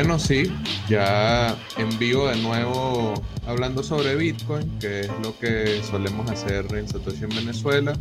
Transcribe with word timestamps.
Bueno, 0.00 0.18
sí, 0.18 0.44
ya 0.88 1.54
en 1.76 1.98
vivo 1.98 2.26
de 2.28 2.36
nuevo 2.36 3.12
hablando 3.46 3.82
sobre 3.82 4.16
Bitcoin, 4.16 4.78
que 4.78 5.00
es 5.00 5.10
lo 5.22 5.38
que 5.38 5.82
solemos 5.82 6.30
hacer 6.30 6.64
en 6.74 6.88
Satoshi 6.88 7.24
en 7.24 7.28
Venezuela, 7.28 7.92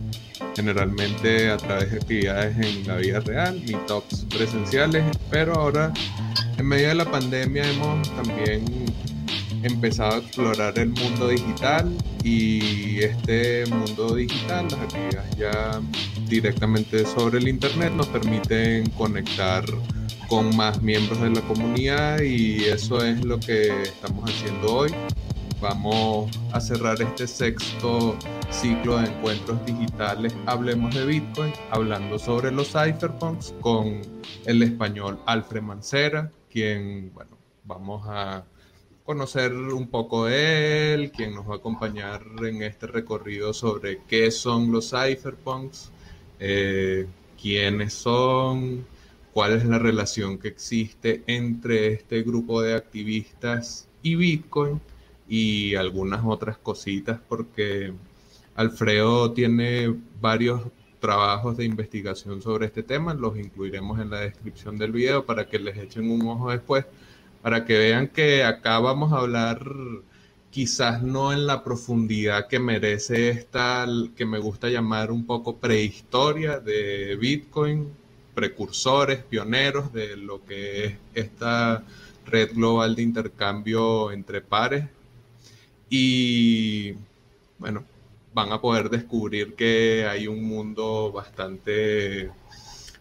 generalmente 0.56 1.50
a 1.52 1.58
través 1.58 1.92
de 1.92 1.98
actividades 1.98 2.58
en 2.58 2.88
la 2.88 2.96
vida 2.96 3.20
real, 3.20 3.62
meetups 3.68 4.26
presenciales, 4.30 5.04
pero 5.30 5.56
ahora 5.56 5.92
en 6.58 6.66
medio 6.68 6.88
de 6.88 6.96
la 6.96 7.12
pandemia 7.12 7.70
hemos 7.70 8.10
también 8.16 8.64
empezado 9.64 10.16
a 10.16 10.18
explorar 10.20 10.80
el 10.80 10.92
mundo 10.92 11.28
digital 11.28 11.94
y 12.24 13.00
este 13.00 13.66
mundo 13.66 14.16
digital, 14.16 14.70
las 14.72 14.80
actividades 14.80 15.36
ya 15.36 15.82
directamente 16.30 17.06
sobre 17.06 17.40
el 17.40 17.50
Internet 17.50 17.92
nos 17.92 18.08
permiten 18.08 18.90
conectar 18.92 19.66
con 20.30 20.56
más 20.56 20.82
miembros 20.82 21.20
de 21.22 21.32
la 21.32 21.42
comunidad 21.42 22.22
y 22.22 22.64
eso 22.66 23.04
es 23.04 23.26
lo 23.26 23.40
que 23.40 23.82
estamos 23.82 24.30
haciendo 24.30 24.76
hoy. 24.76 24.92
Vamos 25.60 26.30
a 26.54 26.62
cerrar 26.62 27.02
este 27.02 27.28
sexto 27.28 28.16
ciclo 28.52 28.98
de 28.98 29.08
encuentros 29.08 29.66
digitales 29.66 30.34
Hablemos 30.46 30.94
de 30.94 31.06
Bitcoin, 31.06 31.52
hablando 31.72 32.20
sobre 32.20 32.52
los 32.52 32.68
cypherpunks 32.68 33.56
con 33.60 34.02
el 34.46 34.64
español 34.64 35.20
Alfred 35.26 35.64
Mancera, 35.64 36.32
quien, 36.50 37.12
bueno, 37.14 37.32
vamos 37.66 38.06
a 38.08 38.46
conocer 39.04 39.52
un 39.52 39.88
poco 39.88 40.26
de 40.26 40.94
él, 40.94 41.12
quien 41.12 41.34
nos 41.34 41.50
va 41.50 41.56
a 41.56 41.58
acompañar 41.58 42.22
en 42.44 42.62
este 42.62 42.86
recorrido 42.86 43.52
sobre 43.52 44.02
qué 44.08 44.30
son 44.30 44.72
los 44.72 44.92
cypherpunks, 44.92 45.92
eh, 46.40 47.08
quiénes 47.42 47.94
son, 47.94 48.86
cuál 49.34 49.54
es 49.54 49.66
la 49.66 49.80
relación 49.80 50.38
que 50.38 50.48
existe 50.48 51.24
entre 51.28 51.94
este 51.94 52.24
grupo 52.24 52.62
de 52.62 52.76
activistas 52.76 53.88
y 54.02 54.16
Bitcoin 54.16 54.82
y 55.28 55.76
algunas 55.76 56.22
otras 56.26 56.58
cositas 56.58 57.20
porque 57.28 57.94
Alfredo 58.56 59.32
tiene 59.32 59.96
varios 60.20 60.62
trabajos 61.00 61.58
de 61.58 61.66
investigación 61.66 62.42
sobre 62.42 62.66
este 62.68 62.84
tema, 62.84 63.14
los 63.14 63.38
incluiremos 63.38 64.00
en 64.00 64.10
la 64.10 64.20
descripción 64.22 64.78
del 64.78 64.92
video 64.92 65.26
para 65.26 65.48
que 65.48 65.60
les 65.60 65.78
echen 65.78 66.12
un 66.12 66.28
ojo 66.28 66.52
después, 66.52 66.86
para 67.42 67.66
que 67.66 67.78
vean 67.78 68.08
que 68.08 68.44
acá 68.44 68.80
vamos 68.80 69.14
a 69.14 69.20
hablar 69.20 69.64
quizás 70.52 71.02
no 71.04 71.32
en 71.32 71.46
la 71.48 71.64
profundidad 71.64 72.48
que 72.48 72.60
merece 72.60 73.30
esta, 73.30 73.88
que 74.16 74.26
me 74.26 74.40
gusta 74.40 74.70
llamar 74.70 75.12
un 75.12 75.26
poco 75.26 75.58
prehistoria 75.58 76.60
de 76.60 77.16
Bitcoin, 77.16 77.94
precursores, 78.40 79.22
pioneros 79.22 79.92
de 79.92 80.16
lo 80.16 80.46
que 80.46 80.86
es 80.86 80.94
esta 81.14 81.84
red 82.26 82.54
global 82.54 82.96
de 82.96 83.02
intercambio 83.02 84.14
entre 84.14 84.40
pares. 84.40 84.86
Y 85.90 86.94
bueno, 87.58 87.84
van 88.34 88.54
a 88.54 88.62
poder 88.62 88.90
descubrir 88.90 89.56
que 89.56 90.08
hay 90.10 90.28
un 90.28 90.42
mundo 90.42 91.12
bastante 91.12 92.32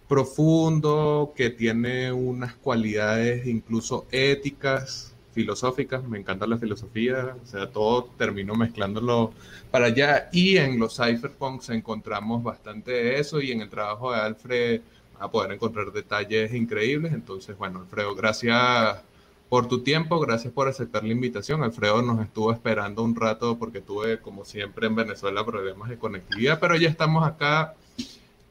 profundo, 0.09 1.33
que 1.37 1.51
tiene 1.51 2.11
unas 2.13 2.55
cualidades 2.57 3.47
incluso 3.47 4.07
éticas, 4.11 5.15
filosóficas, 5.33 6.03
me 6.03 6.19
encanta 6.19 6.49
la 6.49 6.59
filosofía, 6.59 7.37
o 7.41 7.47
sea, 7.47 7.71
todo 7.71 8.07
termino 8.19 8.57
mezclándolo 8.57 9.33
para 9.71 9.87
allá 9.87 10.31
y 10.33 10.57
en 10.57 10.81
los 10.81 10.97
cypherpunks 10.97 11.69
encontramos 11.69 12.43
bastante 12.43 13.21
eso 13.21 13.41
y 13.41 13.53
en 13.53 13.61
el 13.61 13.69
trabajo 13.69 14.11
de 14.11 14.19
Alfred 14.19 14.81
a 15.19 15.31
poder 15.31 15.53
encontrar 15.53 15.93
detalles 15.93 16.53
increíbles. 16.55 17.13
Entonces, 17.13 17.57
bueno, 17.57 17.81
Alfredo, 17.81 18.15
gracias 18.15 19.03
por 19.49 19.67
tu 19.67 19.83
tiempo, 19.83 20.21
gracias 20.21 20.53
por 20.53 20.69
aceptar 20.69 21.05
la 21.05 21.13
invitación. 21.13 21.63
Alfredo 21.63 22.03
nos 22.03 22.21
estuvo 22.21 22.53
esperando 22.53 23.03
un 23.03 23.17
rato 23.17 23.59
porque 23.59 23.81
tuve, 23.81 24.19
como 24.19 24.45
siempre 24.45 24.87
en 24.87 24.97
Venezuela, 24.97 25.45
problemas 25.45 25.89
de 25.89 25.99
conectividad, 25.99 26.61
pero 26.61 26.77
ya 26.77 26.89
estamos 26.89 27.27
acá. 27.27 27.75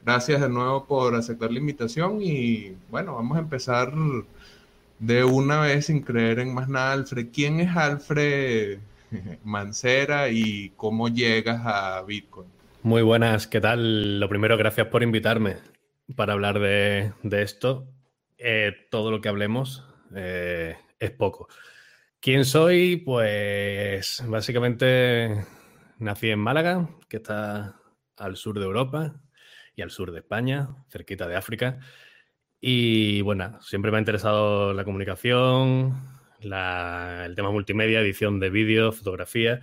Gracias 0.04 0.40
de 0.40 0.48
nuevo 0.48 0.84
por 0.86 1.14
aceptar 1.14 1.52
la 1.52 1.58
invitación 1.58 2.22
y 2.22 2.72
bueno, 2.90 3.14
vamos 3.14 3.36
a 3.36 3.40
empezar 3.40 3.92
de 4.98 5.24
una 5.24 5.60
vez 5.60 5.86
sin 5.86 6.00
creer 6.00 6.38
en 6.38 6.54
más 6.54 6.68
nada. 6.68 6.92
Alfred, 6.92 7.28
¿quién 7.32 7.60
es 7.60 7.76
Alfred 7.76 8.78
Mancera 9.44 10.30
y 10.30 10.72
cómo 10.76 11.08
llegas 11.08 11.60
a 11.64 12.02
Bitcoin? 12.02 12.48
Muy 12.82 13.02
buenas, 13.02 13.46
¿qué 13.46 13.60
tal? 13.60 14.18
Lo 14.20 14.28
primero, 14.28 14.56
gracias 14.56 14.86
por 14.86 15.02
invitarme 15.02 15.56
para 16.14 16.32
hablar 16.32 16.58
de, 16.58 17.12
esto. 17.30 17.88
Eh, 18.38 18.72
todo 18.90 19.10
lo 19.10 19.20
que 19.20 19.28
hablemos 19.28 19.84
eh, 20.14 20.76
es 20.98 21.10
poco. 21.10 21.48
¿Quién 22.20 22.44
soy? 22.44 22.96
Pues 22.96 24.22
básicamente 24.26 25.44
nací 25.98 26.30
en 26.30 26.38
Málaga, 26.38 26.88
que 27.08 27.18
está 27.18 27.80
al 28.16 28.36
sur 28.36 28.58
de 28.58 28.64
Europa 28.64 29.20
y 29.76 29.82
al 29.82 29.90
sur 29.90 30.10
de 30.10 30.18
España, 30.18 30.68
cerquita 30.88 31.28
de 31.28 31.36
África. 31.36 31.78
Y 32.60 33.20
bueno, 33.22 33.60
siempre 33.62 33.90
me 33.90 33.98
ha 33.98 34.00
interesado 34.00 34.74
la 34.74 34.84
comunicación, 34.84 36.02
el 36.40 37.34
tema 37.36 37.50
multimedia, 37.50 38.00
edición 38.00 38.40
de 38.40 38.50
vídeo, 38.50 38.92
fotografía 38.92 39.60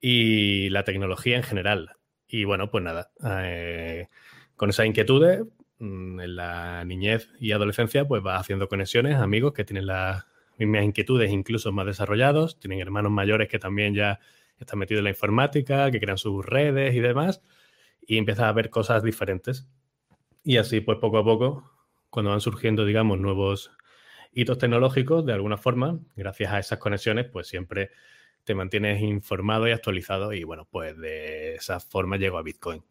y 0.00 0.68
la 0.70 0.84
tecnología 0.84 1.36
en 1.36 1.42
general. 1.42 1.96
Y 2.28 2.44
bueno, 2.44 2.70
pues 2.70 2.84
nada, 2.84 3.10
eh, 3.24 4.08
con 4.56 4.70
esas 4.70 4.86
inquietudes 4.86 5.42
en 5.80 6.36
la 6.36 6.84
niñez 6.84 7.30
y 7.40 7.52
adolescencia, 7.52 8.06
pues 8.06 8.22
va 8.24 8.36
haciendo 8.36 8.68
conexiones, 8.68 9.16
amigos 9.16 9.52
que 9.52 9.64
tienen 9.64 9.86
las 9.86 10.26
mismas 10.58 10.84
inquietudes, 10.84 11.30
incluso 11.30 11.72
más 11.72 11.86
desarrollados, 11.86 12.58
tienen 12.60 12.80
hermanos 12.80 13.10
mayores 13.10 13.48
que 13.48 13.58
también 13.58 13.94
ya 13.94 14.20
están 14.58 14.78
metidos 14.78 15.00
en 15.00 15.04
la 15.04 15.10
informática, 15.10 15.90
que 15.90 16.00
crean 16.00 16.18
sus 16.18 16.44
redes 16.44 16.94
y 16.94 17.00
demás, 17.00 17.42
y 18.06 18.18
empiezas 18.18 18.44
a 18.44 18.52
ver 18.52 18.68
cosas 18.70 19.02
diferentes. 19.02 19.66
Y 20.44 20.58
así, 20.58 20.80
pues 20.80 20.98
poco 20.98 21.18
a 21.18 21.24
poco, 21.24 21.70
cuando 22.10 22.30
van 22.30 22.40
surgiendo, 22.40 22.84
digamos, 22.84 23.18
nuevos 23.18 23.70
hitos 24.32 24.58
tecnológicos, 24.58 25.24
de 25.24 25.32
alguna 25.32 25.56
forma, 25.56 25.98
gracias 26.16 26.52
a 26.52 26.58
esas 26.58 26.78
conexiones, 26.78 27.26
pues 27.26 27.48
siempre 27.48 27.90
te 28.44 28.54
mantienes 28.54 29.00
informado 29.02 29.68
y 29.68 29.72
actualizado 29.72 30.32
y 30.32 30.44
bueno, 30.44 30.66
pues 30.70 30.96
de 30.98 31.54
esa 31.54 31.80
forma 31.80 32.16
llego 32.16 32.38
a 32.38 32.42
Bitcoin. 32.42 32.82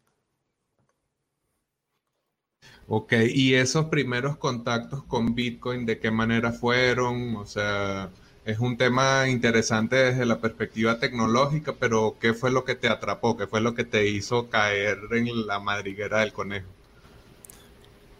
Ok, 2.92 3.12
y 3.32 3.54
esos 3.54 3.84
primeros 3.84 4.36
contactos 4.36 5.04
con 5.04 5.36
Bitcoin, 5.36 5.86
¿de 5.86 6.00
qué 6.00 6.10
manera 6.10 6.50
fueron? 6.50 7.36
O 7.36 7.46
sea, 7.46 8.10
es 8.44 8.58
un 8.58 8.76
tema 8.76 9.28
interesante 9.28 9.94
desde 9.94 10.26
la 10.26 10.40
perspectiva 10.40 10.98
tecnológica, 10.98 11.74
pero 11.78 12.16
¿qué 12.20 12.34
fue 12.34 12.50
lo 12.50 12.64
que 12.64 12.74
te 12.74 12.88
atrapó? 12.88 13.36
¿Qué 13.36 13.46
fue 13.46 13.60
lo 13.60 13.76
que 13.76 13.84
te 13.84 14.08
hizo 14.08 14.50
caer 14.50 14.98
en 15.12 15.46
la 15.46 15.60
madriguera 15.60 16.18
del 16.18 16.32
conejo? 16.32 16.66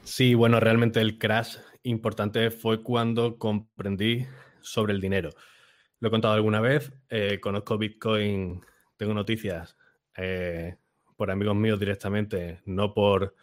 Sí, 0.04 0.34
bueno, 0.34 0.60
realmente 0.60 1.00
el 1.00 1.18
crash 1.18 1.56
importante 1.82 2.52
fue 2.52 2.80
cuando 2.80 3.38
comprendí 3.38 4.24
sobre 4.60 4.92
el 4.92 5.00
dinero. 5.00 5.30
Lo 5.98 6.06
he 6.06 6.10
contado 6.12 6.34
alguna 6.34 6.60
vez, 6.60 6.92
eh, 7.08 7.40
conozco 7.40 7.76
Bitcoin, 7.76 8.64
tengo 8.96 9.14
noticias 9.14 9.76
eh, 10.16 10.76
por 11.16 11.32
amigos 11.32 11.56
míos 11.56 11.80
directamente, 11.80 12.60
no 12.66 12.94
por 12.94 13.34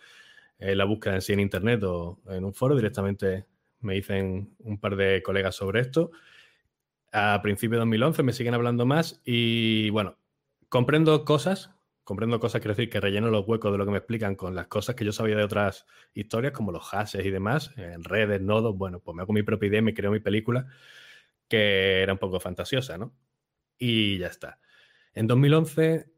la 0.60 0.86
búsqueda 0.86 1.16
en 1.16 1.22
sí 1.22 1.34
en 1.34 1.40
internet 1.40 1.84
o 1.84 2.20
en 2.28 2.44
un 2.44 2.54
foro, 2.54 2.76
directamente 2.76 3.46
me 3.80 3.94
dicen 3.94 4.56
un 4.60 4.80
par 4.80 4.96
de 4.96 5.22
colegas 5.24 5.56
sobre 5.56 5.82
esto. 5.82 6.12
A 7.12 7.40
principios 7.42 7.78
de 7.78 7.80
2011 7.80 8.24
me 8.24 8.34
siguen 8.34 8.54
hablando 8.54 8.86
más 8.86 9.22
y 9.24 9.90
bueno, 9.92 10.18
comprendo 10.70 11.24
cosas, 11.26 11.72
comprendo 12.04 12.40
cosas, 12.40 12.62
quiero 12.62 12.76
decir 12.76 12.90
que 12.90 13.00
relleno 13.00 13.30
los 13.30 13.48
huecos 13.48 13.72
de 13.72 13.78
lo 13.78 13.86
que 13.86 13.92
me 13.92 13.98
explican 13.98 14.36
con 14.36 14.56
las 14.56 14.68
cosas 14.68 14.96
que 14.96 15.06
yo 15.06 15.12
sabía 15.12 15.36
de 15.36 15.44
otras 15.44 15.86
historias, 16.14 16.54
como 16.54 16.72
los 16.72 16.84
hashes 16.90 17.26
y 17.26 17.30
demás, 17.32 17.74
en 17.78 18.04
redes, 18.04 18.42
nodos, 18.42 18.78
bueno, 18.78 19.00
pues 19.00 19.16
me 19.16 19.24
hago 19.24 19.34
mi 19.34 19.44
propia 19.44 19.68
idea, 19.68 19.82
me 19.82 19.94
creo 19.94 20.12
mi 20.12 20.20
película, 20.20 20.68
que 21.48 22.02
era 22.02 22.14
un 22.14 22.20
poco 22.20 22.40
fantasiosa, 22.40 22.98
¿no? 22.98 23.14
Y 23.78 24.18
ya 24.18 24.28
está. 24.28 24.60
En 25.14 25.28
2011 25.28 26.12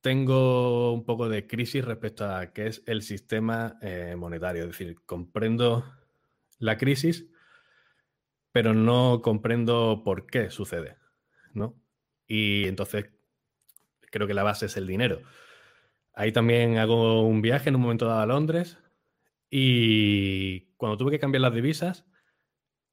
tengo 0.00 0.92
un 0.92 1.04
poco 1.04 1.28
de 1.28 1.46
crisis 1.46 1.84
respecto 1.84 2.24
a 2.24 2.52
qué 2.52 2.68
es 2.68 2.82
el 2.86 3.02
sistema 3.02 3.78
eh, 3.82 4.14
monetario. 4.16 4.62
Es 4.62 4.70
decir, 4.70 4.96
comprendo 5.04 5.84
la 6.58 6.76
crisis, 6.78 7.26
pero 8.52 8.74
no 8.74 9.20
comprendo 9.22 10.02
por 10.04 10.26
qué 10.26 10.50
sucede, 10.50 10.96
¿no? 11.54 11.80
Y 12.26 12.66
entonces 12.66 13.10
creo 14.10 14.26
que 14.26 14.34
la 14.34 14.42
base 14.42 14.66
es 14.66 14.76
el 14.76 14.86
dinero. 14.86 15.22
Ahí 16.14 16.32
también 16.32 16.78
hago 16.78 17.26
un 17.26 17.42
viaje 17.42 17.68
en 17.68 17.76
un 17.76 17.82
momento 17.82 18.06
dado 18.06 18.20
a 18.20 18.26
Londres 18.26 18.78
y 19.50 20.72
cuando 20.76 20.96
tuve 20.96 21.12
que 21.12 21.18
cambiar 21.18 21.42
las 21.42 21.54
divisas, 21.54 22.06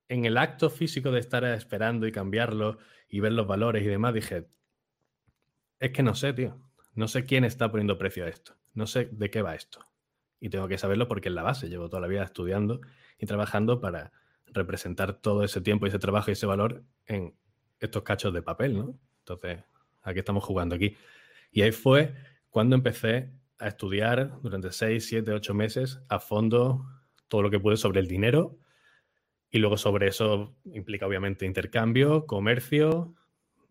en 0.10 0.26
el 0.26 0.38
acto 0.38 0.70
físico 0.70 1.12
de 1.12 1.20
estar 1.20 1.44
esperando 1.44 2.08
y 2.08 2.12
cambiarlo 2.12 2.78
y 3.10 3.20
ver 3.20 3.34
los 3.34 3.48
valores 3.48 3.84
y 3.84 3.88
demás, 3.88 4.14
dije, 4.14 4.48
es 5.80 5.92
que 5.92 6.04
no 6.04 6.16
sé, 6.16 6.34
tío. 6.34 6.67
No 6.98 7.08
sé 7.08 7.26
quién 7.26 7.44
está 7.44 7.70
poniendo 7.70 8.00
precio 8.00 8.26
a 8.26 8.28
esto. 8.28 8.56
No 8.74 8.88
sé 8.88 9.08
de 9.12 9.30
qué 9.30 9.44
va 9.44 9.54
esto. 9.54 9.86
Y 10.40 10.50
tengo 10.50 10.68
que 10.68 10.80
saberlo 10.80 11.08
porque 11.08 11.30
es 11.30 11.36
la 11.36 11.44
base. 11.44 11.70
Llevo 11.70 11.90
toda 11.90 12.02
la 12.02 12.08
vida 12.08 12.24
estudiando 12.24 12.82
y 13.20 13.28
trabajando 13.28 13.80
para 13.80 14.12
representar 14.48 15.14
todo 15.14 15.44
ese 15.44 15.62
tiempo 15.62 15.86
y 15.86 15.90
ese 15.90 16.00
trabajo 16.00 16.32
y 16.32 16.34
ese 16.34 16.48
valor 16.48 16.84
en 17.06 17.36
estos 17.80 18.02
cachos 18.02 18.34
de 18.34 18.42
papel, 18.42 18.76
¿no? 18.76 19.00
Entonces, 19.20 19.64
aquí 20.02 20.18
estamos 20.18 20.44
jugando 20.44 20.74
aquí. 20.74 20.98
Y 21.52 21.62
ahí 21.62 21.72
fue 21.72 22.16
cuando 22.50 22.76
empecé 22.76 23.32
a 23.60 23.68
estudiar 23.68 24.42
durante 24.42 24.72
6, 24.72 25.06
7, 25.06 25.34
8 25.34 25.54
meses 25.54 26.00
a 26.10 26.20
fondo 26.20 26.84
todo 27.28 27.44
lo 27.44 27.52
que 27.52 27.60
pude 27.60 27.78
sobre 27.78 28.00
el 28.00 28.08
dinero 28.08 28.58
y 29.52 29.60
luego 29.60 29.78
sobre 29.78 30.08
eso 30.08 30.56
implica 30.66 31.06
obviamente 31.06 31.46
intercambio, 31.46 32.26
comercio, 32.26 33.14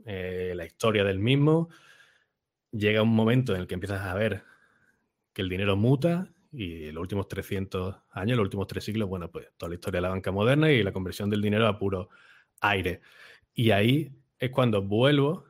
eh, 0.04 0.52
la 0.54 0.64
historia 0.64 1.02
del 1.02 1.18
mismo. 1.18 1.70
Llega 2.72 3.02
un 3.02 3.14
momento 3.14 3.54
en 3.54 3.60
el 3.60 3.66
que 3.66 3.74
empiezas 3.74 4.02
a 4.02 4.14
ver 4.14 4.44
que 5.32 5.42
el 5.42 5.48
dinero 5.48 5.76
muta 5.76 6.30
y 6.52 6.90
los 6.90 7.02
últimos 7.02 7.28
300 7.28 7.96
años, 8.10 8.36
los 8.36 8.44
últimos 8.44 8.66
tres 8.66 8.84
siglos, 8.84 9.08
bueno, 9.08 9.30
pues 9.30 9.48
toda 9.56 9.68
la 9.70 9.74
historia 9.74 9.98
de 9.98 10.02
la 10.02 10.08
banca 10.08 10.32
moderna 10.32 10.70
y 10.72 10.82
la 10.82 10.92
conversión 10.92 11.28
del 11.28 11.42
dinero 11.42 11.66
a 11.66 11.78
puro 11.78 12.08
aire. 12.60 13.00
Y 13.54 13.70
ahí 13.70 14.12
es 14.38 14.50
cuando 14.50 14.82
vuelvo 14.82 15.44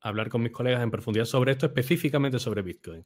a 0.00 0.08
hablar 0.08 0.28
con 0.28 0.42
mis 0.42 0.52
colegas 0.52 0.82
en 0.82 0.90
profundidad 0.90 1.24
sobre 1.24 1.52
esto, 1.52 1.66
específicamente 1.66 2.38
sobre 2.38 2.62
Bitcoin. 2.62 3.04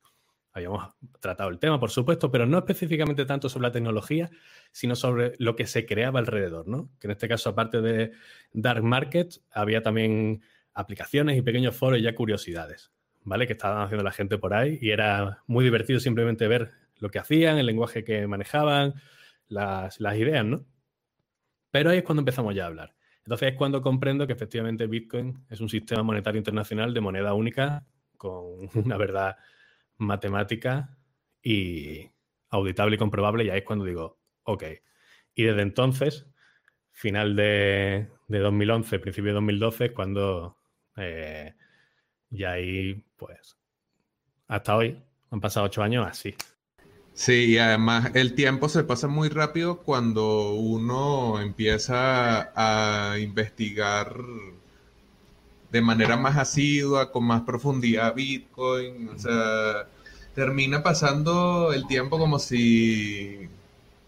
Habíamos 0.53 0.95
tratado 1.21 1.51
el 1.51 1.59
tema, 1.59 1.79
por 1.79 1.91
supuesto, 1.91 2.31
pero 2.31 2.45
no 2.45 2.59
específicamente 2.59 3.25
tanto 3.25 3.49
sobre 3.49 3.69
la 3.69 3.73
tecnología, 3.73 4.29
sino 4.73 4.97
sobre 4.97 5.35
lo 5.39 5.55
que 5.55 5.67
se 5.67 5.87
creaba 5.87 6.19
alrededor, 6.19 6.67
¿no? 6.67 6.91
Que 6.99 7.07
en 7.07 7.13
este 7.13 7.29
caso, 7.29 7.51
aparte 7.51 7.81
de 7.81 8.13
Dark 8.53 8.83
Market, 8.83 9.35
había 9.51 9.83
también 9.83 10.43
aplicaciones 10.75 11.37
y 11.37 11.43
pequeños 11.43 11.77
foros 11.77 12.01
y 12.01 12.03
ya 12.03 12.15
curiosidades, 12.15 12.91
¿vale? 13.29 13.47
Que 13.47 13.53
estaban 13.53 13.83
haciendo 13.83 14.05
la 14.05 14.13
gente 14.13 14.39
por 14.39 14.55
ahí 14.55 14.79
y 14.81 14.91
era 14.91 15.43
muy 15.47 15.65
divertido 15.65 16.01
simplemente 16.01 16.49
ver 16.49 16.73
lo 16.97 17.11
que 17.11 17.19
hacían, 17.19 17.59
el 17.59 17.67
lenguaje 17.67 18.05
que 18.05 18.27
manejaban, 18.27 18.95
las, 19.49 20.01
las 20.01 20.17
ideas, 20.17 20.45
¿no? 20.45 20.65
Pero 21.71 21.91
ahí 21.91 21.99
es 21.99 22.05
cuando 22.05 22.23
empezamos 22.23 22.55
ya 22.55 22.65
a 22.65 22.67
hablar. 22.69 22.95
Entonces 23.25 23.51
es 23.51 23.55
cuando 23.57 23.83
comprendo 23.83 24.27
que 24.27 24.33
efectivamente 24.33 24.87
Bitcoin 24.87 25.45
es 25.51 25.61
un 25.61 25.69
sistema 25.69 26.03
monetario 26.03 26.39
internacional 26.39 26.95
de 26.95 27.01
moneda 27.01 27.35
única 27.35 27.87
con 28.17 28.69
una 28.75 28.97
verdad 28.97 29.37
matemática 29.99 30.97
y 31.43 32.11
auditable 32.51 32.97
y 32.97 32.99
comprobable, 32.99 33.45
y 33.45 33.51
ahí 33.51 33.59
es 33.59 33.65
cuando 33.65 33.85
digo, 33.85 34.19
ok. 34.45 34.65
Y 35.35 35.45
desde 35.45 35.63
entonces, 35.63 36.27
final 36.93 37.37
de, 37.37 38.09
2011, 38.29 38.99
principio 38.99 39.31
de 39.31 39.35
2012, 39.35 39.85
es 39.87 39.93
cuando 39.93 40.57
eh, 40.97 41.55
ya 42.31 42.53
ahí, 42.53 43.03
pues, 43.17 43.57
hasta 44.49 44.77
hoy, 44.77 44.99
han 45.31 45.41
pasado 45.41 45.67
ocho 45.67 45.83
años 45.83 46.07
así. 46.07 46.35
Sí, 47.15 47.47
y 47.47 47.59
además 47.59 48.13
el 48.15 48.35
tiempo 48.35 48.69
se 48.69 48.85
pasa 48.85 49.09
muy 49.09 49.29
rápido 49.29 49.79
cuando 49.79 50.53
uno 50.53 51.41
empieza 51.41 52.53
a 52.55 53.19
investigar 53.19 54.15
de 55.71 55.81
manera 55.81 56.17
más 56.17 56.37
asidua, 56.37 57.11
con 57.11 57.25
más 57.25 57.43
profundidad 57.43 58.15
Bitcoin. 58.15 59.09
O 59.09 59.19
sea, 59.19 59.89
termina 60.35 60.83
pasando 60.83 61.73
el 61.73 61.87
tiempo 61.87 62.19
como 62.19 62.39
si, 62.39 63.49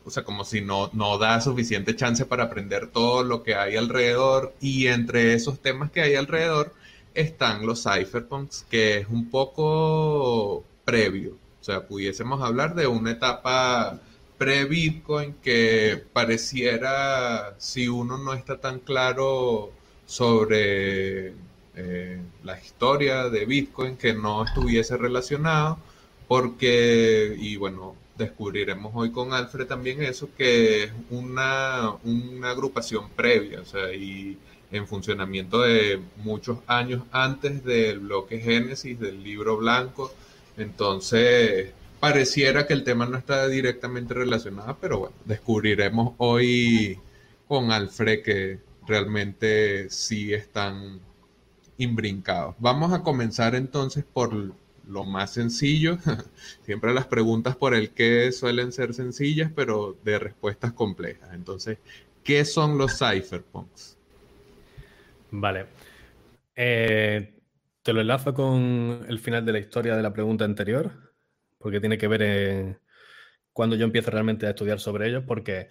o 0.04 0.10
sea, 0.10 0.22
como 0.22 0.44
si 0.44 0.60
no, 0.60 0.90
no 0.92 1.18
da 1.18 1.40
suficiente 1.40 1.96
chance 1.96 2.24
para 2.26 2.44
aprender 2.44 2.86
todo 2.88 3.24
lo 3.24 3.42
que 3.42 3.54
hay 3.56 3.76
alrededor. 3.76 4.54
Y 4.60 4.86
entre 4.86 5.34
esos 5.34 5.60
temas 5.60 5.90
que 5.90 6.02
hay 6.02 6.14
alrededor 6.14 6.72
están 7.14 7.66
los 7.66 7.82
cypherpunks, 7.82 8.66
que 8.70 8.98
es 8.98 9.08
un 9.08 9.30
poco 9.30 10.64
previo. 10.84 11.36
O 11.60 11.64
sea, 11.64 11.86
pudiésemos 11.86 12.42
hablar 12.42 12.74
de 12.74 12.86
una 12.86 13.12
etapa 13.12 14.00
pre-Bitcoin 14.38 15.34
que 15.42 16.02
pareciera, 16.12 17.54
si 17.58 17.88
uno 17.88 18.16
no 18.16 18.32
está 18.32 18.58
tan 18.58 18.80
claro 18.80 19.70
sobre 20.06 21.34
eh, 21.76 22.20
la 22.42 22.58
historia 22.58 23.28
de 23.28 23.44
Bitcoin 23.44 23.96
que 23.96 24.14
no 24.14 24.44
estuviese 24.44 24.96
relacionado, 24.96 25.78
porque, 26.26 27.36
y 27.38 27.56
bueno, 27.56 27.96
descubriremos 28.16 28.92
hoy 28.94 29.10
con 29.12 29.32
Alfred 29.34 29.66
también 29.66 30.02
eso, 30.02 30.30
que 30.36 30.84
es 30.84 30.92
una, 31.10 31.92
una 32.04 32.50
agrupación 32.50 33.10
previa, 33.10 33.60
o 33.60 33.64
sea, 33.64 33.92
y 33.92 34.38
en 34.72 34.86
funcionamiento 34.86 35.60
de 35.62 36.00
muchos 36.18 36.58
años 36.66 37.02
antes 37.10 37.64
del 37.64 38.00
bloque 38.00 38.38
Génesis, 38.40 38.98
del 38.98 39.22
libro 39.22 39.56
blanco, 39.56 40.12
entonces 40.56 41.72
pareciera 41.98 42.66
que 42.66 42.72
el 42.72 42.84
tema 42.84 43.06
no 43.06 43.18
está 43.18 43.46
directamente 43.48 44.14
relacionado, 44.14 44.76
pero 44.80 44.98
bueno, 45.00 45.16
descubriremos 45.24 46.14
hoy 46.18 46.98
con 47.48 47.72
Alfred 47.72 48.22
que 48.22 48.58
realmente 48.86 49.90
sí 49.90 50.32
están 50.32 51.00
imbrincados. 51.78 52.54
Vamos 52.58 52.92
a 52.92 53.02
comenzar 53.02 53.54
entonces 53.54 54.04
por 54.04 54.54
lo 54.86 55.04
más 55.04 55.32
sencillo. 55.32 55.98
Siempre 56.64 56.92
las 56.92 57.06
preguntas 57.06 57.56
por 57.56 57.74
el 57.74 57.90
qué 57.90 58.32
suelen 58.32 58.72
ser 58.72 58.94
sencillas, 58.94 59.50
pero 59.54 59.96
de 60.04 60.18
respuestas 60.18 60.72
complejas. 60.72 61.30
Entonces, 61.32 61.78
¿qué 62.24 62.44
son 62.44 62.78
los 62.78 62.98
cypherpunks? 62.98 63.96
Vale. 65.30 65.66
Eh, 66.54 67.40
te 67.82 67.92
lo 67.92 68.00
enlazo 68.00 68.34
con 68.34 69.04
el 69.08 69.18
final 69.18 69.44
de 69.44 69.52
la 69.52 69.58
historia 69.58 69.96
de 69.96 70.02
la 70.02 70.12
pregunta 70.12 70.44
anterior, 70.44 71.14
porque 71.58 71.80
tiene 71.80 71.98
que 71.98 72.08
ver 72.08 72.22
en 72.22 72.80
cuando 73.52 73.76
yo 73.76 73.84
empiezo 73.84 74.10
realmente 74.10 74.46
a 74.46 74.50
estudiar 74.50 74.80
sobre 74.80 75.08
ellos, 75.08 75.24
porque 75.26 75.68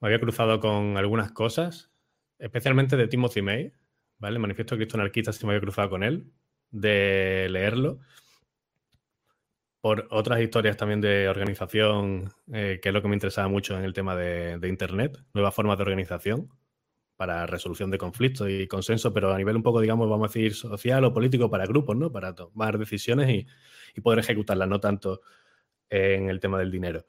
me 0.00 0.08
había 0.08 0.20
cruzado 0.20 0.60
con 0.60 0.96
algunas 0.96 1.32
cosas, 1.32 1.92
especialmente 2.38 2.96
de 2.96 3.08
Timothy 3.08 3.42
May, 3.42 3.72
¿vale? 4.18 4.36
El 4.36 4.40
manifiesto 4.40 4.74
de 4.74 4.80
Cristo 4.80 4.98
Anarquista, 4.98 5.32
si 5.32 5.44
me 5.46 5.52
había 5.52 5.62
cruzado 5.62 5.90
con 5.90 6.02
él, 6.02 6.32
de 6.70 7.48
leerlo. 7.50 8.00
Por 9.80 10.08
otras 10.10 10.40
historias 10.40 10.76
también 10.76 11.00
de 11.00 11.28
organización, 11.28 12.32
eh, 12.52 12.80
que 12.82 12.88
es 12.88 12.92
lo 12.92 13.00
que 13.02 13.08
me 13.08 13.14
interesaba 13.14 13.48
mucho 13.48 13.78
en 13.78 13.84
el 13.84 13.92
tema 13.92 14.16
de, 14.16 14.58
de 14.58 14.68
Internet, 14.68 15.18
nuevas 15.34 15.54
formas 15.54 15.78
de 15.78 15.82
organización 15.82 16.48
para 17.18 17.46
resolución 17.46 17.90
de 17.90 17.98
conflictos 17.98 18.48
y 18.48 18.68
consenso, 18.68 19.12
pero 19.12 19.34
a 19.34 19.36
nivel 19.36 19.56
un 19.56 19.62
poco, 19.64 19.80
digamos, 19.80 20.08
vamos 20.08 20.30
a 20.30 20.32
decir, 20.32 20.54
social 20.54 21.04
o 21.04 21.12
político 21.12 21.50
para 21.50 21.66
grupos, 21.66 21.96
¿no? 21.96 22.12
Para 22.12 22.32
tomar 22.32 22.78
decisiones 22.78 23.28
y, 23.28 24.00
poder 24.00 24.20
ejecutarlas, 24.20 24.68
no 24.68 24.78
tanto 24.78 25.22
en 25.90 26.30
el 26.30 26.38
tema 26.38 26.60
del 26.60 26.70
dinero. 26.70 27.04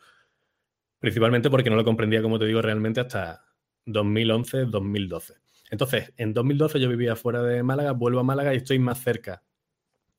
Principalmente 0.98 1.52
porque 1.52 1.70
no 1.70 1.76
lo 1.76 1.84
comprendía, 1.84 2.24
como 2.24 2.40
te 2.40 2.46
digo, 2.46 2.60
realmente 2.60 3.02
hasta 3.02 3.46
2011-2012. 3.86 5.36
Entonces, 5.70 6.12
en 6.18 6.34
2012 6.34 6.80
yo 6.80 6.90
vivía 6.90 7.16
fuera 7.16 7.44
de 7.44 7.62
Málaga, 7.62 7.92
vuelvo 7.92 8.22
a 8.22 8.24
Málaga 8.24 8.56
y 8.56 8.58
estoy 8.58 8.80
más 8.80 9.04
cerca 9.04 9.44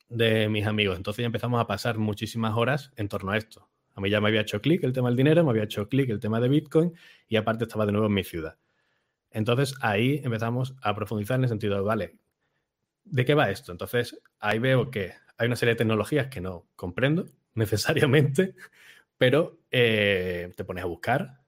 de 0.09 0.49
mis 0.49 0.69
amigos. 0.69 0.99
Entonces 0.99 1.25
ya 1.25 1.27
empezamos 1.27 1.61
a 1.61 1.67
pasar 1.67 1.99
muchísimas 1.99 2.57
horas 2.57 2.93
en 2.95 3.09
torno 3.09 3.33
a 3.33 3.37
esto. 3.37 3.69
A 3.97 4.01
mí 4.01 4.09
ya 4.09 4.21
me 4.21 4.29
había 4.29 4.43
hecho 4.43 4.61
clic 4.61 4.85
el 4.85 4.93
tema 4.93 5.09
del 5.09 5.17
dinero, 5.17 5.43
me 5.43 5.51
había 5.51 5.65
hecho 5.65 5.89
clic 5.89 6.09
el 6.11 6.21
tema 6.21 6.41
de 6.41 6.49
Bitcoin 6.49 6.95
y 7.27 7.35
aparte 7.35 7.65
estaba 7.65 7.87
de 7.87 7.91
nuevo 7.91 8.07
en 8.07 8.15
mi 8.15 8.23
ciudad. 8.23 8.57
Entonces 9.31 9.75
ahí 9.81 10.21
empezamos 10.25 10.75
a 10.83 10.95
profundizar 10.95 11.37
en 11.37 11.45
el 11.45 11.49
sentido 11.49 11.77
de, 11.77 11.83
vale, 11.83 12.19
¿de 13.05 13.25
qué 13.25 13.35
va 13.35 13.51
esto? 13.51 13.73
Entonces 13.73 14.21
ahí 14.39 14.59
veo 14.59 14.91
que 14.91 15.15
hay 15.37 15.47
una 15.47 15.57
serie 15.57 15.75
de 15.75 15.79
tecnologías 15.79 16.29
que 16.29 16.41
no 16.41 16.67
comprendo 16.77 17.27
necesariamente, 17.55 18.55
pero 19.19 19.61
eh, 19.71 20.53
te 20.57 20.65
pones 20.65 20.85
a 20.85 20.87
buscar 20.87 21.41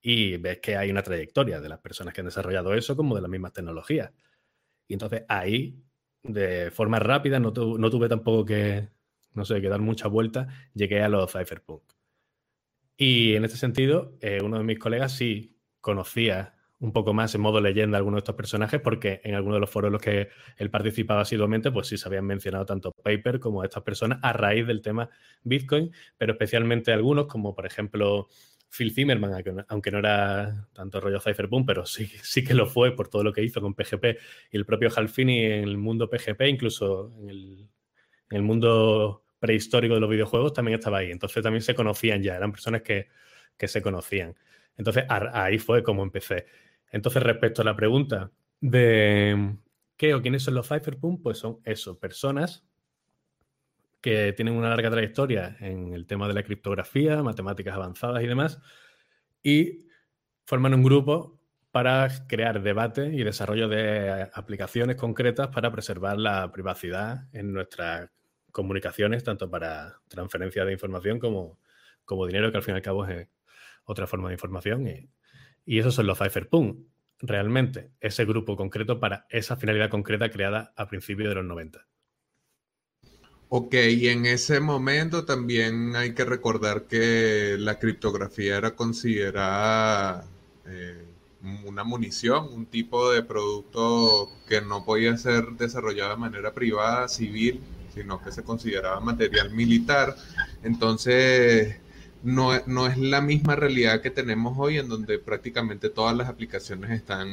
y 0.00 0.36
ves 0.36 0.60
que 0.60 0.76
hay 0.76 0.90
una 0.90 1.02
trayectoria 1.02 1.60
de 1.60 1.68
las 1.68 1.78
personas 1.80 2.12
que 2.14 2.20
han 2.20 2.26
desarrollado 2.26 2.74
eso 2.74 2.96
como 2.96 3.14
de 3.14 3.22
las 3.22 3.30
mismas 3.30 3.52
tecnologías. 3.52 4.12
Y 4.86 4.94
entonces 4.94 5.24
ahí, 5.28 5.82
de 6.22 6.70
forma 6.70 6.98
rápida, 6.98 7.40
no, 7.40 7.52
tuve 7.52 8.08
tampoco 8.08 8.44
que, 8.44 8.90
no 9.32 9.44
sé, 9.46 9.60
que 9.62 9.68
dar 9.68 9.80
mucha 9.80 10.08
vuelta, 10.08 10.48
llegué 10.74 11.02
a 11.02 11.08
los 11.08 11.32
cypherpunk. 11.32 11.82
Y 12.96 13.34
en 13.34 13.44
este 13.44 13.56
sentido, 13.56 14.16
eh, 14.20 14.40
uno 14.42 14.58
de 14.58 14.64
mis 14.64 14.78
colegas 14.78 15.12
sí 15.16 15.58
conocía 15.80 16.53
un 16.84 16.92
poco 16.92 17.14
más 17.14 17.34
en 17.34 17.40
modo 17.40 17.62
leyenda 17.62 17.96
algunos 17.96 18.18
de 18.18 18.20
estos 18.20 18.34
personajes, 18.34 18.78
porque 18.78 19.22
en 19.24 19.34
algunos 19.34 19.56
de 19.56 19.60
los 19.60 19.70
foros 19.70 19.88
en 19.88 19.92
los 19.94 20.02
que 20.02 20.28
él 20.58 20.70
participaba 20.70 21.22
asiduamente, 21.22 21.72
pues 21.72 21.86
sí 21.86 21.96
se 21.96 22.06
habían 22.06 22.26
mencionado 22.26 22.66
tanto 22.66 22.92
Paper 22.92 23.40
como 23.40 23.64
estas 23.64 23.82
personas 23.82 24.18
a 24.22 24.34
raíz 24.34 24.66
del 24.66 24.82
tema 24.82 25.08
Bitcoin, 25.42 25.90
pero 26.18 26.32
especialmente 26.32 26.92
algunos, 26.92 27.26
como 27.26 27.54
por 27.54 27.64
ejemplo 27.64 28.28
Phil 28.68 28.92
Zimmerman, 28.92 29.64
aunque 29.68 29.90
no 29.90 29.98
era 29.98 30.68
tanto 30.74 31.00
rollo 31.00 31.20
Cypherpunk, 31.20 31.66
pero 31.66 31.86
sí, 31.86 32.06
sí 32.22 32.44
que 32.44 32.52
lo 32.52 32.66
fue 32.66 32.94
por 32.94 33.08
todo 33.08 33.24
lo 33.24 33.32
que 33.32 33.42
hizo 33.42 33.62
con 33.62 33.74
PGP 33.74 34.18
y 34.50 34.56
el 34.58 34.66
propio 34.66 34.90
Halfini 34.94 35.42
en 35.42 35.64
el 35.64 35.78
mundo 35.78 36.10
PGP, 36.10 36.42
incluso 36.48 37.12
en 37.18 37.30
el, 37.30 37.68
en 38.28 38.36
el 38.36 38.42
mundo 38.42 39.24
prehistórico 39.38 39.94
de 39.94 40.00
los 40.00 40.10
videojuegos, 40.10 40.52
también 40.52 40.78
estaba 40.78 40.98
ahí. 40.98 41.10
Entonces 41.10 41.42
también 41.42 41.62
se 41.62 41.74
conocían 41.74 42.22
ya, 42.22 42.36
eran 42.36 42.52
personas 42.52 42.82
que, 42.82 43.08
que 43.56 43.68
se 43.68 43.80
conocían. 43.80 44.36
Entonces 44.76 45.04
ahí 45.08 45.58
fue 45.58 45.82
como 45.82 46.02
empecé. 46.02 46.46
Entonces, 46.94 47.24
respecto 47.24 47.60
a 47.60 47.64
la 47.64 47.74
pregunta 47.74 48.30
de 48.60 49.56
qué 49.96 50.14
o 50.14 50.22
quiénes 50.22 50.44
son 50.44 50.54
los 50.54 50.68
cypherpunk, 50.68 51.24
pues 51.24 51.38
son 51.38 51.58
eso, 51.64 51.98
personas 51.98 52.64
que 54.00 54.32
tienen 54.32 54.54
una 54.54 54.68
larga 54.68 54.92
trayectoria 54.92 55.56
en 55.58 55.92
el 55.92 56.06
tema 56.06 56.28
de 56.28 56.34
la 56.34 56.44
criptografía, 56.44 57.20
matemáticas 57.24 57.74
avanzadas 57.74 58.22
y 58.22 58.28
demás, 58.28 58.60
y 59.42 59.88
forman 60.46 60.72
un 60.72 60.84
grupo 60.84 61.40
para 61.72 62.08
crear 62.28 62.62
debate 62.62 63.08
y 63.12 63.24
desarrollo 63.24 63.66
de 63.66 64.30
aplicaciones 64.32 64.94
concretas 64.94 65.48
para 65.48 65.72
preservar 65.72 66.16
la 66.16 66.52
privacidad 66.52 67.26
en 67.32 67.52
nuestras 67.52 68.08
comunicaciones, 68.52 69.24
tanto 69.24 69.50
para 69.50 69.98
transferencia 70.06 70.64
de 70.64 70.72
información 70.72 71.18
como, 71.18 71.58
como 72.04 72.24
dinero, 72.24 72.52
que 72.52 72.58
al 72.58 72.62
fin 72.62 72.74
y 72.74 72.76
al 72.76 72.82
cabo 72.82 73.04
es 73.04 73.26
otra 73.84 74.06
forma 74.06 74.28
de 74.28 74.34
información. 74.34 74.86
Y 75.64 75.78
esos 75.78 75.94
son 75.94 76.06
los 76.06 76.18
cypherpunk, 76.18 76.78
realmente, 77.18 77.90
ese 78.00 78.24
grupo 78.24 78.56
concreto 78.56 79.00
para 79.00 79.26
esa 79.30 79.56
finalidad 79.56 79.90
concreta 79.90 80.30
creada 80.30 80.72
a 80.76 80.88
principios 80.88 81.28
de 81.30 81.34
los 81.36 81.44
90. 81.44 81.86
Ok, 83.48 83.74
y 83.74 84.08
en 84.08 84.26
ese 84.26 84.58
momento 84.58 85.24
también 85.24 85.94
hay 85.94 86.14
que 86.14 86.24
recordar 86.24 86.84
que 86.88 87.56
la 87.58 87.78
criptografía 87.78 88.56
era 88.56 88.74
considerada 88.74 90.24
eh, 90.66 91.04
una 91.64 91.84
munición, 91.84 92.48
un 92.52 92.66
tipo 92.66 93.12
de 93.12 93.22
producto 93.22 94.30
que 94.48 94.60
no 94.60 94.84
podía 94.84 95.16
ser 95.16 95.44
desarrollado 95.52 96.10
de 96.10 96.16
manera 96.16 96.52
privada, 96.52 97.06
civil, 97.06 97.60
sino 97.94 98.20
que 98.22 98.32
se 98.32 98.42
consideraba 98.42 98.98
material 99.00 99.50
militar. 99.50 100.16
Entonces, 100.62 101.76
no, 102.24 102.58
no, 102.66 102.86
es 102.86 102.96
la 102.96 103.20
misma 103.20 103.54
realidad 103.54 104.00
que 104.00 104.10
tenemos 104.10 104.56
hoy 104.58 104.78
en 104.78 104.88
donde 104.88 105.18
prácticamente 105.18 105.90
todas 105.90 106.16
las 106.16 106.28
aplicaciones 106.28 106.90
están 106.90 107.28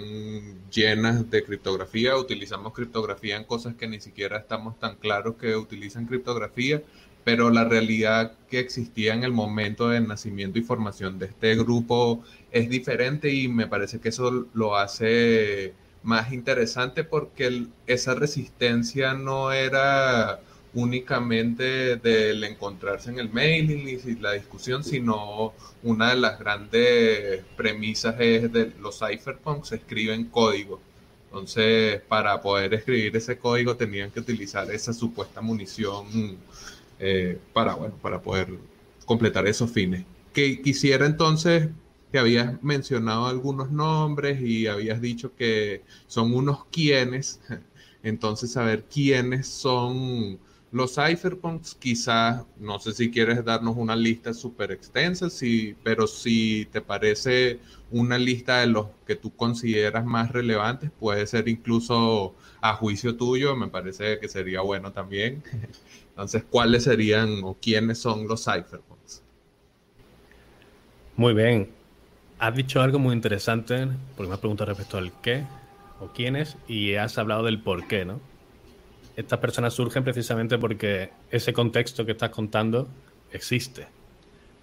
llenas 0.70 1.30
de 1.32 1.44
criptografía. 1.46 2.18
Utilizamos 2.18 2.74
criptografía 2.74 3.38
en 3.38 3.46
cosas 3.46 3.76
que 3.76 3.88
ni 3.88 4.02
siquiera 4.02 4.38
estamos 4.38 4.78
tan 4.80 4.98
claros 4.98 5.36
que 5.38 5.56
utilizan 5.56 6.08
criptografía, 6.08 6.84
pero 7.24 7.50
la 7.52 7.64
realidad 7.64 8.34
que 8.50 8.60
existía 8.60 9.14
en 9.14 9.24
el 9.24 9.32
momento 9.32 9.88
del 9.88 10.08
nacimiento 10.10 10.60
y 10.60 10.64
formación 10.64 11.20
de 11.20 11.28
este 11.28 11.56
grupo 11.56 12.22
es 12.52 12.70
diferente 12.70 13.34
y 13.34 13.48
me 13.48 13.68
parece 13.68 14.02
que 14.02 14.10
eso 14.10 14.48
lo 14.54 14.76
hace 14.76 15.74
más 16.04 16.34
interesante 16.34 17.06
porque 17.06 17.68
esa 17.88 18.14
resistencia 18.16 19.14
no 19.14 19.54
era 19.54 20.42
únicamente 20.74 21.98
del 21.98 22.44
encontrarse 22.44 23.10
en 23.10 23.20
el 23.20 23.30
mailing 23.30 23.88
y 23.90 24.16
la 24.16 24.34
discusión, 24.34 24.84
sino 24.84 25.54
una 25.84 26.12
de 26.12 26.16
las 26.18 26.40
grandes 26.40 27.44
premisas 27.58 28.16
es 28.20 28.52
de 28.52 28.72
los 28.80 29.00
cypherpunks 29.00 29.70
se 29.70 29.76
escriben 29.76 30.26
código. 30.26 30.80
Entonces, 31.26 32.02
para 32.08 32.42
poder 32.42 32.74
escribir 32.74 33.16
ese 33.16 33.38
código 33.38 33.76
tenían 33.76 34.12
que 34.12 34.20
utilizar 34.20 34.70
esa 34.72 34.94
supuesta 34.94 35.42
munición 35.42 36.38
eh, 37.00 37.38
para, 37.54 37.76
bueno, 37.76 37.96
para 38.02 38.22
poder 38.22 38.50
completar 39.06 39.48
esos 39.48 39.72
fines. 39.72 40.06
Que 40.34 40.62
quisiera 40.62 41.06
entonces 41.06 41.70
que 42.12 42.20
habías 42.20 42.62
mencionado 42.62 43.28
algunos 43.28 43.72
nombres 43.72 44.42
y 44.42 44.68
habías 44.68 45.02
dicho 45.02 45.34
que 45.36 45.84
son 46.08 46.34
unos 46.34 46.66
quienes, 46.66 47.40
entonces 48.04 48.52
saber 48.52 48.84
quiénes 48.84 49.48
son 49.48 50.40
los 50.72 50.96
cypherpunks, 50.96 51.76
quizás, 51.76 52.46
no 52.58 52.80
sé 52.80 52.94
si 52.94 53.12
quieres 53.12 53.44
darnos 53.44 53.76
una 53.76 53.96
lista 53.96 54.34
súper 54.34 54.72
extensa, 54.72 55.30
sí, 55.30 55.76
pero 55.84 56.08
si 56.08 56.66
te 56.72 56.80
parece 56.82 57.60
una 57.92 58.18
lista 58.18 58.62
de 58.62 58.68
los 58.68 58.88
que 59.06 59.16
tú 59.16 59.36
consideras 59.36 60.06
más 60.06 60.32
relevantes, 60.32 60.90
puede 60.98 61.28
ser 61.28 61.50
incluso 61.50 62.36
a 62.62 62.74
juicio 62.76 63.18
tuyo, 63.18 63.56
me 63.56 63.68
parece 63.68 64.18
que 64.20 64.30
sería 64.30 64.62
bueno 64.62 64.94
también. 64.94 65.44
Entonces, 66.10 66.44
¿cuáles 66.50 66.86
serían 66.86 67.44
o 67.44 67.58
quiénes 67.62 67.98
son 67.98 68.28
los 68.28 68.46
cypherpunks? 68.46 69.22
Muy 71.18 71.34
bien. 71.34 71.70
Has 72.40 72.56
dicho 72.56 72.82
algo 72.82 72.98
muy 72.98 73.14
interesante, 73.14 73.88
porque 74.16 74.30
me 74.30 74.36
has 74.36 74.40
preguntado 74.40 74.70
respecto 74.70 74.98
al 74.98 75.12
qué 75.22 75.44
o 76.00 76.08
quiénes, 76.08 76.56
y 76.68 76.96
has 76.96 77.18
hablado 77.18 77.44
del 77.44 77.62
por 77.62 77.88
qué, 77.88 78.06
¿no? 78.06 78.31
Estas 79.22 79.40
personas 79.40 79.74
surgen 79.74 80.04
precisamente 80.04 80.58
porque 80.58 81.12
ese 81.30 81.54
contexto 81.54 82.06
que 82.06 82.12
estás 82.12 82.30
contando 82.30 82.88
existe. 83.32 83.88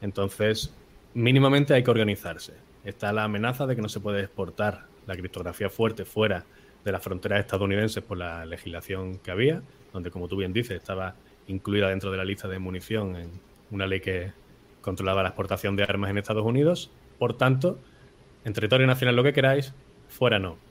Entonces, 0.01 0.75
mínimamente 1.15 1.75
hay 1.75 1.83
que 1.83 1.91
organizarse. 1.91 2.55
Está 2.85 3.13
la 3.13 3.25
amenaza 3.25 3.67
de 3.67 3.77
que 3.77 3.83
no 3.83 3.89
se 3.89 4.01
puede 4.01 4.21
exportar 4.21 4.87
la 5.07 5.17
criptografía 5.17 5.71
fuerte 5.71 6.05
fuera 6.05 6.45
de 6.85 6.93
las 6.93 7.03
fronteras 7.03 7.41
estadounidenses 7.41 8.03
por 8.03 8.19
la 8.19 8.47
legislación 8.47 9.19
que 9.19 9.31
había, 9.31 9.63
donde, 9.93 10.11
como 10.11 10.29
tú 10.29 10.37
bien 10.37 10.53
dices, 10.53 10.77
estaba 10.77 11.15
incluida 11.47 11.89
dentro 11.89 12.11
de 12.11 12.19
la 12.19 12.25
lista 12.25 12.47
de 12.47 12.59
munición 12.59 13.17
en 13.17 13.31
una 13.71 13.87
ley 13.87 14.01
que 14.01 14.33
controlaba 14.81 15.23
la 15.23 15.31
exportación 15.31 15.77
de 15.77 15.83
armas 15.83 16.11
en 16.11 16.19
Estados 16.19 16.45
Unidos. 16.45 16.91
Por 17.19 17.37
tanto, 17.37 17.79
en 18.45 18.53
territorio 18.53 18.87
nacional 18.87 19.17
lo 19.17 19.23
que 19.23 19.33
queráis, 19.33 19.75
fuera 20.09 20.39
no 20.39 20.68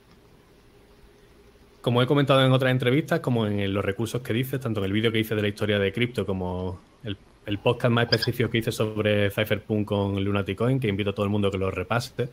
como 1.88 2.02
he 2.02 2.06
comentado 2.06 2.44
en 2.44 2.52
otras 2.52 2.70
entrevistas, 2.70 3.20
como 3.20 3.46
en 3.46 3.72
los 3.72 3.82
recursos 3.82 4.20
que 4.20 4.34
dices, 4.34 4.60
tanto 4.60 4.80
en 4.80 4.84
el 4.84 4.92
vídeo 4.92 5.10
que 5.10 5.20
hice 5.20 5.34
de 5.34 5.40
la 5.40 5.48
historia 5.48 5.78
de 5.78 5.90
cripto 5.90 6.26
como 6.26 6.78
el, 7.02 7.16
podcast 7.60 7.90
más 7.90 8.04
específico 8.04 8.50
que 8.50 8.58
hice 8.58 8.72
sobre 8.72 9.30
Cypherpunk 9.30 9.88
con 9.88 10.22
Lunaticoin, 10.22 10.78
que 10.78 10.86
invito 10.86 11.08
a 11.08 11.14
todo 11.14 11.24
el 11.24 11.30
mundo 11.30 11.50
que 11.50 11.56
lo 11.56 11.70
repase. 11.70 12.28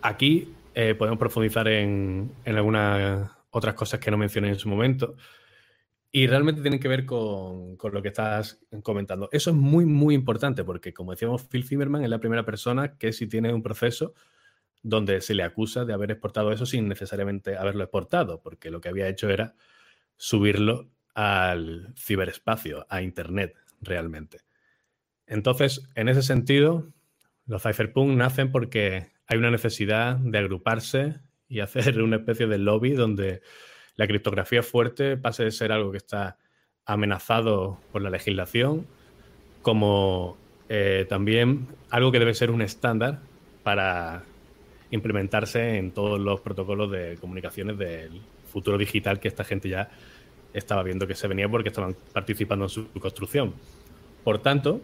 Aquí 0.00 0.50
eh, 0.74 0.94
podemos 0.94 1.18
profundizar 1.18 1.68
en, 1.68 2.32
algunas 2.46 3.30
otras 3.50 3.74
cosas 3.74 4.00
que 4.00 4.10
no 4.10 4.16
mencioné 4.16 4.48
en 4.48 4.58
su 4.58 4.70
momento. 4.70 5.14
Y 6.10 6.26
realmente 6.26 6.62
tienen 6.62 6.80
que 6.80 6.88
ver 6.88 7.04
con, 7.04 7.76
con, 7.76 7.92
lo 7.92 8.00
que 8.00 8.08
estás 8.08 8.58
comentando. 8.82 9.28
Eso 9.30 9.50
es 9.50 9.56
muy, 9.56 9.84
muy 9.84 10.14
importante 10.14 10.64
porque, 10.64 10.94
como 10.94 11.10
decíamos, 11.10 11.44
Phil 11.44 11.64
Zimmerman 11.64 12.02
es 12.02 12.08
la 12.08 12.18
primera 12.18 12.46
persona 12.46 12.96
que 12.96 13.12
si 13.12 13.26
tiene 13.26 13.52
un 13.52 13.62
proceso 13.62 14.14
donde 14.82 15.20
se 15.20 15.34
le 15.34 15.42
acusa 15.42 15.84
de 15.84 15.92
haber 15.92 16.10
exportado 16.10 16.52
eso 16.52 16.66
sin 16.66 16.88
necesariamente 16.88 17.56
haberlo 17.56 17.84
exportado, 17.84 18.40
porque 18.42 18.70
lo 18.70 18.80
que 18.80 18.88
había 18.88 19.08
hecho 19.08 19.28
era 19.30 19.54
subirlo 20.16 20.90
al 21.14 21.94
ciberespacio, 21.96 22.86
a 22.88 23.02
Internet 23.02 23.54
realmente. 23.80 24.40
Entonces, 25.26 25.88
en 25.94 26.08
ese 26.08 26.22
sentido, 26.22 26.92
los 27.46 27.62
cypherpunk 27.62 28.16
nacen 28.16 28.52
porque 28.52 29.08
hay 29.26 29.38
una 29.38 29.50
necesidad 29.50 30.16
de 30.16 30.38
agruparse 30.38 31.20
y 31.48 31.60
hacer 31.60 32.02
una 32.02 32.16
especie 32.16 32.46
de 32.46 32.58
lobby 32.58 32.92
donde 32.92 33.42
la 33.94 34.06
criptografía 34.06 34.62
fuerte 34.62 35.16
pase 35.16 35.44
de 35.44 35.50
ser 35.50 35.72
algo 35.72 35.90
que 35.90 35.98
está 35.98 36.38
amenazado 36.84 37.80
por 37.92 38.02
la 38.02 38.10
legislación, 38.10 38.86
como 39.62 40.36
eh, 40.68 41.06
también 41.08 41.66
algo 41.90 42.12
que 42.12 42.18
debe 42.18 42.34
ser 42.34 42.50
un 42.50 42.62
estándar 42.62 43.20
para 43.62 44.24
implementarse 44.90 45.76
en 45.76 45.92
todos 45.92 46.20
los 46.20 46.40
protocolos 46.40 46.90
de 46.90 47.16
comunicaciones 47.20 47.78
del 47.78 48.20
futuro 48.52 48.78
digital 48.78 49.20
que 49.20 49.28
esta 49.28 49.44
gente 49.44 49.68
ya 49.68 49.90
estaba 50.54 50.82
viendo 50.82 51.06
que 51.06 51.14
se 51.14 51.28
venía 51.28 51.48
porque 51.48 51.68
estaban 51.68 51.96
participando 52.12 52.66
en 52.66 52.68
su 52.68 52.88
construcción. 52.92 53.54
Por 54.24 54.38
tanto, 54.38 54.80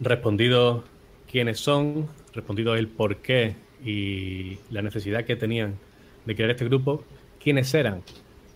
respondido 0.00 0.84
quiénes 1.30 1.58
son, 1.58 2.08
respondido 2.32 2.74
el 2.76 2.88
por 2.88 3.16
qué 3.16 3.56
y 3.84 4.58
la 4.70 4.82
necesidad 4.82 5.24
que 5.24 5.36
tenían 5.36 5.76
de 6.24 6.34
crear 6.34 6.50
este 6.50 6.64
grupo, 6.64 7.04
quiénes 7.42 7.72
eran. 7.74 8.02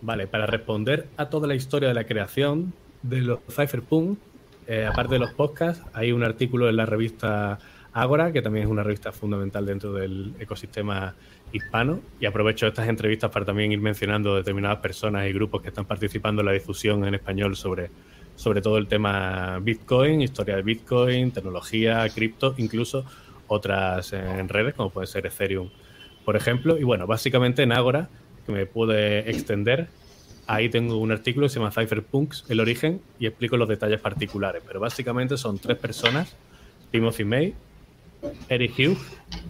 Vale, 0.00 0.26
para 0.26 0.46
responder 0.46 1.08
a 1.16 1.28
toda 1.28 1.46
la 1.46 1.54
historia 1.54 1.88
de 1.88 1.94
la 1.94 2.04
creación 2.04 2.72
de 3.02 3.20
los 3.20 3.40
Cypherpunk, 3.48 4.18
eh, 4.66 4.86
aparte 4.86 5.14
de 5.14 5.20
los 5.20 5.32
podcasts, 5.32 5.84
hay 5.92 6.12
un 6.12 6.22
artículo 6.22 6.68
en 6.68 6.76
la 6.76 6.86
revista 6.86 7.58
Ágora, 7.92 8.32
que 8.32 8.40
también 8.40 8.64
es 8.64 8.70
una 8.70 8.82
revista 8.82 9.12
fundamental 9.12 9.66
dentro 9.66 9.92
del 9.92 10.34
ecosistema 10.38 11.14
hispano. 11.52 12.00
Y 12.20 12.26
aprovecho 12.26 12.66
estas 12.66 12.88
entrevistas 12.88 13.30
para 13.30 13.44
también 13.44 13.72
ir 13.72 13.80
mencionando 13.80 14.34
determinadas 14.36 14.78
personas 14.78 15.28
y 15.28 15.32
grupos 15.32 15.62
que 15.62 15.68
están 15.68 15.84
participando 15.84 16.40
en 16.40 16.46
la 16.46 16.52
difusión 16.52 17.04
en 17.04 17.14
español 17.14 17.54
sobre, 17.56 17.90
sobre 18.34 18.62
todo 18.62 18.78
el 18.78 18.86
tema 18.86 19.58
Bitcoin, 19.60 20.22
historia 20.22 20.56
de 20.56 20.62
Bitcoin, 20.62 21.30
tecnología, 21.32 22.08
cripto, 22.08 22.54
incluso 22.56 23.04
otras 23.46 24.12
redes, 24.48 24.74
como 24.74 24.90
puede 24.90 25.06
ser 25.06 25.26
Ethereum, 25.26 25.68
por 26.24 26.36
ejemplo. 26.36 26.78
Y 26.78 26.84
bueno, 26.84 27.06
básicamente 27.06 27.62
en 27.62 27.72
Ágora, 27.72 28.08
que 28.46 28.52
me 28.52 28.64
pude 28.64 29.30
extender, 29.30 29.88
ahí 30.46 30.70
tengo 30.70 30.96
un 30.96 31.12
artículo 31.12 31.46
que 31.46 31.50
se 31.50 31.58
llama 31.58 31.70
Cypherpunks, 31.70 32.46
el 32.48 32.60
origen, 32.60 33.02
y 33.18 33.26
explico 33.26 33.58
los 33.58 33.68
detalles 33.68 34.00
particulares. 34.00 34.62
Pero 34.66 34.80
básicamente 34.80 35.36
son 35.36 35.58
tres 35.58 35.76
personas, 35.76 36.34
Timothy 36.90 37.24
May, 37.24 37.54
Eric 38.48 38.72
Hughes 38.78 38.98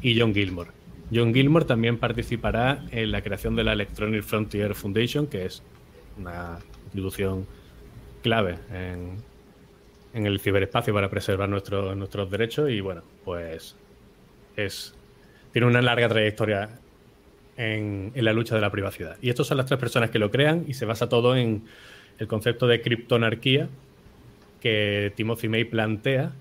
y 0.00 0.18
John 0.18 0.34
Gilmore. 0.34 0.70
John 1.12 1.34
Gilmore 1.34 1.64
también 1.64 1.98
participará 1.98 2.84
en 2.90 3.12
la 3.12 3.20
creación 3.20 3.54
de 3.54 3.64
la 3.64 3.74
Electronic 3.74 4.22
Frontier 4.22 4.74
Foundation, 4.74 5.26
que 5.26 5.44
es 5.44 5.62
una 6.18 6.58
institución 6.84 7.46
clave 8.22 8.58
en, 8.72 9.22
el 10.14 10.40
ciberespacio 10.40 10.92
para 10.94 11.10
preservar 11.10 11.48
nuestros 11.48 12.30
derechos 12.30 12.70
y 12.70 12.80
bueno, 12.80 13.02
pues 13.24 13.76
es 14.56 14.94
tiene 15.52 15.66
una 15.66 15.82
larga 15.82 16.08
trayectoria 16.08 16.78
en, 17.56 18.12
en, 18.14 18.24
la 18.24 18.32
lucha 18.32 18.54
de 18.54 18.60
la 18.62 18.70
privacidad. 18.70 19.16
Y 19.20 19.28
estas 19.28 19.46
son 19.46 19.58
las 19.58 19.66
tres 19.66 19.78
personas 19.78 20.10
que 20.10 20.18
lo 20.18 20.30
crean 20.30 20.64
y 20.66 20.74
se 20.74 20.86
basa 20.86 21.08
todo 21.08 21.36
en 21.36 21.64
el 22.18 22.26
concepto 22.26 22.66
de 22.66 22.80
criptonarquía 22.80 23.68
que 24.60 25.12
Timothy 25.14 25.48
May 25.48 25.64
plantea 25.64 26.32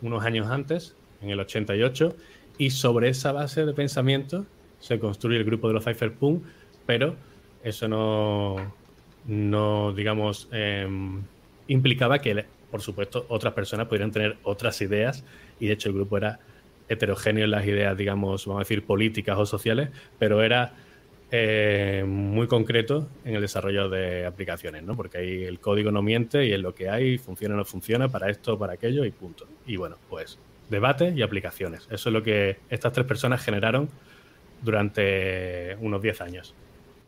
unos 0.00 0.24
años 0.24 0.48
antes 0.48 0.96
en 1.22 1.30
el 1.30 1.40
88, 1.40 2.14
Y 2.58 2.70
sobre 2.70 3.08
esa 3.08 3.32
base 3.32 3.64
de 3.64 3.72
pensamiento 3.72 4.46
se 4.78 4.98
construye 4.98 5.38
el 5.38 5.44
grupo 5.44 5.68
de 5.68 5.74
los 5.74 5.84
cypherpunk, 5.84 6.42
pero 6.86 7.16
eso 7.64 7.88
no, 7.88 8.56
no 9.26 9.92
digamos, 9.92 10.48
em, 10.52 11.22
implicaba 11.68 12.18
que, 12.18 12.44
por 12.70 12.82
supuesto, 12.82 13.24
otras 13.28 13.54
personas 13.54 13.86
pudieran 13.86 14.10
tener 14.10 14.36
otras 14.42 14.80
ideas 14.82 15.24
y 15.60 15.66
de 15.66 15.74
hecho 15.74 15.88
el 15.88 15.94
grupo 15.94 16.16
era 16.16 16.40
heterogéneo 16.88 17.44
en 17.44 17.52
las 17.52 17.66
ideas, 17.66 17.96
digamos, 17.96 18.46
vamos 18.46 18.60
a 18.60 18.64
decir, 18.64 18.84
políticas 18.84 19.38
o 19.38 19.46
sociales, 19.46 19.90
pero 20.18 20.42
era 20.42 20.74
eh, 21.30 22.04
muy 22.06 22.46
concreto 22.46 23.08
en 23.24 23.36
el 23.36 23.40
desarrollo 23.40 23.88
de 23.88 24.26
aplicaciones, 24.26 24.82
¿no? 24.82 24.96
Porque 24.96 25.18
ahí 25.18 25.44
el 25.44 25.60
código 25.60 25.90
no 25.90 26.02
miente 26.02 26.44
y 26.44 26.52
es 26.52 26.60
lo 26.60 26.74
que 26.74 26.90
hay, 26.90 27.16
funciona 27.16 27.54
o 27.54 27.58
no 27.58 27.64
funciona, 27.64 28.08
para 28.08 28.28
esto, 28.28 28.58
para 28.58 28.74
aquello 28.74 29.04
y 29.04 29.12
punto. 29.12 29.46
Y 29.66 29.76
bueno, 29.76 29.96
pues 30.10 30.38
debate 30.72 31.12
y 31.14 31.22
aplicaciones. 31.22 31.86
Eso 31.90 32.08
es 32.08 32.12
lo 32.12 32.24
que 32.24 32.58
estas 32.68 32.92
tres 32.92 33.06
personas 33.06 33.44
generaron 33.44 33.88
durante 34.62 35.76
unos 35.76 36.02
10 36.02 36.20
años. 36.20 36.54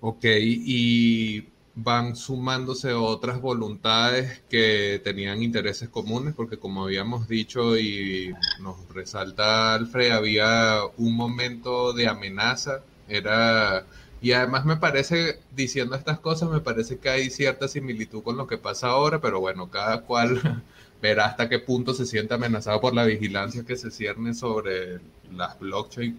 Ok, 0.00 0.24
y 0.24 1.48
van 1.76 2.14
sumándose 2.14 2.92
otras 2.92 3.40
voluntades 3.40 4.42
que 4.48 5.00
tenían 5.02 5.42
intereses 5.42 5.88
comunes, 5.88 6.34
porque 6.34 6.56
como 6.56 6.84
habíamos 6.84 7.26
dicho 7.26 7.76
y 7.76 8.32
nos 8.60 8.76
resalta 8.94 9.74
Alfred, 9.74 10.12
había 10.12 10.80
un 10.96 11.16
momento 11.16 11.92
de 11.92 12.08
amenaza, 12.08 12.82
era... 13.08 13.86
Y 14.22 14.32
además 14.32 14.64
me 14.64 14.76
parece, 14.78 15.40
diciendo 15.54 15.96
estas 15.96 16.18
cosas, 16.18 16.48
me 16.48 16.60
parece 16.60 16.98
que 16.98 17.10
hay 17.10 17.28
cierta 17.28 17.68
similitud 17.68 18.22
con 18.22 18.38
lo 18.38 18.46
que 18.46 18.56
pasa 18.56 18.88
ahora, 18.88 19.20
pero 19.20 19.38
bueno, 19.38 19.68
cada 19.68 20.00
cual 20.02 20.62
verá 21.04 21.26
hasta 21.26 21.50
qué 21.50 21.58
punto 21.58 21.92
se 21.92 22.06
siente 22.06 22.32
amenazado 22.32 22.80
por 22.80 22.94
la 22.94 23.04
vigilancia 23.04 23.62
que 23.62 23.76
se 23.76 23.90
cierne 23.90 24.32
sobre 24.32 25.00
las 25.32 25.58
blockchain 25.58 26.18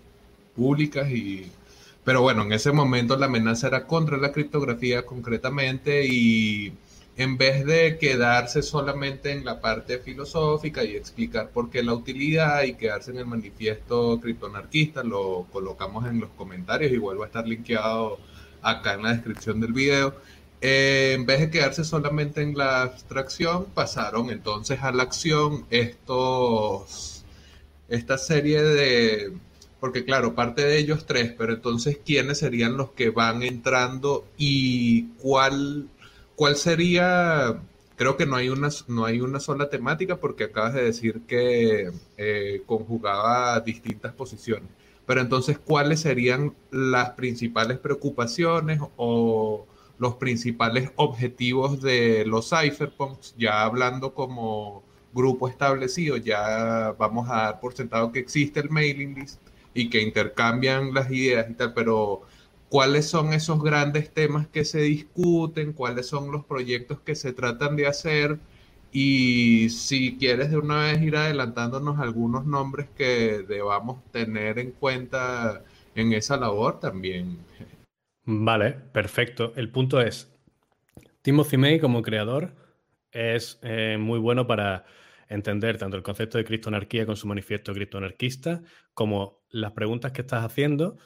públicas 0.55 1.09
y 1.09 1.51
pero 2.03 2.21
bueno, 2.21 2.43
en 2.43 2.53
ese 2.53 2.71
momento 2.71 3.17
la 3.17 3.25
amenaza 3.25 3.65
era 3.65 3.87
contra 3.87 4.17
la 4.17 4.31
criptografía 4.31 5.03
concretamente 5.07 6.05
y 6.05 6.71
en 7.17 7.35
vez 7.35 7.65
de 7.65 7.97
quedarse 7.97 8.61
solamente 8.61 9.31
en 9.31 9.43
la 9.43 9.59
parte 9.59 9.97
filosófica 9.97 10.83
y 10.83 10.95
explicar 10.95 11.49
por 11.49 11.71
qué 11.71 11.81
la 11.81 11.95
utilidad 11.95 12.61
y 12.61 12.75
quedarse 12.75 13.09
en 13.09 13.17
el 13.17 13.25
manifiesto 13.25 14.19
criptoanarquista, 14.21 15.03
lo 15.03 15.47
colocamos 15.51 16.05
en 16.05 16.19
los 16.19 16.29
comentarios 16.37 16.91
y 16.91 16.97
vuelvo 16.99 17.23
a 17.23 17.27
estar 17.27 17.47
linkeado 17.47 18.19
acá 18.61 18.93
en 18.93 19.03
la 19.03 19.13
descripción 19.13 19.59
del 19.59 19.73
video. 19.73 20.13
Eh, 20.61 21.13
en 21.15 21.25
vez 21.25 21.39
de 21.39 21.49
quedarse 21.49 21.83
solamente 21.83 22.41
en 22.41 22.57
la 22.57 22.83
abstracción, 22.83 23.65
pasaron 23.73 24.29
entonces 24.29 24.79
a 24.81 24.91
la 24.91 25.03
acción 25.03 25.65
estos, 25.69 27.25
esta 27.89 28.17
serie 28.17 28.63
de 28.63 29.33
porque 29.85 30.03
claro, 30.03 30.33
parte 30.33 30.65
de 30.65 30.79
ellos 30.79 31.05
tres, 31.05 31.33
pero 31.37 31.53
entonces, 31.53 31.99
¿quiénes 32.03 32.39
serían 32.39 32.75
los 32.75 32.91
que 32.93 33.11
van 33.11 33.43
entrando 33.43 34.25
y 34.35 35.09
cuál, 35.19 35.89
cuál 36.35 36.55
sería, 36.55 37.61
creo 37.95 38.17
que 38.17 38.25
no 38.25 38.35
hay, 38.35 38.49
una, 38.49 38.69
no 38.87 39.05
hay 39.05 39.21
una 39.21 39.39
sola 39.39 39.69
temática 39.69 40.15
porque 40.17 40.45
acabas 40.45 40.73
de 40.73 40.83
decir 40.85 41.21
que 41.27 41.91
eh, 42.17 42.63
conjugaba 42.65 43.59
distintas 43.59 44.13
posiciones, 44.13 44.69
pero 45.05 45.21
entonces, 45.21 45.59
¿cuáles 45.59 45.99
serían 45.99 46.55
las 46.71 47.11
principales 47.11 47.77
preocupaciones 47.77 48.79
o 48.97 49.67
los 49.97 50.15
principales 50.15 50.91
objetivos 50.95 51.81
de 51.81 52.25
los 52.25 52.49
cypherpunks, 52.49 53.35
ya 53.37 53.63
hablando 53.63 54.13
como 54.13 54.83
grupo 55.13 55.47
establecido, 55.47 56.17
ya 56.17 56.95
vamos 56.99 57.29
a 57.29 57.35
dar 57.35 57.59
por 57.59 57.73
sentado 57.73 58.11
que 58.11 58.19
existe 58.19 58.59
el 58.59 58.69
mailing 58.69 59.15
list, 59.15 59.39
y 59.75 59.89
que 59.89 60.01
intercambian 60.01 60.93
las 60.93 61.11
ideas 61.11 61.47
y 61.49 61.53
tal, 61.53 61.73
pero 61.73 62.21
¿cuáles 62.69 63.07
son 63.07 63.33
esos 63.33 63.61
grandes 63.61 64.11
temas 64.13 64.47
que 64.47 64.65
se 64.65 64.81
discuten? 64.81 65.73
¿Cuáles 65.73 66.07
son 66.07 66.31
los 66.31 66.45
proyectos 66.45 66.99
que 67.01 67.15
se 67.15 67.33
tratan 67.33 67.75
de 67.75 67.87
hacer? 67.87 68.39
Y 68.91 69.69
si 69.69 70.17
quieres 70.17 70.51
de 70.51 70.57
una 70.57 70.79
vez 70.83 71.01
ir 71.01 71.17
adelantándonos 71.17 71.99
algunos 71.99 72.45
nombres 72.45 72.87
que 72.97 73.43
debamos 73.47 74.01
tener 74.11 74.59
en 74.59 74.71
cuenta 74.71 75.63
en 75.95 76.13
esa 76.13 76.37
labor 76.37 76.79
también. 76.79 77.37
Vale, 78.25 78.71
perfecto. 78.71 79.53
El 79.55 79.69
punto 79.69 80.01
es, 80.01 80.33
Timothy 81.21 81.57
May 81.57 81.79
como 81.79 82.01
creador 82.01 82.55
es 83.11 83.59
eh, 83.61 83.97
muy 83.99 84.19
bueno 84.19 84.47
para 84.47 84.85
entender 85.29 85.77
tanto 85.77 85.97
el 85.97 86.03
concepto 86.03 86.37
de 86.37 86.45
criptoanarquía 86.45 87.05
con 87.05 87.15
su 87.15 87.27
manifiesto 87.27 87.73
criptoanarquista, 87.73 88.61
como 88.93 89.43
las 89.49 89.71
preguntas 89.71 90.11
que 90.11 90.21
estás 90.21 90.43
haciendo 90.43 90.97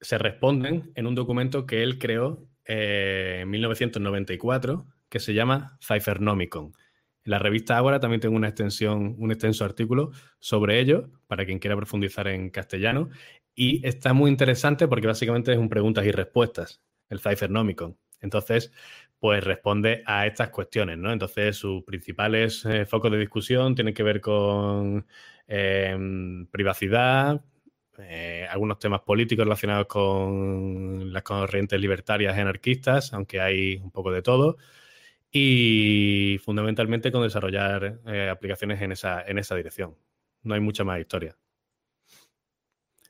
se 0.00 0.18
responden 0.18 0.92
en 0.94 1.06
un 1.06 1.14
documento 1.14 1.66
que 1.66 1.82
él 1.82 1.98
creó 1.98 2.46
eh, 2.64 3.40
en 3.42 3.50
1994 3.50 4.86
que 5.08 5.20
se 5.20 5.34
llama 5.34 5.78
Cyphernomicon. 5.80 6.72
En 7.24 7.30
la 7.30 7.38
revista 7.38 7.76
Ágora 7.76 7.98
también 7.98 8.20
tengo 8.20 8.36
una 8.36 8.48
extensión, 8.48 9.16
un 9.18 9.30
extenso 9.32 9.64
artículo 9.64 10.12
sobre 10.38 10.80
ello 10.80 11.10
para 11.26 11.44
quien 11.44 11.58
quiera 11.58 11.76
profundizar 11.76 12.28
en 12.28 12.50
castellano 12.50 13.10
y 13.58 13.84
está 13.84 14.12
muy 14.12 14.30
interesante 14.30 14.86
porque 14.86 15.08
básicamente 15.08 15.52
es 15.52 15.58
un 15.58 15.68
preguntas 15.68 16.06
y 16.06 16.12
respuestas, 16.12 16.80
el 17.10 17.18
Cyphernomicon. 17.18 17.98
Entonces, 18.20 18.72
pues 19.18 19.42
responde 19.42 20.04
a 20.06 20.28
estas 20.28 20.50
cuestiones, 20.50 20.96
¿no? 20.96 21.12
Entonces, 21.12 21.56
sus 21.56 21.82
principales 21.82 22.64
eh, 22.66 22.86
focos 22.86 23.10
de 23.10 23.18
discusión 23.18 23.74
tienen 23.74 23.94
que 23.94 24.04
ver 24.04 24.20
con 24.20 25.04
em, 25.48 26.46
privacidad, 26.46 27.44
eh, 27.98 28.46
algunos 28.48 28.78
temas 28.78 29.00
políticos 29.00 29.44
relacionados 29.44 29.86
con 29.88 31.12
las 31.12 31.24
corrientes 31.24 31.80
libertarias 31.80 32.36
y 32.36 32.40
anarquistas, 32.40 33.12
aunque 33.12 33.40
hay 33.40 33.76
un 33.78 33.90
poco 33.90 34.12
de 34.12 34.22
todo, 34.22 34.56
y 35.32 36.38
fundamentalmente 36.44 37.10
con 37.12 37.22
desarrollar 37.24 38.00
eh, 38.06 38.28
aplicaciones 38.30 38.80
en 38.82 38.92
esa, 38.92 39.22
en 39.22 39.38
esa 39.38 39.56
dirección. 39.56 39.96
No 40.44 40.54
hay 40.54 40.60
mucha 40.60 40.84
más 40.84 41.00
historia. 41.00 41.36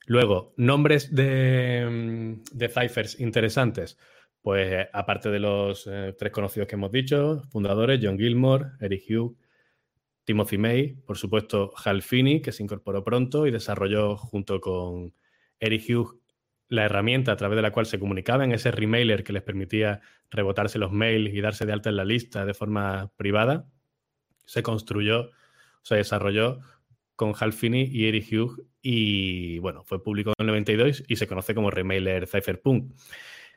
Luego, 0.08 0.54
nombres 0.56 1.14
de, 1.14 2.40
de 2.50 2.68
ciphers 2.68 3.20
interesantes. 3.20 3.98
Pues 4.40 4.86
aparte 4.94 5.28
de 5.28 5.38
los 5.38 5.86
eh, 5.86 6.14
tres 6.18 6.32
conocidos 6.32 6.66
que 6.66 6.76
hemos 6.76 6.90
dicho, 6.90 7.42
fundadores, 7.50 8.00
John 8.02 8.16
Gilmore, 8.16 8.70
Eric 8.80 9.02
Hugh, 9.10 9.36
Timothy 10.24 10.56
May, 10.56 10.94
por 10.94 11.18
supuesto 11.18 11.72
Hal 11.84 12.00
Finney, 12.00 12.40
que 12.40 12.52
se 12.52 12.62
incorporó 12.62 13.04
pronto 13.04 13.46
y 13.46 13.50
desarrolló 13.50 14.16
junto 14.16 14.62
con 14.62 15.12
Eric 15.60 15.84
Hugh 15.90 16.18
la 16.68 16.86
herramienta 16.86 17.32
a 17.32 17.36
través 17.36 17.56
de 17.56 17.62
la 17.62 17.72
cual 17.72 17.84
se 17.84 17.98
comunicaban, 17.98 18.52
ese 18.52 18.70
remailer 18.70 19.24
que 19.24 19.34
les 19.34 19.42
permitía 19.42 20.00
rebotarse 20.30 20.78
los 20.78 20.90
mails 20.90 21.34
y 21.34 21.42
darse 21.42 21.66
de 21.66 21.74
alta 21.74 21.90
en 21.90 21.96
la 21.96 22.06
lista 22.06 22.46
de 22.46 22.54
forma 22.54 23.12
privada, 23.16 23.68
se 24.46 24.62
construyó, 24.62 25.32
se 25.82 25.96
desarrolló 25.96 26.60
con 27.14 27.34
Hal 27.38 27.52
Finney 27.52 27.90
y 27.92 28.06
Eric 28.06 28.32
Hugh 28.32 28.66
y 28.90 29.58
bueno, 29.58 29.84
fue 29.84 30.02
publicado 30.02 30.32
en 30.38 30.44
el 30.44 30.46
92 30.46 31.04
y 31.08 31.16
se 31.16 31.26
conoce 31.26 31.54
como 31.54 31.70
remailer 31.70 32.26
Cypherpunk 32.26 32.94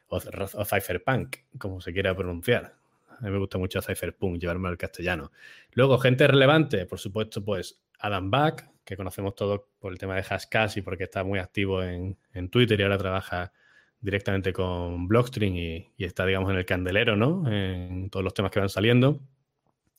o, 0.07 0.19
Cypherpunk, 0.19 1.37
como 1.57 1.79
se 1.79 1.93
quiera 1.93 2.13
pronunciar. 2.13 2.75
A 3.07 3.23
mí 3.23 3.31
me 3.31 3.37
gusta 3.37 3.57
mucho 3.57 3.81
Cypherpunk, 3.81 4.41
llevarme 4.41 4.67
al 4.67 4.77
castellano. 4.77 5.31
Luego, 5.71 5.97
gente 5.99 6.27
relevante, 6.27 6.85
por 6.85 6.99
supuesto, 6.99 7.45
pues 7.45 7.81
Adam 7.99 8.29
Back, 8.29 8.71
que 8.83 8.97
conocemos 8.97 9.33
todos 9.33 9.61
por 9.79 9.93
el 9.93 9.99
tema 9.99 10.17
de 10.17 10.23
Hashcash 10.23 10.79
y 10.79 10.81
porque 10.81 11.05
está 11.05 11.23
muy 11.23 11.39
activo 11.39 11.81
en, 11.81 12.17
Twitter 12.49 12.77
y 12.77 12.83
ahora 12.83 12.97
trabaja 12.97 13.53
directamente 14.01 14.51
con 14.51 15.07
Blockstream 15.07 15.55
y, 15.55 15.93
está, 15.97 16.25
digamos, 16.25 16.51
en 16.51 16.57
el 16.57 16.65
candelero, 16.65 17.15
¿no? 17.15 17.49
En 17.49 18.09
todos 18.09 18.25
los 18.25 18.33
temas 18.33 18.51
que 18.51 18.59
van 18.59 18.67
saliendo. 18.67 19.21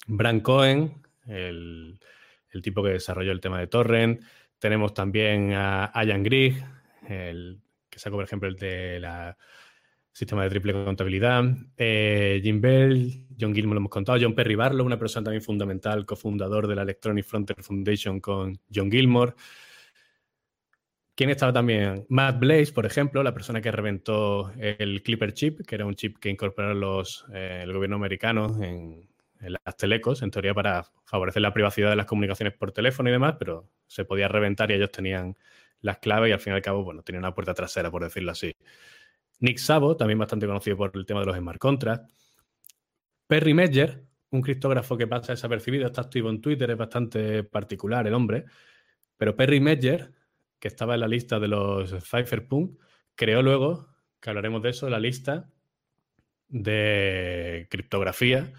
Bran 0.06 0.40
Cohen, 0.40 1.00
el, 1.26 1.98
el 2.50 2.60
tipo 2.60 2.82
que 2.82 2.90
desarrolló 2.90 3.32
el 3.32 3.40
tema 3.40 3.58
de 3.58 3.66
Torrent. 3.66 4.22
Tenemos 4.62 4.94
también 4.94 5.50
a 5.54 6.04
Ian 6.06 6.22
Grigg, 6.22 6.64
el 7.08 7.60
que 7.90 7.98
sacó, 7.98 8.14
por 8.14 8.24
ejemplo, 8.24 8.48
el 8.48 8.54
de 8.54 9.00
la 9.00 9.36
sistema 10.12 10.44
de 10.44 10.50
triple 10.50 10.72
contabilidad. 10.72 11.42
Eh, 11.76 12.40
Jim 12.44 12.60
Bell, 12.60 13.26
John 13.40 13.52
Gilmore 13.52 13.74
lo 13.74 13.80
hemos 13.80 13.90
contado, 13.90 14.18
John 14.22 14.36
Perry 14.36 14.54
Barlow, 14.54 14.86
una 14.86 15.00
persona 15.00 15.24
también 15.24 15.42
fundamental, 15.42 16.06
cofundador 16.06 16.68
de 16.68 16.76
la 16.76 16.82
Electronic 16.82 17.24
Frontier 17.24 17.60
Foundation 17.60 18.20
con 18.20 18.56
John 18.72 18.88
Gilmore. 18.88 19.32
¿Quién 21.16 21.30
estaba 21.30 21.52
también? 21.52 22.06
Matt 22.08 22.38
Blaze, 22.38 22.72
por 22.72 22.86
ejemplo, 22.86 23.20
la 23.24 23.34
persona 23.34 23.60
que 23.60 23.72
reventó 23.72 24.52
el 24.56 25.02
Clipper 25.02 25.34
Chip, 25.34 25.66
que 25.66 25.74
era 25.74 25.86
un 25.86 25.96
chip 25.96 26.18
que 26.18 26.30
incorporaron 26.30 26.78
los, 26.78 27.26
eh, 27.34 27.62
el 27.64 27.72
gobierno 27.72 27.96
americano 27.96 28.62
en, 28.62 29.11
las 29.50 29.76
telecos, 29.76 30.22
en 30.22 30.30
teoría 30.30 30.54
para 30.54 30.84
favorecer 31.04 31.42
la 31.42 31.52
privacidad 31.52 31.90
de 31.90 31.96
las 31.96 32.06
comunicaciones 32.06 32.54
por 32.54 32.72
teléfono 32.72 33.08
y 33.08 33.12
demás, 33.12 33.36
pero 33.38 33.68
se 33.86 34.04
podía 34.04 34.28
reventar 34.28 34.70
y 34.70 34.74
ellos 34.74 34.90
tenían 34.90 35.36
las 35.80 35.98
claves 35.98 36.30
y 36.30 36.32
al 36.32 36.40
fin 36.40 36.52
y 36.52 36.56
al 36.56 36.62
cabo, 36.62 36.84
bueno, 36.84 37.02
tenían 37.02 37.24
una 37.24 37.34
puerta 37.34 37.54
trasera, 37.54 37.90
por 37.90 38.04
decirlo 38.04 38.32
así. 38.32 38.54
Nick 39.40 39.58
Sabo, 39.58 39.96
también 39.96 40.18
bastante 40.18 40.46
conocido 40.46 40.76
por 40.76 40.92
el 40.94 41.04
tema 41.04 41.20
de 41.20 41.26
los 41.26 41.36
smart 41.36 41.58
contracts. 41.58 42.14
Perry 43.26 43.54
Medger, 43.54 44.04
un 44.30 44.42
criptógrafo 44.42 44.96
que 44.96 45.06
pasa 45.06 45.32
desapercibido, 45.32 45.86
está 45.86 46.02
activo 46.02 46.30
en 46.30 46.40
Twitter, 46.40 46.70
es 46.70 46.76
bastante 46.76 47.42
particular 47.42 48.06
el 48.06 48.14
hombre. 48.14 48.44
Pero 49.16 49.36
Perry 49.36 49.60
Medger 49.60 50.12
que 50.62 50.68
estaba 50.68 50.94
en 50.94 51.00
la 51.00 51.08
lista 51.08 51.40
de 51.40 51.48
los 51.48 51.90
cypherpunk, 51.90 52.78
creó 53.16 53.42
luego, 53.42 53.88
que 54.20 54.30
hablaremos 54.30 54.62
de 54.62 54.70
eso, 54.70 54.88
la 54.88 55.00
lista 55.00 55.50
de 56.46 57.66
criptografía, 57.68 58.52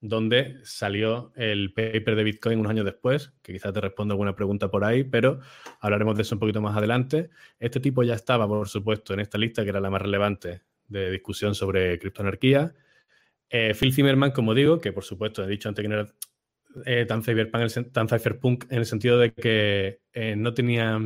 donde 0.00 0.58
salió 0.62 1.32
el 1.34 1.72
paper 1.72 2.14
de 2.14 2.24
Bitcoin 2.24 2.60
unos 2.60 2.70
años 2.70 2.84
después, 2.84 3.32
que 3.42 3.52
quizás 3.52 3.72
te 3.72 3.80
responda 3.80 4.12
alguna 4.12 4.36
pregunta 4.36 4.70
por 4.70 4.84
ahí, 4.84 5.04
pero 5.04 5.40
hablaremos 5.80 6.16
de 6.16 6.22
eso 6.22 6.36
un 6.36 6.40
poquito 6.40 6.60
más 6.60 6.76
adelante. 6.76 7.30
Este 7.58 7.80
tipo 7.80 8.02
ya 8.02 8.14
estaba, 8.14 8.46
por 8.46 8.68
supuesto, 8.68 9.14
en 9.14 9.20
esta 9.20 9.38
lista, 9.38 9.64
que 9.64 9.70
era 9.70 9.80
la 9.80 9.90
más 9.90 10.02
relevante 10.02 10.62
de 10.86 11.10
discusión 11.10 11.54
sobre 11.54 11.98
criptoanarquía. 11.98 12.74
Eh, 13.50 13.74
Phil 13.74 13.92
Zimmerman, 13.92 14.30
como 14.30 14.54
digo, 14.54 14.78
que 14.80 14.92
por 14.92 15.04
supuesto 15.04 15.44
he 15.44 15.48
dicho 15.48 15.68
antes 15.68 15.82
que 15.82 15.88
no 15.88 15.94
era 15.94 16.14
eh, 16.84 17.06
tan, 17.06 17.22
cyberpunk, 17.22 18.70
en 18.70 18.78
el 18.78 18.86
sentido 18.86 19.18
de 19.18 19.32
que 19.32 20.00
eh, 20.12 20.36
no 20.36 20.54
tenía 20.54 21.00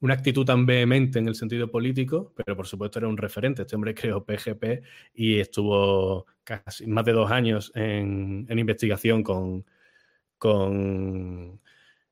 una 0.00 0.14
actitud 0.14 0.44
tan 0.44 0.66
vehemente 0.66 1.20
en 1.20 1.28
el 1.28 1.36
sentido 1.36 1.70
político, 1.70 2.32
pero 2.36 2.56
por 2.56 2.66
supuesto 2.66 2.98
era 2.98 3.08
un 3.08 3.16
referente. 3.16 3.62
Este 3.62 3.76
hombre 3.76 3.94
creó 3.94 4.24
PGP 4.24 4.82
y 5.14 5.38
estuvo 5.38 6.26
casi 6.44 6.86
más 6.86 7.04
de 7.04 7.12
dos 7.12 7.30
años 7.30 7.72
en, 7.74 8.46
investigación 8.50 9.22
con, 9.22 9.64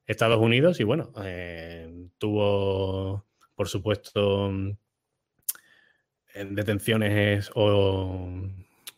Estados 0.07 0.41
Unidos 0.41 0.81
y 0.81 0.85
bueno, 0.85 1.13
tuvo, 2.19 3.25
por 3.55 3.69
supuesto, 3.69 4.51
en 6.35 6.55
detenciones 6.55 7.51
o 7.55 8.29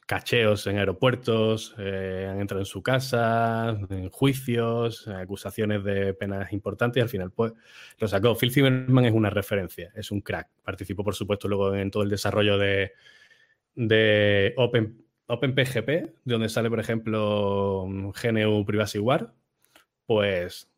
cacheos 0.06 0.66
en 0.66 0.78
aeropuertos, 0.78 1.74
eh, 1.78 2.28
han 2.30 2.40
entrado 2.40 2.60
en 2.60 2.66
su 2.66 2.82
casa, 2.82 3.78
en 3.88 4.10
juicios, 4.10 5.08
acusaciones 5.08 5.84
de 5.84 6.12
penas 6.12 6.52
importantes 6.52 7.00
y 7.00 7.02
al 7.02 7.08
final 7.08 7.30
pues 7.30 7.54
lo 7.98 8.08
sacó. 8.08 8.34
Phil 8.34 8.52
Zimmerman 8.52 9.06
es 9.06 9.12
una 9.12 9.30
referencia, 9.30 9.90
es 9.94 10.10
un 10.10 10.20
crack. 10.20 10.48
Participó 10.62 11.02
por 11.02 11.14
supuesto 11.14 11.48
luego 11.48 11.74
en 11.74 11.90
todo 11.90 12.02
el 12.02 12.10
desarrollo 12.10 12.58
de, 12.58 12.92
de 13.74 14.52
Open, 14.58 15.02
OpenPGP, 15.32 15.88
de 15.88 16.12
donde 16.24 16.48
sale 16.48 16.68
por 16.68 16.80
ejemplo 16.80 17.86
GNU 17.86 18.64
Privacy 18.64 18.98
War, 18.98 19.32
pues 20.06 20.70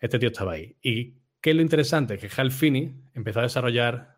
este 0.00 0.18
tío 0.18 0.28
estaba 0.28 0.52
ahí. 0.52 0.76
¿Y 0.82 1.14
qué 1.40 1.50
es 1.50 1.56
lo 1.56 1.62
interesante? 1.62 2.18
Que 2.18 2.30
Hal 2.36 2.50
Finney 2.50 2.94
empezó 3.14 3.40
a 3.40 3.44
desarrollar 3.44 4.16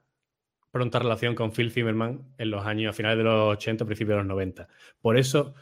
pronta 0.71 0.99
relación 0.99 1.35
con 1.35 1.53
Phil 1.53 1.73
Zimmerman 1.73 2.35
en 2.39 2.51
los 2.51 2.65
años, 2.67 2.91
a 2.91 2.93
finales 2.93 3.19
de 3.19 3.25
los 3.25 3.57
80, 3.57 3.85
principios 3.85 4.17
de 4.17 4.19
los 4.19 4.27
90. 4.27 4.69
Por 5.01 5.17
eso, 5.17 5.55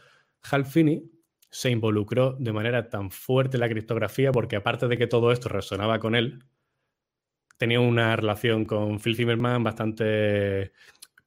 Hal 0.43 0.65
Finney 0.65 1.09
se 1.49 1.71
involucró 1.71 2.33
de 2.33 2.53
manera 2.53 2.89
tan 2.89 3.09
fuerte 3.09 3.57
en 3.57 3.61
la 3.61 3.69
criptografía, 3.69 4.31
porque 4.31 4.57
aparte 4.57 4.87
de 4.87 4.97
que 4.97 5.07
todo 5.07 5.31
esto 5.31 5.49
resonaba 5.49 5.99
con 5.99 6.13
él, 6.13 6.43
tenía 7.57 7.79
una 7.79 8.15
relación 8.15 8.65
con 8.65 8.99
Phil 8.99 9.15
Zimmerman 9.15 9.63
bastante 9.63 10.73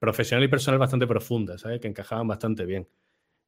profesional 0.01 0.43
y 0.43 0.49
personal 0.49 0.81
bastante 0.81 1.07
profunda, 1.07 1.59
¿sabes? 1.59 1.81
Que 1.81 1.87
encajaban 1.87 2.27
bastante 2.27 2.67
bien. 2.67 2.89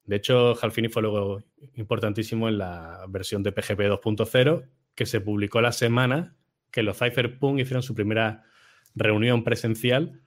De 0.04 0.16
hecho, 0.16 0.54
Hal 0.60 0.70
Finney 0.70 0.90
fue 0.90 1.02
luego 1.02 1.42
importantísimo 1.74 2.48
en 2.48 2.58
la 2.58 3.04
versión 3.08 3.42
de 3.42 3.52
PGP 3.52 3.80
2.0, 3.80 4.68
que 4.94 5.06
se 5.06 5.20
publicó 5.20 5.60
la 5.60 5.72
semana 5.72 6.36
que 6.70 6.82
los 6.82 6.98
Cypherpunk 6.98 7.60
hicieron 7.60 7.82
su 7.82 7.94
primera 7.94 8.44
reunión 8.94 9.42
presencial 9.44 10.20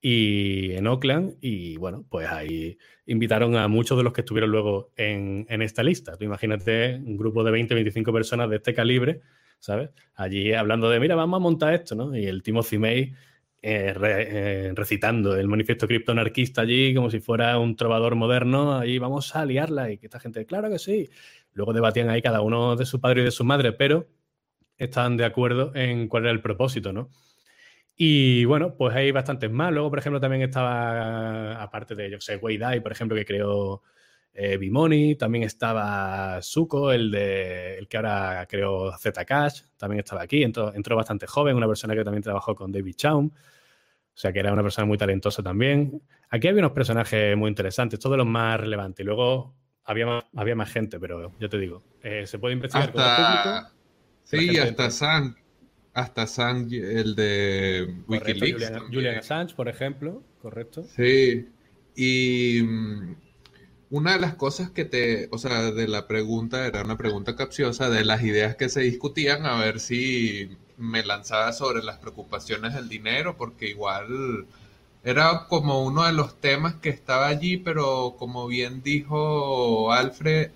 y 0.00 0.72
en 0.72 0.86
Oakland 0.86 1.36
y 1.40 1.76
bueno, 1.78 2.06
pues 2.08 2.28
ahí 2.28 2.78
invitaron 3.06 3.56
a 3.56 3.66
muchos 3.68 3.96
de 3.98 4.04
los 4.04 4.12
que 4.12 4.20
estuvieron 4.20 4.50
luego 4.50 4.92
en, 4.96 5.46
esta 5.62 5.82
lista. 5.82 6.16
Imagínate 6.20 6.96
un 6.96 7.16
grupo 7.16 7.42
de 7.44 7.50
20, 7.50 7.74
25 7.74 8.12
personas 8.12 8.48
de 8.48 8.56
este 8.56 8.74
calibre, 8.74 9.22
¿sabes? 9.58 9.90
Allí 10.14 10.52
hablando 10.52 10.88
de, 10.90 11.00
mira, 11.00 11.16
vamos 11.16 11.38
a 11.38 11.40
montar 11.40 11.74
esto, 11.74 11.94
¿no? 11.94 12.16
Y 12.16 12.26
el 12.26 12.42
Timothy 12.42 12.78
May 12.78 13.14
eh, 13.68 13.94
eh, 13.98 14.72
recitando 14.76 15.34
el 15.34 15.48
manifiesto 15.48 15.88
criptoanarquista 15.88 16.60
allí 16.60 16.94
como 16.94 17.10
si 17.10 17.18
fuera 17.18 17.58
un 17.58 17.74
trovador 17.74 18.14
moderno, 18.14 18.78
ahí 18.78 19.00
vamos 19.00 19.34
a 19.34 19.44
liarla 19.44 19.90
y 19.90 19.98
que 19.98 20.06
esta 20.06 20.20
gente, 20.20 20.46
claro 20.46 20.70
que 20.70 20.78
sí. 20.78 21.10
Luego 21.52 21.72
debatían 21.72 22.08
ahí 22.08 22.22
cada 22.22 22.42
uno 22.42 22.76
de 22.76 22.86
su 22.86 23.00
padre 23.00 23.22
y 23.22 23.24
de 23.24 23.32
su 23.32 23.42
madre, 23.42 23.72
pero 23.72 24.06
estaban 24.78 25.16
de 25.16 25.24
acuerdo 25.24 25.72
en 25.74 26.06
cuál 26.06 26.24
era 26.24 26.32
el 26.32 26.40
propósito, 26.42 26.92
¿no? 26.92 27.10
Y 27.96 28.44
bueno, 28.44 28.76
pues 28.76 28.94
hay 28.94 29.10
bastantes 29.10 29.50
más. 29.50 29.72
Luego, 29.72 29.90
por 29.90 29.98
ejemplo, 29.98 30.20
también 30.20 30.42
estaba, 30.42 31.60
aparte 31.60 31.96
de, 31.96 32.08
yo 32.08 32.20
sé, 32.20 32.36
Wei 32.36 32.60
por 32.80 32.92
ejemplo, 32.92 33.16
que 33.16 33.24
creó 33.24 33.82
eh, 34.32 34.58
Bimoni, 34.58 35.16
también 35.16 35.42
estaba 35.42 36.40
Suko, 36.40 36.92
el, 36.92 37.12
el 37.12 37.88
que 37.88 37.96
ahora 37.96 38.46
creó 38.48 38.92
Zcash, 38.96 39.62
también 39.76 40.00
estaba 40.00 40.22
aquí, 40.22 40.44
entró, 40.44 40.72
entró 40.72 40.94
bastante 40.94 41.26
joven, 41.26 41.56
una 41.56 41.66
persona 41.66 41.96
que 41.96 42.04
también 42.04 42.22
trabajó 42.22 42.54
con 42.54 42.70
David 42.70 42.94
Chaum, 42.94 43.30
o 44.16 44.18
sea 44.18 44.32
que 44.32 44.38
era 44.38 44.50
una 44.50 44.62
persona 44.62 44.86
muy 44.86 44.96
talentosa 44.96 45.42
también. 45.42 46.00
Aquí 46.30 46.48
había 46.48 46.60
unos 46.60 46.72
personajes 46.72 47.36
muy 47.36 47.50
interesantes, 47.50 48.00
todos 48.00 48.16
los 48.16 48.26
más 48.26 48.58
relevantes. 48.58 49.04
Y 49.04 49.06
luego 49.06 49.54
había 49.84 50.06
más, 50.06 50.24
había 50.34 50.56
más 50.56 50.72
gente, 50.72 50.98
pero 50.98 51.32
yo 51.38 51.50
te 51.50 51.58
digo, 51.58 51.84
eh, 52.02 52.26
se 52.26 52.38
puede 52.38 52.54
investigar 52.54 52.92
con 52.92 53.02
el 53.02 53.08
público. 53.10 53.68
Sí, 54.24 54.58
hasta 54.58 54.90
San 54.90 55.36
hasta 55.92 56.22
Assange, 56.22 56.76
el 56.98 57.14
de 57.14 57.94
Wikileaks. 58.06 58.72
Julian, 58.90 59.16
Assange, 59.16 59.54
por 59.54 59.68
ejemplo, 59.68 60.22
correcto. 60.40 60.84
Sí. 60.94 61.48
Y 61.94 62.62
mm, 62.62 63.16
una 63.90 64.12
de 64.12 64.20
las 64.20 64.34
cosas 64.34 64.70
que 64.70 64.86
te, 64.86 65.28
o 65.30 65.36
sea, 65.36 65.72
de 65.72 65.88
la 65.88 66.06
pregunta, 66.06 66.66
era 66.66 66.82
una 66.82 66.96
pregunta 66.96 67.36
capciosa, 67.36 67.90
de 67.90 68.04
las 68.04 68.22
ideas 68.22 68.56
que 68.56 68.70
se 68.70 68.80
discutían, 68.80 69.44
a 69.44 69.58
ver 69.58 69.78
si 69.78 70.56
me 70.78 71.04
lanzaba 71.04 71.52
sobre 71.52 71.82
las 71.82 71.98
preocupaciones 71.98 72.74
del 72.74 72.88
dinero, 72.88 73.36
porque 73.36 73.68
igual 73.68 74.46
era 75.04 75.46
como 75.48 75.84
uno 75.84 76.04
de 76.04 76.12
los 76.12 76.40
temas 76.40 76.74
que 76.74 76.90
estaba 76.90 77.28
allí, 77.28 77.56
pero 77.56 78.16
como 78.18 78.46
bien 78.46 78.82
dijo 78.82 79.92
Alfred, 79.92 80.50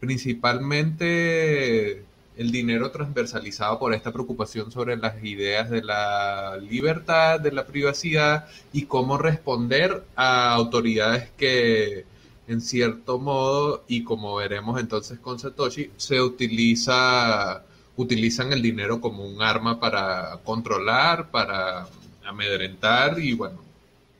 principalmente 0.00 2.04
el 2.36 2.50
dinero 2.50 2.90
transversalizado 2.90 3.78
por 3.78 3.92
esta 3.92 4.12
preocupación 4.12 4.72
sobre 4.72 4.96
las 4.96 5.22
ideas 5.22 5.68
de 5.68 5.82
la 5.82 6.56
libertad, 6.56 7.38
de 7.40 7.52
la 7.52 7.66
privacidad 7.66 8.48
y 8.72 8.86
cómo 8.86 9.18
responder 9.18 10.04
a 10.16 10.54
autoridades 10.54 11.30
que 11.36 12.06
en 12.48 12.62
cierto 12.62 13.18
modo 13.18 13.84
y 13.88 14.04
como 14.04 14.36
veremos 14.36 14.80
entonces 14.80 15.18
con 15.18 15.38
Satoshi 15.38 15.90
se 15.98 16.22
utiliza 16.22 17.62
utilizan 18.00 18.52
el 18.52 18.62
dinero 18.62 19.00
como 19.00 19.24
un 19.24 19.42
arma 19.42 19.78
para 19.78 20.40
controlar, 20.44 21.30
para 21.30 21.86
amedrentar 22.24 23.18
y 23.18 23.34
bueno, 23.34 23.58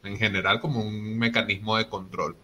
en 0.05 0.19
general 0.19 0.61
como 0.61 0.81
un 0.83 1.19
mecanismo 1.19 1.77
de 1.77 1.88
control. 1.88 2.37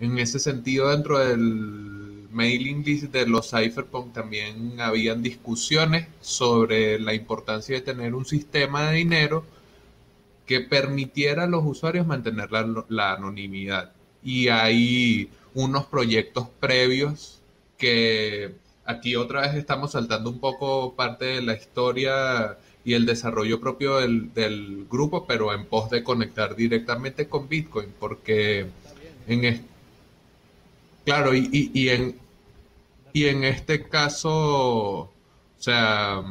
En 0.00 0.18
ese 0.18 0.38
sentido, 0.38 0.90
dentro 0.90 1.18
del 1.18 2.28
mailing 2.30 2.82
list 2.84 3.04
de 3.04 3.26
los 3.26 3.50
cypherpunk 3.50 4.12
también 4.12 4.80
habían 4.80 5.22
discusiones 5.22 6.08
sobre 6.20 6.98
la 6.98 7.14
importancia 7.14 7.76
de 7.76 7.82
tener 7.82 8.14
un 8.14 8.24
sistema 8.24 8.90
de 8.90 8.96
dinero 8.96 9.44
que 10.46 10.60
permitiera 10.60 11.44
a 11.44 11.46
los 11.46 11.64
usuarios 11.64 12.06
mantener 12.06 12.50
la, 12.50 13.12
anonimidad. 13.12 13.92
Y 14.22 14.48
hay 14.48 15.30
unos 15.54 15.86
proyectos 15.86 16.48
previos 16.60 17.40
que 17.78 18.54
aquí 18.84 19.16
otra 19.16 19.42
vez 19.42 19.54
estamos 19.54 19.92
saltando 19.92 20.30
un 20.30 20.40
poco 20.40 20.94
parte 20.94 21.24
de 21.26 21.42
la 21.42 21.54
historia 21.54 22.58
y 22.84 22.94
el 22.94 23.06
desarrollo 23.06 23.60
propio 23.60 23.96
del, 23.98 24.86
grupo, 24.90 25.26
pero 25.26 25.54
en 25.54 25.66
pos 25.66 25.90
de 25.90 26.02
conectar 26.02 26.56
directamente 26.56 27.28
con 27.28 27.48
Bitcoin, 27.48 27.94
porque 27.98 28.66
en, 29.26 29.64
Claro, 31.04 31.34
y, 31.34 31.70
y, 31.74 31.88
en, 31.88 32.16
y 33.12 33.26
en 33.26 33.44
este 33.44 33.88
caso, 33.88 34.30
o 35.00 35.10
sea, 35.58 36.22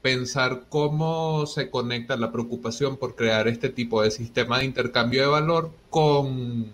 pensar 0.00 0.64
cómo 0.68 1.46
se 1.46 1.70
conecta 1.70 2.16
la 2.16 2.32
preocupación 2.32 2.96
por 2.96 3.16
crear 3.16 3.48
este 3.48 3.68
tipo 3.68 4.02
de 4.02 4.10
sistema 4.10 4.58
de 4.58 4.66
intercambio 4.66 5.22
de 5.22 5.28
valor 5.28 5.72
con 5.90 6.70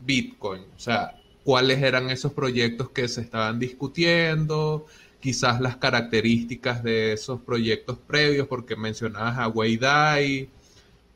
Bitcoin. 0.00 0.62
O 0.76 0.78
sea, 0.80 1.17
cuáles 1.48 1.82
eran 1.82 2.10
esos 2.10 2.34
proyectos 2.34 2.90
que 2.90 3.08
se 3.08 3.22
estaban 3.22 3.58
discutiendo, 3.58 4.84
quizás 5.18 5.62
las 5.62 5.78
características 5.78 6.82
de 6.82 7.14
esos 7.14 7.40
proyectos 7.40 7.96
previos, 7.96 8.46
porque 8.48 8.76
mencionabas 8.76 9.38
a 9.38 9.48
Wei 9.48 9.78
Dai, 9.78 10.50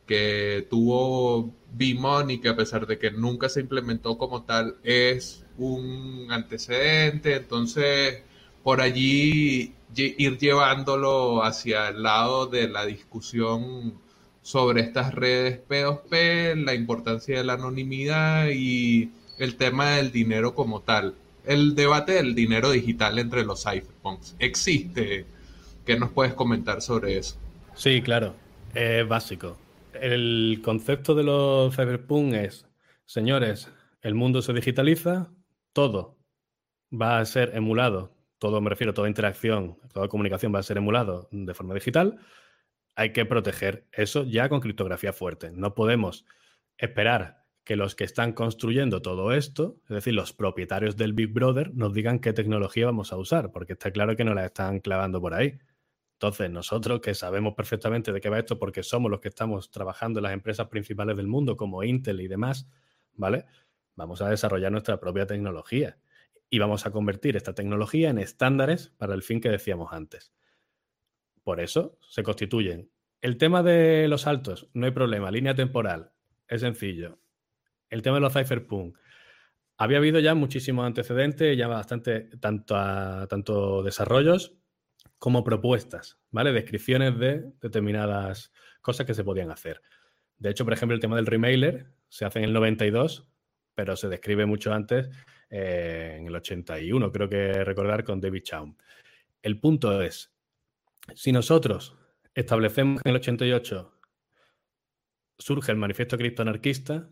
que 0.07 0.67
tuvo 0.71 1.53
B-Money, 1.75 2.39
que 2.39 2.49
a 2.49 2.57
pesar 2.57 2.87
de 2.87 2.99
que 2.99 3.11
nunca 3.11 3.51
se 3.51 3.61
implementó 3.61 4.17
como 4.17 4.45
tal, 4.45 4.77
es 4.83 5.45
un 5.59 6.29
antecedente. 6.31 7.37
Entonces, 7.37 8.23
por 8.63 8.81
allí 8.81 9.75
ir 9.95 10.39
llevándolo 10.39 11.45
hacia 11.45 11.89
el 11.91 12.03
lado 12.03 12.47
de 12.47 12.69
la 12.71 12.87
discusión 12.87 13.99
sobre 14.41 14.81
estas 14.81 15.13
redes 15.13 15.61
P2P, 15.69 16.65
la 16.65 16.73
importancia 16.73 17.37
de 17.37 17.45
la 17.45 17.53
anonimidad 17.53 18.49
y 18.49 19.11
el 19.43 19.57
tema 19.57 19.97
del 19.97 20.13
dinero 20.13 20.55
como 20.55 20.83
tal. 20.83 21.17
El 21.45 21.75
debate 21.75 22.13
del 22.13 22.37
dinero 22.37 22.71
digital 22.71 23.19
entre 23.19 23.45
los 23.45 23.67
iPhones 23.67 24.37
existe. 24.39 25.27
¿Qué 25.85 25.99
nos 25.99 26.13
puedes 26.13 26.35
comentar 26.35 26.81
sobre 26.81 27.19
eso? 27.19 27.37
Sí, 27.75 28.03
claro, 28.03 28.37
es 28.73 29.07
básico. 29.09 29.59
El 29.95 30.61
concepto 30.63 31.17
de 31.17 31.25
los 31.25 31.75
cyberpunk 31.75 32.35
es, 32.35 32.69
señores, 33.05 33.69
el 34.01 34.15
mundo 34.15 34.43
se 34.43 34.53
digitaliza, 34.53 35.33
todo 35.73 36.19
va 36.93 37.19
a 37.19 37.25
ser 37.25 37.57
emulado, 37.57 38.15
todo 38.39 38.61
me 38.61 38.71
refiero, 38.71 38.95
toda 38.95 39.09
interacción, 39.09 39.77
toda 39.93 40.07
comunicación 40.07 40.55
va 40.55 40.61
a 40.61 40.63
ser 40.63 40.77
emulado 40.77 41.29
de 41.33 41.53
forma 41.53 41.75
digital. 41.75 42.21
Hay 42.95 43.13
que 43.13 43.27
proteger 43.27 43.89
eso 43.91 44.23
ya 44.23 44.49
con 44.49 44.61
criptografía 44.61 45.13
fuerte. 45.13 45.51
No 45.51 45.75
podemos 45.75 46.27
esperar 46.79 47.42
que 47.65 47.77
los 47.77 47.95
que 47.95 48.05
están 48.05 48.33
construyendo 48.33 49.03
todo 49.03 49.33
esto, 49.33 49.79
es 49.85 49.91
decir, 49.91 50.15
los 50.15 50.33
propietarios 50.33 50.97
del 50.97 51.13
Big 51.13 51.33
Brother, 51.33 51.73
nos 51.75 51.93
digan 51.95 52.19
qué 52.19 52.33
tecnología 52.33 52.87
vamos 52.87 53.13
a 53.13 53.17
usar, 53.17 53.53
porque 53.53 53.75
está 53.75 53.91
claro 53.93 54.17
que 54.17 54.25
no 54.25 54.35
la 54.35 54.47
están 54.47 54.81
clavando 54.81 55.21
por 55.21 55.35
ahí. 55.35 55.59
Entonces, 56.15 56.51
nosotros 56.51 57.01
que 57.01 57.15
sabemos 57.15 57.55
perfectamente 57.55 58.13
de 58.13 58.21
qué 58.21 58.29
va 58.29 58.39
esto, 58.39 58.59
porque 58.59 58.83
somos 58.83 59.11
los 59.11 59.21
que 59.21 59.29
estamos 59.29 59.71
trabajando 59.71 60.19
en 60.19 60.25
las 60.25 60.33
empresas 60.33 60.69
principales 60.69 61.17
del 61.17 61.29
mundo, 61.29 61.57
como 61.57 61.85
Intel 61.85 62.21
y 62.21 62.29
demás, 62.29 62.69
¿vale? 63.15 63.45
Vamos 63.95 64.23
a 64.23 64.29
desarrollar 64.29 64.73
nuestra 64.73 64.99
propia 64.99 65.27
tecnología 65.27 65.99
y 66.49 66.59
vamos 66.59 66.87
a 66.87 66.91
convertir 66.91 67.37
esta 67.37 67.55
tecnología 67.55 68.11
en 68.11 68.19
estándares 68.19 68.93
para 68.97 69.15
el 69.15 69.23
fin 69.23 69.41
que 69.41 69.49
decíamos 69.49 69.93
antes. 69.93 70.33
Por 71.45 71.61
eso 71.61 71.99
se 72.01 72.23
constituyen. 72.23 72.91
El 73.21 73.37
tema 73.37 73.63
de 73.63 74.09
los 74.09 74.23
saltos, 74.23 74.69
no 74.75 74.87
hay 74.87 74.93
problema. 74.93 75.31
Línea 75.31 75.55
temporal, 75.55 76.13
es 76.49 76.61
sencillo. 76.61 77.22
El 77.93 78.03
tema 78.03 78.17
de 78.17 78.23
los 78.23 78.33
cypherpunk. 78.33 78.99
Había 79.77 79.99
habido 79.99 80.19
ya 80.21 80.35
muchísimos 80.35 80.85
antecedentes, 80.87 81.57
ya 81.57 81.69
bastante, 81.69 82.23
tanto, 82.41 82.75
tanto 83.29 83.83
desarrollos 83.83 84.55
como 85.19 85.45
propuestas, 85.45 86.19
¿vale? 86.31 86.53
Descripciones 86.53 87.19
de 87.19 87.53
determinadas 87.61 88.53
cosas 88.81 89.07
que 89.07 89.15
se 89.15 89.25
podían 89.25 89.51
hacer. 89.51 89.83
De 90.39 90.51
hecho, 90.51 90.65
por 90.65 90.73
ejemplo, 90.73 90.95
el 90.95 91.01
tema 91.01 91.17
del 91.17 91.27
remailer 91.27 91.93
se 92.09 92.25
hace 92.25 92.41
en 92.41 92.47
el 92.47 92.53
92 92.53 93.33
pero 93.75 93.97
se 93.97 94.09
describe 94.09 94.47
mucho 94.47 94.73
antes, 94.73 95.09
eh, 95.51 96.17
en 96.19 96.27
el 96.27 96.37
81, 96.37 97.13
creo 97.13 97.29
que 97.29 97.65
recordar, 97.65 98.05
con 98.05 98.21
David 98.21 98.43
Chaum. 98.43 98.77
El 99.43 99.61
punto 99.61 100.03
es, 100.03 100.33
si 101.15 101.33
nosotros 101.33 101.97
establecemos 102.35 103.01
en 103.05 103.11
el 103.11 103.17
88 103.17 103.99
surge 105.39 105.73
el 105.73 105.79
manifiesto 105.79 106.17
criptoanarquista, 106.17 107.09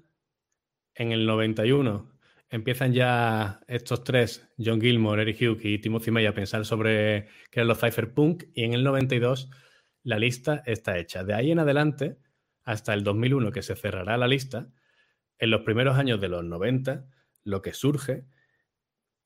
en 0.94 1.12
el 1.12 1.26
91 1.26 2.10
empiezan 2.50 2.92
ya 2.92 3.60
estos 3.68 4.04
tres, 4.04 4.48
John 4.58 4.80
Gilmore, 4.80 5.22
Eric 5.22 5.40
Hughes 5.40 5.64
y 5.64 5.78
Timothy 5.78 6.10
May, 6.10 6.26
a 6.26 6.34
pensar 6.34 6.64
sobre 6.66 7.28
qué 7.50 7.60
eran 7.60 7.68
los 7.68 7.80
cypherpunk, 7.80 8.44
y 8.54 8.64
en 8.64 8.74
el 8.74 8.84
92 8.84 9.48
la 10.02 10.18
lista 10.18 10.62
está 10.66 10.98
hecha. 10.98 11.24
De 11.24 11.34
ahí 11.34 11.52
en 11.52 11.60
adelante, 11.60 12.18
hasta 12.64 12.92
el 12.92 13.04
2001, 13.04 13.52
que 13.52 13.62
se 13.62 13.76
cerrará 13.76 14.16
la 14.16 14.26
lista, 14.26 14.68
en 15.38 15.50
los 15.50 15.62
primeros 15.62 15.96
años 15.96 16.20
de 16.20 16.28
los 16.28 16.44
90, 16.44 17.06
lo 17.44 17.62
que 17.62 17.72
surge 17.72 18.24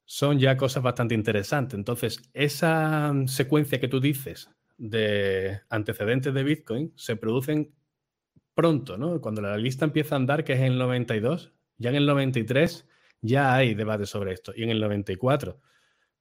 son 0.05 0.39
ya 0.39 0.57
cosas 0.57 0.83
bastante 0.83 1.15
interesantes. 1.15 1.79
Entonces, 1.79 2.31
esa 2.35 3.13
secuencia 3.27 3.81
que 3.81 3.89
tú 3.89 4.01
dices 4.01 4.51
de 4.77 5.61
antecedentes 5.71 6.35
de 6.35 6.43
Bitcoin 6.43 6.93
se 6.95 7.17
producen 7.17 7.75
pronto, 8.55 8.97
¿no? 8.97 9.21
Cuando 9.21 9.43
la 9.43 9.57
lista 9.57 9.85
empieza 9.85 10.15
a 10.15 10.19
andar, 10.19 10.45
que 10.45 10.55
es 10.55 10.61
en 10.61 10.67
el 10.67 10.79
92, 10.79 11.53
ya 11.79 11.91
en 11.91 11.97
el 11.97 12.07
93 12.07 12.89
ya 13.21 13.55
hay 13.55 13.75
debate 13.75 14.07
sobre 14.07 14.33
esto, 14.33 14.53
y 14.55 14.63
en 14.63 14.71
el 14.71 14.81
94, 14.81 15.61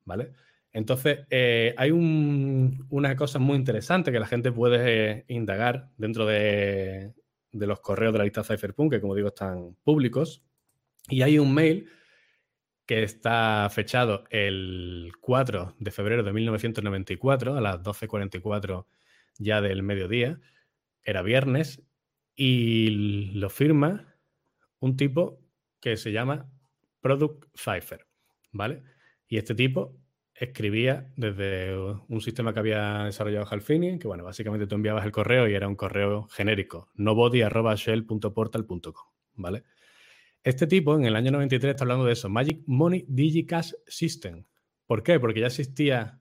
¿vale? 0.06 0.34
Entonces, 0.72 1.20
eh, 1.30 1.76
hay 1.78 1.92
una 1.92 3.16
cosa 3.16 3.38
muy 3.40 3.58
interesante 3.58 4.12
que 4.12 4.20
la 4.20 4.26
gente 4.26 4.52
puede 4.52 5.26
indagar 5.28 5.92
dentro 5.98 6.26
de, 6.26 7.14
de 7.52 7.68
los 7.68 7.80
correos 7.80 8.12
de 8.12 8.18
la 8.18 8.26
lista 8.26 8.44
Cypherpunk, 8.44 8.94
que 8.94 9.02
como 9.02 9.16
digo 9.16 9.30
están 9.30 9.78
públicos. 9.84 10.44
Y 11.08 11.22
hay 11.22 11.38
un 11.40 11.54
mail 11.54 11.90
que 12.86 13.04
está 13.04 13.70
fechado 13.72 14.26
el 14.30 15.12
4 15.22 15.76
de 15.80 15.92
febrero 15.92 16.24
de 16.24 16.34
1994 16.34 17.56
a 17.56 17.62
las 17.62 17.82
12.44 17.82 18.86
ya 19.38 19.62
del 19.62 19.84
mediodía. 19.84 20.40
Era 21.04 21.22
viernes 21.22 21.84
y 22.36 23.32
lo 23.34 23.50
firma 23.50 24.16
un 24.80 24.98
tipo 24.98 25.40
que 25.80 25.98
se 25.98 26.12
llama 26.12 26.50
Product 27.02 27.46
Cipher, 27.56 28.08
¿vale? 28.52 28.84
Y 29.28 29.38
este 29.38 29.56
tipo 29.56 30.00
escribía 30.34 31.12
desde 31.16 31.78
un 31.78 32.22
sistema 32.22 32.54
que 32.54 32.60
había 32.60 33.04
desarrollado 33.06 33.46
Halfini, 33.50 34.00
que 34.00 34.08
bueno, 34.08 34.24
básicamente 34.24 34.66
tú 34.68 34.76
enviabas 34.76 35.06
el 35.06 35.12
correo 35.12 35.48
y 35.48 35.54
era 35.54 35.68
un 35.68 35.76
correo 35.76 36.28
genérico, 36.30 36.90
nobody.shell.portal.com, 36.96 38.94
¿vale? 39.36 39.64
Este 40.44 40.68
tipo 40.68 40.96
en 40.96 41.06
el 41.06 41.16
año 41.16 41.32
93 41.32 41.72
está 41.72 41.84
hablando 41.86 42.06
de 42.06 42.14
eso, 42.14 42.30
Magic 42.30 42.64
Money 42.66 43.06
Digicash 43.08 43.74
System. 43.88 44.46
¿Por 44.86 45.02
qué? 45.04 45.20
Porque 45.20 45.40
ya 45.40 45.48
existía 45.48 46.20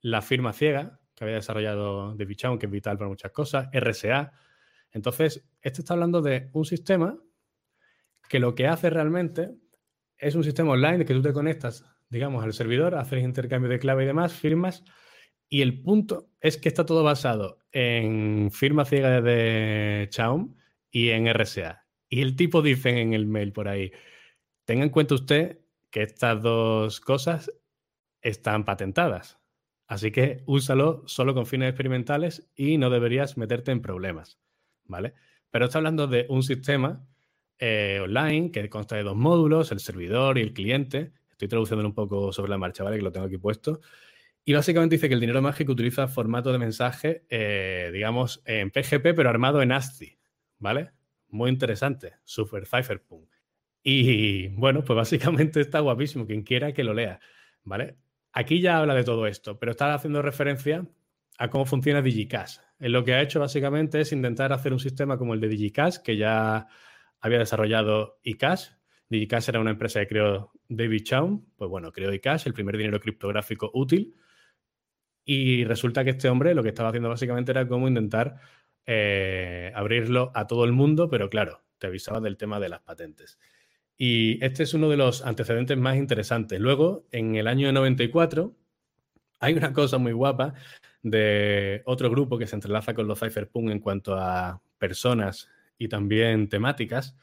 la 0.00 0.20
firma 0.20 0.52
ciega 0.52 1.00
que 1.14 1.24
había 1.24 1.36
desarrollado 1.36 2.14
David 2.16 2.36
Chow, 2.36 2.58
que 2.58 2.66
es 2.66 2.72
vital 2.72 2.98
para 2.98 3.08
muchas 3.08 3.30
cosas, 3.30 3.68
RSA. 3.72 4.32
Entonces, 4.92 5.48
este 5.60 5.80
está 5.80 5.94
hablando 5.94 6.22
de 6.22 6.50
un 6.52 6.64
sistema 6.64 7.18
que 8.28 8.38
lo 8.38 8.54
que 8.54 8.66
hace 8.66 8.90
realmente 8.90 9.50
es 10.18 10.34
un 10.34 10.44
sistema 10.44 10.72
online 10.72 11.04
que 11.04 11.14
tú 11.14 11.22
te 11.22 11.32
conectas 11.32 11.84
digamos, 12.12 12.44
al 12.44 12.52
servidor, 12.52 12.94
hacer 12.94 13.18
intercambio 13.18 13.70
de 13.70 13.78
clave 13.78 14.04
y 14.04 14.06
demás, 14.06 14.34
firmas. 14.34 14.84
Y 15.48 15.62
el 15.62 15.82
punto 15.82 16.28
es 16.40 16.58
que 16.58 16.68
está 16.68 16.84
todo 16.84 17.02
basado 17.02 17.58
en 17.72 18.50
firma 18.52 18.84
ciega 18.84 19.22
de 19.22 20.08
Chaum 20.10 20.54
y 20.90 21.08
en 21.08 21.26
RSA. 21.26 21.86
Y 22.10 22.20
el 22.20 22.36
tipo 22.36 22.60
dice 22.60 23.00
en 23.00 23.14
el 23.14 23.26
mail 23.26 23.52
por 23.52 23.66
ahí, 23.66 23.92
tenga 24.66 24.84
en 24.84 24.90
cuenta 24.90 25.14
usted 25.14 25.60
que 25.90 26.02
estas 26.02 26.42
dos 26.42 27.00
cosas 27.00 27.50
están 28.20 28.66
patentadas. 28.66 29.38
Así 29.86 30.10
que 30.10 30.42
úsalo 30.46 31.04
solo 31.06 31.32
con 31.32 31.46
fines 31.46 31.70
experimentales 31.70 32.50
y 32.54 32.76
no 32.76 32.90
deberías 32.90 33.38
meterte 33.38 33.72
en 33.72 33.80
problemas. 33.80 34.41
¿Vale? 34.92 35.14
Pero 35.50 35.64
está 35.64 35.78
hablando 35.78 36.06
de 36.06 36.26
un 36.28 36.44
sistema 36.44 37.04
eh, 37.58 37.98
online 38.02 38.52
que 38.52 38.68
consta 38.68 38.94
de 38.94 39.02
dos 39.02 39.16
módulos, 39.16 39.72
el 39.72 39.80
servidor 39.80 40.38
y 40.38 40.42
el 40.42 40.52
cliente, 40.52 41.12
Estoy 41.42 41.48
traduciendo 41.48 41.84
un 41.84 41.94
poco 41.94 42.32
sobre 42.32 42.50
la 42.50 42.58
marcha, 42.58 42.84
¿vale? 42.84 42.98
Que 42.98 43.02
lo 43.02 43.10
tengo 43.10 43.26
aquí 43.26 43.36
puesto. 43.36 43.80
Y 44.44 44.52
básicamente 44.52 44.94
dice 44.94 45.08
que 45.08 45.14
el 45.14 45.20
dinero 45.20 45.42
mágico 45.42 45.72
utiliza 45.72 46.06
formato 46.06 46.52
de 46.52 46.58
mensaje, 46.58 47.24
eh, 47.30 47.90
digamos, 47.92 48.42
en 48.44 48.70
PGP, 48.70 49.12
pero 49.16 49.28
armado 49.28 49.60
en 49.60 49.72
ASCII, 49.72 50.16
¿vale? 50.58 50.92
Muy 51.30 51.50
interesante, 51.50 52.14
super 52.22 52.64
cypherpunk. 52.64 53.28
Y 53.82 54.48
bueno, 54.50 54.84
pues 54.84 54.96
básicamente 54.96 55.60
está 55.60 55.80
guapísimo, 55.80 56.26
quien 56.26 56.42
quiera 56.42 56.72
que 56.72 56.84
lo 56.84 56.94
lea, 56.94 57.18
¿vale? 57.64 57.96
Aquí 58.32 58.60
ya 58.60 58.78
habla 58.78 58.94
de 58.94 59.02
todo 59.02 59.26
esto, 59.26 59.58
pero 59.58 59.72
está 59.72 59.92
haciendo 59.94 60.22
referencia 60.22 60.86
a 61.42 61.50
cómo 61.50 61.66
funciona 61.66 62.00
DigiCash. 62.02 62.58
En 62.78 62.92
lo 62.92 63.04
que 63.04 63.14
ha 63.14 63.20
hecho 63.20 63.40
básicamente 63.40 64.00
es 64.00 64.12
intentar 64.12 64.52
hacer 64.52 64.72
un 64.72 64.78
sistema 64.78 65.18
como 65.18 65.34
el 65.34 65.40
de 65.40 65.48
DigiCash, 65.48 65.98
que 65.98 66.16
ya 66.16 66.68
había 67.20 67.38
desarrollado 67.38 68.20
iCash, 68.22 68.68
DigiCash 69.08 69.48
era 69.48 69.58
una 69.58 69.72
empresa 69.72 69.98
que 69.98 70.06
creó 70.06 70.52
David 70.68 71.02
Chaum, 71.02 71.44
pues 71.56 71.68
bueno, 71.68 71.90
creó 71.90 72.12
iCash, 72.12 72.46
el 72.46 72.54
primer 72.54 72.76
dinero 72.76 73.00
criptográfico 73.00 73.72
útil. 73.74 74.14
Y 75.24 75.64
resulta 75.64 76.04
que 76.04 76.10
este 76.10 76.28
hombre 76.28 76.54
lo 76.54 76.62
que 76.62 76.68
estaba 76.68 76.90
haciendo 76.90 77.08
básicamente 77.08 77.50
era 77.50 77.66
cómo 77.66 77.88
intentar 77.88 78.36
eh, 78.86 79.72
abrirlo 79.74 80.30
a 80.34 80.46
todo 80.46 80.64
el 80.64 80.70
mundo, 80.70 81.10
pero 81.10 81.28
claro, 81.28 81.64
te 81.78 81.88
avisaba 81.88 82.20
del 82.20 82.36
tema 82.36 82.60
de 82.60 82.68
las 82.68 82.82
patentes. 82.82 83.40
Y 83.96 84.42
este 84.44 84.62
es 84.62 84.74
uno 84.74 84.88
de 84.88 84.96
los 84.96 85.26
antecedentes 85.26 85.76
más 85.76 85.96
interesantes. 85.96 86.60
Luego, 86.60 87.08
en 87.10 87.34
el 87.34 87.48
año 87.48 87.72
94, 87.72 88.56
hay 89.42 89.54
una 89.54 89.72
cosa 89.72 89.98
muy 89.98 90.12
guapa 90.12 90.54
de 91.02 91.82
otro 91.84 92.08
grupo 92.08 92.38
que 92.38 92.46
se 92.46 92.54
entrelaza 92.54 92.94
con 92.94 93.08
los 93.08 93.18
cypherpunk 93.18 93.70
en 93.70 93.80
cuanto 93.80 94.16
a 94.16 94.62
personas 94.78 95.48
y 95.76 95.88
también 95.88 96.48
temáticas, 96.48 97.16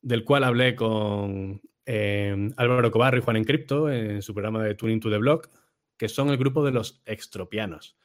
del 0.00 0.24
cual 0.24 0.44
hablé 0.44 0.74
con 0.74 1.60
eh, 1.84 2.50
Álvaro 2.56 2.90
Cobarro 2.90 3.18
y 3.18 3.20
Juan 3.20 3.36
Encripto 3.36 3.90
en 3.90 4.22
su 4.22 4.32
programa 4.32 4.64
de 4.64 4.74
Tuning 4.74 4.98
to 4.98 5.10
the 5.10 5.18
Block, 5.18 5.50
que 5.98 6.08
son 6.08 6.30
el 6.30 6.38
grupo 6.38 6.64
de 6.64 6.72
los 6.72 7.02
extropianos. 7.04 7.98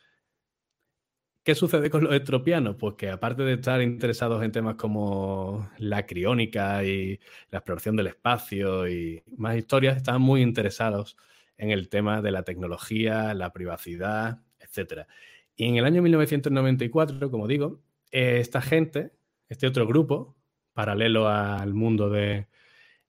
¿Qué 1.41 1.55
sucede 1.55 1.89
con 1.89 2.03
los 2.03 2.13
extropianos? 2.13 2.75
Pues 2.75 2.95
que 2.95 3.10
aparte 3.10 3.43
de 3.43 3.53
estar 3.53 3.81
interesados 3.81 4.43
en 4.43 4.51
temas 4.51 4.75
como 4.75 5.71
la 5.77 6.05
criónica 6.05 6.83
y 6.83 7.17
la 7.49 7.60
exploración 7.60 7.95
del 7.95 8.07
espacio 8.07 8.89
y 8.89 9.23
más 9.38 9.55
historias, 9.55 9.95
están 9.95 10.21
muy 10.21 10.41
interesados 10.41 11.15
en 11.57 11.71
el 11.71 11.89
tema 11.89 12.21
de 12.21 12.31
la 12.31 12.43
tecnología, 12.43 13.33
la 13.33 13.51
privacidad, 13.51 14.41
etc. 14.59 15.07
Y 15.55 15.65
en 15.65 15.77
el 15.77 15.85
año 15.85 16.01
1994, 16.01 17.31
como 17.31 17.47
digo, 17.47 17.81
esta 18.11 18.61
gente, 18.61 19.11
este 19.49 19.67
otro 19.67 19.87
grupo, 19.87 20.35
paralelo 20.73 21.27
al 21.27 21.73
mundo 21.73 22.09
de, 22.09 22.47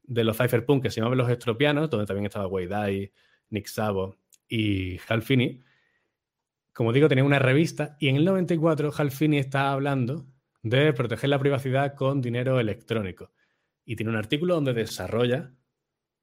los 0.05 0.37
cypherpunk 0.37 0.83
que 0.83 0.91
se 0.91 0.97
llamaban 0.97 1.19
los 1.19 1.31
estropianos, 1.31 1.91
donde 1.91 2.07
también 2.07 2.27
estaba 2.27 2.47
Weidai, 2.47 3.13
Nick 3.51 3.67
Sabo 3.67 4.17
y 4.49 4.99
Halfini, 5.09 5.63
como 6.79 6.93
digo, 6.93 7.09
tenía 7.09 7.25
una 7.25 7.41
revista 7.41 7.97
y 7.99 8.07
en 8.07 8.15
el 8.15 8.25
94 8.25 8.93
Hal 8.97 9.11
Finney 9.11 9.41
está 9.41 9.73
hablando 9.73 10.27
de 10.63 10.93
proteger 10.93 11.29
la 11.29 11.41
privacidad 11.41 11.97
con 11.97 12.23
dinero 12.23 12.61
electrónico. 12.61 13.33
Y 13.85 13.97
tiene 13.97 14.11
un 14.11 14.17
artículo 14.17 14.55
donde 14.55 14.75
desarrolla 14.75 15.53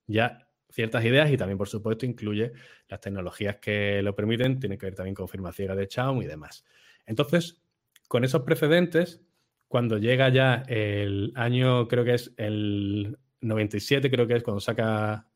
ya 0.07 0.44
ciertas 0.75 1.05
ideas 1.05 1.31
y 1.31 1.37
también, 1.37 1.57
por 1.57 1.69
supuesto, 1.69 2.05
incluye 2.05 2.51
las 2.89 2.99
tecnologías 2.99 3.55
que 3.55 4.01
lo 4.03 4.13
permiten. 4.13 4.59
Tiene 4.59 4.77
que 4.77 4.87
ver 4.87 4.95
también 4.95 5.15
con 5.15 5.29
firma 5.29 5.53
ciega 5.53 5.73
de 5.73 5.87
Chaum 5.87 6.21
y 6.21 6.25
demás. 6.25 6.65
Entonces, 7.05 7.63
con 8.09 8.25
esos 8.25 8.41
precedentes, 8.41 9.21
cuando 9.69 9.97
llega 9.97 10.27
ya 10.29 10.63
el 10.67 11.31
año, 11.35 11.87
creo 11.87 12.03
que 12.03 12.15
es 12.15 12.33
el 12.35 13.17
97, 13.39 14.11
creo 14.11 14.27
que 14.27 14.35
es 14.35 14.43
cuando 14.43 14.59
saca 14.59 15.27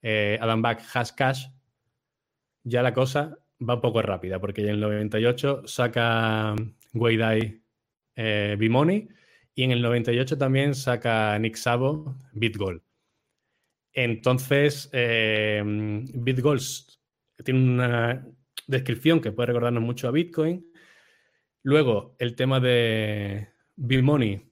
eh, 0.00 0.38
Adam 0.40 0.62
Back 0.62 0.82
Hash 0.94 1.10
Cash, 1.16 1.46
ya 2.62 2.80
la 2.82 2.94
cosa 2.94 3.36
va 3.68 3.74
un 3.74 3.80
poco 3.80 4.00
rápida, 4.00 4.38
porque 4.38 4.62
en 4.62 4.68
el 4.68 4.80
98 4.80 5.62
saca 5.66 6.54
Weidai 6.92 7.62
eh, 8.14 8.56
B-Money 8.56 9.08
y 9.56 9.64
en 9.64 9.72
el 9.72 9.82
98 9.82 10.38
también 10.38 10.74
saca 10.76 11.36
Nick 11.40 11.56
Sabo 11.56 12.14
BitGold. 12.32 12.80
Entonces, 13.94 14.90
eh, 14.92 15.62
tiene 17.44 17.60
una 17.60 18.26
descripción 18.66 19.20
que 19.20 19.32
puede 19.32 19.46
recordarnos 19.46 19.82
mucho 19.82 20.08
a 20.08 20.10
Bitcoin. 20.10 20.66
Luego, 21.62 22.16
el 22.18 22.34
tema 22.34 22.60
de 22.60 23.48
B-Money, 23.76 24.50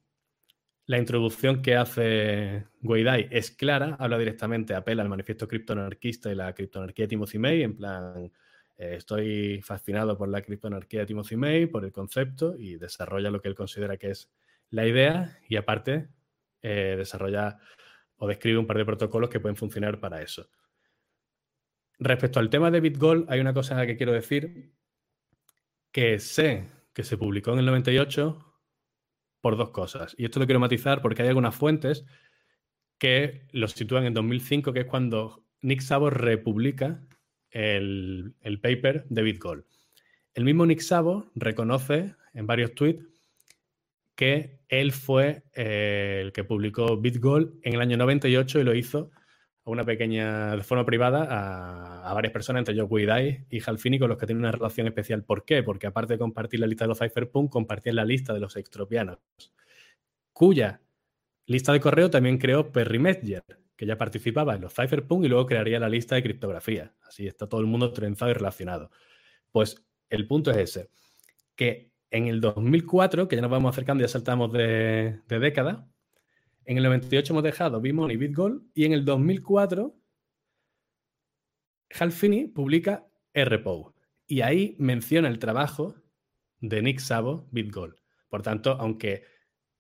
la 0.87 0.99
introducción 0.99 1.61
que 1.61 1.77
hace 1.77 2.67
Weidai 2.83 3.29
es 3.31 3.51
clara, 3.51 3.97
habla 3.99 4.19
directamente, 4.19 4.75
apela 4.75 5.03
al 5.03 5.09
manifiesto 5.09 5.49
criptoanarquista 5.49 6.31
y 6.31 6.37
la 6.37 6.55
criptoanarquía 6.55 7.05
de 7.05 7.09
Timothy 7.09 7.39
May, 7.39 7.63
en 7.63 7.77
plan, 7.77 8.33
eh, 8.79 8.95
estoy 8.97 9.61
fascinado 9.63 10.17
por 10.17 10.29
la 10.29 10.43
criptoanarquía 10.43 11.01
de 11.01 11.07
Timothy 11.07 11.37
May, 11.37 11.67
por 11.67 11.85
el 11.85 11.93
concepto 11.93 12.57
y 12.57 12.77
desarrolla 12.77 13.31
lo 13.31 13.41
que 13.41 13.49
él 13.49 13.55
considera 13.55 13.97
que 13.97 14.11
es 14.11 14.31
la 14.71 14.87
idea 14.87 15.39
y 15.49 15.57
aparte 15.57 16.09
eh, 16.63 16.95
desarrolla 16.97 17.59
o 18.23 18.29
describe 18.29 18.57
un 18.57 18.69
par 18.69 18.79
de 18.79 18.85
protocolos 18.85 19.29
que 19.29 19.41
pueden 19.41 19.57
funcionar 19.57 19.99
para 19.99 20.23
eso. 20.23 20.49
Respecto 21.99 22.39
al 22.39 22.51
tema 22.51 22.71
de 22.71 22.79
BitGold, 22.79 23.29
hay 23.29 23.41
una 23.41 23.53
cosa 23.53 23.85
que 23.85 23.97
quiero 23.97 24.13
decir 24.13 24.71
que 25.91 26.21
sé 26.21 26.69
que 26.93 27.03
se 27.03 27.19
publicó 27.19 27.53
en 27.53 27.59
el 27.59 27.67
98 27.67 28.55
por 29.41 29.57
dos 29.57 29.71
cosas. 29.71 30.15
Y 30.17 30.25
esto 30.25 30.39
lo 30.39 30.47
quiero 30.47 30.61
matizar 30.61 31.03
porque 31.03 31.23
hay 31.23 31.29
algunas 31.29 31.57
fuentes 31.57 32.05
que 32.97 33.49
lo 33.51 33.67
sitúan 33.67 34.05
en 34.05 34.15
2005, 34.15 34.73
que 34.73 34.81
es 34.81 34.87
cuando 34.87 35.45
Nick 35.61 35.81
Szabo 35.81 36.09
republica 36.09 37.05
el, 37.51 38.37
paper 38.63 39.05
de 39.09 39.23
BitGold. 39.23 39.65
El 40.35 40.45
mismo 40.45 40.65
Nick 40.65 40.79
Szabo 40.79 41.33
reconoce 41.35 42.15
en 42.35 42.47
varios 42.47 42.73
tweets 42.77 43.05
que 44.15 44.61
él 44.69 44.93
fue 44.93 45.45
eh, 45.55 46.21
el 46.23 46.33
que 46.33 46.45
publicó 46.45 46.97
BitGold 46.97 47.59
en 47.63 47.75
el 47.75 47.81
año 47.81 47.97
98 47.97 48.61
y 48.61 48.65
lo 48.65 48.75
hizo 48.75 49.11
a 49.65 49.71
una 49.71 49.85
pequeña, 49.85 50.57
de 50.57 50.63
forma 50.63 50.85
privada, 50.85 52.09
a, 52.09 52.13
varias 52.15 52.33
personas, 52.33 52.61
entre 52.61 52.75
ellos 52.75 52.89
Guidai 52.91 53.47
y 53.49 53.61
Halfini, 53.65 53.99
con 53.99 54.09
los 54.09 54.19
que 54.19 54.27
tiene 54.27 54.41
una 54.41 54.51
relación 54.51 54.87
especial. 54.89 55.25
¿Por 55.25 55.45
qué? 55.45 55.63
Porque 55.63 55.87
aparte 55.87 56.15
de 56.15 56.19
compartir 56.19 56.61
la 56.61 56.67
lista 56.67 56.85
de 56.85 56.89
los 56.89 56.99
cypherpunk, 56.99 57.51
compartían 57.51 57.97
la 57.97 58.05
lista 58.05 58.35
de 58.35 58.41
los 58.41 58.57
extropianos, 58.57 59.19
cuya 60.33 60.81
lista 61.47 61.73
de 61.73 61.81
correo 61.81 62.11
también 62.11 62.39
creó 62.39 62.73
Perry 62.73 62.99
Mesger, 62.99 63.45
que 63.77 63.87
ya 63.87 63.97
participaba 63.97 64.55
en 64.55 64.63
los 64.63 64.75
cypherpunk 64.75 65.25
y 65.25 65.29
luego 65.29 65.47
crearía 65.47 65.79
la 65.79 65.89
lista 65.89 66.17
de 66.17 66.23
criptografía. 66.23 66.95
Así 67.03 67.27
está 67.27 67.49
todo 67.49 67.61
el 67.61 67.67
mundo 67.67 67.93
trenzado 67.93 68.31
y 68.33 68.35
relacionado. 68.35 68.91
Pues 69.53 69.85
el 70.11 70.27
punto 70.27 70.51
es 70.51 70.57
ese, 70.57 70.91
que 71.55 71.92
en 72.13 72.27
el 72.27 72.41
2004, 72.41 73.27
que 73.27 73.37
ya 73.37 73.43
nos 73.43 73.51
vamos 73.51 73.75
acercando, 73.75 74.03
ya 74.03 74.09
saltamos 74.09 74.53
de, 74.53 75.21
década, 75.29 75.89
en 76.65 76.77
el 76.77 76.85
98 76.85 77.33
hemos 77.33 77.43
dejado 77.43 77.81
Bitmon 77.81 78.11
y 78.11 78.17
BitGold 78.17 78.63
y 78.75 78.85
en 78.85 78.93
el 78.93 79.05
2004 79.05 79.99
Hal 81.99 82.13
Finney 82.13 82.47
publica 82.47 83.07
RPO 83.35 83.95
y 84.27 84.43
ahí 84.43 84.77
menciona 84.79 85.29
el 85.29 85.39
trabajo 85.39 85.97
de 86.61 86.81
Nick 86.83 87.01
Szabo, 87.01 87.49
BitGold. 87.51 87.97
Por 88.29 88.43
tanto, 88.43 88.77
aunque 88.79 89.25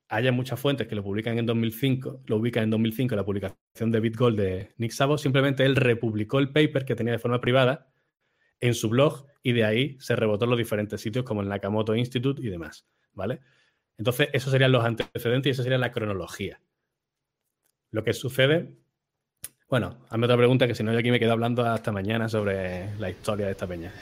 haya 0.08 0.32
muchas 0.32 0.58
fuentes 0.58 0.88
que 0.88 0.94
lo 0.94 1.04
publican 1.04 1.38
en 1.38 1.46
2005, 1.46 2.22
lo 2.26 2.36
ubican 2.38 2.64
en 2.64 2.70
2005 2.70 3.14
la 3.14 3.24
publicación 3.24 3.92
de 3.92 4.00
BitGold 4.00 4.38
de 4.38 4.74
Nick 4.78 4.92
Szabo, 4.92 5.18
simplemente 5.18 5.64
él 5.64 5.76
republicó 5.76 6.38
el 6.38 6.50
paper 6.50 6.84
que 6.84 6.96
tenía 6.96 7.12
de 7.12 7.18
forma 7.18 7.40
privada 7.40 7.92
en 8.60 8.74
su 8.74 8.88
blog 8.88 9.26
y 9.42 9.52
de 9.52 9.64
ahí 9.64 9.96
se 10.00 10.16
rebotó 10.16 10.44
en 10.44 10.50
los 10.50 10.58
diferentes 10.58 11.00
sitios 11.00 11.24
como 11.24 11.42
el 11.42 11.48
Nakamoto 11.48 11.94
Institute 11.94 12.40
y 12.40 12.48
demás, 12.48 12.86
¿vale? 13.12 13.40
Entonces, 13.98 14.28
esos 14.32 14.50
serían 14.52 14.72
los 14.72 14.84
antecedentes 14.84 15.48
y 15.48 15.50
esa 15.50 15.62
sería 15.62 15.78
la 15.78 15.92
cronología. 15.92 16.60
Lo 17.90 18.04
que 18.04 18.12
sucede, 18.12 18.76
bueno, 19.68 19.98
hazme 20.08 20.26
otra 20.26 20.36
pregunta 20.36 20.66
que 20.66 20.74
si 20.74 20.82
no 20.82 20.92
yo 20.92 20.98
aquí 20.98 21.10
me 21.10 21.20
quedo 21.20 21.32
hablando 21.32 21.64
hasta 21.64 21.92
mañana 21.92 22.28
sobre 22.28 22.96
la 22.98 23.10
historia 23.10 23.46
de 23.46 23.52
esta 23.52 23.66
peña. 23.66 23.92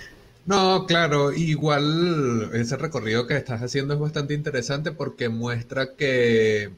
No, 0.46 0.86
claro, 0.86 1.32
igual 1.32 2.50
ese 2.54 2.76
recorrido 2.76 3.26
que 3.26 3.36
estás 3.36 3.62
haciendo 3.62 3.94
es 3.94 4.00
bastante 4.00 4.34
interesante 4.34 4.92
porque 4.92 5.28
muestra 5.28 5.94
que 5.96 6.70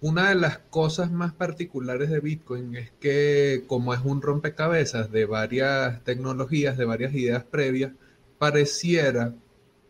una 0.00 0.28
de 0.28 0.34
las 0.36 0.58
cosas 0.58 1.10
más 1.10 1.32
particulares 1.32 2.10
de 2.10 2.20
Bitcoin 2.20 2.76
es 2.76 2.90
que 3.00 3.64
como 3.66 3.94
es 3.94 4.00
un 4.04 4.22
rompecabezas 4.22 5.10
de 5.10 5.24
varias 5.26 6.02
tecnologías, 6.04 6.78
de 6.78 6.84
varias 6.84 7.14
ideas 7.14 7.44
previas, 7.44 7.92
pareciera 8.38 9.34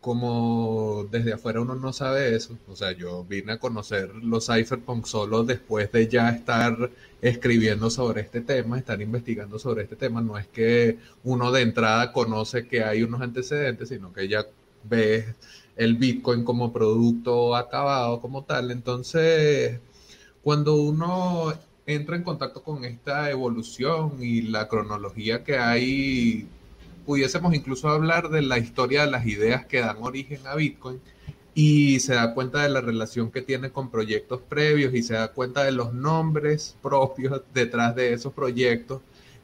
como 0.01 1.07
desde 1.11 1.33
afuera 1.33 1.61
uno 1.61 1.75
no 1.75 1.93
sabe 1.93 2.35
eso. 2.35 2.57
O 2.67 2.75
sea, 2.75 2.91
yo 2.93 3.25
vine 3.25 3.53
a 3.53 3.59
conocer 3.59 4.15
los 4.15 4.47
cypherpunk 4.47 5.05
solo 5.05 5.43
después 5.43 5.91
de 5.91 6.07
ya 6.07 6.29
estar 6.29 6.89
escribiendo 7.21 7.89
sobre 7.89 8.21
este 8.21 8.41
tema, 8.41 8.77
estar 8.77 9.01
investigando 9.01 9.59
sobre 9.59 9.83
este 9.83 9.95
tema. 9.95 10.21
No 10.21 10.37
es 10.37 10.47
que 10.47 10.97
uno 11.23 11.51
de 11.51 11.61
entrada 11.61 12.13
conoce 12.13 12.67
que 12.67 12.83
hay 12.83 13.03
unos 13.03 13.21
antecedentes, 13.21 13.89
sino 13.89 14.13
que 14.13 14.27
ya 14.27 14.45
ves 14.83 15.25
el 15.75 15.95
Bitcoin 15.95 16.43
como 16.43 16.73
producto 16.73 17.55
acabado 17.55 18.21
como 18.21 18.43
tal. 18.45 18.71
Entonces, 18.71 19.79
cuando 20.43 20.75
uno 20.75 21.53
entra 21.85 22.15
en 22.15 22.23
contacto 22.23 22.63
con 22.63 22.85
esta 22.85 23.29
evolución 23.29 24.21
y 24.21 24.41
la 24.43 24.67
cronología 24.67 25.43
que 25.43 25.57
hay 25.57 26.47
pudiésemos 27.05 27.55
incluso 27.55 27.89
hablar 27.89 28.29
de 28.29 28.43
la 28.43 28.59
historia 28.59 29.05
de 29.05 29.11
las 29.11 29.25
ideas 29.25 29.65
que 29.65 29.79
dan 29.79 29.97
origen 30.01 30.45
a 30.45 30.55
Bitcoin 30.55 30.99
y 31.55 31.99
se 31.99 32.13
da 32.13 32.33
cuenta 32.33 32.61
de 32.61 32.69
la 32.69 32.81
relación 32.81 33.31
que 33.31 33.41
tiene 33.41 33.71
con 33.71 33.89
proyectos 33.89 34.41
previos 34.47 34.93
y 34.93 35.01
se 35.01 35.15
da 35.15 35.29
cuenta 35.29 35.63
de 35.63 35.71
los 35.71 35.93
nombres 35.93 36.75
propios 36.81 37.41
detrás 37.53 37.95
de 37.95 38.13
esos 38.13 38.33
proyectos 38.33 39.01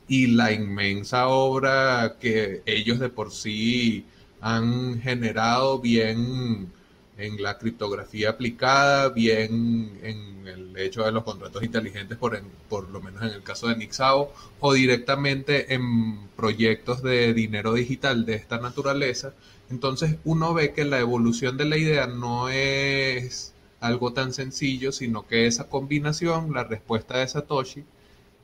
y 0.08 0.28
la 0.28 0.52
inmensa 0.52 1.28
obra 1.28 2.18
que 2.20 2.62
ellos 2.66 3.00
de 3.00 3.10
por 3.10 3.32
sí 3.32 4.06
han 4.40 5.02
generado 5.02 5.80
bien 5.80 6.72
en 7.18 7.42
la 7.42 7.58
criptografía 7.58 8.32
aplicada, 8.32 9.10
bien 9.10 9.98
en 10.04 10.48
el 10.48 10.78
hecho 10.78 11.04
de 11.04 11.12
los 11.12 11.24
contratos 11.24 11.64
inteligentes, 11.64 12.18
por, 12.18 12.40
por 12.70 12.90
lo 12.90 13.02
menos 13.02 13.24
en 13.24 13.30
el 13.30 13.44
caso 13.44 13.68
de 13.68 13.78
Nixao, 13.78 14.34
o 14.60 14.74
directamente 14.74 15.74
en 15.74 16.28
proyectos 16.36 17.02
de 17.02 17.34
dinero 17.34 17.74
digital 17.74 18.26
de 18.26 18.36
esta 18.36 18.60
naturaleza. 18.60 19.34
Entonces 19.70 20.18
uno 20.26 20.54
ve 20.54 20.74
que 20.74 20.86
la 20.86 21.00
evolución 21.00 21.58
de 21.58 21.66
la 21.66 21.78
idea 21.78 22.08
no 22.08 22.50
es 22.50 23.54
algo 23.80 24.14
tan 24.14 24.34
sencillo, 24.34 24.92
sino 24.92 25.28
que 25.28 25.48
esa 25.48 25.70
combinación, 25.70 26.54
la 26.54 26.64
respuesta 26.64 27.20
de 27.20 27.28
Satoshi, 27.28 27.84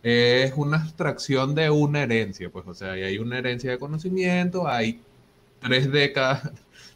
es 0.03 0.53
una 0.55 0.77
abstracción 0.77 1.53
de 1.55 1.69
una 1.69 2.03
herencia, 2.03 2.49
pues 2.49 2.65
o 2.67 2.73
sea, 2.73 2.93
hay 2.93 3.17
una 3.19 3.37
herencia 3.37 3.69
de 3.71 3.77
conocimiento, 3.77 4.67
hay 4.67 4.99
tres 5.61 5.91
décadas 5.91 6.51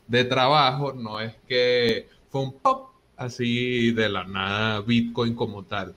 de 0.07 0.23
trabajo, 0.25 0.93
no 0.93 1.19
es 1.19 1.33
que 1.47 2.07
fue 2.29 2.41
un 2.41 2.53
pop 2.59 2.89
así 3.17 3.91
de 3.91 4.09
la 4.09 4.25
nada 4.25 4.81
Bitcoin 4.81 5.35
como 5.35 5.63
tal. 5.63 5.95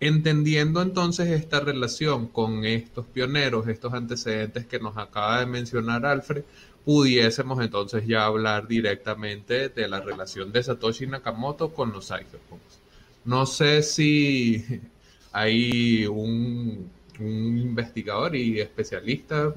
Entendiendo 0.00 0.80
entonces 0.82 1.28
esta 1.28 1.60
relación 1.60 2.26
con 2.28 2.64
estos 2.64 3.06
pioneros, 3.06 3.68
estos 3.68 3.92
antecedentes 3.92 4.66
que 4.66 4.80
nos 4.80 4.96
acaba 4.96 5.40
de 5.40 5.46
mencionar 5.46 6.06
Alfred, 6.06 6.44
pudiésemos 6.84 7.62
entonces 7.62 8.06
ya 8.06 8.24
hablar 8.24 8.66
directamente 8.66 9.68
de 9.68 9.88
la 9.88 10.00
relación 10.00 10.52
de 10.52 10.62
Satoshi 10.62 11.06
Nakamoto 11.06 11.74
con 11.74 11.92
los 11.92 12.06
cypherpunks. 12.08 12.80
No 13.24 13.44
sé 13.44 13.82
si 13.82 14.64
hay 15.32 16.06
un, 16.06 16.90
un 17.18 17.58
investigador 17.58 18.34
y 18.34 18.60
especialista 18.60 19.54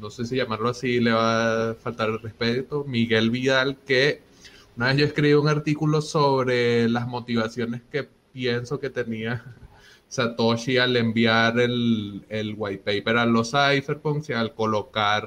no 0.00 0.10
sé 0.10 0.26
si 0.26 0.36
llamarlo 0.36 0.68
así 0.68 1.00
le 1.00 1.12
va 1.12 1.70
a 1.70 1.74
faltar 1.74 2.10
el 2.10 2.20
respeto, 2.20 2.84
Miguel 2.84 3.30
Vidal, 3.30 3.78
que 3.86 4.20
una 4.76 4.88
vez 4.88 4.96
yo 4.98 5.06
escribí 5.06 5.34
un 5.34 5.48
artículo 5.48 6.02
sobre 6.02 6.88
las 6.88 7.06
motivaciones 7.08 7.82
que 7.90 8.08
pienso 8.32 8.78
que 8.78 8.90
tenía 8.90 9.42
Satoshi 10.08 10.76
al 10.78 10.96
enviar 10.96 11.58
el, 11.58 12.22
white 12.56 12.82
paper 12.84 13.16
a 13.18 13.26
los 13.26 13.52
cypherpunks 13.52 14.30
y 14.30 14.32
al 14.34 14.54
colocar 14.54 15.26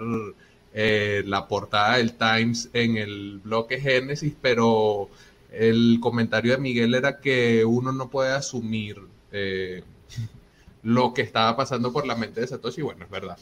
eh, 0.74 1.24
la 1.26 1.48
portada 1.48 1.98
del 1.98 2.14
Times 2.14 2.70
en 2.74 2.98
el 2.98 3.40
bloque 3.40 3.80
Génesis, 3.80 4.36
pero 4.40 5.10
el 5.52 5.98
comentario 6.00 6.52
de 6.52 6.60
Miguel 6.60 6.94
era 6.94 7.20
que 7.20 7.66
uno 7.66 7.92
no 7.92 8.10
puede 8.10 8.32
asumir 8.32 9.02
eh, 9.32 9.84
lo 10.84 11.14
que 11.14 11.24
estaba 11.24 11.58
pasando 11.58 11.92
por 11.92 12.06
la 12.06 12.16
mente 12.16 12.42
de 12.42 12.48
Satoshi, 12.48 12.84
bueno, 12.84 13.06
es 13.06 13.10
verdad. 13.10 13.38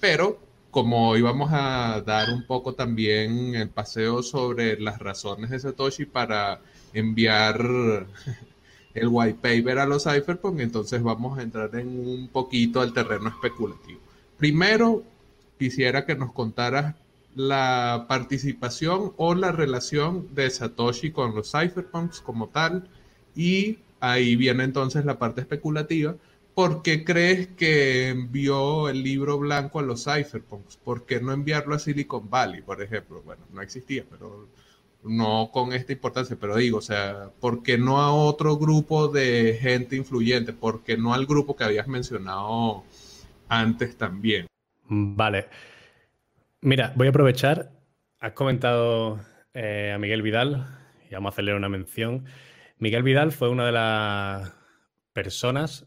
Pero 0.00 0.40
como 0.72 1.18
íbamos 1.18 1.50
a 1.52 2.00
dar 2.00 2.30
un 2.30 2.46
poco 2.46 2.74
también 2.74 3.54
el 3.54 3.68
paseo 3.68 4.22
sobre 4.22 4.80
las 4.80 4.98
razones 4.98 5.50
de 5.50 5.60
Satoshi 5.60 6.06
para 6.06 6.62
enviar 6.94 7.60
el 8.94 9.08
white 9.08 9.38
paper 9.42 9.78
a 9.78 9.86
los 9.86 10.04
cypherpunk, 10.04 10.60
entonces 10.60 11.02
vamos 11.02 11.38
a 11.38 11.42
entrar 11.42 11.76
en 11.76 11.88
un 11.88 12.28
poquito 12.28 12.80
al 12.80 12.94
terreno 12.94 13.28
especulativo. 13.28 14.00
Primero, 14.38 15.02
quisiera 15.58 16.06
que 16.06 16.16
nos 16.16 16.32
contaras 16.32 16.94
la 17.34 18.06
participación 18.08 19.12
o 19.18 19.34
la 19.34 19.52
relación 19.52 20.34
de 20.34 20.48
Satoshi 20.48 21.10
con 21.10 21.34
los 21.34 21.52
cypherpunks 21.52 22.20
como 22.22 22.48
tal, 22.48 22.88
y 23.36 23.78
ahí 24.00 24.36
viene 24.36 24.64
entonces 24.64 25.04
la 25.04 25.18
parte 25.18 25.42
especulativa. 25.42 26.16
¿Por 26.54 26.82
qué 26.82 27.02
crees 27.04 27.48
que 27.48 28.10
envió 28.10 28.88
el 28.90 29.02
libro 29.02 29.38
blanco 29.38 29.78
a 29.78 29.82
los 29.82 30.04
cypherpunks? 30.04 30.76
¿Por 30.76 31.06
qué 31.06 31.20
no 31.20 31.32
enviarlo 31.32 31.74
a 31.74 31.78
Silicon 31.78 32.28
Valley, 32.28 32.60
por 32.60 32.82
ejemplo? 32.82 33.22
Bueno, 33.22 33.42
no 33.52 33.62
existía, 33.62 34.04
pero 34.10 34.48
no 35.02 35.50
con 35.50 35.72
esta 35.72 35.92
importancia, 35.92 36.36
pero 36.38 36.56
digo, 36.56 36.78
o 36.78 36.82
sea, 36.82 37.30
¿por 37.40 37.62
qué 37.62 37.78
no 37.78 38.00
a 38.00 38.12
otro 38.12 38.56
grupo 38.58 39.08
de 39.08 39.58
gente 39.60 39.96
influyente? 39.96 40.52
¿Por 40.52 40.84
qué 40.84 40.98
no 40.98 41.14
al 41.14 41.26
grupo 41.26 41.56
que 41.56 41.64
habías 41.64 41.88
mencionado 41.88 42.84
antes 43.48 43.96
también? 43.96 44.46
Vale. 44.84 45.48
Mira, 46.60 46.92
voy 46.96 47.06
a 47.06 47.10
aprovechar. 47.10 47.72
Has 48.20 48.32
comentado 48.32 49.20
eh, 49.54 49.92
a 49.94 49.98
Miguel 49.98 50.22
Vidal 50.22 50.66
y 51.10 51.14
vamos 51.14 51.30
a 51.30 51.34
hacerle 51.34 51.54
una 51.54 51.70
mención. 51.70 52.26
Miguel 52.78 53.02
Vidal 53.02 53.32
fue 53.32 53.48
una 53.48 53.66
de 53.66 53.72
las 53.72 54.52
personas 55.12 55.86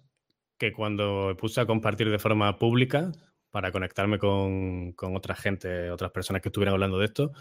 que 0.57 0.71
cuando 0.71 1.35
puse 1.37 1.61
a 1.61 1.65
compartir 1.65 2.09
de 2.09 2.19
forma 2.19 2.57
pública 2.57 3.11
para 3.51 3.71
conectarme 3.71 4.19
con, 4.19 4.93
con 4.93 5.15
otra 5.15 5.35
gente, 5.35 5.89
otras 5.91 6.11
personas 6.11 6.41
que 6.41 6.49
estuvieran 6.49 6.73
hablando 6.73 6.99
de 6.99 7.05
esto, 7.05 7.31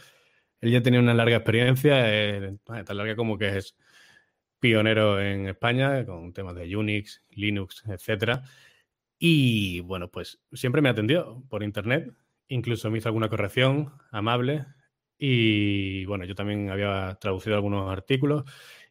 él 0.61 0.71
ya 0.71 0.83
tenía 0.83 1.01
una 1.01 1.15
larga 1.15 1.37
experiencia, 1.37 2.05
eh, 2.07 2.57
tan 2.65 2.97
larga 2.97 3.17
como 3.17 3.37
que 3.37 3.59
es 3.59 3.77
pionero 4.59 5.21
en 5.21 5.49
España 5.49 6.07
con 6.07 6.33
temas 6.33 6.55
de 6.55 6.75
Unix, 6.75 7.23
Linux, 7.31 7.85
etc. 7.87 8.41
Y 9.19 9.81
bueno, 9.81 10.11
pues 10.11 10.41
siempre 10.53 10.81
me 10.81 10.89
atendió 10.89 11.45
por 11.51 11.63
internet, 11.63 12.15
incluso 12.49 12.91
me 12.91 12.99
hizo 12.99 13.09
alguna 13.09 13.29
corrección 13.29 13.93
amable 14.11 14.65
y 15.19 16.05
bueno, 16.07 16.25
yo 16.25 16.35
también 16.35 16.71
había 16.71 17.19
traducido 17.21 17.57
algunos 17.57 17.91
artículos 17.93 18.45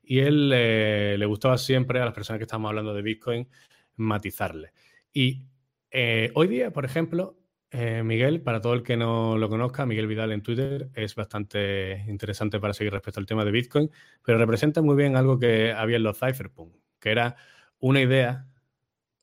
y 0.03 0.19
él 0.19 0.51
eh, 0.53 1.15
le 1.17 1.25
gustaba 1.25 1.57
siempre 1.57 1.99
a 2.01 2.05
las 2.05 2.13
personas 2.13 2.37
que 2.39 2.43
estamos 2.43 2.69
hablando 2.69 2.93
de 2.93 3.01
Bitcoin 3.01 3.47
matizarle. 3.95 4.73
Y 5.11 5.45
eh, 5.91 6.31
hoy 6.35 6.47
día, 6.47 6.71
por 6.71 6.85
ejemplo, 6.85 7.37
eh, 7.75 8.03
Miguel, 8.03 8.41
para 8.41 8.61
todo 8.61 8.73
el 8.73 8.83
que 8.83 8.97
no 8.97 9.37
lo 9.37 9.49
conozca, 9.49 9.85
Miguel 9.85 10.07
Vidal 10.07 10.31
en 10.31 10.43
Twitter 10.43 10.89
es 10.93 11.15
bastante 11.15 12.05
interesante 12.07 12.59
para 12.59 12.73
seguir 12.73 12.93
respecto 12.93 13.19
al 13.19 13.25
tema 13.25 13.43
de 13.45 13.51
Bitcoin, 13.51 13.91
pero 14.23 14.37
representa 14.37 14.81
muy 14.81 14.95
bien 14.95 15.15
algo 15.15 15.39
que 15.39 15.71
había 15.71 15.97
en 15.97 16.03
los 16.03 16.19
cypherpunk, 16.19 16.75
que 16.99 17.11
era 17.11 17.35
una 17.79 18.01
idea 18.01 18.47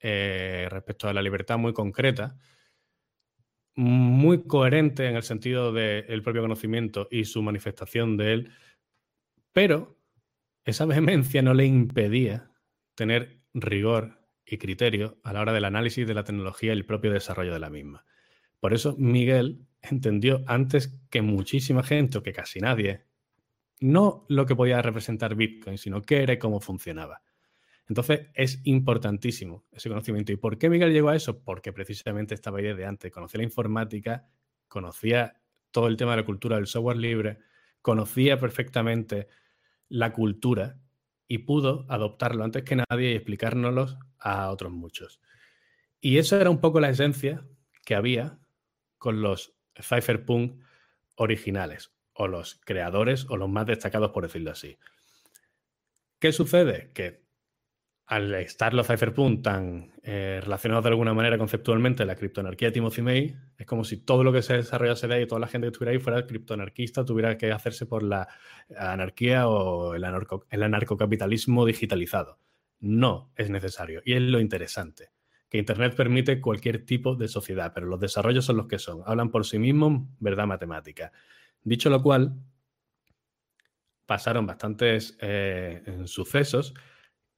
eh, 0.00 0.66
respecto 0.70 1.08
a 1.08 1.12
la 1.12 1.22
libertad 1.22 1.58
muy 1.58 1.72
concreta, 1.72 2.38
muy 3.76 4.42
coherente 4.44 5.06
en 5.06 5.16
el 5.16 5.22
sentido 5.22 5.72
del 5.72 6.22
propio 6.22 6.42
conocimiento 6.42 7.06
y 7.10 7.26
su 7.26 7.42
manifestación 7.42 8.16
de 8.16 8.32
él, 8.32 8.52
pero 9.52 9.96
esa 10.64 10.86
vehemencia 10.86 11.42
no 11.42 11.54
le 11.54 11.66
impedía 11.66 12.50
tener 12.94 13.40
rigor 13.54 14.19
y 14.50 14.58
criterio 14.58 15.18
a 15.22 15.32
la 15.32 15.40
hora 15.40 15.52
del 15.52 15.64
análisis 15.64 16.06
de 16.06 16.14
la 16.14 16.24
tecnología 16.24 16.72
y 16.72 16.76
el 16.76 16.86
propio 16.86 17.12
desarrollo 17.12 17.52
de 17.52 17.60
la 17.60 17.70
misma. 17.70 18.04
Por 18.58 18.74
eso 18.74 18.96
Miguel 18.98 19.66
entendió 19.80 20.42
antes 20.46 21.00
que 21.10 21.22
muchísima 21.22 21.82
gente, 21.82 22.18
o 22.18 22.22
que 22.22 22.32
casi 22.32 22.60
nadie, 22.60 23.06
no 23.80 24.26
lo 24.28 24.44
que 24.46 24.54
podía 24.54 24.82
representar 24.82 25.34
Bitcoin, 25.34 25.78
sino 25.78 26.02
qué 26.02 26.22
era 26.22 26.34
y 26.34 26.38
cómo 26.38 26.60
funcionaba. 26.60 27.22
Entonces 27.88 28.28
es 28.34 28.60
importantísimo 28.64 29.64
ese 29.72 29.88
conocimiento. 29.88 30.32
¿Y 30.32 30.36
por 30.36 30.58
qué 30.58 30.68
Miguel 30.68 30.92
llegó 30.92 31.08
a 31.08 31.16
eso? 31.16 31.42
Porque 31.42 31.72
precisamente 31.72 32.34
estaba 32.34 32.58
ahí 32.58 32.64
desde 32.64 32.86
antes. 32.86 33.10
Conocía 33.10 33.38
la 33.38 33.44
informática, 33.44 34.28
conocía 34.68 35.40
todo 35.70 35.88
el 35.88 35.96
tema 35.96 36.12
de 36.12 36.18
la 36.18 36.26
cultura 36.26 36.56
del 36.56 36.66
software 36.66 36.98
libre, 36.98 37.38
conocía 37.82 38.38
perfectamente 38.38 39.28
la 39.88 40.12
cultura 40.12 40.78
y 41.26 41.38
pudo 41.38 41.86
adoptarlo 41.88 42.44
antes 42.44 42.62
que 42.62 42.76
nadie 42.76 43.12
y 43.12 43.14
explicárnoslo 43.14 43.98
a 44.20 44.50
otros 44.50 44.72
muchos. 44.72 45.20
Y 46.00 46.18
eso 46.18 46.40
era 46.40 46.50
un 46.50 46.60
poco 46.60 46.80
la 46.80 46.90
esencia 46.90 47.44
que 47.84 47.94
había 47.94 48.38
con 48.98 49.22
los 49.22 49.54
cypherpunk 49.80 50.62
originales, 51.16 51.92
o 52.12 52.28
los 52.28 52.60
creadores, 52.64 53.26
o 53.28 53.36
los 53.36 53.48
más 53.48 53.66
destacados, 53.66 54.10
por 54.10 54.24
decirlo 54.24 54.50
así. 54.50 54.78
¿Qué 56.18 56.32
sucede? 56.32 56.90
Que 56.92 57.24
al 58.06 58.34
estar 58.34 58.74
los 58.74 58.88
cypherpunk 58.88 59.42
tan 59.42 59.92
eh, 60.02 60.40
relacionados 60.42 60.82
de 60.82 60.90
alguna 60.90 61.14
manera 61.14 61.38
conceptualmente 61.38 62.04
la 62.04 62.16
criptoanarquía 62.16 62.68
de 62.68 62.72
Timothy 62.72 63.02
May, 63.02 63.36
es 63.56 63.66
como 63.66 63.84
si 63.84 63.98
todo 63.98 64.24
lo 64.24 64.32
que 64.32 64.42
se 64.42 64.54
desarrollase 64.54 65.06
de 65.06 65.14
ahí, 65.14 65.26
toda 65.26 65.40
la 65.40 65.46
gente 65.46 65.66
que 65.66 65.72
estuviera 65.72 65.92
ahí 65.92 65.98
fuera 65.98 66.26
criptoanarquista, 66.26 67.04
tuviera 67.04 67.38
que 67.38 67.52
hacerse 67.52 67.86
por 67.86 68.02
la 68.02 68.26
anarquía 68.76 69.48
o 69.48 69.94
el, 69.94 70.04
el 70.50 70.62
anarcocapitalismo 70.62 71.64
digitalizado. 71.64 72.38
No 72.80 73.32
es 73.36 73.50
necesario. 73.50 74.02
Y 74.04 74.14
es 74.14 74.22
lo 74.22 74.40
interesante 74.40 75.10
que 75.50 75.58
Internet 75.58 75.96
permite 75.96 76.40
cualquier 76.40 76.86
tipo 76.86 77.16
de 77.16 77.26
sociedad, 77.26 77.72
pero 77.74 77.86
los 77.86 77.98
desarrollos 77.98 78.44
son 78.44 78.56
los 78.56 78.68
que 78.68 78.78
son. 78.78 79.02
Hablan 79.04 79.30
por 79.30 79.44
sí 79.44 79.58
mismos, 79.58 80.08
verdad 80.20 80.46
matemática. 80.46 81.10
Dicho 81.62 81.90
lo 81.90 82.00
cual, 82.02 82.34
pasaron 84.06 84.46
bastantes 84.46 85.18
eh, 85.20 85.82
sucesos 86.04 86.72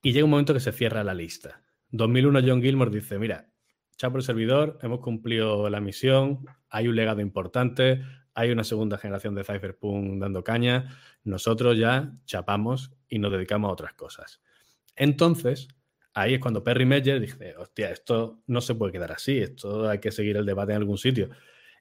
y 0.03 0.13
llega 0.13 0.27
un 0.27 0.31
momento 0.31 0.53
que 0.53 0.61
se 0.61 0.73
cierra 0.73 1.03
la 1.03 1.15
lista. 1.15 1.63
2001 1.91 2.41
John 2.47 2.63
Gilmore 2.63 2.91
dice, 2.91 3.19
mira, 3.19 3.49
chao 3.97 4.15
el 4.15 4.23
servidor, 4.23 4.79
hemos 4.83 5.01
cumplido 5.01 5.71
la 5.71 5.81
misión, 5.81 6.45
hay 6.69 6.89
un 6.89 6.97
legado 6.97 7.23
importante, 7.23 8.03
hay 8.35 8.51
una 8.51 8.65
segunda 8.65 8.99
generación 8.99 9.35
de 9.35 9.45
Cypherpunk 9.45 10.21
dando 10.21 10.45
caña, 10.45 10.99
nosotros 11.25 11.79
ya 11.79 12.13
chapamos 12.27 12.93
y 13.09 13.19
nos 13.19 13.33
dedicamos 13.33 13.71
a 13.71 13.73
otras 13.73 13.95
cosas. 13.95 14.42
Entonces, 14.97 15.69
ahí 16.15 16.35
es 16.35 16.41
cuando 16.41 16.63
Perry 16.63 16.87
Meyer 16.87 17.21
dice, 17.21 17.57
hostia, 17.57 17.91
esto 17.91 18.43
no 18.47 18.61
se 18.61 18.75
puede 18.75 18.93
quedar 18.93 19.13
así, 19.13 19.39
esto 19.39 19.89
hay 19.89 19.99
que 19.99 20.11
seguir 20.11 20.37
el 20.37 20.47
debate 20.47 20.73
en 20.73 20.79
algún 20.79 20.99
sitio. 20.99 21.31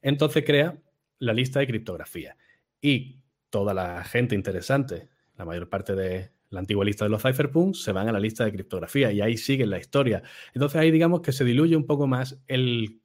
Entonces 0.02 0.44
crea 0.46 0.82
la 1.20 1.34
lista 1.34 1.60
de 1.60 1.68
criptografía 1.68 2.38
y 2.80 3.22
toda 3.50 3.74
la 3.74 4.04
gente 4.04 4.36
interesante, 4.36 5.10
la 5.36 5.46
mayor 5.46 5.70
parte 5.70 5.96
de 5.96 6.32
la 6.50 6.60
antigua 6.60 6.84
lista 6.84 7.06
de 7.06 7.10
los 7.10 7.22
cypherpunks, 7.22 7.82
se 7.82 7.92
van 7.92 8.10
a 8.10 8.12
la 8.12 8.20
lista 8.20 8.44
de 8.44 8.52
criptografía 8.52 9.12
y 9.12 9.22
ahí 9.22 9.38
siguen 9.38 9.70
la 9.70 9.78
historia. 9.78 10.22
Entonces 10.54 10.80
ahí 10.80 10.92
digamos 10.92 11.22
que 11.22 11.32
se 11.32 11.46
diluye 11.46 11.76
un 11.76 11.86
poco 11.86 12.08
más 12.08 12.42
el 12.48 13.02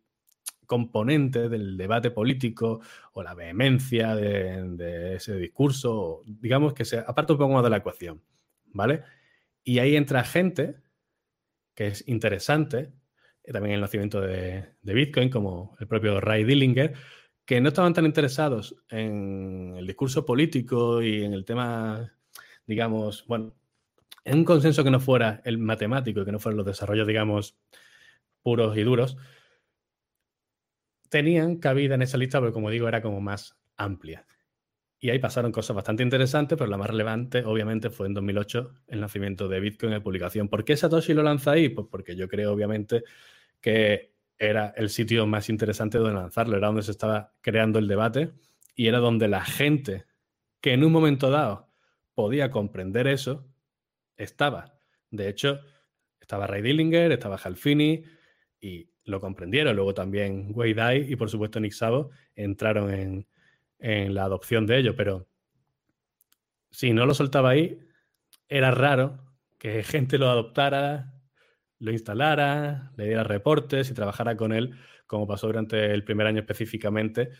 componente 0.67 1.49
del 1.49 1.77
debate 1.77 2.11
político 2.11 2.81
o 3.13 3.23
la 3.23 3.35
vehemencia 3.35 4.17
de, 4.17 5.15
ese 5.15 5.37
discurso, 5.37 6.23
digamos 6.27 6.75
que 6.75 6.85
se 6.85 6.99
aparta 6.99 7.35
un 7.35 7.39
poco 7.39 7.53
más 7.53 7.63
de 7.63 7.71
la 7.71 7.77
ecuación, 7.79 8.21
¿vale? 8.67 9.03
Y 9.69 9.81
ahí 9.81 9.97
entra 9.97 10.23
gente 10.23 10.77
que 11.75 11.89
es 11.89 12.07
interesante, 12.07 12.93
eh, 13.43 13.53
también 13.53 13.75
el 13.75 13.81
nacimiento 13.81 14.21
de, 14.21 14.77
Bitcoin, 14.83 15.29
como 15.29 15.77
el 15.81 15.89
propio 15.89 16.21
Ray 16.21 16.45
Dillinger, 16.45 16.95
que 17.45 17.61
no 17.61 17.69
estaban 17.71 17.93
tan 17.93 18.07
interesados 18.07 18.77
en 18.89 19.75
el 19.77 19.85
discurso 19.85 20.25
político 20.25 21.03
y 21.03 21.25
en 21.25 21.35
el 21.35 21.45
tema, 21.45 22.15
digamos, 22.65 23.27
bueno, 23.27 23.55
en 24.25 24.39
un 24.39 24.45
consenso 24.45 24.85
que 24.85 24.91
no 24.91 25.01
fuera 25.01 25.43
el 25.45 25.59
matemático 25.59 26.25
que 26.25 26.33
no 26.33 26.39
fueran 26.39 26.59
los 26.59 26.67
desarrollos, 26.67 27.09
digamos, 27.09 27.59
puros 28.43 28.77
y 28.77 28.85
duros, 28.85 29.17
tenían 31.09 31.57
cabida 31.57 31.97
en 31.97 32.03
esa 32.03 32.19
lista, 32.19 32.39
pero 32.39 32.53
como 32.53 32.71
digo, 32.71 32.87
era 32.87 33.03
como 33.03 33.21
más 33.21 33.59
amplia. 33.77 34.27
Y 34.99 35.11
ahí 35.11 35.19
pasaron 35.19 35.53
cosas 35.53 35.77
bastante 35.77 36.03
interesantes, 36.03 36.57
pero 36.57 36.71
la 36.71 36.79
más 36.79 36.89
relevante, 36.89 37.45
obviamente, 37.45 37.91
fue 37.91 38.07
en 38.07 38.15
2008 38.15 38.73
el 38.89 39.01
nacimiento 39.01 39.47
de 39.49 39.61
Bitcoin 39.61 39.93
en 39.93 40.03
publicación. 40.03 40.49
¿Por 40.49 40.65
qué 40.65 40.77
Satoshi 40.77 41.13
lo 41.13 41.23
lanza 41.23 41.53
ahí? 41.53 41.69
Pues 41.69 41.87
porque 41.91 42.17
yo 42.17 42.29
creo, 42.29 42.53
obviamente, 42.53 43.05
que 43.61 44.15
era 44.39 44.73
el 44.77 44.91
sitio 44.91 45.27
más 45.27 45.49
interesante 45.49 45.99
donde 45.99 46.15
lanzarlo, 46.15 46.57
era 46.57 46.69
donde 46.69 46.83
se 46.83 46.91
estaba 46.91 47.35
creando 47.41 47.79
el 47.79 47.89
debate 47.89 48.33
y 48.75 48.87
era 48.87 48.99
donde 48.99 49.29
la 49.29 49.45
gente 49.45 50.07
que 50.61 50.73
en 50.73 50.85
un 50.85 50.93
momento 50.93 51.31
dado 51.31 51.71
podía 52.15 52.51
comprender 52.51 53.07
eso, 53.07 53.47
estaba. 54.17 54.79
De 55.11 55.29
hecho, 55.29 55.61
estaba 56.21 56.47
Ray 56.47 56.63
Dillinger, 56.63 57.13
estaba 57.13 57.37
Halfini 57.37 58.03
y 58.61 58.91
lo 59.05 59.21
comprendieron. 59.21 59.77
Luego 59.77 59.95
también 59.95 60.51
Wei 60.55 60.75
Dai 60.75 61.13
y 61.13 61.17
por 61.17 61.31
supuesto 61.31 61.61
Nick 61.61 61.73
Szabo 61.73 62.11
entraron 62.35 62.93
en, 62.93 63.27
en 63.79 64.15
la 64.15 64.25
adopción 64.25 64.67
de 64.67 64.79
ello, 64.79 64.97
pero 64.97 65.27
si 66.71 66.93
no 66.93 67.07
lo 67.07 67.15
soltaba 67.15 67.51
ahí, 67.51 67.79
era 68.49 68.71
raro 68.71 69.19
que 69.59 69.83
gente 69.85 70.19
lo 70.19 70.29
adoptara, 70.29 71.15
lo 71.79 71.93
instalara, 71.93 72.93
le 72.97 73.07
diera 73.07 73.25
reportes 73.25 73.91
y 73.91 73.95
trabajara 73.95 74.37
con 74.37 74.53
él, 74.53 74.75
como 75.07 75.27
pasó 75.27 75.47
durante 75.47 75.93
el 75.93 76.05
primer 76.05 76.27
año 76.27 76.41
específicamente, 76.41 77.31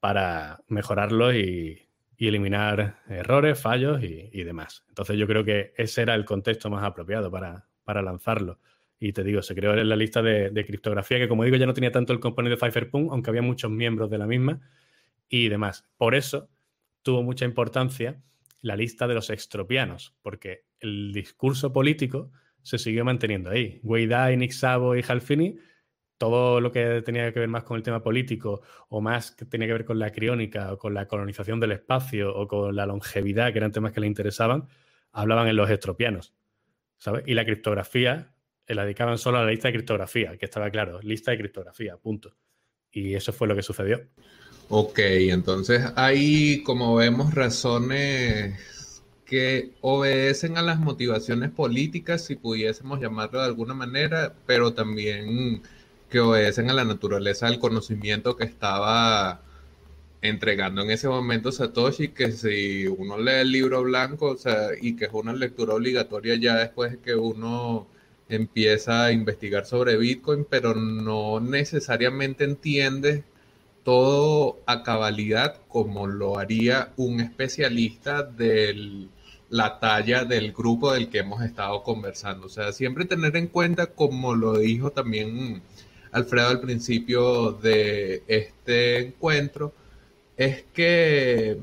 para 0.00 0.60
mejorarlo 0.68 1.34
y, 1.34 1.82
eliminar 2.18 3.02
errores, 3.08 3.60
fallos 3.60 4.02
y, 4.02 4.42
demás. 4.42 4.84
Entonces 4.88 5.18
yo 5.18 5.26
creo 5.26 5.44
que 5.44 5.74
ese 5.76 6.02
era 6.02 6.14
el 6.14 6.24
contexto 6.24 6.70
más 6.70 6.82
apropiado 6.82 7.30
para, 7.30 7.68
para 7.84 8.02
lanzarlo. 8.02 8.58
Y 8.98 9.12
te 9.12 9.22
digo, 9.22 9.42
se 9.42 9.54
creó 9.54 9.74
en 9.74 9.88
la 9.88 9.96
lista 9.96 10.22
de, 10.22 10.64
criptografía, 10.66 11.18
que 11.18 11.28
como 11.28 11.44
digo 11.44 11.56
ya 11.56 11.66
no 11.66 11.74
tenía 11.74 11.92
tanto 11.92 12.12
el 12.14 12.20
componente 12.20 12.56
de 12.58 12.66
Cypherpunk, 12.66 13.12
aunque 13.12 13.30
había 13.30 13.42
muchos 13.42 13.70
miembros 13.70 14.08
de 14.10 14.18
la 14.18 14.26
misma 14.26 14.60
y 15.28 15.48
demás. 15.48 15.84
Por 15.96 16.14
eso 16.14 16.50
tuvo 17.02 17.22
mucha 17.22 17.44
importancia 17.44 18.22
la 18.60 18.76
lista 18.76 19.06
de 19.06 19.14
los 19.14 19.30
extropianos, 19.30 20.16
porque 20.22 20.66
el 20.80 21.12
discurso 21.12 21.72
político 21.72 22.32
se 22.62 22.78
siguió 22.78 23.04
manteniendo 23.04 23.50
ahí. 23.50 23.80
Guaidó, 23.82 24.28
Nick 24.36 24.52
Szabo 24.52 24.96
y 24.96 25.04
Halfini, 25.06 25.56
todo 26.18 26.60
lo 26.60 26.72
que 26.72 27.02
tenía 27.02 27.32
que 27.32 27.40
ver 27.40 27.48
más 27.48 27.64
con 27.64 27.76
el 27.76 27.82
tema 27.82 28.02
político 28.02 28.62
o 28.88 29.00
más 29.00 29.30
que 29.30 29.44
tenía 29.44 29.68
que 29.68 29.74
ver 29.74 29.84
con 29.84 29.98
la 29.98 30.10
criónica 30.10 30.72
o 30.72 30.78
con 30.78 30.94
la 30.94 31.06
colonización 31.06 31.60
del 31.60 31.72
espacio 31.72 32.34
o 32.34 32.48
con 32.48 32.74
la 32.74 32.86
longevidad, 32.86 33.52
que 33.52 33.58
eran 33.58 33.72
temas 33.72 33.92
que 33.92 34.00
le 34.00 34.06
interesaban, 34.06 34.68
hablaban 35.12 35.46
en 35.48 35.56
los 35.56 35.70
extropianos. 35.70 36.34
¿sabes? 36.96 37.24
Y 37.26 37.34
la 37.34 37.44
criptografía 37.44 38.34
eh, 38.66 38.74
la 38.74 38.84
dedicaban 38.84 39.18
solo 39.18 39.38
a 39.38 39.44
la 39.44 39.50
lista 39.50 39.68
de 39.68 39.74
criptografía, 39.74 40.36
que 40.36 40.44
estaba 40.44 40.70
claro, 40.70 41.00
lista 41.02 41.30
de 41.30 41.38
criptografía, 41.38 41.96
punto. 41.96 42.36
Y 42.90 43.14
eso 43.14 43.32
fue 43.32 43.46
lo 43.46 43.54
que 43.54 43.62
sucedió. 43.62 44.00
Ok, 44.68 44.98
entonces 44.98 45.84
hay, 45.96 46.62
como 46.64 46.96
vemos, 46.96 47.34
razones 47.34 49.02
que 49.24 49.72
obedecen 49.80 50.56
a 50.58 50.62
las 50.62 50.78
motivaciones 50.80 51.50
políticas, 51.50 52.24
si 52.24 52.36
pudiésemos 52.36 53.00
llamarlo 53.00 53.40
de 53.40 53.46
alguna 53.46 53.74
manera, 53.74 54.34
pero 54.46 54.74
también 54.74 55.62
que 56.10 56.20
obedecen 56.20 56.70
a 56.70 56.74
la 56.74 56.84
naturaleza 56.84 57.46
del 57.46 57.58
conocimiento 57.60 58.36
que 58.36 58.44
estaba 58.44 59.42
entregando 60.22 60.82
en 60.82 60.90
ese 60.90 61.08
momento 61.08 61.52
Satoshi, 61.52 62.08
que 62.08 62.32
si 62.32 62.86
uno 62.86 63.18
lee 63.18 63.40
el 63.42 63.52
libro 63.52 63.82
blanco, 63.82 64.30
o 64.32 64.36
sea, 64.36 64.70
y 64.80 64.96
que 64.96 65.06
es 65.06 65.12
una 65.12 65.32
lectura 65.34 65.74
obligatoria 65.74 66.36
ya 66.36 66.56
después 66.56 66.92
de 66.92 66.98
que 67.00 67.14
uno 67.14 67.88
empieza 68.28 69.06
a 69.06 69.12
investigar 69.12 69.66
sobre 69.66 69.96
Bitcoin, 69.96 70.44
pero 70.48 70.74
no 70.74 71.40
necesariamente 71.40 72.44
entiende 72.44 73.24
todo 73.86 74.64
a 74.66 74.82
cabalidad 74.82 75.60
como 75.68 76.08
lo 76.08 76.40
haría 76.40 76.92
un 76.96 77.20
especialista 77.20 78.24
de 78.24 79.06
la 79.48 79.78
talla 79.78 80.24
del 80.24 80.52
grupo 80.52 80.92
del 80.92 81.08
que 81.08 81.20
hemos 81.20 81.40
estado 81.44 81.84
conversando. 81.84 82.46
O 82.46 82.50
sea, 82.50 82.72
siempre 82.72 83.04
tener 83.04 83.36
en 83.36 83.46
cuenta, 83.46 83.86
como 83.86 84.34
lo 84.34 84.58
dijo 84.58 84.90
también 84.90 85.62
Alfredo 86.10 86.48
al 86.48 86.60
principio 86.60 87.52
de 87.52 88.24
este 88.26 88.98
encuentro, 89.06 89.72
es 90.36 90.64
que 90.74 91.60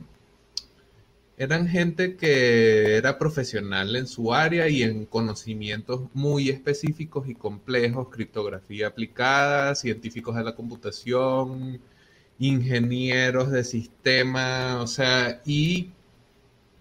eran 1.37 1.67
gente 1.67 2.15
que 2.15 2.95
era 2.95 3.19
profesional 3.19 3.97
en 3.97 4.07
su 4.07 4.33
área 4.33 4.69
y 4.69 4.83
en 4.83 5.05
conocimientos 5.05 6.03
muy 6.13 6.47
específicos 6.47 7.27
y 7.27 7.35
complejos, 7.35 8.07
criptografía 8.07 8.87
aplicada, 8.87 9.75
científicos 9.75 10.37
de 10.37 10.43
la 10.45 10.55
computación, 10.55 11.81
ingenieros 12.47 13.51
de 13.51 13.63
sistema, 13.63 14.81
o 14.81 14.87
sea, 14.87 15.41
y 15.45 15.91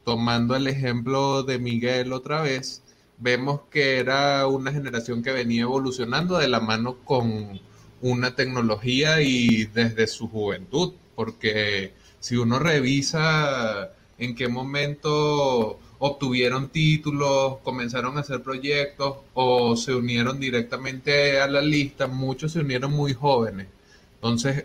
tomando 0.04 0.56
el 0.56 0.66
ejemplo 0.66 1.42
de 1.44 1.58
Miguel 1.58 2.12
otra 2.12 2.42
vez, 2.42 2.82
vemos 3.18 3.60
que 3.70 3.98
era 3.98 4.46
una 4.48 4.72
generación 4.72 5.22
que 5.22 5.32
venía 5.32 5.62
evolucionando 5.62 6.38
de 6.38 6.48
la 6.48 6.60
mano 6.60 6.96
con 7.04 7.60
una 8.00 8.34
tecnología 8.34 9.22
y 9.22 9.66
desde 9.66 10.08
su 10.08 10.28
juventud, 10.28 10.94
porque 11.14 11.92
si 12.18 12.36
uno 12.36 12.58
revisa 12.58 13.92
en 14.18 14.34
qué 14.34 14.48
momento 14.48 15.78
obtuvieron 16.00 16.70
títulos, 16.70 17.58
comenzaron 17.62 18.16
a 18.16 18.20
hacer 18.22 18.42
proyectos 18.42 19.18
o 19.34 19.76
se 19.76 19.94
unieron 19.94 20.40
directamente 20.40 21.40
a 21.40 21.46
la 21.46 21.60
lista, 21.62 22.08
muchos 22.08 22.52
se 22.52 22.60
unieron 22.60 22.92
muy 22.92 23.14
jóvenes. 23.14 23.68
Entonces, 24.16 24.64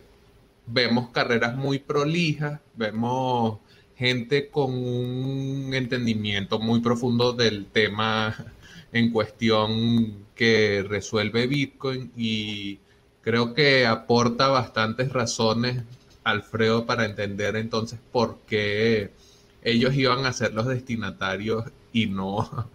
vemos 0.67 1.09
carreras 1.09 1.55
muy 1.55 1.79
prolijas, 1.79 2.59
vemos 2.75 3.59
gente 3.95 4.49
con 4.49 4.71
un 4.71 5.73
entendimiento 5.73 6.59
muy 6.59 6.81
profundo 6.81 7.33
del 7.33 7.65
tema 7.65 8.35
en 8.91 9.11
cuestión 9.11 10.25
que 10.35 10.85
resuelve 10.87 11.47
Bitcoin 11.47 12.11
y 12.15 12.79
creo 13.21 13.53
que 13.53 13.85
aporta 13.85 14.47
bastantes 14.49 15.11
razones, 15.11 15.83
Alfredo, 16.23 16.85
para 16.85 17.05
entender 17.05 17.55
entonces 17.55 17.99
por 18.11 18.37
qué 18.47 19.11
ellos 19.63 19.95
iban 19.95 20.25
a 20.25 20.33
ser 20.33 20.53
los 20.53 20.67
destinatarios 20.67 21.65
y 21.91 22.05
no, 22.05 22.69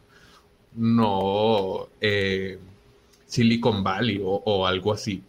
no 0.74 1.88
eh, 2.00 2.58
Silicon 3.26 3.84
Valley 3.84 4.20
o, 4.22 4.66
algo 4.66 4.92
así. 4.92 5.22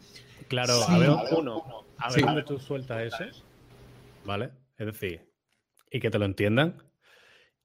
Claro, 0.48 0.74
a 0.88 0.98
ver, 0.98 1.10
uno, 1.38 1.83
a 2.04 2.12
ver 2.12 2.22
dónde 2.22 2.44
tú 2.44 2.60
sueltas 2.60 3.14
ese, 3.14 3.32
¿vale? 4.26 4.52
Es 4.78 4.86
decir, 4.88 5.22
y 5.90 6.00
que 6.00 6.10
te 6.10 6.20
lo 6.20 6.26
entiendan. 6.26 6.84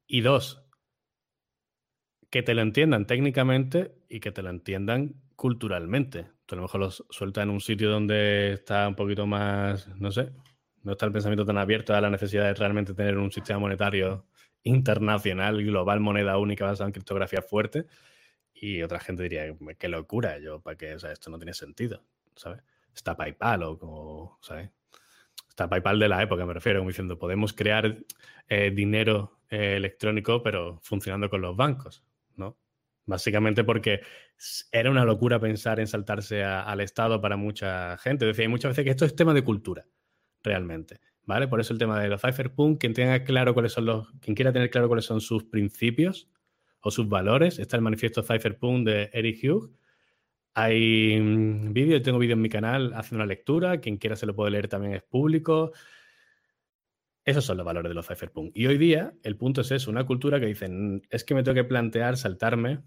Y 0.06 0.20
dos, 0.20 0.64
que 2.30 2.42
te 2.42 2.54
lo 2.54 2.62
entiendan 2.62 3.06
técnicamente 3.06 3.94
y 4.08 4.20
que 4.20 4.30
te 4.30 4.42
lo 4.42 4.50
entiendan 4.50 5.20
culturalmente. 5.34 6.28
Tú 6.46 6.54
a 6.54 6.56
lo 6.56 6.62
mejor 6.62 6.80
lo 6.80 6.90
sueltas 6.90 7.42
en 7.42 7.50
un 7.50 7.60
sitio 7.60 7.90
donde 7.90 8.52
está 8.52 8.86
un 8.88 8.94
poquito 8.94 9.26
más, 9.26 9.88
no 9.96 10.10
sé, 10.10 10.32
no 10.82 10.92
está 10.92 11.06
el 11.06 11.12
pensamiento 11.12 11.44
tan 11.44 11.58
abierto 11.58 11.94
a 11.94 12.00
la 12.00 12.10
necesidad 12.10 12.44
de 12.44 12.54
realmente 12.54 12.94
tener 12.94 13.18
un 13.18 13.32
sistema 13.32 13.58
monetario 13.58 14.26
internacional, 14.62 15.62
global, 15.64 16.00
moneda 16.00 16.38
única 16.38 16.64
basada 16.64 16.86
en 16.88 16.92
criptografía 16.92 17.42
fuerte. 17.42 17.86
Y 18.54 18.82
otra 18.82 19.00
gente 19.00 19.24
diría, 19.24 19.44
qué 19.78 19.88
locura, 19.88 20.38
yo, 20.38 20.60
¿para 20.60 20.76
qué? 20.76 20.94
O 20.94 20.98
sea, 20.98 21.12
esto 21.12 21.30
no 21.30 21.38
tiene 21.38 21.54
sentido, 21.54 22.02
¿sabes? 22.34 22.62
Está 22.98 23.16
PayPal 23.16 23.62
o 23.62 23.78
como, 23.78 24.38
¿sabes? 24.42 24.70
Está 25.48 25.68
PayPal 25.68 25.98
de 25.98 26.08
la 26.08 26.22
época, 26.22 26.44
me 26.44 26.54
refiero, 26.54 26.80
como 26.80 26.90
diciendo, 26.90 27.18
podemos 27.18 27.52
crear 27.52 27.98
eh, 28.48 28.70
dinero 28.70 29.40
eh, 29.50 29.76
electrónico, 29.76 30.42
pero 30.42 30.78
funcionando 30.82 31.30
con 31.30 31.40
los 31.40 31.56
bancos, 31.56 32.04
¿no? 32.36 32.58
Básicamente 33.06 33.64
porque 33.64 34.00
era 34.70 34.90
una 34.90 35.04
locura 35.04 35.40
pensar 35.40 35.80
en 35.80 35.86
saltarse 35.86 36.44
al 36.44 36.80
Estado 36.80 37.20
para 37.20 37.36
mucha 37.36 37.96
gente. 37.98 38.26
Decía, 38.26 38.44
hay 38.44 38.48
muchas 38.48 38.70
veces 38.70 38.84
que 38.84 38.90
esto 38.90 39.04
es 39.04 39.16
tema 39.16 39.32
de 39.32 39.42
cultura, 39.42 39.86
realmente. 40.42 41.00
¿Vale? 41.22 41.46
Por 41.46 41.60
eso 41.60 41.74
el 41.74 41.78
tema 41.78 42.00
de 42.00 42.08
los 42.08 42.22
cypherpunk, 42.22 42.80
quien 42.80 42.94
tenga 42.94 43.22
claro 43.22 43.52
cuáles 43.52 43.72
son 43.72 43.84
los, 43.84 44.10
quien 44.20 44.34
quiera 44.34 44.52
tener 44.52 44.70
claro 44.70 44.88
cuáles 44.88 45.04
son 45.04 45.20
sus 45.20 45.44
principios 45.44 46.30
o 46.80 46.90
sus 46.90 47.08
valores, 47.08 47.58
está 47.58 47.76
el 47.76 47.82
manifiesto 47.82 48.22
cypherpunk 48.22 48.86
de 48.86 49.10
Eric 49.12 49.40
Hughes, 49.42 49.70
hay 50.54 51.20
vídeo, 51.70 52.02
tengo 52.02 52.18
vídeo 52.18 52.34
en 52.34 52.42
mi 52.42 52.48
canal, 52.48 52.92
hace 52.94 53.14
una 53.14 53.26
lectura, 53.26 53.80
quien 53.80 53.96
quiera 53.96 54.16
se 54.16 54.26
lo 54.26 54.34
puede 54.34 54.50
leer 54.50 54.68
también 54.68 54.94
es 54.94 55.02
público. 55.02 55.72
Esos 57.24 57.44
son 57.44 57.58
los 57.58 57.66
valores 57.66 57.90
de 57.90 57.94
los 57.94 58.06
cypherpunk. 58.06 58.52
Y 58.54 58.66
hoy 58.66 58.78
día 58.78 59.14
el 59.22 59.36
punto 59.36 59.60
es 59.60 59.70
eso, 59.70 59.90
una 59.90 60.06
cultura 60.06 60.40
que 60.40 60.46
dicen, 60.46 61.06
es 61.10 61.24
que 61.24 61.34
me 61.34 61.42
tengo 61.42 61.54
que 61.54 61.64
plantear 61.64 62.16
saltarme 62.16 62.82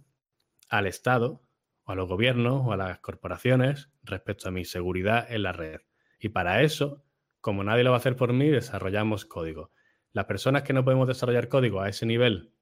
al 0.70 0.88
Estado 0.88 1.44
o 1.84 1.92
a 1.92 1.96
los 1.96 2.08
gobiernos 2.08 2.64
o 2.66 2.72
a 2.72 2.78
las 2.78 3.00
corporaciones 3.00 3.90
respecto 4.04 4.50
a 4.50 4.52
mi 4.52 4.66
seguridad 4.66 5.32
en 5.32 5.44
la 5.44 5.52
red. 5.52 5.82
Y 6.20 6.30
para 6.30 6.64
eso, 6.64 7.04
como 7.40 7.64
nadie 7.64 7.84
lo 7.84 7.92
va 7.92 7.98
a 7.98 8.00
hacer 8.00 8.16
por 8.16 8.34
mí, 8.34 8.50
desarrollamos 8.50 9.26
código. 9.26 9.72
Las 10.14 10.26
personas 10.26 10.64
que 10.64 10.74
no 10.74 10.84
podemos 10.84 11.08
desarrollar 11.08 11.48
código 11.48 11.82
a 11.82 11.90
ese 11.90 12.06
nivel, 12.06 12.54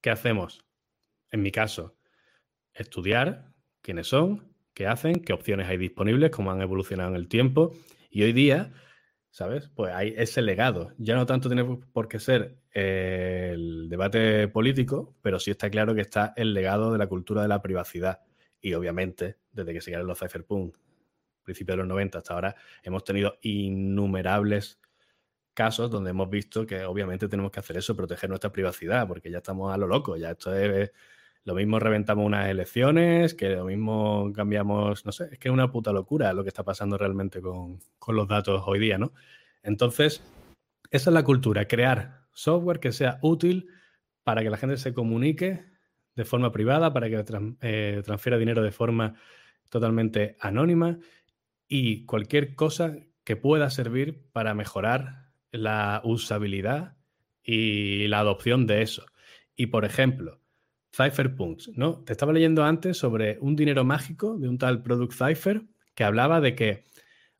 ¿qué 0.00 0.10
hacemos? 0.10 0.64
En 1.30 1.42
mi 1.42 1.50
caso, 1.50 1.96
estudiar, 2.72 3.52
quiénes 3.86 4.08
son, 4.08 4.52
qué 4.74 4.88
hacen, 4.88 5.22
qué 5.22 5.32
opciones 5.32 5.68
hay 5.68 5.76
disponibles, 5.76 6.32
cómo 6.32 6.50
han 6.50 6.60
evolucionado 6.60 7.10
en 7.10 7.14
el 7.14 7.28
tiempo. 7.28 7.72
Y 8.10 8.24
hoy 8.24 8.32
día, 8.32 8.72
¿sabes? 9.30 9.70
Pues 9.76 9.94
hay 9.94 10.12
ese 10.16 10.42
legado. 10.42 10.92
Ya 10.98 11.14
no 11.14 11.24
tanto 11.24 11.48
tiene 11.48 11.64
por 11.92 12.08
qué 12.08 12.18
ser 12.18 12.58
eh, 12.74 13.52
el 13.54 13.88
debate 13.88 14.48
político, 14.48 15.14
pero 15.22 15.38
sí 15.38 15.52
está 15.52 15.70
claro 15.70 15.94
que 15.94 16.00
está 16.00 16.32
el 16.34 16.52
legado 16.52 16.90
de 16.90 16.98
la 16.98 17.06
cultura 17.06 17.42
de 17.42 17.48
la 17.48 17.62
privacidad. 17.62 18.22
Y 18.60 18.74
obviamente, 18.74 19.36
desde 19.52 19.72
que 19.72 19.80
se 19.80 19.92
crearon 19.92 20.08
los 20.08 20.18
cypherpunk, 20.18 20.76
principios 21.44 21.74
de 21.74 21.78
los 21.78 21.86
90 21.86 22.18
hasta 22.18 22.34
ahora, 22.34 22.56
hemos 22.82 23.04
tenido 23.04 23.38
innumerables 23.42 24.80
casos 25.54 25.92
donde 25.92 26.10
hemos 26.10 26.28
visto 26.28 26.66
que 26.66 26.84
obviamente 26.84 27.28
tenemos 27.28 27.52
que 27.52 27.60
hacer 27.60 27.76
eso, 27.76 27.94
proteger 27.94 28.30
nuestra 28.30 28.50
privacidad, 28.50 29.06
porque 29.06 29.30
ya 29.30 29.38
estamos 29.38 29.72
a 29.72 29.76
lo 29.76 29.86
loco, 29.86 30.16
ya 30.16 30.32
esto 30.32 30.52
es 30.56 30.90
lo 31.46 31.54
mismo 31.54 31.78
reventamos 31.78 32.26
unas 32.26 32.48
elecciones, 32.48 33.32
que 33.34 33.50
lo 33.50 33.66
mismo 33.66 34.32
cambiamos, 34.34 35.06
no 35.06 35.12
sé, 35.12 35.28
es 35.30 35.38
que 35.38 35.48
es 35.48 35.52
una 35.52 35.70
puta 35.70 35.92
locura 35.92 36.32
lo 36.32 36.42
que 36.42 36.48
está 36.48 36.64
pasando 36.64 36.98
realmente 36.98 37.40
con, 37.40 37.78
los 38.08 38.26
datos 38.26 38.64
hoy 38.66 38.80
día, 38.80 38.98
¿no? 38.98 39.12
Entonces, 39.62 40.24
esa 40.90 41.10
es 41.10 41.14
la 41.14 41.22
cultura, 41.22 41.68
crear 41.68 42.26
software 42.32 42.80
que 42.80 42.90
sea 42.90 43.20
útil 43.22 43.68
para 44.24 44.42
que 44.42 44.50
la 44.50 44.56
gente 44.56 44.76
se 44.76 44.92
comunique 44.92 45.64
de 46.16 46.24
forma 46.24 46.50
privada, 46.50 46.92
para 46.92 47.08
que 47.08 47.24
eh, 47.60 48.02
transfiera 48.04 48.38
dinero 48.38 48.64
de 48.64 48.72
forma 48.72 49.14
totalmente 49.70 50.36
anónima 50.40 50.98
y 51.68 52.06
cualquier 52.06 52.56
cosa 52.56 52.96
que 53.22 53.36
pueda 53.36 53.70
servir 53.70 54.26
para 54.32 54.52
mejorar 54.54 55.30
la 55.52 56.00
usabilidad 56.02 56.96
y 57.40 58.08
la 58.08 58.18
adopción 58.18 58.66
de 58.66 58.82
eso. 58.82 59.06
Y 59.54 59.66
por 59.66 59.84
ejemplo, 59.84 60.40
Cypherpunks, 60.96 61.76
¿no? 61.76 62.02
Te 62.04 62.12
estaba 62.12 62.32
leyendo 62.32 62.64
antes 62.64 62.96
sobre 62.96 63.38
un 63.40 63.54
dinero 63.54 63.84
mágico 63.84 64.38
de 64.38 64.48
un 64.48 64.56
tal 64.56 64.82
Product 64.82 65.12
Cypher 65.12 65.62
que 65.94 66.04
hablaba 66.04 66.40
de 66.40 66.54
que 66.54 66.84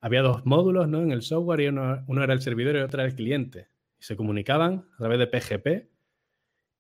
había 0.01 0.23
dos 0.23 0.45
módulos 0.45 0.89
¿no? 0.89 1.03
en 1.03 1.11
el 1.11 1.23
software 1.23 1.61
y 1.61 1.69
uno, 1.69 2.05
era 2.23 2.35
el 2.35 2.41
servidor 2.41 2.77
y 2.77 2.81
otro 2.81 3.01
era 3.01 3.09
el 3.09 3.15
cliente. 3.15 3.69
Y 3.99 4.05
se 4.05 4.17
comunicaban 4.17 4.87
a 4.95 4.99
través 4.99 5.19
de 5.19 5.27
PGP 5.27 5.91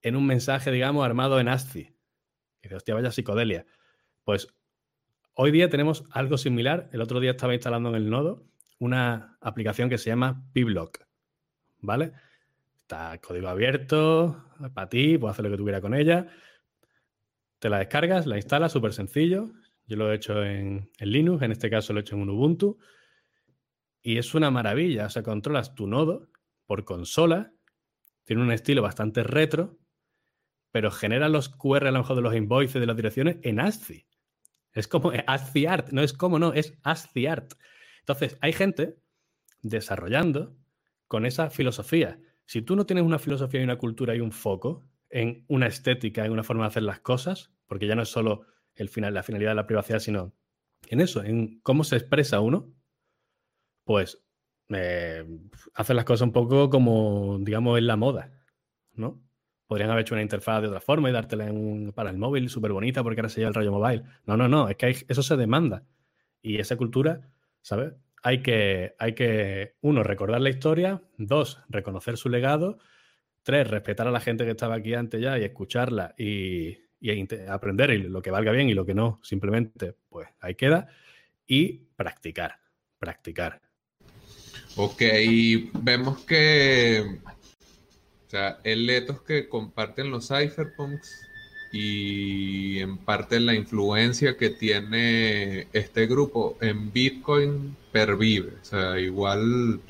en 0.03 0.17
un 0.17 0.27
mensaje, 0.27 0.71
digamos, 0.71 1.05
armado 1.05 1.41
en 1.41 1.49
ASCII. 1.49 1.95
Dice, 2.63 2.75
hostia, 2.75 2.95
vaya 2.95 3.11
psicodelia. 3.11 3.67
Pues 4.25 4.49
hoy 5.35 5.51
día 5.51 5.71
tenemos 5.71 6.05
algo 6.11 6.37
similar. 6.37 6.91
El 6.93 7.01
otro 7.01 7.21
día 7.21 7.33
estaba 7.33 7.55
instalando 7.55 7.89
en 7.89 7.95
el 7.97 8.11
nodo 8.11 8.45
una 8.79 9.39
aplicación 9.41 9.89
que 9.89 9.99
se 9.99 10.11
llama 10.11 10.45
Pblock. 10.53 10.99
¿Vale? 11.81 12.13
Está 12.83 13.19
código 13.19 13.49
abierto 13.49 14.45
para 14.75 14.89
ti, 14.89 15.19
puedes 15.19 15.35
hacer 15.35 15.45
lo 15.45 15.51
que 15.51 15.57
tú 15.57 15.65
quieras 15.65 15.81
con 15.81 15.95
ella. 15.95 16.29
Te 17.59 17.71
la 17.71 17.79
descargas, 17.79 18.27
la 18.27 18.37
instalas, 18.37 18.73
súper 18.73 18.93
sencillo. 18.93 19.51
Yo 19.87 19.97
lo 19.97 20.13
he 20.13 20.17
hecho 20.17 20.43
en, 20.43 20.91
Linux, 20.99 21.43
en 21.43 21.53
este 21.53 21.71
caso 21.71 21.93
lo 21.93 22.01
he 22.01 22.03
hecho 22.03 22.17
en 22.17 22.23
un 22.23 22.31
Ubuntu. 22.31 22.79
Y 24.03 24.19
es 24.19 24.35
una 24.35 24.51
maravilla. 24.51 25.07
O 25.07 25.11
sea, 25.11 25.23
controlas 25.23 25.75
tu 25.75 25.87
nodo 25.87 26.29
por 26.67 26.85
consola. 26.85 27.53
Tiene 28.25 28.43
un 28.43 28.53
estilo 28.53 28.83
bastante 28.83 29.23
retro, 29.23 29.79
pero 30.73 30.91
genera 30.91 31.29
los 31.29 31.49
QR 31.49 31.87
a 31.87 31.91
lo 31.91 32.01
mejor 32.01 32.17
de 32.17 32.23
los 32.23 32.35
invoices 32.35 32.81
de 32.81 32.87
las 32.87 32.97
direcciones 32.97 33.39
en 33.43 33.61
ASCII. 33.61 34.07
Es 34.73 34.89
como 34.89 35.13
ASCII 35.27 35.67
Art, 35.67 35.89
no 35.91 36.03
es 36.03 36.13
como 36.13 36.39
no, 36.39 36.53
es 36.53 36.77
ASCII 36.83 37.27
Art. 37.27 37.55
Entonces, 38.01 38.37
hay 38.41 38.53
gente 38.53 38.99
desarrollando 39.63 40.57
con 41.09 41.25
esa 41.25 41.51
filosofía. 41.51 42.19
Si 42.45 42.63
tú 42.63 42.77
no 42.77 42.87
tienes 42.87 43.05
una 43.05 43.19
filosofía 43.19 43.61
y 43.61 43.65
una 43.65 43.79
cultura 43.79 44.15
y 44.15 44.21
un 44.21 44.33
foco, 44.33 44.85
en 45.17 45.47
una 45.49 45.67
estética, 45.67 46.27
en 46.27 46.33
una 46.33 46.43
forma 46.43 46.65
de 46.65 46.69
hacer 46.69 46.83
las 46.83 47.01
cosas, 47.01 47.51
porque 47.67 47.87
ya 47.87 47.95
no 47.95 48.03
es 48.03 48.11
solo 48.11 48.43
el 48.75 48.91
final, 48.91 49.15
la 49.15 49.23
finalidad 49.23 49.53
de 49.53 49.55
la 49.55 49.67
privacidad, 49.67 49.99
sino 49.99 50.35
en 50.89 51.01
eso, 51.01 51.25
en 51.25 51.59
cómo 51.61 51.85
se 51.85 51.97
expresa 51.97 52.41
uno, 52.41 52.71
pues 53.85 54.23
eh, 54.69 55.25
hace 55.73 55.95
las 55.95 56.05
cosas 56.05 56.27
un 56.27 56.33
poco 56.33 56.69
como, 56.69 57.39
digamos, 57.41 57.79
en 57.79 57.87
la 57.87 57.97
moda, 57.97 58.31
¿no? 58.93 59.23
Podrían 59.67 59.89
haber 59.89 60.03
hecho 60.03 60.15
una 60.15 60.23
interfaz 60.23 60.61
de 60.61 60.69
otra 60.69 60.83
forma 60.83 61.09
y 61.09 61.13
dártela 61.13 61.51
para 61.95 62.11
el 62.11 62.19
móvil 62.19 62.51
súper 62.51 62.73
bonita 62.73 63.03
porque 63.03 63.23
ahora 63.23 63.31
se 63.31 63.41
lleva 63.41 63.49
el 63.49 63.55
rollo 63.55 63.73
mobile. 63.73 64.03
No, 64.27 64.37
no, 64.37 64.49
no, 64.49 64.69
es 64.69 64.77
que 64.77 65.07
eso 65.09 65.23
se 65.23 65.37
demanda. 65.39 65.87
Y 66.43 66.59
esa 66.59 66.77
cultura, 66.77 67.31
¿sabes? 67.63 67.95
Hay 68.23 68.43
que, 68.43 68.95
hay 68.99 69.15
que, 69.15 69.77
uno, 69.81 70.03
recordar 70.03 70.43
la 70.43 70.51
historia, 70.51 71.01
dos, 71.17 71.63
reconocer 71.71 72.19
su 72.19 72.29
legado 72.29 72.79
Tres, 73.47 73.69
respetar 73.69 74.09
a 74.09 74.11
la 74.11 74.19
gente 74.19 74.45
que 74.45 74.51
estaba 74.51 74.75
aquí 74.75 74.93
antes 74.95 75.21
ya 75.21 75.39
y 75.39 75.45
escucharla 75.45 76.17
y, 76.19 76.77
aprender 77.49 77.91
y 77.91 77.99
lo 77.99 78.21
que 78.21 78.33
valga 78.33 78.51
bien 78.51 78.69
y 78.69 78.75
lo 78.75 78.85
que 78.85 78.93
no, 78.93 79.21
simplemente, 79.23 79.95
pues 80.09 80.27
ahí 80.41 80.57
queda. 80.57 80.89
Y 81.47 81.75
practicar, 81.95 82.57
practicar. 82.99 83.63
Ok, 84.75 85.01
y 85.23 85.71
vemos 85.75 86.25
que, 86.25 87.05
o 88.27 88.29
sea, 88.31 88.59
el 88.65 88.91
ethos 88.91 89.23
que 89.23 89.49
comparten 89.49 90.11
los 90.11 90.27
cypherpunks 90.27 91.09
y 91.71 92.81
en 92.81 92.99
parte 92.99 93.39
la 93.39 93.55
influencia 93.55 94.37
que 94.37 94.51
tiene 94.51 95.69
este 95.73 96.09
grupo 96.09 96.59
en 96.61 96.93
Bitcoin 96.93 97.77
pervive. 97.93 98.55
O 98.61 98.65
sea, 98.65 98.99
igual, 98.99 99.81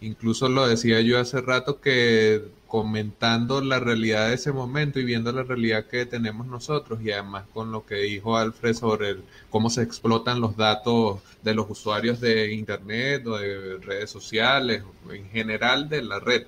incluso 0.00 0.48
lo 0.48 0.66
decía 0.66 1.02
yo 1.02 1.18
hace 1.18 1.42
rato 1.42 1.78
que 1.78 2.61
comentando 2.72 3.60
la 3.60 3.80
realidad 3.80 4.28
de 4.28 4.34
ese 4.36 4.50
momento 4.50 4.98
y 4.98 5.04
viendo 5.04 5.30
la 5.30 5.42
realidad 5.42 5.84
que 5.88 6.06
tenemos 6.06 6.46
nosotros 6.46 7.02
y 7.02 7.12
además 7.12 7.44
con 7.52 7.70
lo 7.70 7.84
que 7.84 7.96
dijo 7.96 8.38
Alfred 8.38 8.72
sobre 8.72 9.16
cómo 9.50 9.68
se 9.68 9.82
explotan 9.82 10.40
los 10.40 10.56
datos 10.56 11.20
de 11.42 11.52
los 11.52 11.68
usuarios 11.68 12.18
de 12.18 12.54
internet 12.54 13.26
o 13.26 13.36
de 13.36 13.76
redes 13.76 14.08
sociales, 14.08 14.84
en 15.10 15.28
general 15.28 15.90
de 15.90 16.00
la 16.00 16.18
red. 16.18 16.46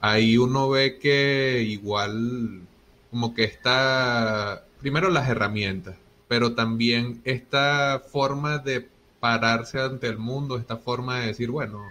Ahí 0.00 0.38
uno 0.38 0.70
ve 0.70 0.98
que 0.98 1.62
igual 1.62 2.62
como 3.10 3.34
que 3.34 3.44
está, 3.44 4.64
primero 4.80 5.10
las 5.10 5.28
herramientas, 5.28 5.96
pero 6.26 6.54
también 6.54 7.20
esta 7.24 8.00
forma 8.10 8.56
de 8.56 8.88
pararse 9.20 9.78
ante 9.78 10.06
el 10.06 10.16
mundo, 10.16 10.56
esta 10.56 10.78
forma 10.78 11.20
de 11.20 11.26
decir, 11.26 11.50
bueno, 11.50 11.84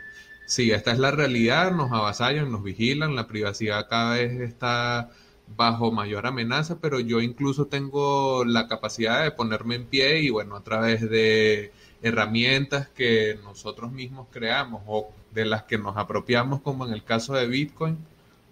Sí, 0.53 0.69
esta 0.71 0.91
es 0.91 0.99
la 0.99 1.09
realidad, 1.09 1.71
nos 1.71 1.91
avasallan, 1.91 2.51
nos 2.51 2.61
vigilan, 2.61 3.15
la 3.15 3.25
privacidad 3.25 3.87
cada 3.89 4.17
vez 4.17 4.39
está 4.39 5.09
bajo 5.47 5.91
mayor 5.91 6.27
amenaza, 6.27 6.77
pero 6.79 6.99
yo 6.99 7.21
incluso 7.21 7.65
tengo 7.65 8.45
la 8.45 8.67
capacidad 8.67 9.23
de 9.23 9.31
ponerme 9.31 9.73
en 9.73 9.87
pie 9.87 10.19
y 10.21 10.29
bueno, 10.29 10.55
a 10.55 10.63
través 10.63 11.09
de 11.09 11.71
herramientas 12.03 12.87
que 12.89 13.39
nosotros 13.43 13.91
mismos 13.91 14.27
creamos 14.29 14.83
o 14.85 15.09
de 15.31 15.45
las 15.45 15.63
que 15.63 15.79
nos 15.79 15.97
apropiamos, 15.97 16.61
como 16.61 16.85
en 16.85 16.93
el 16.93 17.03
caso 17.03 17.33
de 17.33 17.47
Bitcoin, 17.47 17.97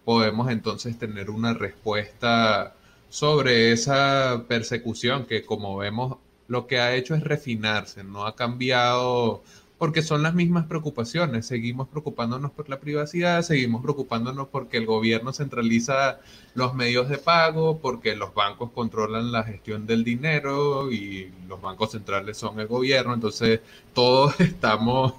podemos 0.03 0.49
entonces 0.49 0.97
tener 0.97 1.29
una 1.29 1.53
respuesta 1.53 2.73
sobre 3.09 3.73
esa 3.73 4.45
persecución 4.47 5.25
que 5.27 5.45
como 5.45 5.77
vemos 5.77 6.17
lo 6.47 6.65
que 6.65 6.79
ha 6.79 6.95
hecho 6.95 7.13
es 7.13 7.23
refinarse, 7.23 8.03
no 8.03 8.25
ha 8.25 8.35
cambiado 8.35 9.43
porque 9.81 10.03
son 10.03 10.21
las 10.21 10.35
mismas 10.35 10.67
preocupaciones. 10.67 11.47
Seguimos 11.47 11.87
preocupándonos 11.87 12.51
por 12.51 12.69
la 12.69 12.79
privacidad, 12.79 13.41
seguimos 13.41 13.81
preocupándonos 13.81 14.47
porque 14.49 14.77
el 14.77 14.85
gobierno 14.85 15.33
centraliza 15.33 16.19
los 16.53 16.75
medios 16.75 17.09
de 17.09 17.17
pago, 17.17 17.79
porque 17.79 18.15
los 18.15 18.31
bancos 18.35 18.69
controlan 18.73 19.31
la 19.31 19.41
gestión 19.43 19.87
del 19.87 20.03
dinero 20.03 20.91
y 20.91 21.31
los 21.47 21.59
bancos 21.59 21.93
centrales 21.93 22.37
son 22.37 22.59
el 22.59 22.67
gobierno. 22.67 23.15
Entonces, 23.15 23.61
todos 23.95 24.39
estamos, 24.39 25.15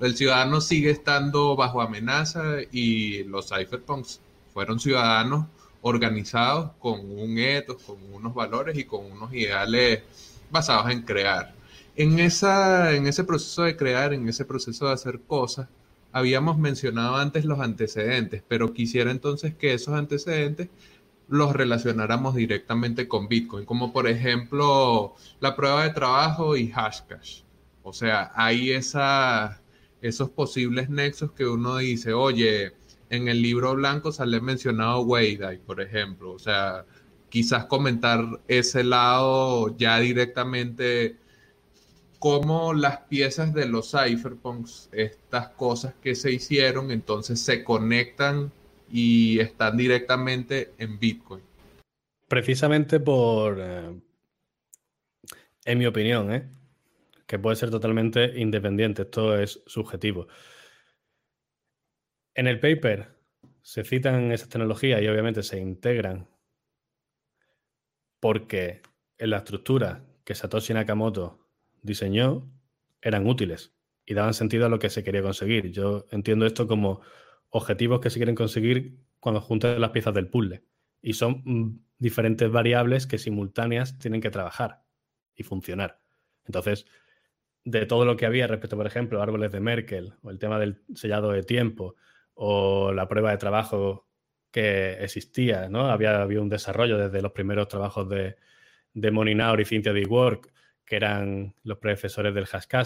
el 0.00 0.16
ciudadano 0.16 0.60
sigue 0.60 0.90
estando 0.90 1.54
bajo 1.54 1.80
amenaza 1.80 2.56
y 2.72 3.22
los 3.22 3.50
cypherpunks 3.50 4.18
fueron 4.52 4.80
ciudadanos 4.80 5.46
organizados 5.80 6.72
con 6.80 6.98
un 7.08 7.38
ethos, 7.38 7.80
con 7.86 7.98
unos 8.12 8.34
valores 8.34 8.76
y 8.76 8.82
con 8.82 9.04
unos 9.12 9.32
ideales 9.32 10.02
basados 10.50 10.90
en 10.90 11.02
crear 11.02 11.61
en, 11.96 12.18
esa, 12.18 12.94
en 12.94 13.06
ese 13.06 13.24
proceso 13.24 13.62
de 13.62 13.76
crear, 13.76 14.12
en 14.12 14.28
ese 14.28 14.44
proceso 14.44 14.86
de 14.86 14.92
hacer 14.92 15.20
cosas, 15.20 15.68
habíamos 16.12 16.58
mencionado 16.58 17.16
antes 17.16 17.44
los 17.44 17.60
antecedentes, 17.60 18.42
pero 18.46 18.72
quisiera 18.72 19.10
entonces 19.10 19.54
que 19.54 19.74
esos 19.74 19.94
antecedentes 19.94 20.68
los 21.28 21.54
relacionáramos 21.54 22.34
directamente 22.34 23.08
con 23.08 23.28
Bitcoin, 23.28 23.64
como 23.64 23.92
por 23.92 24.06
ejemplo 24.06 25.14
la 25.40 25.56
prueba 25.56 25.84
de 25.84 25.90
trabajo 25.90 26.56
y 26.56 26.68
Hashcash. 26.68 27.42
O 27.82 27.92
sea, 27.92 28.32
hay 28.34 28.72
esa, 28.72 29.62
esos 30.02 30.30
posibles 30.30 30.90
nexos 30.90 31.32
que 31.32 31.46
uno 31.46 31.78
dice, 31.78 32.12
oye, 32.12 32.72
en 33.10 33.28
el 33.28 33.42
libro 33.42 33.74
blanco 33.74 34.12
sale 34.12 34.40
mencionado 34.40 35.00
Weidai, 35.02 35.58
por 35.58 35.80
ejemplo. 35.80 36.32
O 36.32 36.38
sea, 36.38 36.84
quizás 37.28 37.64
comentar 37.66 38.40
ese 38.48 38.84
lado 38.84 39.76
ya 39.76 39.98
directamente 39.98 41.16
cómo 42.22 42.72
las 42.72 42.98
piezas 42.98 43.52
de 43.52 43.66
los 43.66 43.90
cypherpunks, 43.90 44.90
estas 44.92 45.48
cosas 45.48 45.92
que 46.00 46.14
se 46.14 46.30
hicieron, 46.30 46.92
entonces 46.92 47.40
se 47.40 47.64
conectan 47.64 48.52
y 48.88 49.40
están 49.40 49.76
directamente 49.76 50.72
en 50.78 51.00
Bitcoin. 51.00 51.42
Precisamente 52.28 53.00
por, 53.00 53.58
eh, 53.58 54.00
en 55.64 55.78
mi 55.78 55.84
opinión, 55.84 56.32
¿eh? 56.32 56.48
que 57.26 57.40
puede 57.40 57.56
ser 57.56 57.70
totalmente 57.70 58.38
independiente, 58.38 59.02
esto 59.02 59.36
es 59.36 59.60
subjetivo. 59.66 60.28
En 62.36 62.46
el 62.46 62.60
paper 62.60 63.16
se 63.62 63.82
citan 63.82 64.30
esas 64.30 64.48
tecnologías 64.48 65.02
y 65.02 65.08
obviamente 65.08 65.42
se 65.42 65.58
integran 65.58 66.28
porque 68.20 68.80
en 69.18 69.30
la 69.30 69.38
estructura 69.38 70.04
que 70.24 70.36
Satoshi 70.36 70.72
Nakamoto 70.72 71.41
diseñó 71.82 72.50
eran 73.00 73.26
útiles 73.26 73.74
y 74.06 74.14
daban 74.14 74.34
sentido 74.34 74.66
a 74.66 74.68
lo 74.68 74.78
que 74.78 74.90
se 74.90 75.04
quería 75.04 75.22
conseguir. 75.22 75.70
Yo 75.70 76.06
entiendo 76.10 76.46
esto 76.46 76.66
como 76.66 77.00
objetivos 77.50 78.00
que 78.00 78.10
se 78.10 78.18
quieren 78.18 78.34
conseguir 78.34 78.98
cuando 79.20 79.40
juntas 79.40 79.78
las 79.78 79.90
piezas 79.90 80.14
del 80.14 80.28
puzzle. 80.28 80.64
Y 81.00 81.14
son 81.14 81.84
diferentes 81.98 82.50
variables 82.50 83.06
que 83.06 83.18
simultáneas 83.18 83.98
tienen 83.98 84.20
que 84.20 84.30
trabajar 84.30 84.82
y 85.34 85.42
funcionar. 85.42 86.00
Entonces, 86.44 86.86
de 87.64 87.86
todo 87.86 88.04
lo 88.04 88.16
que 88.16 88.26
había 88.26 88.46
respecto, 88.46 88.76
por 88.76 88.86
ejemplo, 88.86 89.22
árboles 89.22 89.52
de 89.52 89.60
Merkel 89.60 90.14
o 90.22 90.30
el 90.30 90.38
tema 90.38 90.58
del 90.58 90.82
sellado 90.94 91.30
de 91.30 91.42
tiempo 91.42 91.96
o 92.34 92.92
la 92.92 93.08
prueba 93.08 93.30
de 93.30 93.36
trabajo 93.36 94.08
que 94.50 94.94
existía, 95.02 95.68
¿no? 95.68 95.90
Había 95.90 96.20
habido 96.20 96.42
un 96.42 96.48
desarrollo 96.48 96.98
desde 96.98 97.22
los 97.22 97.32
primeros 97.32 97.68
trabajos 97.68 98.08
de, 98.08 98.36
de 98.92 99.60
y 99.60 99.64
Cynthia 99.64 99.92
de 99.92 100.04
Work, 100.04 100.52
que 100.92 100.96
eran 100.96 101.54
los 101.64 101.78
predecesores 101.78 102.34
del 102.34 102.46
Haskell, 102.52 102.84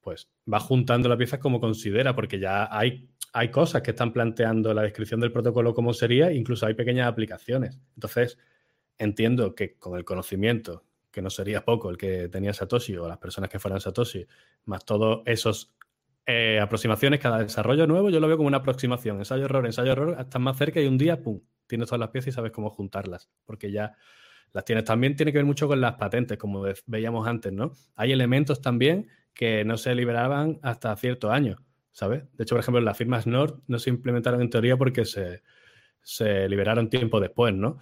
pues 0.00 0.28
va 0.52 0.58
juntando 0.58 1.08
las 1.08 1.16
piezas 1.16 1.38
como 1.38 1.60
considera, 1.60 2.12
porque 2.12 2.40
ya 2.40 2.68
hay, 2.76 3.08
hay 3.32 3.52
cosas 3.52 3.82
que 3.82 3.92
están 3.92 4.12
planteando 4.12 4.74
la 4.74 4.82
descripción 4.82 5.20
del 5.20 5.30
protocolo 5.30 5.72
como 5.72 5.94
sería, 5.94 6.32
incluso 6.32 6.66
hay 6.66 6.74
pequeñas 6.74 7.06
aplicaciones. 7.06 7.78
Entonces, 7.94 8.36
entiendo 8.98 9.54
que 9.54 9.76
con 9.78 9.96
el 9.96 10.04
conocimiento, 10.04 10.82
que 11.12 11.22
no 11.22 11.30
sería 11.30 11.64
poco 11.64 11.88
el 11.88 11.96
que 11.96 12.28
tenía 12.28 12.52
Satoshi 12.52 12.96
o 12.96 13.06
las 13.06 13.18
personas 13.18 13.48
que 13.48 13.60
fueran 13.60 13.80
Satoshi, 13.80 14.26
más 14.64 14.84
todos 14.84 15.22
esos 15.24 15.72
eh, 16.26 16.58
aproximaciones, 16.60 17.20
cada 17.20 17.44
desarrollo 17.44 17.86
nuevo, 17.86 18.10
yo 18.10 18.18
lo 18.18 18.26
veo 18.26 18.38
como 18.38 18.48
una 18.48 18.56
aproximación, 18.56 19.18
ensayo, 19.18 19.44
error, 19.44 19.66
ensayo, 19.66 19.92
error, 19.92 20.16
estás 20.18 20.42
más 20.42 20.58
cerca 20.58 20.80
y 20.80 20.88
un 20.88 20.98
día, 20.98 21.22
pum, 21.22 21.40
tienes 21.68 21.86
todas 21.86 22.00
las 22.00 22.10
piezas 22.10 22.26
y 22.26 22.32
sabes 22.32 22.50
cómo 22.50 22.70
juntarlas, 22.70 23.30
porque 23.44 23.70
ya 23.70 23.96
las 24.56 24.64
tienes. 24.64 24.84
También 24.84 25.14
tiene 25.14 25.32
que 25.32 25.38
ver 25.38 25.44
mucho 25.44 25.68
con 25.68 25.80
las 25.80 25.94
patentes, 25.96 26.38
como 26.38 26.64
veíamos 26.86 27.28
antes, 27.28 27.52
¿no? 27.52 27.72
Hay 27.94 28.10
elementos 28.10 28.62
también 28.62 29.06
que 29.34 29.64
no 29.66 29.76
se 29.76 29.94
liberaban 29.94 30.58
hasta 30.62 30.96
cierto 30.96 31.30
año, 31.30 31.58
¿sabes? 31.92 32.24
De 32.32 32.44
hecho, 32.44 32.54
por 32.54 32.60
ejemplo, 32.60 32.80
las 32.80 32.96
firmas 32.96 33.26
Nord 33.26 33.60
no 33.66 33.78
se 33.78 33.90
implementaron 33.90 34.40
en 34.40 34.48
teoría 34.48 34.78
porque 34.78 35.04
se, 35.04 35.42
se 36.02 36.48
liberaron 36.48 36.88
tiempo 36.88 37.20
después, 37.20 37.54
¿no? 37.54 37.76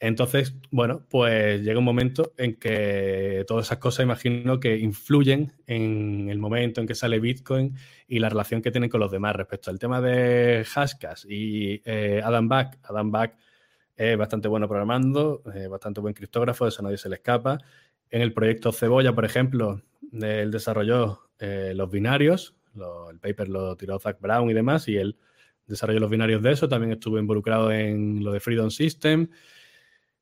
Entonces, 0.00 0.54
bueno, 0.70 1.06
pues 1.08 1.62
llega 1.62 1.78
un 1.78 1.84
momento 1.84 2.34
en 2.36 2.56
que 2.56 3.44
todas 3.48 3.66
esas 3.66 3.78
cosas 3.78 4.04
imagino 4.04 4.60
que 4.60 4.76
influyen 4.76 5.54
en 5.66 6.28
el 6.28 6.38
momento 6.38 6.82
en 6.82 6.86
que 6.86 6.94
sale 6.94 7.18
Bitcoin 7.18 7.74
y 8.06 8.18
la 8.18 8.28
relación 8.28 8.60
que 8.60 8.70
tienen 8.70 8.90
con 8.90 9.00
los 9.00 9.10
demás 9.10 9.34
respecto 9.34 9.70
al 9.70 9.78
tema 9.78 10.02
de 10.02 10.64
Hashcash 10.64 11.24
y 11.26 11.80
eh, 11.86 12.20
Adam 12.22 12.48
Back. 12.48 12.78
Adam 12.84 13.10
Back 13.10 13.34
es 13.98 14.16
bastante 14.16 14.46
bueno 14.46 14.68
programando, 14.68 15.42
eh, 15.52 15.66
bastante 15.66 16.00
buen 16.00 16.14
criptógrafo, 16.14 16.68
eso 16.68 16.82
nadie 16.82 16.96
se 16.96 17.08
le 17.08 17.16
escapa. 17.16 17.58
En 18.10 18.22
el 18.22 18.32
proyecto 18.32 18.70
Cebolla, 18.70 19.12
por 19.12 19.24
ejemplo, 19.24 19.82
él 20.12 20.52
desarrolló 20.52 21.28
eh, 21.40 21.72
los 21.74 21.90
binarios, 21.90 22.54
el 23.10 23.18
paper 23.18 23.48
lo 23.48 23.76
tiró 23.76 23.98
Zach 23.98 24.20
Brown 24.20 24.48
y 24.48 24.54
demás, 24.54 24.86
y 24.86 24.96
él 24.96 25.18
desarrolló 25.66 25.98
los 25.98 26.10
binarios 26.10 26.40
de 26.42 26.52
eso, 26.52 26.68
también 26.68 26.92
estuvo 26.92 27.18
involucrado 27.18 27.72
en 27.72 28.22
lo 28.22 28.30
de 28.30 28.38
Freedom 28.38 28.70
System. 28.70 29.28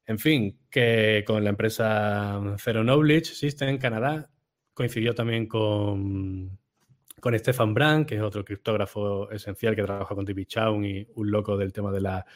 En 0.06 0.18
fin, 0.18 0.58
que 0.70 1.22
con 1.26 1.44
la 1.44 1.50
empresa 1.50 2.40
Zero 2.58 2.82
Knowledge 2.82 3.26
System 3.26 3.68
en 3.68 3.78
Canadá 3.78 4.30
coincidió 4.72 5.14
también 5.14 5.46
con, 5.46 6.58
con 7.20 7.38
Stefan 7.38 7.74
Brand, 7.74 8.06
que 8.06 8.14
es 8.14 8.22
otro 8.22 8.42
criptógrafo 8.42 9.30
esencial 9.30 9.76
que 9.76 9.82
trabaja 9.82 10.14
con 10.14 10.24
Tippy 10.24 10.46
Chown 10.46 10.84
y 10.86 11.06
un 11.14 11.30
loco 11.30 11.58
del 11.58 11.74
tema 11.74 11.92
de 11.92 12.00
la 12.00 12.26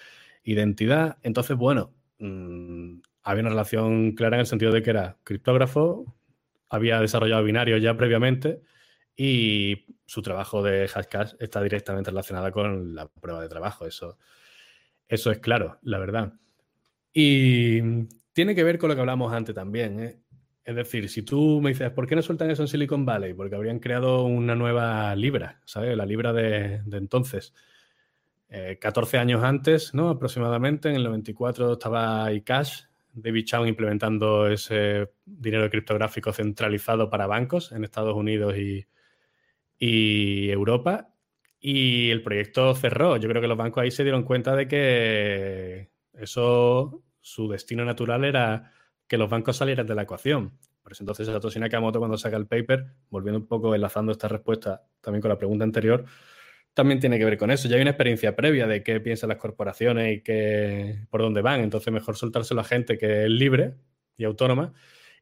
identidad. 0.42 1.18
Entonces, 1.22 1.56
bueno, 1.56 1.92
mmm, 2.18 3.00
había 3.22 3.42
una 3.42 3.50
relación 3.50 4.12
clara 4.12 4.36
en 4.36 4.40
el 4.40 4.46
sentido 4.46 4.72
de 4.72 4.82
que 4.82 4.90
era 4.90 5.18
criptógrafo, 5.24 6.16
había 6.68 7.00
desarrollado 7.00 7.44
binario 7.44 7.76
ya 7.78 7.96
previamente 7.96 8.62
y 9.16 9.86
su 10.06 10.22
trabajo 10.22 10.62
de 10.62 10.88
Hashcash 10.88 11.34
está 11.40 11.62
directamente 11.62 12.10
relacionado 12.10 12.50
con 12.52 12.94
la 12.94 13.06
prueba 13.08 13.42
de 13.42 13.48
trabajo. 13.48 13.86
Eso, 13.86 14.18
eso 15.08 15.30
es 15.30 15.38
claro, 15.38 15.78
la 15.82 15.98
verdad. 15.98 16.32
Y 17.12 18.06
tiene 18.32 18.54
que 18.54 18.64
ver 18.64 18.78
con 18.78 18.88
lo 18.88 18.94
que 18.94 19.00
hablamos 19.00 19.32
antes 19.32 19.54
también. 19.54 20.00
¿eh? 20.00 20.20
Es 20.64 20.76
decir, 20.76 21.08
si 21.08 21.22
tú 21.22 21.60
me 21.60 21.70
dices, 21.70 21.90
¿por 21.90 22.06
qué 22.06 22.16
no 22.16 22.22
sueltan 22.22 22.50
eso 22.50 22.62
en 22.62 22.68
Silicon 22.68 23.04
Valley? 23.04 23.34
Porque 23.34 23.56
habrían 23.56 23.80
creado 23.80 24.24
una 24.24 24.54
nueva 24.54 25.14
libra, 25.16 25.60
¿sabes? 25.64 25.96
La 25.96 26.06
libra 26.06 26.32
de, 26.32 26.80
de 26.84 26.96
entonces. 26.96 27.52
14 28.50 29.16
eh, 29.16 29.20
años 29.20 29.42
antes, 29.44 29.94
¿no? 29.94 30.08
Aproximadamente, 30.10 30.88
en 30.88 30.96
el 30.96 31.04
94 31.04 31.74
estaba 31.74 32.32
iCash, 32.32 32.82
David 33.12 33.44
Chow 33.44 33.66
implementando 33.66 34.48
ese 34.48 35.10
dinero 35.24 35.68
criptográfico 35.70 36.32
centralizado 36.32 37.10
para 37.10 37.26
bancos 37.26 37.72
en 37.72 37.84
Estados 37.84 38.14
Unidos 38.14 38.56
y, 38.56 38.86
y 39.78 40.50
Europa. 40.50 41.14
Y 41.58 42.10
el 42.10 42.22
proyecto 42.22 42.74
cerró. 42.74 43.16
Yo 43.18 43.28
creo 43.28 43.42
que 43.42 43.48
los 43.48 43.58
bancos 43.58 43.82
ahí 43.82 43.90
se 43.90 44.02
dieron 44.02 44.22
cuenta 44.24 44.56
de 44.56 44.66
que 44.66 45.90
eso, 46.14 47.02
su 47.20 47.48
destino 47.48 47.84
natural 47.84 48.24
era 48.24 48.72
que 49.06 49.18
los 49.18 49.28
bancos 49.28 49.56
salieran 49.56 49.86
de 49.86 49.94
la 49.94 50.02
ecuación. 50.02 50.58
Por 50.82 50.92
eso 50.92 51.02
entonces 51.02 51.26
Satoshi 51.26 51.60
Nakamoto 51.60 51.98
cuando 51.98 52.16
saca 52.16 52.36
el 52.36 52.46
paper, 52.46 52.94
volviendo 53.10 53.38
un 53.38 53.46
poco 53.46 53.74
enlazando 53.74 54.12
esta 54.12 54.28
respuesta 54.28 54.82
también 55.00 55.20
con 55.20 55.28
la 55.28 55.36
pregunta 55.36 55.64
anterior, 55.64 56.04
también 56.74 57.00
tiene 57.00 57.18
que 57.18 57.24
ver 57.24 57.38
con 57.38 57.50
eso. 57.50 57.68
Ya 57.68 57.76
hay 57.76 57.82
una 57.82 57.90
experiencia 57.90 58.36
previa 58.36 58.66
de 58.66 58.82
qué 58.82 59.00
piensan 59.00 59.28
las 59.28 59.38
corporaciones 59.38 60.16
y 60.16 60.20
qué, 60.22 61.06
por 61.10 61.20
dónde 61.20 61.42
van. 61.42 61.60
Entonces, 61.60 61.92
mejor 61.92 62.16
soltárselo 62.16 62.60
a 62.60 62.64
gente 62.64 62.98
que 62.98 63.24
es 63.24 63.30
libre 63.30 63.74
y 64.16 64.24
autónoma 64.24 64.72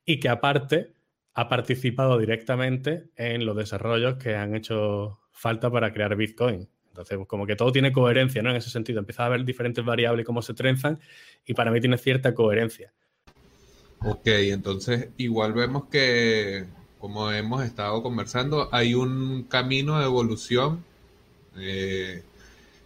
y 0.04 0.20
que 0.20 0.28
aparte 0.28 0.92
ha 1.34 1.48
participado 1.48 2.18
directamente 2.18 3.10
en 3.16 3.46
los 3.46 3.56
desarrollos 3.56 4.16
que 4.16 4.34
han 4.34 4.54
hecho 4.54 5.20
falta 5.30 5.70
para 5.70 5.92
crear 5.92 6.16
Bitcoin. 6.16 6.68
Entonces, 6.88 7.16
pues, 7.16 7.28
como 7.28 7.46
que 7.46 7.54
todo 7.54 7.70
tiene 7.70 7.92
coherencia, 7.92 8.42
¿no? 8.42 8.50
En 8.50 8.56
ese 8.56 8.70
sentido, 8.70 8.98
empieza 8.98 9.24
a 9.24 9.28
ver 9.28 9.44
diferentes 9.44 9.84
variables 9.84 10.26
cómo 10.26 10.42
se 10.42 10.54
trenzan 10.54 10.98
y 11.46 11.54
para 11.54 11.70
mí 11.70 11.80
tiene 11.80 11.96
cierta 11.96 12.34
coherencia. 12.34 12.92
Ok, 14.04 14.26
entonces 14.26 15.10
igual 15.16 15.52
vemos 15.52 15.84
que, 15.86 16.64
como 16.98 17.30
hemos 17.30 17.64
estado 17.64 18.02
conversando, 18.02 18.68
hay 18.72 18.94
un 18.94 19.44
camino 19.44 19.98
de 19.98 20.06
evolución 20.06 20.84
eh, 21.60 22.22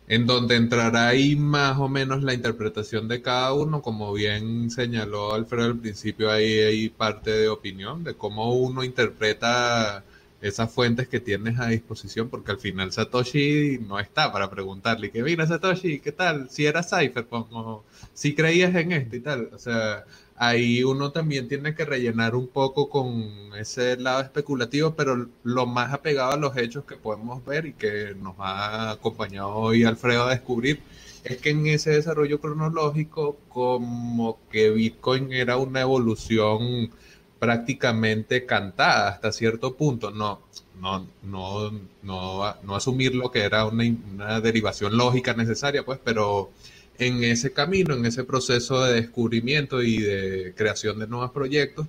en 0.09 0.27
donde 0.27 0.57
entrará 0.57 1.09
ahí 1.09 1.37
más 1.37 1.79
o 1.79 1.89
menos 1.89 2.23
la 2.23 2.35
interpretación 2.35 3.09
de 3.09 3.23
cada 3.23 3.53
uno, 3.55 3.83
como 3.83 4.13
bien 4.13 4.71
señaló 4.71 5.35
Alfredo 5.35 5.67
al 5.67 5.79
principio, 5.79 6.31
ahí 6.31 6.59
hay 6.61 6.89
parte 6.91 7.31
de 7.31 7.49
opinión 7.49 8.05
de 8.05 8.15
cómo 8.15 8.55
uno 8.55 8.85
interpreta 8.85 10.05
esas 10.43 10.73
fuentes 10.73 11.09
que 11.09 11.21
tienes 11.21 11.59
a 11.61 11.69
disposición, 11.69 12.29
porque 12.29 12.51
al 12.51 12.59
final 12.59 12.93
Satoshi 12.93 13.79
no 13.87 14.01
está 14.01 14.33
para 14.33 14.51
preguntarle 14.51 15.11
que 15.11 15.23
mira 15.23 15.47
Satoshi, 15.47 16.01
¿qué 16.01 16.11
tal? 16.13 16.51
Si 16.51 16.67
era 16.67 16.83
Cypherpunk 16.83 17.53
o 17.53 17.85
si 18.13 18.35
creías 18.35 18.75
en 18.75 18.93
esto 18.93 19.17
y 19.17 19.21
tal. 19.21 19.51
O 19.53 19.59
sea, 19.59 20.05
ahí 20.43 20.83
uno 20.83 21.13
también 21.13 21.47
tiene 21.49 21.75
que 21.75 21.85
rellenar 21.85 22.35
un 22.35 22.49
poco 22.49 22.89
con 22.91 23.33
ese 23.57 23.97
lado 23.97 24.23
especulativo, 24.23 24.95
pero 24.97 25.29
lo 25.45 25.67
más 25.67 25.93
apegado 25.93 26.33
a 26.33 26.37
los 26.37 26.57
hechos 26.57 26.85
que 26.85 26.97
podemos 26.97 27.45
ver 27.45 27.67
y 27.67 27.75
que 27.75 28.17
nos 28.21 28.35
ha 28.39 28.91
acompañado 28.91 29.51
hoy 29.55 29.85
Alfredo 29.85 30.25
a 30.25 30.31
descubrir, 30.31 30.81
es 31.23 31.39
que 31.39 31.51
en 31.51 31.67
ese 31.69 31.91
desarrollo 31.91 32.41
cronológico 32.41 33.37
como 33.49 34.41
que 34.51 34.71
Bitcoin 34.71 35.33
era 35.33 35.59
una 35.59 35.83
evolución 35.83 36.91
prácticamente 37.39 38.45
cantada 38.45 39.11
hasta 39.11 39.31
cierto 39.33 39.77
punto, 39.77 40.11
no, 40.11 40.41
no, 40.81 41.07
no, 41.23 41.71
no, 42.03 42.55
no 42.65 42.75
asumir 42.77 43.15
lo 43.15 43.31
que 43.31 43.43
era 43.43 43.65
una, 43.67 43.85
una 44.13 44.41
derivación 44.41 44.97
lógica 44.97 45.35
necesaria, 45.35 45.85
pues, 45.85 46.01
pero 46.03 46.51
en 46.99 47.25
ese 47.25 47.53
camino, 47.53 47.95
en 47.95 48.07
ese 48.07 48.25
proceso 48.25 48.83
de 48.85 48.95
descubrimiento 48.95 49.83
y 49.83 49.99
de 49.99 50.55
creación 50.57 50.99
de 50.99 51.07
nuevos 51.07 51.31
proyectos, 51.33 51.87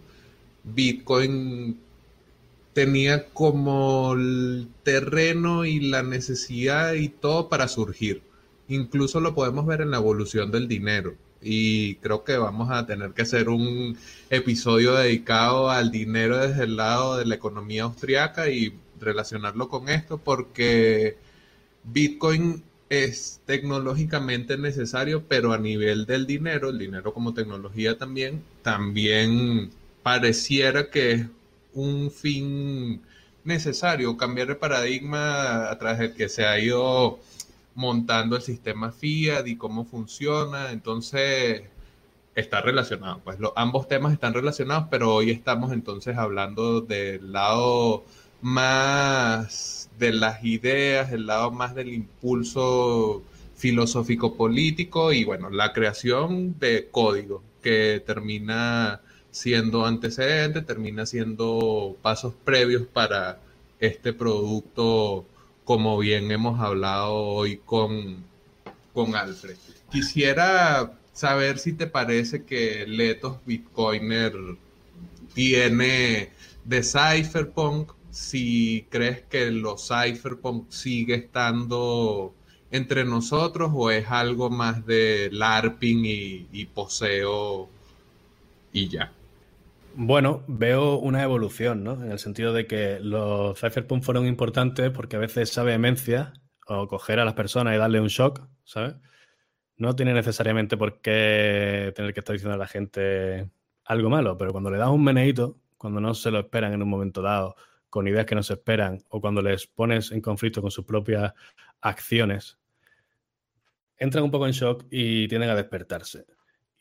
Bitcoin 0.63 1.79
tenía 2.73 3.27
como 3.29 4.13
el 4.13 4.67
terreno 4.83 5.65
y 5.65 5.79
la 5.79 6.03
necesidad 6.03 6.93
y 6.93 7.09
todo 7.09 7.49
para 7.49 7.67
surgir. 7.67 8.21
Incluso 8.67 9.19
lo 9.19 9.35
podemos 9.35 9.65
ver 9.65 9.81
en 9.81 9.91
la 9.91 9.97
evolución 9.97 10.51
del 10.51 10.67
dinero. 10.67 11.15
Y 11.41 11.95
creo 11.95 12.23
que 12.23 12.37
vamos 12.37 12.71
a 12.71 12.85
tener 12.85 13.11
que 13.11 13.23
hacer 13.23 13.49
un 13.49 13.97
episodio 14.29 14.95
dedicado 14.95 15.69
al 15.69 15.91
dinero 15.91 16.37
desde 16.37 16.63
el 16.63 16.77
lado 16.77 17.17
de 17.17 17.25
la 17.25 17.35
economía 17.35 17.83
austriaca 17.83 18.49
y 18.49 18.73
relacionarlo 18.99 19.67
con 19.67 19.89
esto 19.89 20.17
porque 20.17 21.17
Bitcoin 21.83 22.63
es 22.93 23.41
tecnológicamente 23.45 24.57
necesario, 24.57 25.23
pero 25.27 25.53
a 25.53 25.57
nivel 25.57 26.05
del 26.05 26.27
dinero, 26.27 26.69
el 26.69 26.79
dinero 26.79 27.13
como 27.13 27.33
tecnología 27.33 27.97
también, 27.97 28.43
también 28.61 29.71
pareciera 30.03 30.89
que 30.89 31.11
es 31.13 31.25
un 31.73 32.11
fin 32.11 33.01
necesario, 33.43 34.17
cambiar 34.17 34.49
el 34.49 34.57
paradigma 34.57 35.69
a 35.69 35.77
través 35.79 35.99
del 35.99 36.13
que 36.13 36.29
se 36.29 36.45
ha 36.45 36.59
ido 36.59 37.19
montando 37.75 38.35
el 38.35 38.41
sistema 38.41 38.91
Fiat 38.91 39.47
y 39.47 39.57
cómo 39.57 39.85
funciona, 39.85 40.71
entonces 40.71 41.63
está 42.35 42.61
relacionado, 42.61 43.21
pues 43.23 43.37
ambos 43.55 43.87
temas 43.87 44.13
están 44.13 44.33
relacionados, 44.33 44.87
pero 44.89 45.13
hoy 45.13 45.31
estamos 45.31 45.71
entonces 45.71 46.17
hablando 46.17 46.81
del 46.81 47.31
lado 47.31 48.05
más 48.43 49.89
de 49.97 50.13
las 50.13 50.43
ideas, 50.43 51.11
el 51.11 51.25
lado 51.25 51.49
más 51.49 51.73
del 51.73 51.93
impulso 51.93 53.23
filosófico-político 53.55 55.13
y 55.13 55.23
bueno, 55.23 55.49
la 55.49 55.71
creación 55.71 56.59
de 56.59 56.89
código 56.91 57.41
que 57.61 58.03
termina 58.05 59.01
siendo 59.31 59.85
antecedente, 59.85 60.61
termina 60.61 61.05
siendo 61.05 61.95
pasos 62.01 62.33
previos 62.43 62.83
para 62.85 63.39
este 63.79 64.13
producto, 64.13 65.25
como 65.63 65.97
bien 65.97 66.29
hemos 66.31 66.59
hablado 66.59 67.15
hoy 67.15 67.61
con, 67.65 68.25
con 68.93 69.15
Alfred. 69.15 69.55
Quisiera 69.89 70.99
saber 71.13 71.59
si 71.59 71.73
te 71.73 71.87
parece 71.87 72.43
que 72.43 72.85
Letos 72.87 73.37
Bitcoiner 73.45 74.33
tiene 75.33 76.29
de 76.65 76.83
Cypherpunk, 76.83 77.91
si 78.13 78.85
crees 78.89 79.21
que 79.23 79.49
los 79.49 79.87
Cypherpunk 79.87 80.69
sigue 80.69 81.15
estando 81.15 82.33
entre 82.69 83.05
nosotros 83.05 83.71
o 83.73 83.89
es 83.89 84.09
algo 84.09 84.49
más 84.49 84.85
de 84.85 85.29
LARPing 85.31 86.05
y, 86.05 86.47
y 86.51 86.65
poseo 86.65 87.69
y 88.71 88.87
ya. 88.87 89.11
Bueno, 89.95 90.43
veo 90.47 90.97
una 90.97 91.23
evolución, 91.23 91.83
¿no? 91.83 91.93
En 92.03 92.11
el 92.11 92.19
sentido 92.19 92.53
de 92.53 92.65
que 92.67 92.99
los 92.99 93.59
cypherpunk 93.59 94.03
fueron 94.03 94.25
importantes 94.25 94.91
porque 94.91 95.15
a 95.15 95.19
veces 95.19 95.49
esa 95.51 95.63
vehemencia 95.63 96.33
o 96.67 96.87
coger 96.87 97.19
a 97.19 97.25
las 97.25 97.35
personas 97.35 97.75
y 97.75 97.77
darle 97.77 97.99
un 97.99 98.07
shock, 98.07 98.41
¿sabes? 98.63 98.95
No 99.77 99.95
tiene 99.95 100.13
necesariamente 100.13 100.77
por 100.77 101.01
qué 101.01 101.93
tener 101.95 102.13
que 102.13 102.19
estar 102.21 102.33
diciendo 102.33 102.55
a 102.55 102.57
la 102.57 102.67
gente 102.67 103.49
algo 103.85 104.09
malo, 104.09 104.37
pero 104.37 104.51
cuando 104.51 104.71
le 104.71 104.77
das 104.77 104.89
un 104.89 105.03
meneito, 105.03 105.59
cuando 105.77 105.99
no 105.99 106.13
se 106.13 106.31
lo 106.31 106.39
esperan 106.39 106.73
en 106.73 106.81
un 106.81 106.89
momento 106.89 107.21
dado, 107.21 107.55
con 107.93 108.07
ideas 108.07 108.25
que 108.25 108.33
no 108.33 108.41
se 108.41 108.53
esperan, 108.53 108.97
o 109.09 109.21
cuando 109.21 109.39
les 109.39 109.67
pones 109.67 110.11
en 110.11 110.19
conflicto 110.19 110.63
con 110.63 110.71
sus 110.71 110.83
propias 110.83 111.31
acciones, 111.79 112.57
entran 113.97 114.23
un 114.23 114.31
poco 114.31 114.47
en 114.47 114.53
shock 114.53 114.85
y 114.89 115.27
tienden 115.27 115.51
a 115.51 115.55
despertarse. 115.55 116.25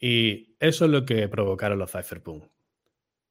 Y 0.01 0.57
eso 0.59 0.87
es 0.87 0.91
lo 0.91 1.05
que 1.05 1.29
provocaron 1.29 1.79
los 1.79 1.93
cypherpunk 1.93 2.45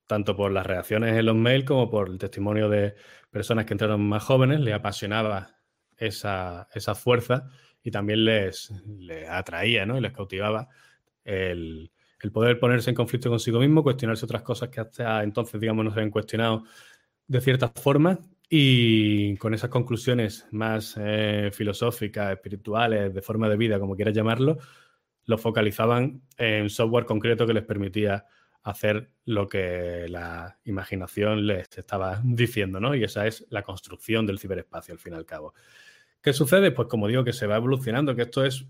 tanto 0.06 0.36
por 0.36 0.52
las 0.52 0.66
reacciones 0.66 1.18
en 1.18 1.26
los 1.26 1.38
mails 1.38 1.64
como 1.64 1.90
por 1.90 2.10
el 2.10 2.18
testimonio 2.18 2.68
de 2.68 2.96
personas 3.30 3.64
que 3.66 3.74
entraron 3.74 4.02
más 4.02 4.22
jóvenes, 4.22 4.60
les 4.60 4.74
apasionaba 4.74 5.56
esa, 5.96 6.68
fuerza 6.96 7.48
y 7.82 7.90
también 7.90 8.26
les, 8.26 8.74
atraía 9.30 9.86
¿no? 9.86 9.98
y 9.98 10.02
les 10.02 10.12
cautivaba 10.12 10.68
el, 11.24 11.92
poder 12.34 12.60
ponerse 12.60 12.90
en 12.90 12.96
conflicto 12.98 13.30
consigo 13.30 13.62
mismo, 13.62 13.84
cuestionarse 13.84 14.26
otras 14.26 14.42
cosas 14.42 14.68
que 14.68 14.82
hasta 14.82 15.24
entonces, 15.24 15.62
digamos, 15.62 15.86
no 15.86 15.92
se 15.92 16.00
habían 16.00 16.12
cuestionado 16.12 16.66
de 17.32 17.40
cierta 17.40 17.70
forma 17.70 18.20
y 18.50 19.38
con 19.38 19.54
esas 19.54 19.70
conclusiones 19.70 20.46
más 20.52 20.98
eh, 21.00 21.50
filosóficas, 21.54 22.34
espirituales, 22.34 23.14
de 23.14 23.22
forma 23.22 23.48
de 23.48 23.56
vida, 23.56 23.80
como 23.80 23.96
quieras 23.96 24.14
llamarlo, 24.14 24.58
lo 25.24 25.38
focalizaban 25.38 26.24
en 26.38 26.70
software 26.70 27.06
concreto 27.06 27.48
que 27.48 27.54
les 27.54 27.64
permitía 27.64 28.26
hacer 28.64 29.14
lo 29.24 29.48
que 29.48 30.08
la 30.10 30.60
imaginación 30.66 31.48
les 31.48 31.70
estaba 31.78 32.20
diciendo, 32.22 32.82
¿no? 32.82 32.96
Y 32.96 33.06
esa 33.06 33.26
es 33.26 33.48
la 33.50 33.64
construcción 33.64 34.26
del 34.28 34.38
ciberespacio, 34.38 34.94
al 34.94 35.00
fin 35.00 35.14
y 35.14 35.16
al 35.16 35.26
cabo. 35.26 35.54
¿Qué 36.22 36.34
sucede? 36.34 36.72
Pues 36.72 36.90
como 36.90 37.08
digo, 37.08 37.24
que 37.24 37.32
se 37.32 37.48
va 37.48 37.56
evolucionando, 37.56 38.14
que 38.14 38.24
esto 38.24 38.44
es 38.44 38.66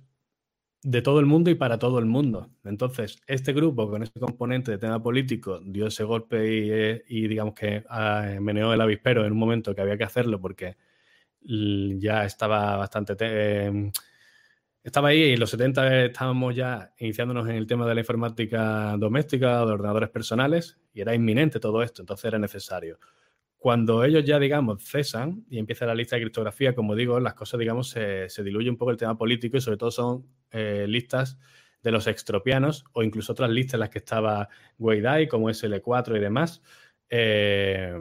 de 0.83 1.01
todo 1.01 1.19
el 1.19 1.25
mundo 1.25 1.49
y 1.51 1.55
para 1.55 1.77
todo 1.77 1.99
el 1.99 2.05
mundo. 2.05 2.49
Entonces, 2.63 3.21
este 3.27 3.53
grupo 3.53 3.89
con 3.89 4.03
ese 4.03 4.19
componente 4.19 4.71
de 4.71 4.77
tema 4.77 5.01
político 5.01 5.59
dio 5.63 5.87
ese 5.87 6.03
golpe 6.03 7.03
y, 7.07 7.27
digamos 7.27 7.53
que 7.53 7.83
ah, 7.89 8.37
meneó 8.41 8.73
el 8.73 8.81
avispero 8.81 9.25
en 9.25 9.33
un 9.33 9.37
momento 9.37 9.75
que 9.75 9.81
había 9.81 9.97
que 9.97 10.03
hacerlo 10.03 10.39
porque 10.41 10.77
ya 11.41 12.25
estaba 12.25 12.77
bastante... 12.77 13.15
Em, 13.65 13.91
estaba 14.83 15.09
ahí 15.09 15.21
y 15.23 15.33
en 15.33 15.39
los 15.39 15.51
70 15.51 16.05
estábamos 16.05 16.55
ya 16.55 16.93
iniciándonos 16.97 17.47
en 17.47 17.55
el 17.55 17.67
tema 17.67 17.87
de 17.87 17.93
la 17.93 18.01
informática 18.01 18.95
doméstica, 18.97 19.59
de 19.65 19.71
ordenadores 19.73 20.09
personales, 20.09 20.79
y 20.93 21.01
era 21.01 21.13
inminente 21.13 21.59
todo 21.59 21.83
esto, 21.83 22.01
entonces 22.01 22.25
era 22.25 22.39
necesario. 22.39 22.97
Cuando 23.61 24.03
ellos 24.03 24.25
ya, 24.25 24.39
digamos, 24.39 24.83
cesan 24.83 25.45
y 25.47 25.59
empieza 25.59 25.85
la 25.85 25.93
lista 25.93 26.15
de 26.15 26.23
criptografía, 26.23 26.73
como 26.73 26.95
digo, 26.95 27.19
las 27.19 27.35
cosas, 27.35 27.59
digamos, 27.59 27.91
se, 27.91 28.27
diluye 28.43 28.71
un 28.71 28.75
poco 28.75 28.89
el 28.89 28.97
tema 28.97 29.15
político 29.15 29.55
y 29.55 29.61
sobre 29.61 29.77
todo 29.77 29.91
son 29.91 30.25
eh, 30.49 30.87
listas 30.87 31.37
de 31.83 31.91
los 31.91 32.07
extropianos 32.07 32.85
o 32.93 33.03
incluso 33.03 33.33
otras 33.33 33.51
listas 33.51 33.75
en 33.75 33.81
las 33.81 33.89
que 33.89 33.99
estaba 33.99 34.49
Weidai, 34.79 35.27
como 35.27 35.47
SL4 35.47 36.17
y 36.17 36.19
demás. 36.19 36.63
Eh, 37.07 37.93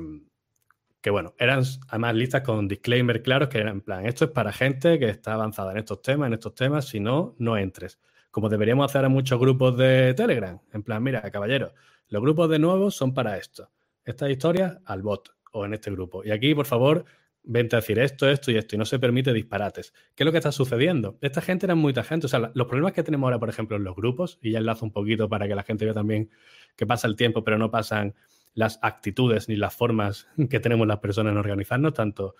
que 1.02 1.10
bueno, 1.10 1.34
eran 1.38 1.62
además 1.88 2.14
listas 2.14 2.40
con 2.40 2.66
disclaimer 2.66 3.22
claros 3.22 3.50
que 3.50 3.58
eran 3.58 3.74
en 3.74 3.80
plan, 3.82 4.06
esto 4.06 4.24
es 4.24 4.30
para 4.30 4.54
gente 4.54 4.98
que 4.98 5.10
está 5.10 5.34
avanzada 5.34 5.72
en 5.72 5.78
estos 5.78 6.00
temas, 6.00 6.28
en 6.28 6.32
estos 6.32 6.54
temas, 6.54 6.88
si 6.88 7.00
no, 7.00 7.34
no 7.38 7.58
entres. 7.58 8.00
Como 8.30 8.48
deberíamos 8.48 8.90
hacer 8.90 9.04
a 9.04 9.10
muchos 9.10 9.38
grupos 9.38 9.76
de 9.76 10.14
Telegram, 10.14 10.58
en 10.72 10.82
plan, 10.82 11.02
mira, 11.02 11.20
caballero, 11.30 11.74
los 12.08 12.22
grupos 12.22 12.48
de 12.48 12.58
nuevos 12.58 12.96
son 12.96 13.12
para 13.12 13.36
esto. 13.36 13.70
Estas 14.06 14.30
historias 14.30 14.78
al 14.86 15.02
bot 15.02 15.38
o 15.50 15.64
en 15.64 15.74
este 15.74 15.90
grupo. 15.90 16.24
Y 16.24 16.30
aquí, 16.30 16.54
por 16.54 16.66
favor, 16.66 17.04
vente 17.42 17.76
a 17.76 17.80
decir 17.80 17.98
esto, 17.98 18.28
esto 18.28 18.50
y 18.50 18.56
esto, 18.56 18.76
y 18.76 18.78
no 18.78 18.84
se 18.84 18.98
permite 18.98 19.32
disparates. 19.32 19.92
¿Qué 20.14 20.22
es 20.22 20.24
lo 20.24 20.32
que 20.32 20.38
está 20.38 20.52
sucediendo? 20.52 21.18
Esta 21.20 21.40
gente 21.40 21.66
era 21.66 21.74
muy 21.74 21.94
gente. 21.94 22.26
O 22.26 22.28
sea, 22.28 22.50
los 22.54 22.66
problemas 22.66 22.92
que 22.92 23.02
tenemos 23.02 23.26
ahora, 23.26 23.38
por 23.38 23.48
ejemplo, 23.48 23.76
en 23.76 23.84
los 23.84 23.96
grupos, 23.96 24.38
y 24.42 24.52
ya 24.52 24.58
enlazo 24.58 24.84
un 24.84 24.92
poquito 24.92 25.28
para 25.28 25.48
que 25.48 25.54
la 25.54 25.62
gente 25.62 25.84
vea 25.84 25.94
también 25.94 26.30
que 26.76 26.86
pasa 26.86 27.06
el 27.08 27.16
tiempo, 27.16 27.44
pero 27.44 27.58
no 27.58 27.70
pasan 27.70 28.14
las 28.54 28.78
actitudes 28.82 29.48
ni 29.48 29.56
las 29.56 29.74
formas 29.74 30.28
que 30.50 30.60
tenemos 30.60 30.86
las 30.86 30.98
personas 30.98 31.32
en 31.32 31.38
organizarnos, 31.38 31.94
tanto 31.94 32.34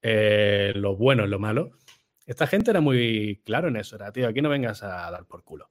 eh, 0.00 0.72
lo 0.74 0.96
bueno 0.96 1.24
y 1.24 1.28
lo 1.28 1.38
malo. 1.38 1.72
Esta 2.26 2.46
gente 2.46 2.70
era 2.70 2.80
muy 2.80 3.42
claro 3.44 3.68
en 3.68 3.76
eso, 3.76 3.96
era, 3.96 4.12
tío, 4.12 4.28
aquí 4.28 4.40
no 4.40 4.48
vengas 4.48 4.82
a 4.82 5.10
dar 5.10 5.26
por 5.26 5.44
culo, 5.44 5.70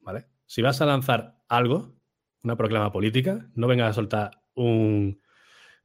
¿vale? 0.00 0.26
Si 0.46 0.62
vas 0.62 0.80
a 0.80 0.86
lanzar 0.86 1.36
algo, 1.48 1.94
una 2.42 2.56
proclama 2.56 2.90
política, 2.90 3.48
no 3.54 3.66
vengas 3.66 3.90
a 3.90 3.92
soltar 3.92 4.30
un, 4.54 5.20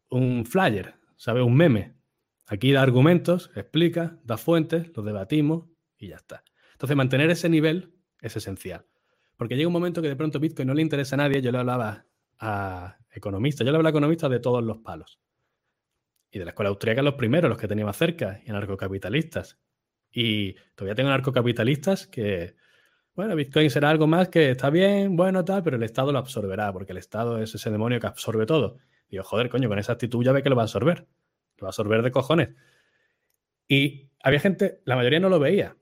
un 0.09 0.45
flyer, 0.45 0.95
¿sabes? 1.15 1.43
Un 1.43 1.55
meme. 1.55 1.95
Aquí 2.47 2.71
da 2.71 2.81
argumentos, 2.81 3.51
explica, 3.55 4.19
da 4.23 4.37
fuentes, 4.37 4.95
los 4.95 5.05
debatimos 5.05 5.65
y 5.97 6.09
ya 6.09 6.17
está. 6.17 6.43
Entonces, 6.73 6.95
mantener 6.95 7.29
ese 7.29 7.49
nivel 7.49 7.95
es 8.21 8.35
esencial. 8.35 8.85
Porque 9.37 9.55
llega 9.55 9.67
un 9.67 9.73
momento 9.73 10.01
que 10.01 10.07
de 10.07 10.15
pronto 10.15 10.39
Bitcoin 10.39 10.67
no 10.67 10.73
le 10.73 10.81
interesa 10.81 11.15
a 11.15 11.17
nadie. 11.17 11.41
Yo 11.41 11.51
le 11.51 11.57
hablaba 11.57 12.05
a 12.39 12.97
economistas. 13.11 13.65
Yo 13.65 13.71
le 13.71 13.77
hablo 13.77 13.87
a 13.87 13.91
economistas 13.91 14.29
de 14.29 14.39
todos 14.39 14.63
los 14.63 14.77
palos. 14.79 15.19
Y 16.31 16.39
de 16.39 16.45
la 16.45 16.51
escuela 16.51 16.69
austríaca 16.69 17.01
los 17.01 17.15
primeros, 17.15 17.49
los 17.49 17.57
que 17.57 17.67
tenía 17.67 17.85
más 17.85 17.97
cerca, 17.97 18.41
y 18.45 18.49
anarcocapitalistas. 18.49 19.59
Y 20.11 20.53
todavía 20.75 20.95
tengo 20.95 21.09
anarcocapitalistas 21.09 22.07
que, 22.07 22.55
bueno, 23.13 23.35
Bitcoin 23.35 23.69
será 23.69 23.89
algo 23.89 24.07
más 24.07 24.29
que 24.29 24.51
está 24.51 24.69
bien, 24.69 25.15
bueno, 25.15 25.43
tal, 25.43 25.63
pero 25.63 25.77
el 25.77 25.83
Estado 25.83 26.11
lo 26.11 26.19
absorberá, 26.19 26.71
porque 26.73 26.91
el 26.91 26.97
Estado 26.97 27.39
es 27.39 27.55
ese 27.55 27.69
demonio 27.69 27.99
que 27.99 28.07
absorbe 28.07 28.45
todo. 28.45 28.77
Y 29.16 29.18
yo, 29.18 29.24
joder, 29.24 29.47
coño, 29.47 29.70
con 29.70 29.80
esa 29.80 29.93
actitud 29.93 30.26
ya 30.26 30.34
ve 30.34 30.43
que 30.43 30.49
lo 30.49 30.57
va 30.57 30.63
a 30.63 30.66
absorber. 30.66 31.07
Lo 31.57 31.63
va 31.63 31.68
a 31.68 31.70
absorber 31.70 32.01
de 32.01 32.11
cojones. 32.11 32.49
Y 33.66 34.11
había 34.22 34.41
gente, 34.41 34.82
la 34.84 34.97
mayoría 34.97 35.22
no 35.22 35.30
lo 35.30 35.39
veía 35.39 35.78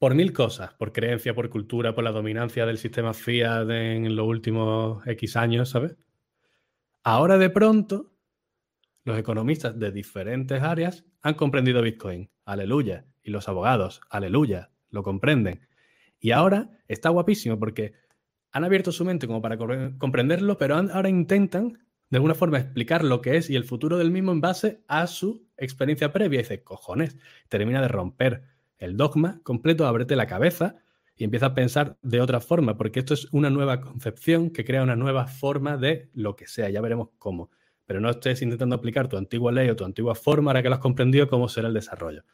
por 0.00 0.16
mil 0.16 0.32
cosas, 0.32 0.74
por 0.74 0.92
creencia, 0.92 1.32
por 1.32 1.48
cultura, 1.48 1.94
por 1.94 2.02
la 2.02 2.10
dominancia 2.10 2.66
del 2.66 2.78
sistema 2.78 3.14
fiat 3.14 3.70
en 3.70 4.16
los 4.16 4.26
últimos 4.26 5.06
X 5.06 5.36
años, 5.36 5.68
¿sabes? 5.68 5.96
Ahora 7.04 7.38
de 7.38 7.50
pronto, 7.50 8.12
los 9.04 9.16
economistas 9.16 9.78
de 9.78 9.92
diferentes 9.92 10.60
áreas 10.60 11.04
han 11.22 11.34
comprendido 11.34 11.82
Bitcoin, 11.82 12.30
aleluya, 12.44 13.06
y 13.22 13.30
los 13.30 13.48
abogados, 13.48 14.00
aleluya, 14.10 14.72
lo 14.88 15.04
comprenden. 15.04 15.68
Y 16.18 16.32
ahora 16.32 16.82
está 16.88 17.10
guapísimo 17.10 17.60
porque 17.60 17.92
han 18.50 18.64
abierto 18.64 18.90
su 18.90 19.04
mente 19.04 19.28
como 19.28 19.40
para 19.40 19.56
comprenderlo, 19.56 20.58
pero 20.58 20.74
ahora 20.74 21.08
intentan 21.08 21.86
de 22.10 22.16
alguna 22.16 22.34
forma 22.34 22.58
explicar 22.58 23.04
lo 23.04 23.20
que 23.20 23.36
es 23.36 23.48
y 23.48 23.56
el 23.56 23.64
futuro 23.64 23.96
del 23.96 24.10
mismo 24.10 24.32
en 24.32 24.40
base 24.40 24.82
a 24.88 25.06
su 25.06 25.46
experiencia 25.56 26.12
previa. 26.12 26.40
Y 26.40 26.42
dice, 26.42 26.62
cojones, 26.62 27.16
termina 27.48 27.80
de 27.80 27.88
romper 27.88 28.42
el 28.78 28.96
dogma 28.96 29.40
completo, 29.42 29.86
ábrete 29.86 30.16
la 30.16 30.26
cabeza 30.26 30.76
y 31.16 31.24
empieza 31.24 31.46
a 31.46 31.54
pensar 31.54 31.98
de 32.02 32.20
otra 32.20 32.40
forma, 32.40 32.76
porque 32.76 33.00
esto 33.00 33.14
es 33.14 33.28
una 33.30 33.50
nueva 33.50 33.80
concepción 33.80 34.50
que 34.50 34.64
crea 34.64 34.82
una 34.82 34.96
nueva 34.96 35.26
forma 35.26 35.76
de 35.76 36.08
lo 36.14 36.34
que 36.34 36.46
sea, 36.46 36.70
ya 36.70 36.80
veremos 36.80 37.10
cómo. 37.18 37.50
Pero 37.84 38.00
no 38.00 38.08
estés 38.08 38.40
intentando 38.40 38.76
aplicar 38.76 39.06
tu 39.06 39.16
antigua 39.16 39.52
ley 39.52 39.68
o 39.68 39.76
tu 39.76 39.84
antigua 39.84 40.14
forma, 40.14 40.50
ahora 40.50 40.62
que 40.62 40.70
lo 40.70 40.76
has 40.76 40.80
comprendido, 40.80 41.28
cómo 41.28 41.48
será 41.48 41.68
el 41.68 41.74
desarrollo. 41.74 42.24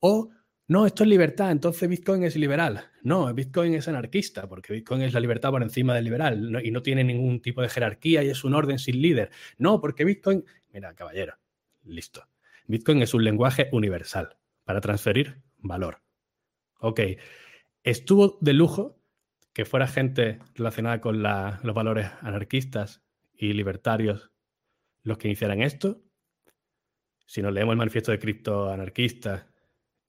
O, 0.00 0.30
no, 0.70 0.86
esto 0.86 1.02
es 1.02 1.08
libertad, 1.08 1.50
entonces 1.50 1.88
Bitcoin 1.88 2.22
es 2.22 2.36
liberal. 2.36 2.92
No, 3.02 3.34
Bitcoin 3.34 3.74
es 3.74 3.88
anarquista, 3.88 4.48
porque 4.48 4.72
Bitcoin 4.72 5.02
es 5.02 5.12
la 5.12 5.18
libertad 5.18 5.50
por 5.50 5.64
encima 5.64 5.96
del 5.96 6.04
liberal 6.04 6.62
y 6.64 6.70
no 6.70 6.80
tiene 6.80 7.02
ningún 7.02 7.42
tipo 7.42 7.60
de 7.60 7.68
jerarquía 7.68 8.22
y 8.22 8.28
es 8.28 8.44
un 8.44 8.54
orden 8.54 8.78
sin 8.78 9.02
líder. 9.02 9.32
No, 9.58 9.80
porque 9.80 10.04
Bitcoin, 10.04 10.44
mira, 10.72 10.94
caballero, 10.94 11.34
listo. 11.82 12.24
Bitcoin 12.68 13.02
es 13.02 13.14
un 13.14 13.24
lenguaje 13.24 13.68
universal 13.72 14.36
para 14.62 14.80
transferir 14.80 15.42
valor. 15.58 16.02
Ok, 16.78 17.00
estuvo 17.82 18.38
de 18.40 18.52
lujo 18.52 19.02
que 19.52 19.64
fuera 19.64 19.88
gente 19.88 20.38
relacionada 20.54 21.00
con 21.00 21.20
los 21.20 21.74
valores 21.74 22.12
anarquistas 22.20 23.02
y 23.34 23.54
libertarios 23.54 24.30
los 25.02 25.18
que 25.18 25.26
iniciaran 25.26 25.62
esto. 25.62 26.00
Si 27.26 27.42
nos 27.42 27.52
leemos 27.52 27.72
el 27.72 27.78
manifiesto 27.78 28.12
de 28.12 28.20
criptoanarquistas 28.20 29.49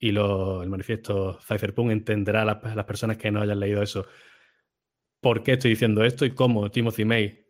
y 0.04 0.10
el 0.10 0.70
manifiesto 0.70 1.39
Cypherpunk 1.47 1.91
entenderá 1.91 2.41
a 2.41 2.45
las, 2.45 2.86
personas 2.86 3.18
que 3.18 3.30
no 3.30 3.39
hayan 3.39 3.60
leído 3.60 3.84
eso 3.84 4.08
por 5.22 5.43
qué 5.43 5.54
estoy 5.54 5.70
diciendo 5.70 6.04
esto 6.04 6.26
y 6.26 6.32
cómo 6.32 6.72
Timothy 6.72 7.06
May 7.06 7.45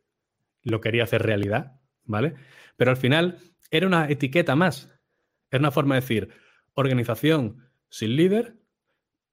lo 0.64 0.82
quería 0.82 1.06
hacer 1.06 1.24
realidad, 1.24 1.80
¿vale? 2.04 2.36
Pero 2.76 2.92
al 2.92 2.98
final 2.98 3.38
era 3.72 3.88
una 3.88 4.10
etiqueta 4.10 4.58
más. 4.58 4.94
Era 5.50 5.62
una 5.62 5.72
forma 5.72 5.96
de 5.96 6.02
decir, 6.02 6.30
organización 6.74 7.72
sin 7.90 8.18
líder, 8.18 8.58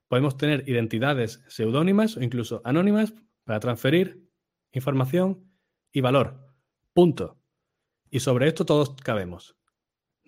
podemos 0.06 0.36
tener 0.36 0.68
identidades 0.68 1.42
seudónimas 1.48 2.16
o 2.16 2.22
incluso 2.22 2.62
anónimas 2.64 3.14
para 3.42 3.58
transferir 3.58 4.30
información 4.70 5.50
y 5.90 6.02
valor. 6.02 6.54
Punto. 6.92 7.42
Y 8.10 8.20
sobre 8.20 8.46
esto 8.46 8.64
todos 8.64 8.94
cabemos. 9.02 9.57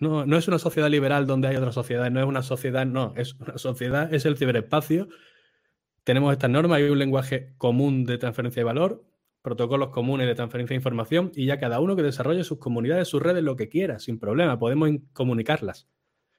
No, 0.01 0.25
no 0.25 0.35
es 0.35 0.47
una 0.47 0.57
sociedad 0.57 0.89
liberal 0.89 1.27
donde 1.27 1.47
hay 1.47 1.55
otra 1.55 1.71
sociedad, 1.71 2.09
no 2.09 2.19
es 2.19 2.25
una 2.25 2.41
sociedad, 2.41 2.87
no, 2.87 3.13
es 3.15 3.35
una 3.35 3.59
sociedad, 3.59 4.11
es 4.11 4.25
el 4.25 4.35
ciberespacio. 4.35 5.09
Tenemos 6.03 6.33
estas 6.33 6.49
normas, 6.49 6.77
hay 6.77 6.85
un 6.85 6.97
lenguaje 6.97 7.53
común 7.59 8.05
de 8.05 8.17
transferencia 8.17 8.61
de 8.61 8.63
valor, 8.63 9.05
protocolos 9.43 9.89
comunes 9.89 10.25
de 10.25 10.33
transferencia 10.33 10.73
de 10.73 10.79
información 10.79 11.31
y 11.35 11.45
ya 11.45 11.59
cada 11.59 11.79
uno 11.79 11.95
que 11.95 12.01
desarrolle 12.01 12.43
sus 12.43 12.57
comunidades, 12.57 13.09
sus 13.09 13.21
redes, 13.21 13.43
lo 13.43 13.55
que 13.55 13.69
quiera, 13.69 13.99
sin 13.99 14.17
problema, 14.17 14.57
podemos 14.57 14.89
comunicarlas. 15.13 15.87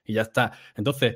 Y 0.03 0.11
ya 0.11 0.23
está. 0.23 0.51
Entonces, 0.75 1.15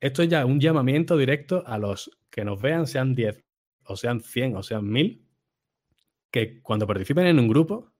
esto 0.00 0.22
es 0.22 0.30
ya 0.30 0.46
un 0.46 0.60
llamamiento 0.60 1.18
directo 1.18 1.62
a 1.66 1.76
los 1.76 2.18
que 2.30 2.46
nos 2.46 2.62
vean, 2.62 2.86
sean 2.86 3.14
10 3.14 3.44
o 3.84 3.94
sean 3.94 4.22
100 4.22 4.56
o 4.56 4.62
sean 4.62 4.88
1000, 4.88 5.22
que 6.30 6.62
cuando 6.62 6.86
participen 6.86 7.26
en 7.26 7.38
un 7.38 7.48
grupo 7.48 7.92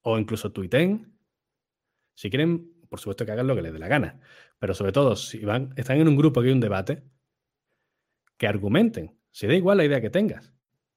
o 0.00 0.18
incluso 0.18 0.50
tuiten, 0.50 1.12
si 2.22 2.30
quieren, 2.30 2.70
por 2.88 3.00
supuesto 3.00 3.26
que 3.26 3.32
hagan 3.32 3.48
lo 3.48 3.56
que 3.56 3.62
les 3.62 3.72
dé 3.72 3.80
la 3.80 3.88
gana, 3.88 4.20
pero 4.60 4.74
sobre 4.74 4.92
todo 4.92 5.16
si 5.16 5.44
van, 5.44 5.74
están 5.74 5.98
en 5.98 6.06
un 6.06 6.14
grupo 6.14 6.40
que 6.40 6.46
hay 6.46 6.52
un 6.52 6.60
debate, 6.60 7.02
que 8.36 8.46
argumenten. 8.46 9.18
Si 9.32 9.48
da 9.48 9.54
igual 9.54 9.78
la 9.78 9.84
idea 9.84 10.00
que 10.00 10.08
tengas, 10.08 10.54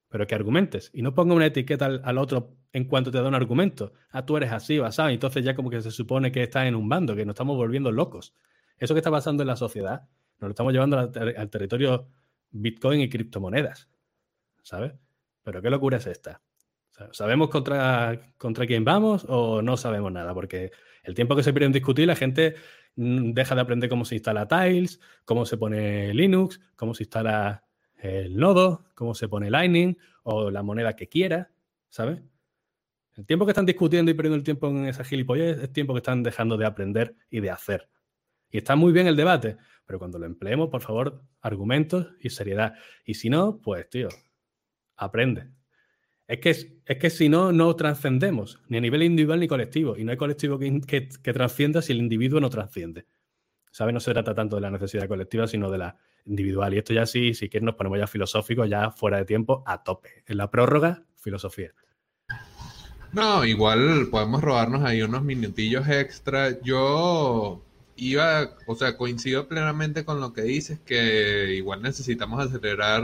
pero 0.07 0.28
que 0.28 0.36
argumentes 0.36 0.91
y 0.93 1.01
no 1.01 1.15
ponga 1.15 1.34
una 1.34 1.47
etiqueta 1.47 1.88
al, 1.88 2.17
otro 2.19 2.55
en 2.73 2.86
cuanto 2.86 3.09
te 3.09 3.17
da 3.17 3.28
un 3.28 3.34
argumento. 3.34 3.93
Ah, 4.11 4.23
tú 4.23 4.38
eres 4.38 4.51
así, 4.51 4.78
basado, 4.78 5.09
entonces 5.09 5.43
ya 5.43 5.55
como 5.55 5.71
que 5.71 5.82
se 5.82 5.89
supone 5.89 6.32
que 6.32 6.43
estás 6.43 6.67
en 6.67 6.76
un 6.76 6.88
bando, 6.88 7.15
que 7.15 7.26
nos 7.26 7.34
estamos 7.34 7.57
volviendo 7.57 7.91
locos. 7.91 8.36
Eso 8.78 8.93
que 8.93 8.99
está 8.99 9.09
pasando 9.09 9.41
en 9.41 9.47
la 9.47 9.55
sociedad, 9.55 10.07
nos 10.39 10.49
lo 10.49 10.49
estamos 10.49 10.73
llevando 10.73 10.99
al, 10.99 11.36
al 11.36 11.49
territorio 11.49 12.07
Bitcoin 12.51 13.01
y 13.01 13.09
criptomonedas, 13.09 13.89
¿sabes? 14.61 14.93
Pero 15.41 15.59
qué 15.63 15.71
locura 15.71 15.97
es 15.97 16.05
esta. 16.05 16.43
¿Sabemos 17.11 17.49
contra, 17.49 18.33
contra 18.37 18.65
quién 18.65 18.85
vamos 18.85 19.25
o 19.27 19.61
no 19.61 19.75
sabemos 19.77 20.11
nada? 20.11 20.33
Porque 20.33 20.71
el 21.03 21.13
tiempo 21.13 21.35
que 21.35 21.43
se 21.43 21.51
pierde 21.51 21.67
en 21.67 21.71
discutir, 21.73 22.07
la 22.07 22.15
gente 22.15 22.55
mm, 22.95 23.33
deja 23.33 23.55
de 23.55 23.61
aprender 23.61 23.89
cómo 23.89 24.05
se 24.05 24.15
instala 24.15 24.47
Tiles, 24.47 24.99
cómo 25.25 25.45
se 25.45 25.57
pone 25.57 26.13
Linux, 26.13 26.59
cómo 26.75 26.93
se 26.93 27.03
instala 27.03 27.65
el 27.97 28.37
nodo, 28.37 28.85
cómo 28.95 29.13
se 29.13 29.27
pone 29.27 29.49
Lightning 29.49 29.97
o 30.23 30.51
la 30.51 30.63
moneda 30.63 30.95
que 30.95 31.07
quiera, 31.09 31.51
¿sabes? 31.89 32.21
El 33.15 33.25
tiempo 33.25 33.45
que 33.45 33.51
están 33.51 33.65
discutiendo 33.65 34.11
y 34.11 34.13
perdiendo 34.13 34.37
el 34.37 34.43
tiempo 34.43 34.67
en 34.67 34.85
esa 34.85 35.03
gilipollez 35.03 35.59
es 35.59 35.71
tiempo 35.71 35.93
que 35.93 35.99
están 35.99 36.23
dejando 36.23 36.57
de 36.57 36.65
aprender 36.65 37.15
y 37.29 37.39
de 37.39 37.49
hacer. 37.49 37.89
Y 38.49 38.57
está 38.57 38.75
muy 38.75 38.91
bien 38.91 39.07
el 39.07 39.15
debate, 39.15 39.57
pero 39.85 39.99
cuando 39.99 40.19
lo 40.19 40.25
empleemos, 40.25 40.69
por 40.69 40.81
favor, 40.81 41.21
argumentos 41.41 42.07
y 42.19 42.29
seriedad. 42.29 42.75
Y 43.05 43.15
si 43.15 43.29
no, 43.29 43.59
pues, 43.61 43.89
tío, 43.89 44.09
aprende. 44.97 45.49
Es 46.28 46.39
que, 46.39 46.49
es 46.49 46.97
que 46.99 47.09
si 47.09 47.30
no, 47.30 47.51
no 47.51 47.76
trascendemos, 47.76 48.59
ni 48.67 48.78
a 48.78 48.82
nivel 48.82 49.03
individual 49.03 49.39
ni 49.39 49.47
colectivo. 49.47 49.95
Y 49.97 50.03
no 50.03 50.11
hay 50.11 50.17
colectivo 50.17 50.57
que, 50.57 50.82
que, 50.82 51.34
trascienda 51.34 51.82
si 51.82 51.93
el 51.93 51.99
individuo 51.99 52.39
no 52.39 52.49
trasciende. 52.49 53.05
¿Sabes? 53.71 53.93
No 53.93 53.99
se 53.99 54.13
trata 54.13 54.34
tanto 54.34 54.55
de 54.55 54.61
la 54.61 54.71
necesidad 54.71 55.07
colectiva, 55.07 55.47
sino 55.47 55.69
de 55.69 55.78
la 55.78 55.97
individual. 56.26 56.73
Y 56.73 56.78
esto 56.80 56.93
ya 56.93 57.05
sí, 57.05 57.34
si 57.34 57.49
quieres, 57.49 57.65
nos 57.65 57.76
ponemos 57.76 57.99
ya 57.99 58.07
filosóficos, 58.07 58.69
ya 58.69 58.89
fuera 58.89 59.17
de 59.17 59.26
tiempo, 59.26 59.63
a 59.67 59.84
tope. 59.84 60.23
En 60.26 60.38
la 60.38 60.49
prórroga, 60.49 61.03
filosofía. 61.15 61.73
No, 63.11 63.45
igual 63.45 64.07
podemos 64.09 64.41
robarnos 64.41 64.84
ahí 64.84 65.01
unos 65.01 65.23
minutillos 65.23 65.88
extra. 65.88 66.59
Yo 66.61 67.63
iba, 67.95 68.55
o 68.65 68.76
sea, 68.76 68.97
coincido 68.97 69.47
plenamente 69.47 70.03
con 70.05 70.19
lo 70.19 70.34
que 70.34 70.41
dices, 70.41 70.80
que 70.80 71.53
igual 71.55 71.82
necesitamos 71.82 72.43
acelerar 72.43 73.03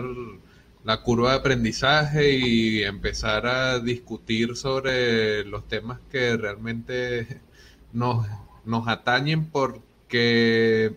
la 0.84 1.01
curva 1.01 1.32
de 1.32 1.38
aprendizaje 1.38 2.32
y 2.38 2.84
empezar 2.84 3.45
a 3.45 3.79
discutir 3.79 4.55
sobre 4.55 5.45
los 5.45 5.67
temas 5.67 5.99
que 6.11 6.36
realmente 6.38 7.41
nos, 7.93 8.25
nos 8.65 8.88
atañen 8.88 9.45
porque 9.45 10.95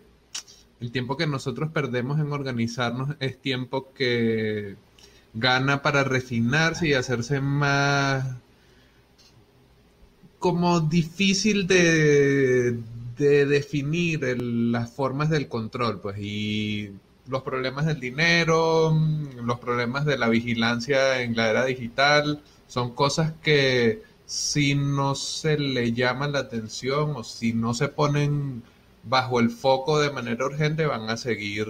el 0.81 0.91
tiempo 0.91 1.17
que 1.17 1.27
nosotros 1.27 1.71
perdemos 1.71 2.19
en 2.19 2.33
organizarnos 2.33 3.17
es 3.21 3.41
tiempo 3.41 3.93
que 3.93 4.77
gana 5.35 5.83
para 5.83 6.05
refinarse 6.05 6.89
y 6.89 6.95
hacerse 6.95 7.41
más 7.41 8.37
como 10.39 10.81
difícil 10.81 11.67
de, 11.67 12.79
de 13.17 13.47
definir 13.47 14.41
las 14.43 14.93
formas 14.93 15.31
del 15.31 15.49
control, 15.49 16.01
pues, 16.01 16.19
y 16.19 16.91
los 17.27 17.43
problemas 17.43 17.87
del 17.87 18.01
dinero, 18.01 18.91
mm, 18.93 19.47
los 19.47 19.59
problemas 19.59 20.05
de 20.05 20.19
la 20.19 20.29
vigilancia 20.29 21.23
en 21.23 21.37
la 21.37 21.51
era 21.51 21.65
digital, 21.65 22.43
son 22.67 22.95
cosas 22.95 23.33
que 23.43 24.03
si 24.27 24.75
no 24.75 25.15
se 25.15 25.59
le 25.59 25.93
llama 25.93 26.29
la 26.29 26.41
atención 26.41 27.13
o 27.17 27.25
si 27.25 27.53
no 27.53 27.75
se 27.75 27.89
ponen 27.89 28.63
bajo 29.05 29.41
el 29.41 29.51
foco 29.51 30.01
de 30.01 30.11
manera 30.11 30.47
urgente, 30.47 30.87
van 30.87 31.09
a 31.11 31.17
seguir 31.17 31.69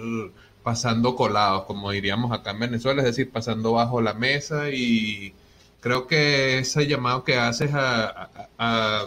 pasando 0.63 1.15
colados, 1.15 1.65
como 1.65 1.91
diríamos 1.91 2.31
acá 2.31 2.51
en 2.51 2.59
Venezuela, 2.59 3.01
es 3.01 3.07
decir, 3.07 3.31
pasando 3.31 3.73
bajo 3.73 4.01
la 4.01 4.13
mesa. 4.13 4.69
Y 4.71 5.33
creo 5.81 6.07
que 6.07 6.59
ese 6.59 6.87
llamado 6.87 7.23
que 7.23 7.37
haces 7.37 7.71
a, 7.73 8.29
a 8.57 9.05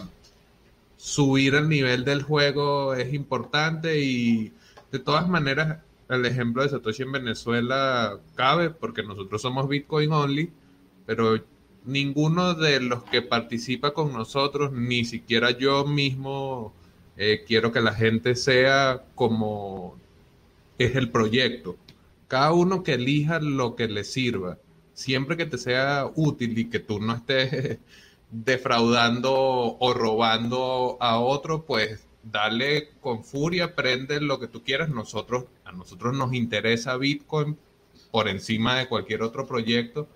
subir 0.96 1.54
el 1.54 1.68
nivel 1.68 2.04
del 2.04 2.22
juego 2.22 2.94
es 2.94 3.14
importante 3.14 4.00
y 4.00 4.52
de 4.92 4.98
todas 4.98 5.28
maneras 5.28 5.78
el 6.08 6.26
ejemplo 6.26 6.62
de 6.62 6.70
Satoshi 6.70 7.02
en 7.02 7.12
Venezuela 7.12 8.18
cabe 8.34 8.70
porque 8.70 9.02
nosotros 9.02 9.42
somos 9.42 9.68
Bitcoin 9.68 10.12
only, 10.12 10.50
pero 11.06 11.38
ninguno 11.84 12.54
de 12.54 12.80
los 12.80 13.02
que 13.04 13.22
participa 13.22 13.92
con 13.94 14.12
nosotros, 14.12 14.72
ni 14.72 15.04
siquiera 15.04 15.50
yo 15.50 15.84
mismo, 15.86 16.72
eh, 17.16 17.44
quiero 17.46 17.72
que 17.72 17.80
la 17.80 17.94
gente 17.94 18.36
sea 18.36 19.04
como 19.14 19.96
es 20.78 20.96
el 20.96 21.10
proyecto. 21.10 21.76
Cada 22.28 22.52
uno 22.52 22.82
que 22.82 22.94
elija 22.94 23.40
lo 23.40 23.76
que 23.76 23.88
le 23.88 24.04
sirva, 24.04 24.58
siempre 24.94 25.36
que 25.36 25.46
te 25.46 25.58
sea 25.58 26.10
útil 26.14 26.58
y 26.58 26.68
que 26.70 26.78
tú 26.80 27.00
no 27.00 27.14
estés 27.14 27.78
defraudando 28.30 29.32
o 29.78 29.94
robando 29.94 30.96
a 31.00 31.18
otro, 31.20 31.64
pues 31.64 32.07
dale 32.22 32.90
con 33.00 33.24
furia, 33.24 33.74
prende 33.74 34.20
lo 34.20 34.38
que 34.38 34.48
tú 34.48 34.62
quieras. 34.62 34.88
Nosotros, 34.88 35.44
a 35.64 35.72
nosotros 35.72 36.16
nos 36.16 36.32
interesa 36.34 36.96
Bitcoin 36.96 37.56
por 38.10 38.28
encima 38.28 38.78
de 38.78 38.88
cualquier 38.88 39.22
otro 39.22 39.46
proyecto, 39.46 40.08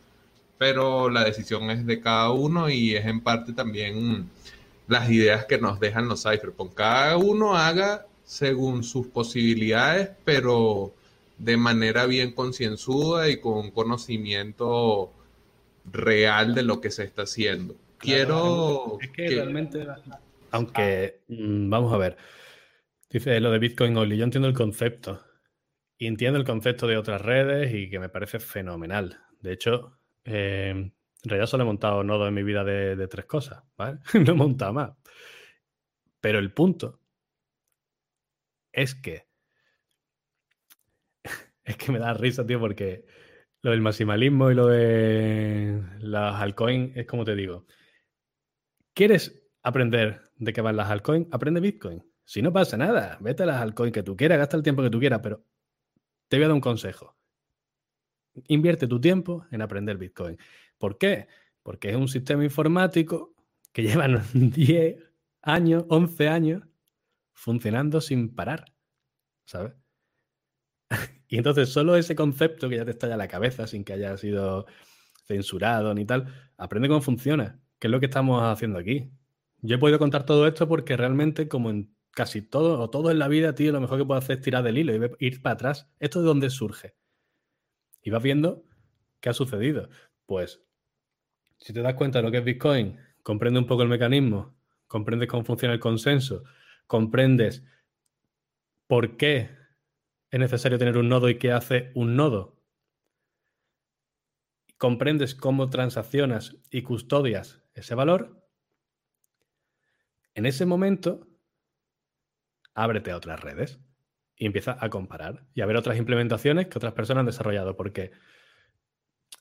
pero 0.59 1.11
la 1.11 1.25
decisión 1.25 1.71
es 1.71 1.87
de 1.87 2.01
cada 2.01 2.31
uno 2.31 2.71
y 2.71 2.95
es 2.95 3.07
en 3.07 3.21
parte 3.21 3.53
también 3.53 4.31
las 4.89 5.11
ideas 5.11 5.47
que 5.47 5.59
nos 5.59 5.81
dejan 5.81 6.09
los 6.09 6.23
cypherpunks. 6.23 6.75
Cada 6.75 7.17
uno 7.17 7.57
haga 7.57 8.07
según 8.25 8.85
sus 8.85 9.09
posibilidades, 9.09 10.11
pero 10.25 10.93
de 11.39 11.57
manera 11.57 12.07
bien 12.07 12.33
concienzuda 12.33 13.29
y 13.29 13.41
con 13.41 13.71
conocimiento 13.71 15.13
real 15.91 16.55
de 16.55 16.63
lo 16.63 16.81
que 16.81 16.91
se 16.91 17.05
está 17.05 17.23
haciendo. 17.23 17.75
Quiero 17.99 18.99
es 19.01 19.11
que, 19.11 19.29
realmente 19.29 19.87
aunque, 20.53 21.25
mm, 21.29 21.71
vamos 21.71 21.93
a 21.93 21.99
ver, 21.99 22.17
dice 23.11 23.41
lo 23.41 23.51
de 23.51 23.59
Bitcoin 23.59 23.97
Only, 23.97 24.17
yo 24.17 24.25
entiendo 24.25 24.49
el 24.49 24.55
concepto. 24.55 25.25
Y 25.99 26.07
entiendo 26.07 26.39
el 26.39 26.45
concepto 26.45 26.87
de 26.87 26.97
otras 26.97 27.21
redes 27.21 27.73
y 27.75 27.89
que 27.89 27.99
me 27.99 28.09
parece 28.09 28.41
fenomenal. 28.41 29.21
De 29.41 29.53
hecho, 29.53 29.99
eh, 30.25 30.71
en 30.71 30.93
realidad 31.23 31.47
solo 31.47 31.63
he 31.63 31.67
montado 31.67 32.03
nodos 32.03 32.29
en 32.29 32.35
mi 32.35 32.43
vida 32.43 32.65
de, 32.65 33.07
tres 33.09 33.27
cosas, 33.27 33.63
¿vale? 33.77 33.99
no 34.27 34.33
he 34.33 34.35
montado 34.35 34.73
más. 34.73 34.93
Pero 36.21 36.39
el 36.39 36.53
punto 36.53 37.01
es 38.73 38.95
que 38.95 39.27
es 41.65 41.77
que 41.77 41.93
me 41.93 41.99
da 41.99 42.15
risa, 42.15 42.47
tío, 42.47 42.59
porque 42.59 43.05
lo 43.63 43.71
del 43.71 43.81
maximalismo 43.81 44.51
y 44.51 44.55
lo 44.55 44.67
de 44.67 45.83
las 46.01 46.41
altcoins 46.41 46.97
es 46.97 47.07
como 47.07 47.25
te 47.25 47.37
digo. 47.37 47.67
¿Quieres 48.95 49.42
aprender 49.63 50.23
de 50.37 50.53
qué 50.53 50.61
van 50.61 50.77
las 50.77 50.91
altcoins, 50.91 51.29
aprende 51.31 51.61
Bitcoin. 51.61 52.05
Si 52.25 52.43
no 52.43 52.53
pasa 52.53 52.77
nada, 52.77 53.19
vete 53.21 53.43
a 53.43 53.47
las 53.47 53.61
altcoins 53.61 53.93
que 53.93 54.03
tú 54.03 54.17
quieras, 54.17 54.39
gasta 54.39 54.57
el 54.57 54.63
tiempo 54.63 54.83
que 54.83 54.91
tú 54.91 54.99
quieras, 54.99 55.21
pero 55.23 55.45
te 56.29 56.37
voy 56.37 56.45
a 56.45 56.49
dar 56.49 56.55
un 56.55 56.61
consejo. 56.61 57.17
Invierte 58.49 58.87
tu 58.87 59.01
tiempo 59.01 59.47
en 59.51 59.63
aprender 59.63 59.99
Bitcoin. 59.99 60.39
¿Por 60.79 60.99
qué? 60.99 61.29
Porque 61.63 61.91
es 61.91 61.97
un 61.97 62.09
sistema 62.09 62.45
informático 62.45 63.35
que 63.73 63.83
lleva 63.83 64.09
10 64.33 64.97
años, 65.43 65.85
11 65.89 66.29
años 66.29 66.63
funcionando 67.33 68.01
sin 68.01 68.35
parar. 68.35 68.73
¿sabes? 69.45 69.73
y 71.29 71.37
entonces 71.37 71.69
solo 71.69 71.97
ese 71.97 72.15
concepto 72.15 72.69
que 72.69 72.77
ya 72.77 72.85
te 72.85 72.93
estalla 72.93 73.17
la 73.17 73.29
cabeza 73.29 73.67
sin 73.67 73.85
que 73.85 73.95
haya 73.95 74.17
sido 74.17 74.67
censurado 75.27 75.95
ni 75.95 76.05
tal, 76.05 76.27
aprende 76.57 76.89
cómo 76.89 77.01
funciona, 77.01 77.61
que 77.79 77.87
es 77.89 77.91
lo 77.91 78.01
que 78.01 78.07
estamos 78.07 78.43
haciendo 78.43 78.79
aquí. 78.79 79.11
Yo 79.63 79.77
he 79.77 79.79
podido 79.79 79.99
contar 79.99 80.27
todo 80.27 80.47
esto 80.47 80.69
porque 80.69 80.97
realmente, 80.97 81.49
como 81.49 81.71
en 81.71 81.95
casi 82.11 82.43
todo 82.43 82.81
o 82.81 82.91
todo 82.91 83.11
en 83.11 83.19
la 83.19 83.29
vida, 83.29 83.55
tío, 83.55 83.73
lo 83.73 83.81
mejor 83.81 83.99
que 83.99 84.05
puedo 84.05 84.19
hacer 84.19 84.39
es 84.39 84.43
tirar 84.43 84.65
del 84.65 84.77
hilo 84.77 84.95
y 84.95 85.27
ir 85.27 85.41
para 85.41 85.55
atrás. 85.55 85.91
¿Esto 86.01 86.21
de 86.21 86.27
dónde 86.27 86.51
surge? 86.51 86.97
Y 88.03 88.11
vas 88.11 88.23
viendo 88.23 88.65
qué 89.21 89.31
ha 89.31 89.33
sucedido. 89.33 89.89
Pues, 90.27 90.63
si 91.59 91.73
te 91.73 91.81
das 91.81 91.95
cuenta 91.95 92.19
de 92.19 92.25
lo 92.25 92.31
que 92.33 92.39
es 92.39 92.45
Bitcoin, 92.45 92.99
comprende 93.23 93.61
un 93.61 93.67
poco 93.67 93.83
el 93.83 93.89
mecanismo, 93.89 94.57
comprendes 94.89 95.29
cómo 95.29 95.45
funciona 95.45 95.75
el 95.75 95.81
consenso, 95.81 96.43
comprendes 96.89 97.65
por 98.89 99.17
qué 99.17 99.51
es 100.31 100.41
necesario 100.41 100.79
tener 100.79 100.99
un 100.99 101.09
nodo 101.09 101.29
y 101.29 101.39
qué 101.39 101.53
hace 101.53 101.93
un 101.95 102.17
nodo, 102.17 102.61
comprendes 104.77 105.37
cómo 105.37 105.71
transaccionas 105.71 106.57
y 106.71 106.83
custodias 106.83 107.63
ese 107.75 107.95
valor, 107.95 108.42
en 110.35 110.47
ese 110.47 110.67
momento 110.67 111.27
ábrete 112.75 113.11
a 113.11 113.17
otras 113.17 113.41
redes 113.41 113.81
y 114.37 114.47
empieza 114.47 114.77
a 114.81 114.89
comparar 114.91 115.47
y 115.55 115.61
a 115.61 115.67
ver 115.67 115.77
otras 115.77 115.99
implementaciones 115.99 116.69
que 116.69 116.79
otras 116.79 116.95
personas 116.95 117.21
han 117.21 117.27
desarrollado, 117.27 117.77
porque 117.77 118.13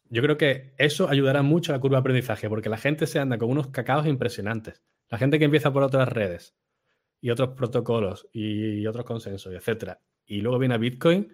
yo 0.10 0.22
creo 0.22 0.38
que 0.38 0.74
eso 0.78 1.10
ayudará 1.10 1.42
mucho 1.42 1.72
a 1.72 1.76
la 1.76 1.82
curva 1.82 1.98
de 1.98 2.02
aprendizaje, 2.02 2.50
porque 2.50 2.70
la 2.70 2.78
gente 2.78 3.08
se 3.08 3.20
anda 3.20 3.38
con 3.38 3.50
unos 3.50 3.68
cacaos 3.68 4.06
impresionantes. 4.06 4.84
La 5.10 5.18
gente 5.18 5.39
que 5.39 5.46
empieza 5.46 5.72
por 5.72 5.84
otras 5.84 6.10
redes 6.10 6.56
y 7.22 7.30
otros 7.30 7.50
protocolos 7.50 8.28
y, 8.34 8.86
otros 8.88 9.06
consensos, 9.06 9.54
etcétera, 9.54 10.02
y 10.26 10.42
luego 10.42 10.60
viene 10.60 10.76
a 10.76 10.78
Bitcoin, 10.78 11.32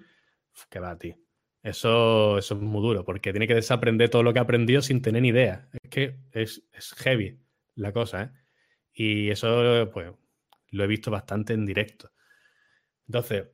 que 0.69 0.79
va 0.79 0.91
a 0.91 0.97
ti. 0.97 1.15
Eso, 1.63 2.37
eso 2.37 2.55
es 2.55 2.61
muy 2.61 2.81
duro, 2.81 3.03
porque 3.03 3.31
tiene 3.31 3.47
que 3.47 3.55
desaprender 3.55 4.09
todo 4.09 4.23
lo 4.23 4.31
que 4.31 4.39
ha 4.39 4.43
aprendido 4.43 4.81
sin 4.81 5.01
tener 5.01 5.23
ni 5.23 5.29
idea. 5.29 5.67
Es 5.73 5.89
que 5.89 6.19
es, 6.31 6.63
es 6.71 6.93
heavy 6.93 7.39
la 7.75 7.91
cosa, 7.91 8.23
¿eh? 8.23 8.31
Y 8.99 9.29
eso, 9.29 9.91
pues, 9.93 10.11
lo 10.71 10.83
he 10.83 10.87
visto 10.87 11.11
bastante 11.11 11.53
en 11.53 11.67
directo. 11.67 12.11
Entonces, 13.05 13.45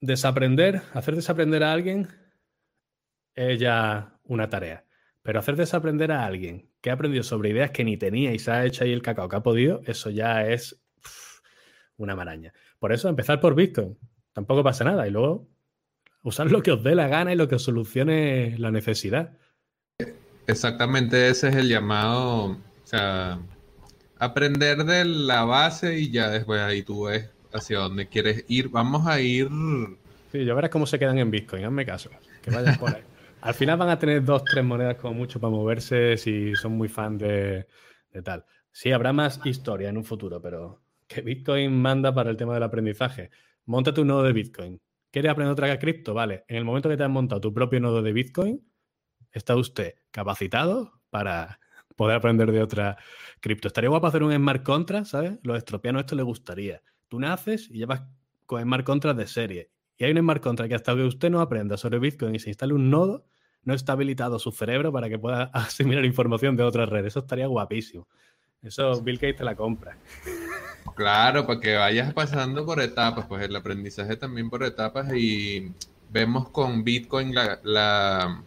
desaprender, 0.00 0.82
hacer 0.92 1.14
desaprender 1.14 1.62
a 1.62 1.72
alguien 1.72 2.08
es 3.36 3.60
ya 3.60 4.18
una 4.24 4.50
tarea. 4.50 4.84
Pero 5.22 5.38
hacer 5.38 5.54
desaprender 5.54 6.10
a 6.10 6.26
alguien 6.26 6.68
que 6.80 6.90
ha 6.90 6.94
aprendido 6.94 7.22
sobre 7.22 7.50
ideas 7.50 7.70
que 7.70 7.84
ni 7.84 7.96
tenía 7.96 8.34
y 8.34 8.40
se 8.40 8.50
ha 8.50 8.64
hecho 8.64 8.82
ahí 8.82 8.92
el 8.92 9.02
cacao 9.02 9.28
que 9.28 9.36
ha 9.36 9.42
podido, 9.44 9.82
eso 9.86 10.10
ya 10.10 10.48
es 10.48 10.82
una 11.96 12.16
maraña. 12.16 12.52
Por 12.80 12.92
eso, 12.92 13.08
empezar 13.08 13.40
por 13.40 13.54
Bitcoin. 13.54 13.96
Tampoco 14.32 14.64
pasa 14.64 14.82
nada. 14.82 15.06
Y 15.06 15.12
luego 15.12 15.48
usar 16.24 16.50
lo 16.50 16.60
que 16.60 16.72
os 16.72 16.82
dé 16.82 16.96
la 16.96 17.06
gana 17.06 17.32
y 17.32 17.36
lo 17.36 17.46
que 17.46 17.54
os 17.54 17.62
solucione 17.62 18.58
la 18.58 18.72
necesidad. 18.72 19.38
Exactamente 20.48 21.28
ese 21.28 21.50
es 21.50 21.54
el 21.54 21.68
llamado. 21.68 22.46
O 22.46 22.58
sea, 22.82 23.38
aprender 24.18 24.84
de 24.84 25.04
la 25.04 25.44
base 25.44 25.98
y 25.98 26.10
ya 26.10 26.30
después 26.30 26.60
ahí 26.60 26.82
tú 26.82 27.04
ves 27.04 27.30
hacia 27.52 27.78
dónde 27.78 28.08
quieres 28.08 28.44
ir. 28.48 28.68
Vamos 28.68 29.06
a 29.06 29.20
ir. 29.20 29.48
Sí, 30.32 30.44
ya 30.44 30.54
verás 30.54 30.70
cómo 30.70 30.86
se 30.86 30.98
quedan 30.98 31.18
en 31.18 31.30
Bitcoin, 31.30 31.64
hazme 31.64 31.86
caso. 31.86 32.10
Que 32.42 32.50
vayan 32.50 32.78
por 32.78 32.94
ahí. 32.94 33.02
Al 33.40 33.54
final 33.54 33.78
van 33.78 33.90
a 33.90 33.98
tener 33.98 34.24
dos, 34.24 34.44
tres 34.44 34.64
monedas 34.64 34.96
como 34.96 35.14
mucho 35.14 35.38
para 35.38 35.50
moverse 35.50 36.16
si 36.16 36.54
son 36.56 36.72
muy 36.72 36.88
fan 36.88 37.16
de, 37.16 37.66
de 38.12 38.22
tal. 38.22 38.44
Sí, 38.72 38.92
habrá 38.92 39.12
más 39.12 39.40
historia 39.44 39.88
en 39.88 39.96
un 39.96 40.04
futuro, 40.04 40.40
pero 40.40 40.82
que 41.06 41.20
Bitcoin 41.20 41.80
manda 41.80 42.14
para 42.14 42.30
el 42.30 42.36
tema 42.36 42.54
del 42.54 42.62
aprendizaje. 42.62 43.30
Montate 43.64 44.00
un 44.00 44.08
nodo 44.08 44.22
de 44.22 44.32
Bitcoin. 44.32 44.80
¿Quieres 45.10 45.30
aprender 45.30 45.52
otra 45.52 45.78
cripto? 45.78 46.12
Vale. 46.12 46.44
En 46.48 46.56
el 46.56 46.64
momento 46.64 46.88
que 46.88 46.96
te 46.96 47.04
has 47.04 47.10
montado 47.10 47.40
tu 47.40 47.54
propio 47.54 47.80
nodo 47.80 48.02
de 48.02 48.12
Bitcoin, 48.12 48.62
está 49.32 49.56
usted 49.56 49.94
capacitado 50.10 51.00
para 51.10 51.60
poder 51.96 52.16
aprender 52.16 52.52
de 52.52 52.62
otra 52.62 52.96
cripto. 53.40 53.68
Estaría 53.68 53.90
guapo 53.90 54.06
hacer 54.06 54.22
un 54.22 54.32
smart 54.32 54.62
contract, 54.62 55.06
¿sabes? 55.06 55.38
Los 55.42 55.58
estropianos 55.58 56.00
esto 56.00 56.14
les 56.14 56.24
gustaría. 56.24 56.82
Tú 57.08 57.18
naces 57.18 57.68
y 57.70 57.78
llevas 57.78 58.02
con 58.44 58.62
smart 58.62 58.84
contract 58.84 59.18
de 59.18 59.26
serie. 59.26 59.70
Y 59.98 60.04
hay 60.04 60.12
un 60.12 60.18
smart 60.18 60.42
contract 60.42 60.68
que 60.68 60.74
hasta 60.74 60.94
que 60.94 61.02
usted 61.02 61.30
no 61.30 61.40
aprenda 61.40 61.76
sobre 61.76 61.98
Bitcoin 61.98 62.34
y 62.34 62.38
se 62.38 62.50
instale 62.50 62.74
un 62.74 62.90
nodo, 62.90 63.26
no 63.62 63.74
está 63.74 63.92
habilitado 63.92 64.38
su 64.38 64.52
cerebro 64.52 64.92
para 64.92 65.08
que 65.08 65.18
pueda 65.18 65.44
asimilar 65.54 66.04
información 66.04 66.56
de 66.56 66.62
otras 66.62 66.88
redes. 66.88 67.08
Eso 67.08 67.20
estaría 67.20 67.46
guapísimo. 67.46 68.06
Eso 68.62 69.00
Bill 69.00 69.16
Gates 69.16 69.36
te 69.36 69.44
la 69.44 69.56
compra. 69.56 69.96
Claro, 70.94 71.46
para 71.46 71.60
que 71.60 71.76
vayas 71.76 72.14
pasando 72.14 72.64
por 72.64 72.80
etapas, 72.80 73.26
pues 73.26 73.42
el 73.42 73.54
aprendizaje 73.54 74.16
también 74.16 74.48
por 74.48 74.62
etapas 74.62 75.12
y 75.14 75.72
vemos 76.10 76.48
con 76.48 76.84
Bitcoin 76.84 77.34
la 77.34 78.40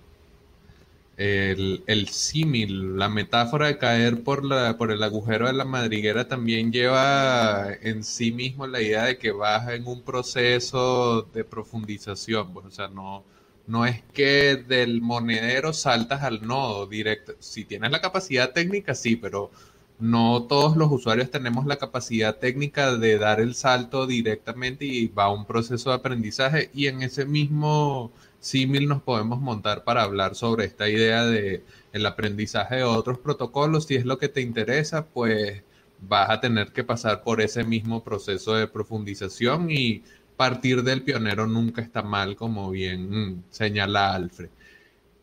el, 1.19 2.07
símil, 2.09 2.97
la 2.97 3.09
metáfora 3.09 3.67
de 3.67 3.77
caer 3.77 4.23
por, 4.23 4.45
la, 4.45 4.77
por 4.77 4.91
el 4.91 5.03
agujero 5.03 5.47
de 5.47 5.53
la 5.53 5.65
madriguera 5.65 6.27
también 6.29 6.71
lleva 6.71 7.67
en 7.81 8.05
sí 8.05 8.31
mismo 8.31 8.67
la 8.67 8.81
idea 8.81 9.03
de 9.05 9.17
que 9.17 9.31
vas 9.31 9.67
en 9.69 9.85
un 9.85 10.01
proceso 10.03 11.23
de 11.33 11.43
profundización. 11.43 12.53
Pues, 12.53 12.67
o 12.67 12.71
sea, 12.71 12.87
no, 12.87 13.25
no 13.67 13.85
es 13.85 14.01
que 14.13 14.55
del 14.55 15.01
monedero 15.01 15.73
saltas 15.73 16.23
al 16.23 16.47
nodo 16.47 16.87
directo. 16.87 17.33
Si 17.39 17.65
tienes 17.65 17.91
la 17.91 17.99
capacidad 18.01 18.53
técnica, 18.53 18.95
sí, 18.95 19.17
pero 19.17 19.51
no 19.99 20.43
todos 20.43 20.77
los 20.77 20.89
usuarios 20.89 21.29
tenemos 21.31 21.65
la 21.65 21.77
capacidad 21.77 22.37
técnica 22.37 22.95
de 22.95 23.17
dar 23.17 23.41
el 23.41 23.55
salto 23.55 24.07
directamente 24.07 24.85
y 24.85 25.07
va 25.07 25.33
un 25.33 25.45
proceso 25.45 25.89
de 25.89 25.97
aprendizaje 25.97 26.69
y 26.73 26.87
en 26.87 27.01
ese 27.03 27.25
mismo 27.25 28.13
símil 28.39 28.87
nos 28.87 29.01
podemos 29.01 29.39
montar 29.41 29.83
para 29.83 30.03
hablar 30.03 30.35
sobre 30.35 30.65
esta 30.65 30.89
idea 30.89 31.25
de 31.25 31.63
el 31.93 32.05
aprendizaje 32.05 32.77
de 32.77 32.83
otros 32.83 33.19
protocolos. 33.19 33.85
Si 33.85 33.95
es 33.95 34.05
lo 34.05 34.17
que 34.17 34.29
te 34.29 34.41
interesa, 34.41 35.05
pues 35.05 35.63
vas 36.01 36.29
a 36.29 36.39
tener 36.39 36.71
que 36.71 36.83
pasar 36.83 37.23
por 37.23 37.41
ese 37.41 37.63
mismo 37.63 38.03
proceso 38.03 38.55
de 38.55 38.67
profundización 38.67 39.69
y 39.71 40.03
partir 40.39 40.83
del 40.83 41.03
pionero 41.03 41.47
nunca 41.47 41.81
está 41.81 42.01
mal, 42.01 42.37
como 42.37 42.71
bien 42.71 43.43
señala 43.49 44.13
Alfred. 44.13 44.49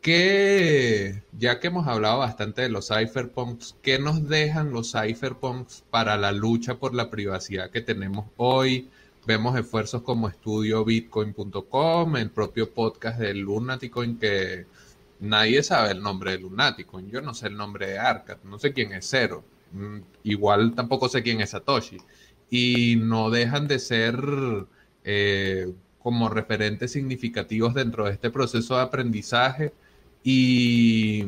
Que, 0.02 1.22
ya 1.32 1.58
que 1.58 1.68
hemos 1.68 1.86
hablado 1.88 2.18
bastante 2.18 2.62
de 2.62 2.68
los 2.68 2.88
cypherpunks, 2.88 3.76
¿qué 3.82 3.98
nos 3.98 4.28
dejan 4.28 4.72
los 4.72 4.92
cypherpunks 4.92 5.84
para 5.90 6.18
la 6.18 6.32
lucha 6.32 6.74
por 6.74 6.94
la 6.94 7.10
privacidad 7.10 7.70
que 7.70 7.80
tenemos 7.80 8.26
hoy? 8.36 8.90
Vemos 9.26 9.58
esfuerzos 9.58 10.02
como 10.02 10.28
estudiobitcoin.com, 10.28 12.16
el 12.16 12.30
propio 12.30 12.72
podcast 12.72 13.18
de 13.18 13.34
Lunaticoin, 13.34 14.18
que 14.18 14.66
nadie 15.20 15.62
sabe 15.62 15.90
el 15.92 16.02
nombre 16.02 16.32
de 16.32 16.38
Lunaticoin. 16.38 17.10
Yo 17.10 17.20
no 17.20 17.34
sé 17.34 17.48
el 17.48 17.56
nombre 17.56 17.88
de 17.88 17.98
Arcat, 17.98 18.44
no 18.44 18.58
sé 18.58 18.72
quién 18.72 18.92
es 18.92 19.06
Cero. 19.10 19.44
Mm, 19.72 19.98
igual 20.24 20.74
tampoco 20.74 21.08
sé 21.08 21.22
quién 21.22 21.40
es 21.40 21.50
Satoshi. 21.50 21.98
Y 22.50 22.96
no 22.96 23.30
dejan 23.30 23.66
de 23.66 23.80
ser 23.80 24.16
eh, 25.04 25.72
como 25.98 26.28
referentes 26.28 26.92
significativos 26.92 27.74
dentro 27.74 28.04
de 28.04 28.12
este 28.12 28.30
proceso 28.30 28.76
de 28.76 28.82
aprendizaje 28.82 29.72
y 30.22 31.24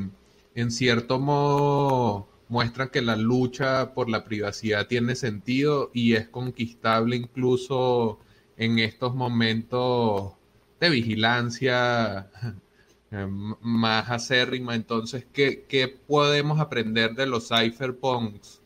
en 0.54 0.70
cierto 0.70 1.18
modo 1.18 2.27
muestra 2.48 2.90
que 2.90 3.02
la 3.02 3.16
lucha 3.16 3.94
por 3.94 4.08
la 4.08 4.24
privacidad 4.24 4.86
tiene 4.86 5.14
sentido 5.14 5.90
y 5.92 6.14
es 6.14 6.28
conquistable 6.28 7.16
incluso 7.16 8.20
en 8.56 8.78
estos 8.78 9.14
momentos 9.14 10.34
de 10.80 10.90
vigilancia 10.90 12.30
eh, 13.10 13.26
más 13.60 14.10
acérrima. 14.10 14.74
Entonces, 14.74 15.26
¿qué, 15.32 15.64
¿qué, 15.68 15.88
podemos 15.88 16.60
aprender 16.60 17.14
de 17.14 17.26
los 17.26 17.48
cypherpunks 17.48 18.62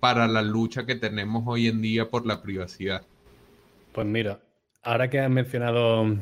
para 0.00 0.28
la 0.28 0.42
lucha 0.42 0.86
que 0.86 0.94
tenemos 0.94 1.44
hoy 1.46 1.66
en 1.68 1.82
día 1.82 2.08
por 2.08 2.26
la 2.26 2.42
privacidad? 2.42 3.06
Pues 3.92 4.06
mira, 4.06 4.40
ahora 4.82 5.10
que 5.10 5.18
has 5.18 5.30
mencionado 5.30 6.16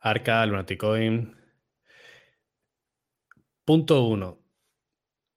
Arca, 0.00 0.44
Lunaticoin, 0.46 1.34
punto 3.64 4.04
uno, 4.04 4.41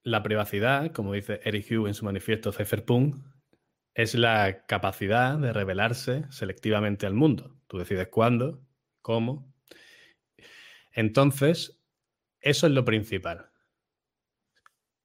la 0.06 0.22
privacidad, 0.22 0.92
como 0.92 1.14
dice 1.14 1.40
Eric 1.42 1.66
Hugh 1.68 1.88
en 1.88 1.94
su 1.94 2.04
manifiesto 2.04 2.52
Cypherpunk, 2.52 3.16
es 3.92 4.14
la 4.14 4.64
capacidad 4.66 5.36
de 5.36 5.52
revelarse 5.52 6.26
selectivamente 6.30 7.06
al 7.06 7.14
mundo. 7.14 7.56
Tú 7.66 7.78
decides 7.78 8.06
cuándo, 8.06 8.62
cómo. 9.02 9.52
Entonces, 10.92 11.82
eso 12.40 12.68
es 12.68 12.72
lo 12.72 12.84
principal. 12.84 13.50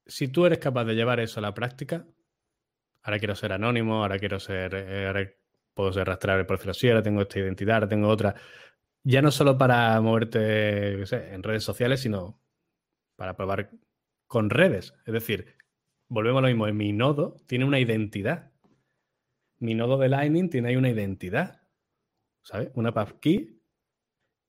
Si 0.05 0.27
tú 0.27 0.45
eres 0.45 0.59
capaz 0.59 0.85
de 0.85 0.93
llevar 0.93 1.19
eso 1.19 1.39
a 1.39 1.41
la 1.41 1.55
práctica, 1.55 2.05
ahora 3.01 3.17
quiero 3.17 3.33
ser 3.33 3.53
anónimo, 3.53 4.03
ahora 4.03 4.19
quiero 4.19 4.39
ser, 4.39 4.75
eh, 4.75 5.07
ahora 5.07 5.27
puedo 5.73 5.91
ser 5.93 6.05
rastreable 6.05 6.45
por 6.45 6.59
así, 6.69 6.89
ahora 6.89 7.01
tengo 7.01 7.23
esta 7.23 7.39
identidad, 7.39 7.77
ahora 7.77 7.89
tengo 7.89 8.07
otra, 8.07 8.35
ya 9.01 9.23
no 9.23 9.31
solo 9.31 9.57
para 9.57 9.99
moverte 9.99 11.01
en 11.33 11.41
redes 11.41 11.63
sociales, 11.63 12.01
sino 12.01 12.39
para 13.15 13.35
probar 13.35 13.71
con 14.31 14.49
redes. 14.49 14.93
Es 15.05 15.11
decir, 15.11 15.57
volvemos 16.07 16.39
a 16.39 16.43
lo 16.43 16.47
mismo, 16.47 16.65
mi 16.67 16.93
nodo 16.93 17.35
tiene 17.47 17.65
una 17.65 17.81
identidad. 17.81 18.53
Mi 19.59 19.75
nodo 19.75 19.97
de 19.97 20.07
Lightning 20.07 20.49
tiene 20.49 20.69
ahí 20.69 20.77
una 20.77 20.89
identidad. 20.89 21.67
¿sabes? 22.41 22.71
Una 22.75 22.93
passkey 22.93 23.61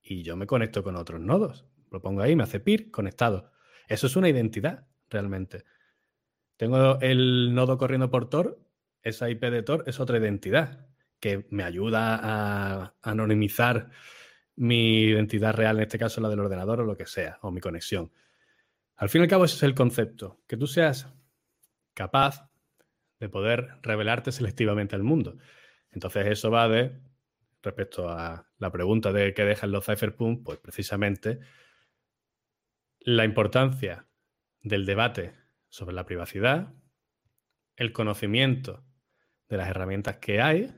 y 0.01 0.23
yo 0.23 0.37
me 0.37 0.47
conecto 0.47 0.85
con 0.85 0.95
otros 0.95 1.19
nodos. 1.19 1.65
Lo 1.91 2.01
pongo 2.01 2.21
ahí, 2.21 2.33
me 2.33 2.43
hace 2.43 2.61
peer 2.61 2.91
conectado. 2.91 3.51
Eso 3.89 4.07
es 4.07 4.15
una 4.15 4.29
identidad, 4.29 4.87
realmente. 5.09 5.65
Tengo 6.55 6.97
el 7.01 7.53
nodo 7.53 7.77
corriendo 7.77 8.09
por 8.09 8.29
Tor, 8.29 8.65
esa 9.01 9.29
IP 9.29 9.41
de 9.41 9.63
Tor 9.63 9.83
es 9.85 9.99
otra 9.99 10.17
identidad 10.17 10.87
que 11.19 11.45
me 11.49 11.65
ayuda 11.65 12.21
a 12.23 12.95
anonimizar 13.01 13.89
mi 14.55 15.01
identidad 15.03 15.53
real, 15.53 15.75
en 15.75 15.83
este 15.83 15.99
caso 15.99 16.21
la 16.21 16.29
del 16.29 16.39
ordenador 16.39 16.79
o 16.79 16.85
lo 16.85 16.95
que 16.95 17.05
sea, 17.05 17.37
o 17.41 17.51
mi 17.51 17.59
conexión. 17.59 18.13
Al 19.03 19.09
fin 19.09 19.19
y 19.19 19.23
al 19.23 19.29
cabo, 19.29 19.43
ese 19.43 19.57
es 19.57 19.63
el 19.63 19.75
concepto, 19.75 20.41
que 20.47 20.55
tú 20.55 20.65
seas 20.65 21.13
capaz 21.93 22.49
de 23.19 23.27
poder 23.27 23.77
revelarte 23.81 24.31
selectivamente 24.31 24.95
al 24.95 25.03
mundo. 25.03 25.37
Entonces 25.91 26.25
eso 26.27 26.49
va 26.49 26.69
de, 26.69 27.01
respecto 27.61 28.07
a 28.07 28.49
la 28.59 28.71
pregunta 28.71 29.11
de 29.11 29.33
qué 29.33 29.43
dejan 29.43 29.73
los 29.73 29.85
cypherpunks, 29.85 30.43
pues 30.45 30.59
precisamente 30.59 31.41
la 33.01 33.25
importancia 33.25 34.07
del 34.61 34.85
debate 34.85 35.35
sobre 35.67 35.93
la 35.93 36.05
privacidad, 36.05 36.73
el 37.75 37.91
conocimiento 37.91 38.85
de 39.49 39.57
las 39.57 39.67
herramientas 39.67 40.19
que 40.19 40.39
hay 40.39 40.73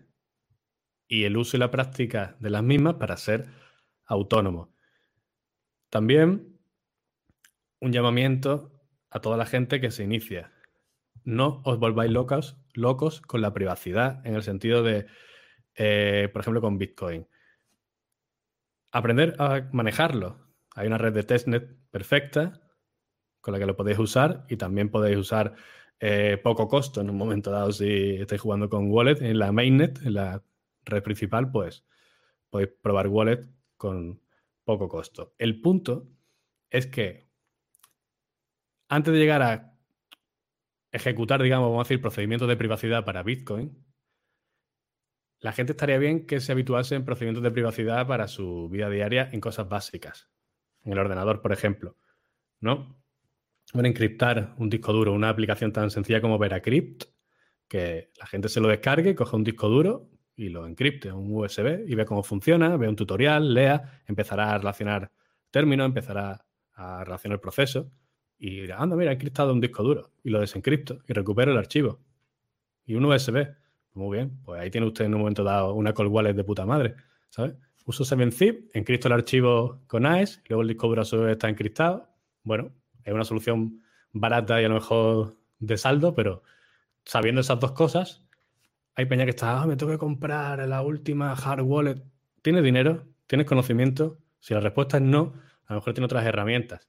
y 1.07 1.25
el 1.25 1.37
uso 1.37 1.57
y 1.57 1.59
la 1.59 1.69
práctica 1.69 2.37
de 2.39 2.49
las 2.49 2.63
mismas 2.63 2.95
para 2.95 3.17
ser 3.17 3.45
autónomo. 4.07 4.73
También 5.91 6.54
un 7.85 7.91
llamamiento 7.91 8.71
a 9.11 9.21
toda 9.21 9.37
la 9.37 9.45
gente 9.45 9.79
que 9.79 9.91
se 9.91 10.03
inicia. 10.03 10.51
No 11.23 11.61
os 11.65 11.77
volváis 11.77 12.11
locos, 12.11 12.57
locos 12.73 13.21
con 13.21 13.41
la 13.41 13.53
privacidad 13.53 14.25
en 14.25 14.33
el 14.33 14.41
sentido 14.41 14.81
de, 14.81 15.05
eh, 15.75 16.29
por 16.33 16.41
ejemplo, 16.41 16.61
con 16.61 16.79
Bitcoin. 16.79 17.27
Aprender 18.91 19.35
a 19.37 19.69
manejarlo. 19.71 20.39
Hay 20.73 20.87
una 20.87 20.97
red 20.97 21.13
de 21.13 21.23
testnet 21.23 21.77
perfecta 21.91 22.59
con 23.39 23.53
la 23.53 23.59
que 23.59 23.67
lo 23.67 23.75
podéis 23.75 23.99
usar 23.99 24.45
y 24.49 24.57
también 24.57 24.89
podéis 24.89 25.17
usar 25.17 25.53
eh, 25.99 26.39
poco 26.43 26.67
costo 26.67 27.01
en 27.01 27.11
un 27.11 27.17
momento 27.17 27.51
dado 27.51 27.71
si 27.71 28.15
estáis 28.15 28.41
jugando 28.41 28.67
con 28.67 28.89
Wallet 28.89 29.21
en 29.21 29.37
la 29.37 29.51
mainnet, 29.51 30.03
en 30.03 30.15
la 30.15 30.43
red 30.85 31.03
principal, 31.03 31.51
pues 31.51 31.85
podéis 32.49 32.71
probar 32.81 33.07
Wallet 33.09 33.47
con 33.77 34.21
poco 34.63 34.89
costo. 34.89 35.35
El 35.37 35.61
punto 35.61 36.07
es 36.71 36.87
que 36.87 37.24
antes 38.87 39.13
de 39.13 39.19
llegar 39.19 39.41
a 39.41 39.77
ejecutar, 40.91 41.41
digamos, 41.41 41.69
vamos 41.69 41.85
a 41.85 41.87
decir, 41.87 42.01
procedimientos 42.01 42.47
de 42.47 42.55
privacidad 42.55 43.05
para 43.05 43.23
Bitcoin, 43.23 43.85
la 45.39 45.51
gente 45.51 45.73
estaría 45.73 45.97
bien 45.97 46.25
que 46.25 46.39
se 46.39 46.51
habituase 46.51 46.95
en 46.95 47.05
procedimientos 47.05 47.43
de 47.43 47.51
privacidad 47.51 48.07
para 48.07 48.27
su 48.27 48.69
vida 48.69 48.89
diaria 48.89 49.29
en 49.31 49.41
cosas 49.41 49.67
básicas. 49.67 50.29
En 50.83 50.93
el 50.93 50.99
ordenador, 50.99 51.41
por 51.41 51.51
ejemplo. 51.51 51.97
¿No? 52.61 53.03
Bueno, 53.73 53.89
encriptar 53.89 54.55
un 54.57 54.69
disco 54.69 54.93
duro, 54.93 55.13
una 55.13 55.29
aplicación 55.29 55.73
tan 55.73 55.91
sencilla 55.91 56.21
como 56.21 56.37
Veracrypt, 56.37 57.03
que 57.67 58.11
la 58.17 58.27
gente 58.27 58.47
se 58.47 58.61
lo 58.61 58.69
descargue, 58.69 59.15
coge 59.15 59.35
un 59.35 59.43
disco 59.43 59.67
duro, 59.67 60.09
y 60.35 60.49
lo 60.49 60.65
encripte 60.67 61.09
en 61.09 61.15
un 61.15 61.31
USB 61.31 61.85
y 61.87 61.95
ve 61.95 62.05
cómo 62.05 62.23
funciona, 62.23 62.75
ve 62.77 62.87
un 62.87 62.95
tutorial, 62.95 63.53
lea, 63.53 64.01
empezará 64.05 64.53
a 64.53 64.57
relacionar 64.57 65.11
términos, 65.49 65.85
empezará 65.85 66.45
a 66.73 67.03
relacionar 67.03 67.35
el 67.35 67.41
proceso 67.41 67.91
y 68.37 68.61
dirá, 68.61 68.77
anda, 68.79 68.95
mira, 68.95 69.11
he 69.11 69.15
encriptado 69.15 69.53
un 69.53 69.61
disco 69.61 69.83
duro 69.83 70.11
y 70.23 70.29
lo 70.29 70.39
desencripto 70.39 70.99
y 71.07 71.13
recupero 71.13 71.51
el 71.51 71.57
archivo. 71.57 71.99
Y 72.85 72.95
un 72.95 73.05
USB. 73.05 73.47
Muy 73.93 74.17
bien, 74.17 74.41
pues 74.43 74.59
ahí 74.59 74.69
tiene 74.69 74.87
usted 74.87 75.05
en 75.05 75.13
un 75.13 75.21
momento 75.21 75.43
dado 75.43 75.73
una 75.73 75.93
call 75.93 76.07
wallet 76.07 76.33
de 76.33 76.43
puta 76.43 76.65
madre, 76.65 76.95
¿sabes? 77.29 77.55
Uso 77.85 78.03
7-zip, 78.03 78.71
encripto 78.73 79.07
el 79.07 79.13
archivo 79.13 79.81
con 79.87 80.05
AES, 80.05 80.41
luego 80.49 80.63
el 80.63 80.67
disco 80.67 80.87
duro 80.87 81.05
su 81.05 81.19
vez 81.19 81.33
está 81.33 81.47
encriptado. 81.47 82.09
Bueno, 82.43 82.71
es 83.03 83.13
una 83.13 83.23
solución 83.23 83.81
barata 84.11 84.61
y 84.61 84.65
a 84.65 84.69
lo 84.69 84.75
mejor 84.75 85.37
de 85.59 85.77
saldo, 85.77 86.13
pero 86.13 86.43
sabiendo 87.05 87.41
esas 87.41 87.59
dos 87.59 87.71
cosas, 87.71 88.25
hay 88.95 89.05
peña 89.05 89.23
que 89.23 89.31
está, 89.31 89.61
ah, 89.61 89.67
me 89.67 89.75
tengo 89.77 89.91
que 89.91 89.97
comprar 89.97 90.67
la 90.67 90.81
última 90.81 91.31
hard 91.33 91.61
wallet. 91.61 92.01
¿Tienes 92.41 92.63
dinero? 92.63 93.07
¿Tienes 93.27 93.47
conocimiento? 93.47 94.19
Si 94.39 94.53
la 94.53 94.59
respuesta 94.59 94.97
es 94.97 95.03
no, 95.03 95.33
a 95.65 95.73
lo 95.73 95.79
mejor 95.79 95.93
tiene 95.93 96.05
otras 96.05 96.25
herramientas 96.25 96.87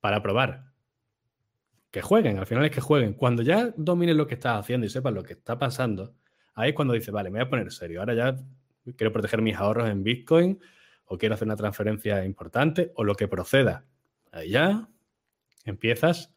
para 0.00 0.22
probar. 0.22 0.72
Que 1.90 2.02
jueguen, 2.02 2.38
al 2.38 2.46
final 2.46 2.64
es 2.64 2.70
que 2.70 2.80
jueguen. 2.80 3.14
Cuando 3.14 3.42
ya 3.42 3.72
dominen 3.76 4.16
lo 4.16 4.26
que 4.26 4.34
estás 4.34 4.58
haciendo 4.58 4.86
y 4.86 4.90
sepan 4.90 5.14
lo 5.14 5.22
que 5.22 5.32
está 5.32 5.58
pasando, 5.58 6.14
ahí 6.54 6.70
es 6.70 6.74
cuando 6.74 6.94
dices, 6.94 7.10
vale, 7.10 7.30
me 7.30 7.38
voy 7.38 7.46
a 7.46 7.50
poner 7.50 7.72
serio. 7.72 8.00
Ahora 8.00 8.14
ya 8.14 8.36
quiero 8.96 9.12
proteger 9.12 9.42
mis 9.42 9.56
ahorros 9.56 9.88
en 9.88 10.02
Bitcoin 10.02 10.60
o 11.06 11.16
quiero 11.16 11.34
hacer 11.34 11.48
una 11.48 11.56
transferencia 11.56 12.24
importante 12.24 12.92
o 12.94 13.04
lo 13.04 13.14
que 13.14 13.28
proceda. 13.28 13.86
Ahí 14.32 14.50
ya 14.50 14.88
empiezas 15.64 16.34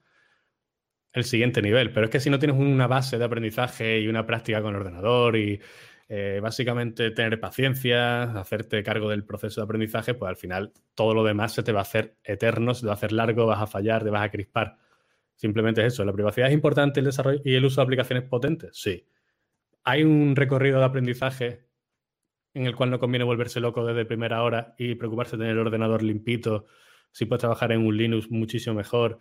el 1.14 1.24
siguiente 1.24 1.62
nivel. 1.62 1.92
Pero 1.92 2.06
es 2.06 2.12
que 2.12 2.20
si 2.20 2.30
no 2.30 2.40
tienes 2.40 2.58
una 2.58 2.88
base 2.88 3.18
de 3.18 3.26
aprendizaje 3.26 4.00
y 4.00 4.08
una 4.08 4.26
práctica 4.26 4.62
con 4.62 4.76
el 4.76 4.82
ordenador 4.82 5.36
y 5.36 5.60
eh, 6.08 6.40
básicamente 6.42 7.12
tener 7.12 7.40
paciencia, 7.40 8.24
hacerte 8.24 8.84
cargo 8.84 9.10
del 9.10 9.24
proceso 9.26 9.62
de 9.62 9.66
aprendizaje, 9.66 10.14
pues 10.14 10.30
al 10.30 10.38
final 10.38 10.74
todo 10.96 11.14
lo 11.14 11.24
demás 11.24 11.54
se 11.54 11.64
te 11.64 11.72
va 11.72 11.80
a 11.80 11.84
hacer 11.84 12.18
eterno, 12.24 12.74
se 12.74 12.82
te 12.82 12.88
va 12.88 12.94
a 12.94 12.96
hacer 12.96 13.12
largo, 13.12 13.46
vas 13.46 13.62
a 13.62 13.68
fallar, 13.68 14.04
te 14.04 14.10
vas 14.10 14.24
a 14.24 14.32
crispar. 14.32 14.78
Simplemente 15.42 15.82
es 15.82 15.94
eso. 15.94 16.06
¿La 16.06 16.14
privacidad 16.14 16.50
es 16.50 16.54
importante 16.54 17.00
el 17.00 17.08
desarrollo 17.08 17.42
y 17.44 17.56
el 17.56 17.66
uso 17.66 17.82
de 17.82 17.86
aplicaciones 17.86 18.26
potentes? 18.30 18.78
Sí. 18.80 19.08
¿Hay 19.84 20.04
un 20.04 20.36
recorrido 20.36 20.78
de 20.78 20.86
aprendizaje 20.86 21.66
en 22.54 22.68
el 22.68 22.76
cual 22.76 22.92
no 22.92 23.00
conviene 23.00 23.26
volverse 23.26 23.60
loco 23.60 23.84
desde 23.84 24.06
primera 24.06 24.44
hora 24.44 24.76
y 24.78 24.94
preocuparse 24.94 25.38
de 25.38 25.40
tener 25.40 25.54
el 25.54 25.66
ordenador 25.66 26.04
limpito? 26.04 26.68
Si 27.12 27.26
puedes 27.26 27.40
trabajar 27.40 27.72
en 27.72 27.84
un 27.84 27.98
Linux 27.98 28.30
muchísimo 28.30 28.76
mejor, 28.76 29.18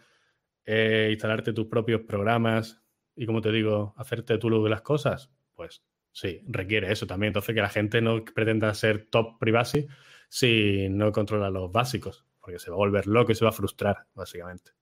eh, 0.67 1.09
instalarte 1.11 1.55
tus 1.55 1.69
propios 1.69 2.03
programas 2.03 2.83
y, 3.17 3.25
como 3.25 3.41
te 3.41 3.51
digo, 3.51 3.95
hacerte 3.97 4.37
tú 4.37 4.51
lo 4.51 4.63
de 4.63 4.69
las 4.69 4.83
cosas, 4.83 5.33
pues 5.55 5.83
sí, 6.13 6.43
requiere 6.49 6.93
eso 6.93 7.07
también. 7.07 7.29
Entonces, 7.29 7.55
que 7.55 7.63
la 7.63 7.71
gente 7.71 8.03
no 8.03 8.23
pretenda 8.27 8.75
ser 8.75 9.07
top 9.07 9.39
privacy 9.39 9.87
si 10.29 10.87
no 10.91 11.13
controla 11.13 11.49
los 11.49 11.73
básicos, 11.73 12.27
porque 12.41 12.59
se 12.59 12.71
va 12.71 12.75
a 12.75 12.85
volver 12.85 13.07
loco 13.07 13.33
y 13.33 13.35
se 13.35 13.47
va 13.47 13.49
a 13.49 13.55
frustrar, 13.55 14.05
básicamente. 14.13 14.73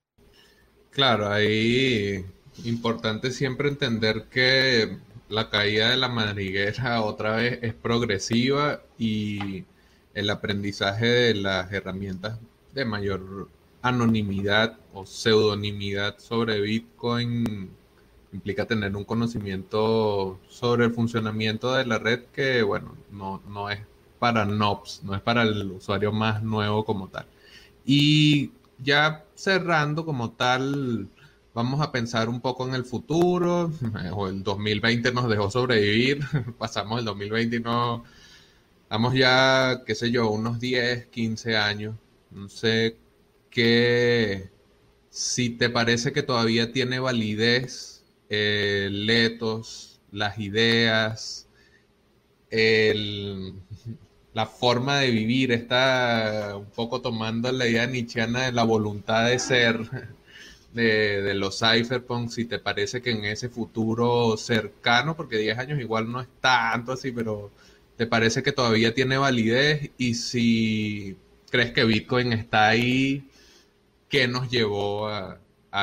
Claro, 0.91 1.29
ahí 1.29 2.25
importante 2.65 3.31
siempre 3.31 3.69
entender 3.69 4.25
que 4.29 4.97
la 5.29 5.49
caída 5.49 5.91
de 5.91 5.97
la 5.97 6.09
madriguera 6.09 7.01
otra 7.01 7.35
vez 7.35 7.59
es 7.61 7.73
progresiva 7.73 8.81
y 8.97 9.65
el 10.13 10.29
aprendizaje 10.29 11.05
de 11.05 11.35
las 11.35 11.71
herramientas 11.71 12.39
de 12.73 12.85
mayor 12.85 13.47
anonimidad 13.81 14.77
o 14.93 15.05
pseudonimidad 15.05 16.17
sobre 16.19 16.59
Bitcoin 16.61 17.69
implica 18.33 18.65
tener 18.65 18.95
un 18.95 19.05
conocimiento 19.05 20.39
sobre 20.49 20.85
el 20.85 20.93
funcionamiento 20.93 21.73
de 21.73 21.85
la 21.85 21.99
red 21.99 22.23
que, 22.33 22.63
bueno, 22.63 22.95
no, 23.11 23.41
no 23.47 23.69
es 23.69 23.79
para 24.19 24.45
NOPS, 24.45 25.03
no 25.03 25.15
es 25.15 25.21
para 25.21 25.43
el 25.43 25.71
usuario 25.71 26.11
más 26.11 26.43
nuevo 26.43 26.83
como 26.83 27.07
tal. 27.07 27.25
Y 27.85 28.51
ya 28.81 29.25
cerrando 29.35 30.05
como 30.05 30.31
tal, 30.31 31.09
vamos 31.53 31.81
a 31.81 31.91
pensar 31.91 32.29
un 32.29 32.41
poco 32.41 32.67
en 32.67 32.75
el 32.75 32.85
futuro, 32.85 33.71
o 34.13 34.27
el 34.27 34.43
2020 34.43 35.11
nos 35.11 35.29
dejó 35.29 35.51
sobrevivir, 35.51 36.21
pasamos 36.57 36.99
el 36.99 37.05
2020 37.05 37.57
y 37.57 37.59
no, 37.59 38.03
estamos 38.83 39.13
ya, 39.13 39.83
qué 39.85 39.95
sé 39.95 40.11
yo, 40.11 40.29
unos 40.29 40.59
10, 40.59 41.07
15 41.07 41.57
años, 41.57 41.95
no 42.31 42.49
sé 42.49 42.97
que 43.49 44.49
si 45.09 45.49
te 45.49 45.69
parece 45.69 46.13
que 46.13 46.23
todavía 46.23 46.71
tiene 46.71 46.99
validez 46.99 48.03
el 48.29 49.07
letos, 49.07 49.99
las 50.11 50.37
ideas, 50.39 51.47
la 54.33 54.45
forma 54.45 54.99
de 54.99 55.11
vivir, 55.11 55.51
está 55.51 56.55
un 56.57 56.67
poco 56.67 57.01
tomando 57.01 57.51
la 57.51 57.67
idea 57.67 57.87
nietzscheana 57.87 58.45
de 58.45 58.51
la 58.51 58.63
voluntad 58.63 59.27
de 59.27 59.39
ser 59.39 59.79
de, 60.73 61.33
los 61.35 61.59
cypherpunks, 61.59 62.33
si 62.35 62.45
te 62.45 62.59
parece 62.59 63.01
que 63.01 63.11
en 63.11 63.25
ese 63.25 63.49
futuro 63.49 64.37
cercano, 64.37 65.15
porque 65.15 65.37
10 65.37 65.57
años 65.57 65.79
igual 65.79 66.11
no 66.11 66.21
es 66.21 66.27
tanto 66.41 66.91
así, 66.93 67.11
pero 67.11 67.51
te 67.97 68.07
parece 68.07 68.43
que 68.43 68.51
todavía 68.51 68.93
tiene 68.93 69.17
validez 69.17 69.91
y 69.97 70.13
si 70.15 71.17
crees 71.51 71.71
que 71.71 71.85
Bitcoin 71.85 72.33
está 72.33 72.67
ahí 72.69 73.27
qué 74.09 74.27
nos 74.27 74.49
llevó 74.49 75.09
a, 75.09 75.39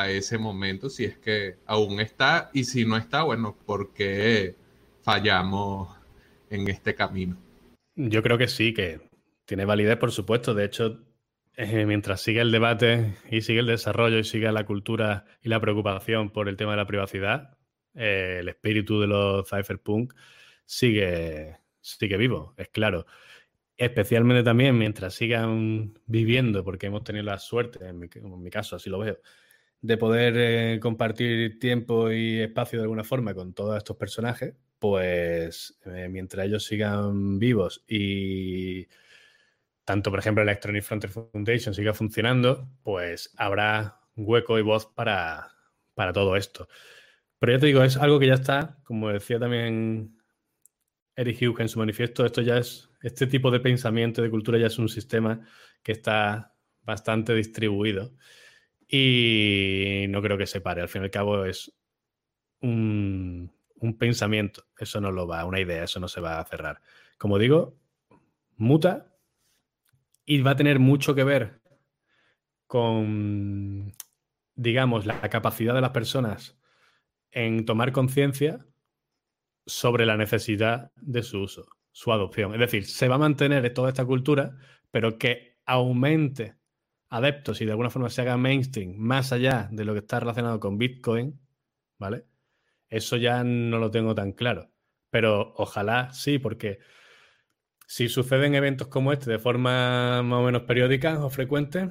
ese 0.09 0.37
momento, 0.39 0.91
si 0.91 1.05
es 1.05 1.17
que 1.17 1.57
aún 1.65 2.01
está, 2.01 2.51
y 2.53 2.65
si 2.65 2.85
no 2.85 2.97
está, 2.97 3.23
bueno, 3.23 3.57
¿por 3.67 3.93
qué 3.93 4.57
fallamos 5.03 5.97
en 6.51 6.69
este 6.69 6.95
camino? 6.95 7.37
Yo 7.97 8.23
creo 8.23 8.37
que 8.39 8.49
sí, 8.49 8.75
que 8.75 9.01
tiene 9.47 9.65
validez, 9.65 9.97
por 9.97 10.13
supuesto. 10.13 10.55
De 10.55 10.65
hecho, 10.65 11.03
eh, 11.55 11.87
mientras 11.87 12.21
sigue 12.21 12.41
el 12.43 12.53
debate 12.53 13.15
y 13.31 13.41
sigue 13.41 13.61
el 13.61 13.67
desarrollo 13.67 14.19
y 14.19 14.25
sigue 14.25 14.53
la 14.53 14.67
cultura 14.67 15.25
y 15.43 15.49
la 15.49 15.61
preocupación 15.61 16.31
por 16.31 16.49
el 16.49 16.57
tema 16.57 16.73
de 16.73 16.77
la 16.79 16.87
privacidad, 16.87 17.57
eh, 17.95 18.39
el 18.41 18.49
espíritu 18.51 19.01
de 19.01 19.07
los 19.07 19.49
cypherpunk 19.49 20.13
sigue, 20.67 21.57
sigue 21.81 22.17
vivo, 22.19 22.55
es 22.59 22.69
claro. 22.69 23.07
especialmente 23.79 24.43
también 24.45 24.79
mientras 24.79 25.15
sigan 25.15 25.95
viviendo, 26.07 26.65
porque 26.65 26.87
hemos 26.89 27.05
tenido 27.05 27.25
la 27.25 27.39
suerte, 27.39 27.87
en 27.89 27.99
mi, 27.99 28.51
caso 28.51 28.77
así 28.77 28.91
lo 28.91 28.99
veo, 28.99 29.19
de 29.81 29.97
poder 29.99 30.35
eh, 30.37 30.81
compartir 30.81 31.59
tiempo 31.59 32.11
y 32.13 32.41
espacio 32.41 32.79
de 32.79 32.85
alguna 32.85 33.05
forma 33.05 33.35
con 33.35 33.55
todos 33.55 33.77
estos 33.79 33.97
personajes, 33.97 34.55
pues 34.79 35.79
eh, 35.87 36.09
mientras 36.11 36.47
ellos 36.47 36.65
sigan 36.65 37.39
vivos 37.39 37.85
y 37.89 38.87
tanto, 39.85 40.11
por 40.11 40.19
ejemplo, 40.19 40.43
Electronic 40.43 40.83
Frontier 40.83 41.13
Foundation 41.13 41.75
siga 41.75 41.95
funcionando, 41.95 42.69
pues 42.83 43.33
habrá 43.37 44.01
hueco 44.17 44.59
y 44.59 44.63
voz 44.63 44.87
para, 44.87 45.49
para 45.95 46.13
todo 46.13 46.37
esto. 46.37 46.69
Pero 47.39 47.53
ya 47.53 47.59
te 47.59 47.67
digo, 47.67 47.83
es 47.83 47.97
algo 47.97 48.19
que 48.19 48.27
ya 48.27 48.35
está, 48.35 48.79
como 48.85 49.11
decía 49.11 49.39
también 49.39 50.19
Eric 51.15 51.39
Hughes 51.41 51.61
en 51.61 51.69
su 51.69 51.79
manifiesto, 51.79 52.27
esto 52.27 52.43
ya 52.43 52.59
es 52.59 52.91
este 53.03 53.27
tipo 53.27 53.51
de 53.51 53.61
pensamiento, 53.61 54.23
de 54.23 54.31
cultura, 54.31 54.59
ya 54.59 54.67
es 54.67 54.79
un 54.79 54.89
sistema 54.89 55.41
que 55.83 55.93
está 55.93 56.55
bastante 56.83 57.35
distribuido 57.35 58.13
y 58.89 60.07
no 60.09 60.23
creo 60.23 60.39
que 60.39 60.47
se 60.47 60.61
pare. 60.61 60.83
Al 60.83 60.89
fin 60.89 61.03
y 61.03 61.05
al 61.07 61.11
cabo 61.11 61.45
es 61.45 61.73
un, 62.61 63.53
pensamiento, 63.99 64.65
eso 64.79 65.01
no 65.01 65.11
lo 65.13 65.27
va, 65.27 65.45
una 65.45 65.61
idea, 65.61 65.85
eso 65.85 66.01
no 66.01 66.09
se 66.09 66.21
va 66.21 66.41
a 66.41 66.45
cerrar. 66.45 66.81
Como 67.19 67.39
digo, 67.39 67.79
muta 68.57 69.13
y 70.25 70.41
va 70.41 70.53
a 70.53 70.57
tener 70.57 70.79
mucho 70.79 71.15
que 71.15 71.25
ver 71.25 71.61
con, 72.67 73.95
digamos, 74.55 75.07
la 75.07 75.21
capacidad 75.31 75.75
de 75.75 75.81
las 75.81 75.91
personas 75.91 76.59
en 77.31 77.65
tomar 77.65 77.93
conciencia 77.93 78.67
sobre 79.67 80.07
la 80.07 80.17
necesidad 80.17 80.93
de 80.97 81.23
su 81.23 81.43
uso 81.43 81.67
su 81.97 82.13
adopción. 82.13 82.53
Es 82.53 82.61
decir, 82.61 82.85
se 82.85 83.09
va 83.09 83.15
a 83.15 83.19
mantener 83.19 83.73
toda 83.73 83.89
esta 83.89 84.05
cultura, 84.05 84.55
pero 84.91 85.17
que 85.17 85.57
aumente 85.65 86.55
adeptos 87.09 87.63
y 87.63 87.65
de 87.65 87.71
alguna 87.71 87.89
forma 87.89 88.11
se 88.11 88.21
haga 88.21 88.37
mainstream 88.37 88.97
más 88.99 89.33
allá 89.33 89.71
de 89.73 89.87
lo 89.87 89.95
que 89.95 90.01
está 90.01 90.21
relacionado 90.21 90.61
con 90.61 90.77
Bitcoin, 90.77 91.41
¿vale? 91.99 92.27
Eso 92.89 93.17
ya 93.17 93.45
no 93.45 93.79
lo 93.79 93.91
tengo 93.91 94.15
tan 94.15 94.33
claro. 94.33 94.71
Pero 95.11 95.55
ojalá 95.57 96.13
sí, 96.13 96.39
porque 96.39 96.79
si 97.87 98.09
suceden 98.09 98.55
eventos 98.55 98.89
como 98.89 99.13
este 99.13 99.31
de 99.31 99.39
forma 99.39 100.23
más 100.23 100.41
o 100.41 100.45
menos 100.45 100.63
periódica 100.63 101.25
o 101.25 101.31
frecuente, 101.31 101.91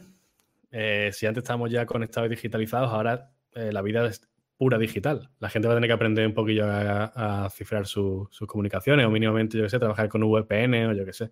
eh, 0.71 1.09
si 1.13 1.25
antes 1.25 1.43
estábamos 1.43 1.71
ya 1.71 1.85
conectados 1.85 2.27
y 2.27 2.31
digitalizados, 2.31 2.91
ahora 2.91 3.31
eh, 3.53 3.71
la 3.71 3.81
vida 3.81 4.05
es 4.05 4.29
pura 4.57 4.77
digital. 4.77 5.31
La 5.39 5.49
gente 5.49 5.67
va 5.67 5.73
a 5.73 5.77
tener 5.77 5.89
que 5.89 5.93
aprender 5.93 6.27
un 6.27 6.33
poquillo 6.33 6.65
a, 6.67 7.49
cifrar 7.51 7.87
sus 7.87 8.29
comunicaciones 8.47 9.05
o 9.05 9.09
mínimamente, 9.09 9.57
yo 9.57 9.63
qué 9.63 9.69
sé, 9.69 9.79
trabajar 9.79 10.09
con 10.09 10.21
VPN 10.23 10.87
o 10.87 10.93
yo 10.93 11.05
qué 11.05 11.13
sé. 11.13 11.31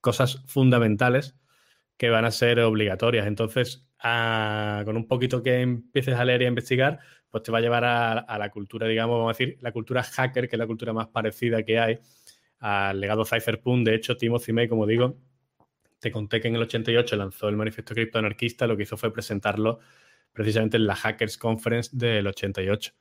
Cosas 0.00 0.42
fundamentales 0.46 1.36
que 1.96 2.10
van 2.10 2.24
a 2.24 2.30
ser 2.30 2.60
obligatorias. 2.60 3.26
Entonces, 3.26 3.85
con 4.00 4.96
un 4.96 5.06
poquito 5.08 5.42
que 5.42 5.60
empieces 5.60 6.14
a 6.14 6.24
leer 6.24 6.42
y 6.42 6.44
a 6.44 6.48
investigar, 6.48 6.98
pues 7.30 7.42
te 7.42 7.52
va 7.52 7.58
a 7.58 7.60
llevar 7.60 7.84
a, 7.84 8.38
la 8.38 8.50
cultura, 8.50 8.86
digamos, 8.86 9.18
vamos 9.18 9.30
a 9.30 9.38
decir, 9.38 9.58
la 9.60 9.72
cultura 9.72 10.02
hacker, 10.02 10.48
que 10.48 10.56
es 10.56 10.58
la 10.58 10.66
cultura 10.66 10.92
más 10.92 11.08
parecida 11.08 11.62
que 11.62 11.78
hay 11.78 11.98
al 12.60 13.00
legado 13.00 13.24
Cypherpunk. 13.24 13.86
De 13.86 13.94
hecho, 13.94 14.16
Timothy 14.16 14.52
May, 14.52 14.68
como 14.68 14.86
digo, 14.86 15.18
te 15.98 16.10
conté 16.10 16.40
que 16.40 16.48
en 16.48 16.56
el 16.56 16.62
88 16.62 17.16
lanzó 17.16 17.48
el 17.48 17.56
manifiesto 17.56 17.94
criptoanarquista, 17.94 18.66
lo 18.66 18.76
que 18.76 18.84
hizo 18.84 18.96
fue 18.96 19.12
presentarlo 19.12 19.80
precisamente 20.32 20.76
en 20.76 20.86
la 20.86 20.94
Hackers 20.94 21.38
Conference 21.38 21.90
del 21.92 22.26
88. 22.26 22.92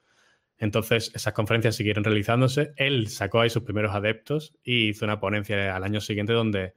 Entonces, 0.57 1.11
esas 1.13 1.33
conferencias 1.33 1.75
siguieron 1.75 2.03
realizándose. 2.03 2.71
Él 2.77 3.07
sacó 3.07 3.41
ahí 3.41 3.49
sus 3.49 3.63
primeros 3.63 3.93
adeptos 3.93 4.55
y 4.63 4.89
hizo 4.89 5.05
una 5.05 5.19
ponencia 5.19 5.75
al 5.75 5.83
año 5.83 5.99
siguiente 5.99 6.31
donde, 6.31 6.75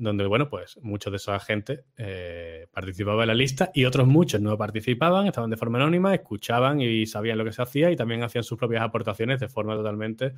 donde 0.00 0.26
bueno, 0.26 0.48
pues 0.48 0.78
muchos 0.82 1.12
de 1.12 1.18
esos 1.18 1.34
agentes 1.34 1.84
eh, 1.96 2.66
participaban 2.72 3.22
en 3.22 3.28
la 3.28 3.34
lista 3.34 3.70
y 3.74 3.84
otros 3.84 4.06
muchos 4.06 4.40
no 4.40 4.56
participaban, 4.56 5.26
estaban 5.26 5.50
de 5.50 5.56
forma 5.56 5.78
anónima, 5.78 6.14
escuchaban 6.14 6.80
y 6.80 7.06
sabían 7.06 7.38
lo 7.38 7.44
que 7.44 7.52
se 7.52 7.62
hacía 7.62 7.90
y 7.90 7.96
también 7.96 8.22
hacían 8.22 8.42
sus 8.44 8.58
propias 8.58 8.82
aportaciones 8.82 9.40
de 9.40 9.48
forma 9.48 9.74
totalmente 9.74 10.32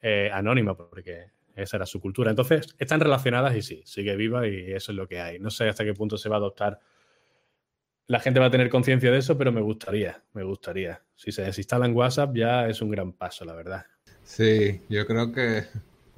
eh, 0.00 0.30
anónima, 0.32 0.76
porque 0.76 1.32
esa 1.56 1.78
era 1.78 1.86
su 1.86 2.00
cultura. 2.00 2.30
Entonces, 2.30 2.74
están 2.78 3.00
relacionadas 3.00 3.56
y 3.56 3.62
sí, 3.62 3.82
sigue 3.84 4.14
viva 4.14 4.46
y 4.46 4.72
eso 4.72 4.92
es 4.92 4.96
lo 4.96 5.08
que 5.08 5.20
hay. 5.20 5.38
No 5.38 5.50
sé 5.50 5.68
hasta 5.68 5.84
qué 5.84 5.94
punto 5.94 6.16
se 6.16 6.28
va 6.28 6.36
a 6.36 6.38
adoptar 6.38 6.78
la 8.08 8.20
gente 8.20 8.40
va 8.40 8.46
a 8.46 8.50
tener 8.50 8.70
conciencia 8.70 9.12
de 9.12 9.18
eso, 9.18 9.36
pero 9.36 9.52
me 9.52 9.60
gustaría, 9.60 10.22
me 10.32 10.42
gustaría. 10.42 11.02
Si 11.14 11.30
se 11.30 11.42
desinstala 11.42 11.84
en 11.84 11.94
WhatsApp 11.94 12.34
ya 12.34 12.66
es 12.66 12.80
un 12.80 12.90
gran 12.90 13.12
paso, 13.12 13.44
la 13.44 13.54
verdad. 13.54 13.84
Sí, 14.24 14.80
yo 14.88 15.06
creo 15.06 15.30
que 15.30 15.64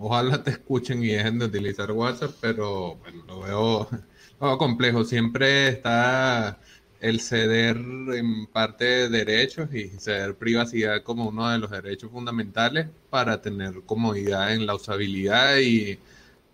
ojalá 0.01 0.43
te 0.43 0.51
escuchen 0.51 1.03
y 1.05 1.09
dejen 1.09 1.39
de 1.39 1.47
utilizar 1.47 1.93
WhatsApp, 1.93 2.33
pero 2.41 2.97
bueno, 2.97 3.25
lo 3.29 3.41
veo, 3.41 4.59
complejo. 4.59 5.05
Siempre 5.05 5.69
está 5.69 6.59
el 7.01 7.21
ceder 7.21 7.77
en 7.77 8.47
parte 8.47 8.85
de 8.85 9.09
derechos 9.09 9.73
y 9.75 9.89
ceder 9.89 10.37
privacidad 10.37 11.03
como 11.03 11.29
uno 11.29 11.49
de 11.51 11.59
los 11.59 11.71
derechos 11.71 12.11
fundamentales 12.11 12.89
para 13.11 13.41
tener 13.43 13.83
comodidad 13.87 14.53
en 14.55 14.67
la 14.67 14.75
usabilidad 14.75 15.59
y 15.59 15.99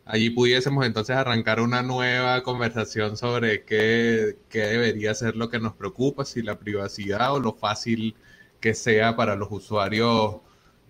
allí 0.04 0.30
pudiésemos 0.30 0.86
entonces 0.86 1.16
arrancar 1.16 1.60
una 1.60 1.82
nueva 1.82 2.42
conversación 2.42 3.16
sobre 3.16 3.64
qué, 3.64 4.36
debería 4.50 5.14
ser 5.14 5.36
lo 5.36 5.48
que 5.50 5.58
nos 5.60 5.74
preocupa, 5.74 6.24
si 6.24 6.42
la 6.42 6.58
privacidad 6.58 7.34
o 7.34 7.40
lo 7.40 7.52
fácil 7.54 8.14
que 8.60 8.74
sea 8.74 9.16
para 9.16 9.36
los 9.36 9.48
usuarios, 9.50 10.36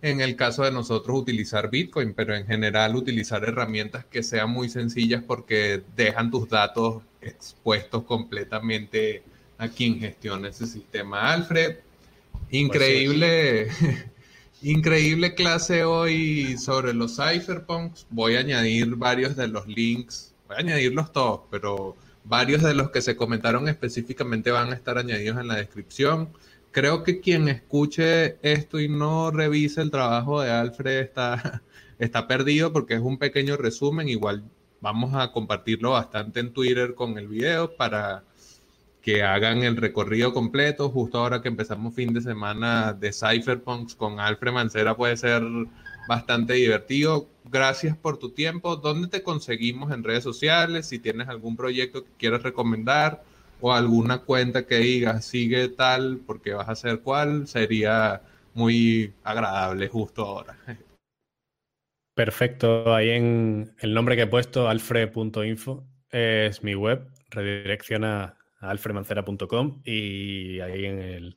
en 0.07 0.21
el 0.21 0.37
caso 0.37 0.63
de 0.63 0.71
nosotros 0.71 1.19
utilizar 1.19 1.69
Bitcoin, 1.69 2.15
pero 2.15 2.35
en 2.35 2.47
general 2.47 2.95
utilizar 2.95 3.43
herramientas 3.45 4.05
que 4.05 4.23
sean 4.23 4.51
muy 4.51 4.69
sencillas 4.69 5.23
porque 5.27 5.83
dejan 5.97 6.31
tus 6.31 6.49
datos 6.49 7.03
expuestos 7.21 8.05
completamente 8.05 9.25
a 9.59 9.69
quien 9.69 9.99
gestiona 9.99 10.49
ese 10.49 10.67
sistema. 10.67 11.33
Alfred, 11.33 11.79
increíble. 12.51 13.69
Increíble 14.63 15.35
clase 15.35 15.85
hoy 15.85 16.57
sobre 16.57 16.95
los 16.95 17.17
cypherpunks. 17.17 18.07
Voy 18.09 18.37
a 18.37 18.41
añadir 18.41 18.97
varios 18.97 19.37
de 19.37 19.49
los 19.49 19.67
links. 19.67 20.33
Voy 20.49 20.57
a 20.57 20.61
añadirlos 20.61 21.13
todos, 21.13 21.43
pero 21.51 21.95
varios 22.25 22.63
de 22.63 22.75
los 22.75 22.91
que 22.91 23.03
se 23.03 23.17
comentaron 23.17 23.69
específicamente 23.69 24.51
van 24.51 24.73
a 24.73 24.75
estar 24.75 24.97
añadidos 24.97 25.39
en 25.39 25.49
la 25.49 25.57
descripción. 25.57 26.31
Creo 26.77 27.05
que 27.05 27.21
quien 27.21 27.49
escuche 27.49 28.37
esto 28.43 28.79
y 28.79 28.87
no 28.87 29.31
revise 29.31 29.81
el 29.81 29.91
trabajo 29.91 30.43
de 30.43 30.51
Alfred 30.51 30.99
está, 30.99 31.63
está 31.99 32.29
perdido 32.29 32.71
porque 32.71 32.93
es 32.93 33.01
un 33.01 33.17
pequeño 33.17 33.57
resumen. 33.57 34.11
Igual 34.11 34.45
vamos 34.83 35.15
a 35.15 35.33
compartirlo 35.33 35.93
bastante 35.93 36.41
en 36.41 36.53
Twitter 36.53 36.95
con 36.95 37.17
el 37.17 37.29
video 37.29 37.75
para 37.79 38.25
que 39.01 39.23
hagan 39.23 39.63
el 39.63 39.79
recorrido 39.79 40.35
completo. 40.35 40.91
Justo 40.91 41.17
ahora 41.17 41.41
que 41.41 41.49
empezamos 41.49 41.95
fin 41.95 42.13
de 42.13 42.21
semana 42.21 42.93
de 42.93 43.11
Cypherpunks 43.11 43.95
con 43.95 44.21
Alfred 44.21 44.53
Mancera 44.53 44.95
puede 44.95 45.17
ser 45.17 45.43
bastante 46.07 46.53
divertido. 46.53 47.27
Gracias 47.47 47.97
por 47.97 48.19
tu 48.19 48.33
tiempo. 48.33 48.77
¿Dónde 48.77 49.09
te 49.09 49.23
conseguimos 49.23 49.93
en 49.93 50.05
redes 50.05 50.25
sociales? 50.25 50.89
Si 50.89 50.99
tienes 50.99 51.29
algún 51.29 51.57
proyecto 51.57 52.05
que 52.05 52.11
quieras 52.19 52.43
recomendar 52.43 53.25
o 53.61 53.73
alguna 53.73 54.19
cuenta 54.19 54.67
que 54.67 54.77
digas 54.79 55.25
sigue 55.25 55.69
tal 55.69 56.21
porque 56.27 56.53
vas 56.53 56.69
a 56.69 56.73
hacer 56.73 57.01
cuál, 57.01 57.47
sería 57.47 58.23
muy 58.55 59.13
agradable 59.23 59.89
justo 59.89 60.23
ahora. 60.23 60.57
Perfecto. 62.15 62.95
Ahí 62.95 63.11
en 63.11 63.75
el 63.81 63.93
nombre 63.93 64.17
que 64.17 64.23
he 64.23 64.27
puesto, 64.27 64.69
alfred.info, 64.69 65.87
es 66.11 66.63
mi 66.63 66.75
web. 66.75 67.07
Redirecciona 67.29 68.39
alfredmancera.com 68.61 69.83
y 69.85 70.61
ahí 70.61 70.87
en, 70.87 71.35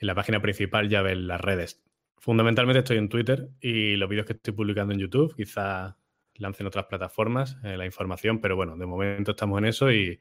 la 0.00 0.14
página 0.14 0.40
principal 0.40 0.88
ya 0.88 1.02
ven 1.02 1.26
las 1.26 1.40
redes. 1.40 1.82
Fundamentalmente 2.16 2.78
estoy 2.78 2.96
en 2.96 3.10
Twitter 3.10 3.50
y 3.60 3.96
los 3.96 4.08
vídeos 4.08 4.26
que 4.26 4.32
estoy 4.32 4.54
publicando 4.54 4.94
en 4.94 5.00
YouTube, 5.00 5.34
quizá 5.36 5.98
lancen 6.36 6.66
otras 6.66 6.86
plataformas 6.86 7.58
eh, 7.62 7.76
la 7.76 7.86
información, 7.86 8.40
pero 8.40 8.56
bueno, 8.56 8.76
de 8.76 8.86
momento 8.86 9.32
estamos 9.32 9.58
en 9.58 9.66
eso 9.66 9.92
y, 9.92 10.18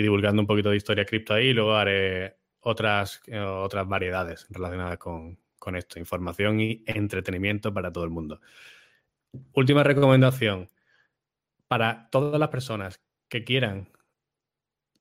divulgando 0.00 0.40
un 0.40 0.46
poquito 0.46 0.70
de 0.70 0.76
historia 0.76 1.04
cripto 1.04 1.34
ahí 1.34 1.48
y 1.48 1.52
luego 1.52 1.74
haré 1.74 2.38
otras, 2.60 3.20
eh, 3.26 3.38
otras 3.38 3.86
variedades 3.86 4.46
relacionadas 4.48 4.96
con, 4.98 5.38
con 5.58 5.76
esto, 5.76 5.98
información 5.98 6.60
y 6.60 6.82
entretenimiento 6.86 7.74
para 7.74 7.92
todo 7.92 8.04
el 8.04 8.10
mundo. 8.10 8.40
Última 9.52 9.82
recomendación. 9.82 10.70
Para 11.68 12.08
todas 12.10 12.38
las 12.38 12.48
personas 12.48 13.00
que 13.28 13.44
quieran 13.44 13.90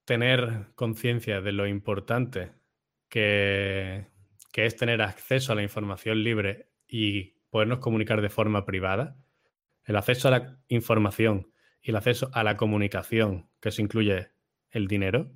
tener 0.06 0.68
conciencia 0.76 1.42
de 1.42 1.52
lo 1.52 1.68
importante 1.68 2.52
que, 3.10 4.08
es 4.54 4.76
tener 4.76 5.02
acceso 5.02 5.52
a 5.52 5.56
la 5.56 5.64
información 5.64 6.24
libre 6.24 6.70
y 6.88 7.36
podernos 7.50 7.80
comunicar 7.80 8.22
de 8.22 8.30
forma 8.30 8.66
privada, 8.66 9.18
el 9.86 9.96
acceso 9.96 10.28
a 10.28 10.32
la 10.32 10.60
información 10.68 11.52
y 11.82 11.90
el 11.90 11.96
acceso 11.96 12.30
a 12.34 12.44
la 12.44 12.58
comunicación, 12.58 13.50
que 13.60 13.70
eso 13.70 13.82
incluye 13.82 14.31
el 14.72 14.88
dinero, 14.88 15.32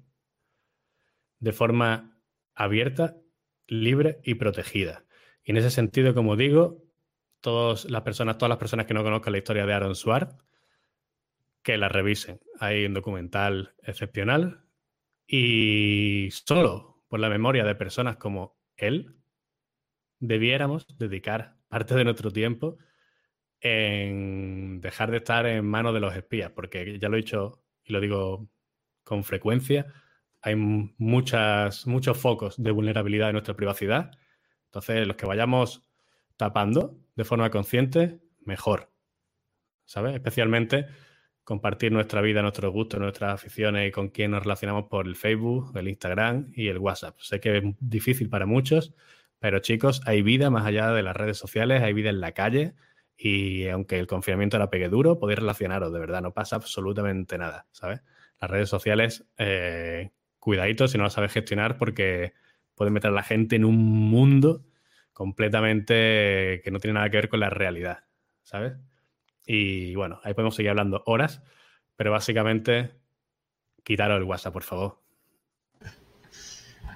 de 1.40 1.52
forma 1.52 2.20
abierta, 2.54 3.18
libre 3.68 4.20
y 4.24 4.36
protegida. 4.36 5.06
Y 5.44 5.52
en 5.52 5.58
ese 5.58 5.70
sentido, 5.70 6.14
como 6.14 6.36
digo, 6.36 6.84
todas 7.42 7.86
las 7.86 8.02
personas, 8.02 8.38
todas 8.38 8.50
las 8.50 8.58
personas 8.58 8.86
que 8.88 8.94
no 8.94 9.04
conozcan 9.04 9.34
la 9.34 9.38
historia 9.38 9.66
de 9.66 9.74
Aaron 9.74 9.96
Swartz, 9.96 10.36
que 11.62 11.78
la 11.78 11.90
revisen. 11.90 12.40
Hay 12.60 12.86
un 12.86 12.94
documental 12.94 13.76
excepcional 13.84 14.66
y 15.28 16.30
solo 16.32 17.04
por 17.08 17.20
la 17.20 17.30
memoria 17.30 17.64
de 17.64 17.76
personas 17.76 18.18
como 18.18 18.58
él, 18.76 19.16
debiéramos 20.20 20.88
dedicar 20.98 21.58
parte 21.68 21.96
de 21.96 22.04
nuestro 22.04 22.32
tiempo 22.32 22.78
en 23.60 24.80
dejar 24.82 25.12
de 25.12 25.18
estar 25.18 25.46
en 25.46 25.66
manos 25.66 25.94
de 25.94 26.00
los 26.00 26.16
espías, 26.16 26.52
porque 26.52 27.00
ya 27.00 27.10
lo 27.10 27.16
he 27.16 27.22
dicho 27.22 27.64
y 27.84 27.94
lo 27.94 28.00
digo 28.00 28.50
con 29.06 29.24
frecuencia, 29.24 29.86
hay 30.42 30.56
muchas, 30.56 31.88
muchos 31.88 32.18
focos 32.18 32.62
de 32.62 32.72
vulnerabilidad 32.72 33.30
en 33.30 33.34
nuestra 33.34 33.56
privacidad. 33.56 34.12
Entonces, 34.66 35.08
los 35.08 35.16
que 35.16 35.26
vayamos 35.26 35.88
tapando 36.36 37.00
de 37.16 37.24
forma 37.24 37.50
consciente, 37.50 38.20
mejor. 38.44 38.92
¿Sabes? 39.86 40.16
Especialmente 40.16 40.88
compartir 41.46 41.92
nuestra 41.92 42.22
vida, 42.22 42.42
nuestros 42.42 42.74
gustos, 42.74 43.00
nuestras 43.00 43.34
aficiones 43.36 43.88
y 43.88 43.92
con 43.92 44.10
quién 44.10 44.32
nos 44.32 44.44
relacionamos 44.44 44.86
por 44.90 45.08
el 45.08 45.16
Facebook, 45.16 45.72
el 45.78 45.88
Instagram 45.88 46.52
y 46.54 46.68
el 46.68 46.80
WhatsApp. 46.80 47.18
Sé 47.20 47.40
que 47.40 47.58
es 47.58 47.64
difícil 47.80 48.30
para 48.30 48.48
muchos, 48.48 48.94
pero 49.40 49.60
chicos, 49.60 50.02
hay 50.06 50.24
vida 50.24 50.50
más 50.50 50.66
allá 50.66 50.92
de 50.92 51.04
las 51.04 51.16
redes 51.16 51.38
sociales, 51.38 51.84
hay 51.84 51.94
vida 51.94 52.10
en 52.10 52.20
la 52.20 52.32
calle 52.32 52.74
y 53.16 53.68
aunque 53.68 54.00
el 54.00 54.08
confinamiento 54.08 54.58
la 54.58 54.72
pegue 54.72 54.90
duro, 54.90 55.20
podéis 55.20 55.40
relacionaros, 55.40 55.94
de 55.94 56.00
verdad, 56.00 56.22
no 56.22 56.34
pasa 56.34 56.56
absolutamente 56.56 57.38
nada, 57.38 57.68
¿sabes? 57.72 58.02
Las 58.40 58.52
redes 58.52 58.70
sociales, 58.70 59.26
eh, 59.38 60.12
cuidadito 60.40 60.88
si 60.88 60.98
no 60.98 61.06
las 61.06 61.14
sabes 61.14 61.32
gestionar 61.32 61.78
porque 61.78 62.34
pueden 62.76 62.94
meter 62.94 63.12
a 63.12 63.14
la 63.14 63.24
gente 63.24 63.56
en 63.56 63.66
un 63.66 63.78
mundo 63.78 64.64
completamente 65.14 66.62
que 66.64 66.72
no 66.72 66.80
tiene 66.80 66.96
nada 66.96 67.10
que 67.10 67.18
ver 67.18 67.30
con 67.30 67.40
la 67.40 67.50
realidad, 67.50 68.04
¿sabes? 68.44 68.74
Y 69.46 69.96
bueno, 69.96 70.20
ahí 70.24 70.34
podemos 70.34 70.56
seguir 70.56 70.72
hablando 70.72 71.04
horas, 71.06 71.42
pero 71.96 72.12
básicamente 72.12 72.92
quitaros 73.84 74.18
el 74.18 74.24
WhatsApp, 74.24 74.54
por 74.54 74.64
favor. 74.64 75.00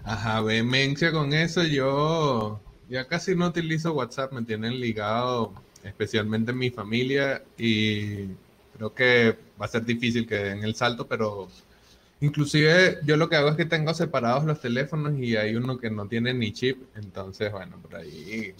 Ajá, 0.03 0.41
vehemencia 0.41 1.11
con 1.11 1.33
eso. 1.33 1.63
Yo 1.63 2.61
ya 2.89 3.07
casi 3.07 3.35
no 3.35 3.47
utilizo 3.47 3.93
WhatsApp, 3.93 4.33
me 4.33 4.43
tienen 4.43 4.79
ligado, 4.79 5.53
especialmente 5.83 6.51
en 6.51 6.57
mi 6.57 6.71
familia, 6.71 7.43
y 7.57 8.27
creo 8.79 8.93
que 8.93 9.37
va 9.61 9.65
a 9.65 9.69
ser 9.69 9.83
difícil 9.83 10.25
que 10.25 10.35
den 10.35 10.63
el 10.63 10.73
salto, 10.73 11.05
pero 11.05 11.49
inclusive 12.21 12.99
yo 13.03 13.17
lo 13.17 13.27
que 13.27 13.35
hago 13.35 13.49
es 13.49 13.57
que 13.57 13.65
tengo 13.65 13.93
separados 13.93 14.45
los 14.45 14.61
teléfonos 14.61 15.19
y 15.19 15.35
hay 15.35 15.55
uno 15.55 15.77
que 15.77 15.89
no 15.89 16.07
tiene 16.07 16.33
ni 16.33 16.53
chip, 16.53 16.81
entonces 16.95 17.51
bueno, 17.51 17.77
por 17.81 17.97
ahí 17.97 18.55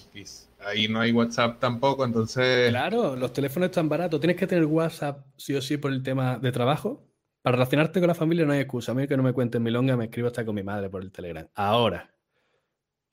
ahí 0.60 0.90
no 0.90 1.00
hay 1.00 1.14
WhatsApp 1.14 1.60
tampoco, 1.60 2.04
entonces... 2.04 2.70
Claro, 2.70 3.16
los 3.16 3.32
teléfonos 3.32 3.70
están 3.70 3.88
baratos. 3.88 4.20
Tienes 4.20 4.36
que 4.36 4.46
tener 4.46 4.66
WhatsApp 4.66 5.26
sí 5.38 5.56
o 5.56 5.62
sí 5.62 5.78
por 5.78 5.92
el 5.92 6.04
tema 6.04 6.38
de 6.38 6.52
trabajo. 6.52 7.02
Para 7.42 7.56
relacionarte 7.56 8.02
con 8.02 8.10
la 8.10 8.16
familia 8.16 8.46
no 8.46 8.52
hay 8.52 8.60
excusa. 8.60 8.92
A 8.92 8.96
mí 8.96 9.08
que 9.08 9.16
no 9.16 9.24
me 9.24 9.32
cuenten 9.32 9.64
milonga, 9.64 9.96
me 9.96 10.06
escribo 10.06 10.28
hasta 10.28 10.44
con 10.44 10.56
mi 10.56 10.64
madre 10.64 10.90
por 10.90 11.02
el 11.02 11.14
Telegram. 11.14 11.48
Ahora, 11.56 12.14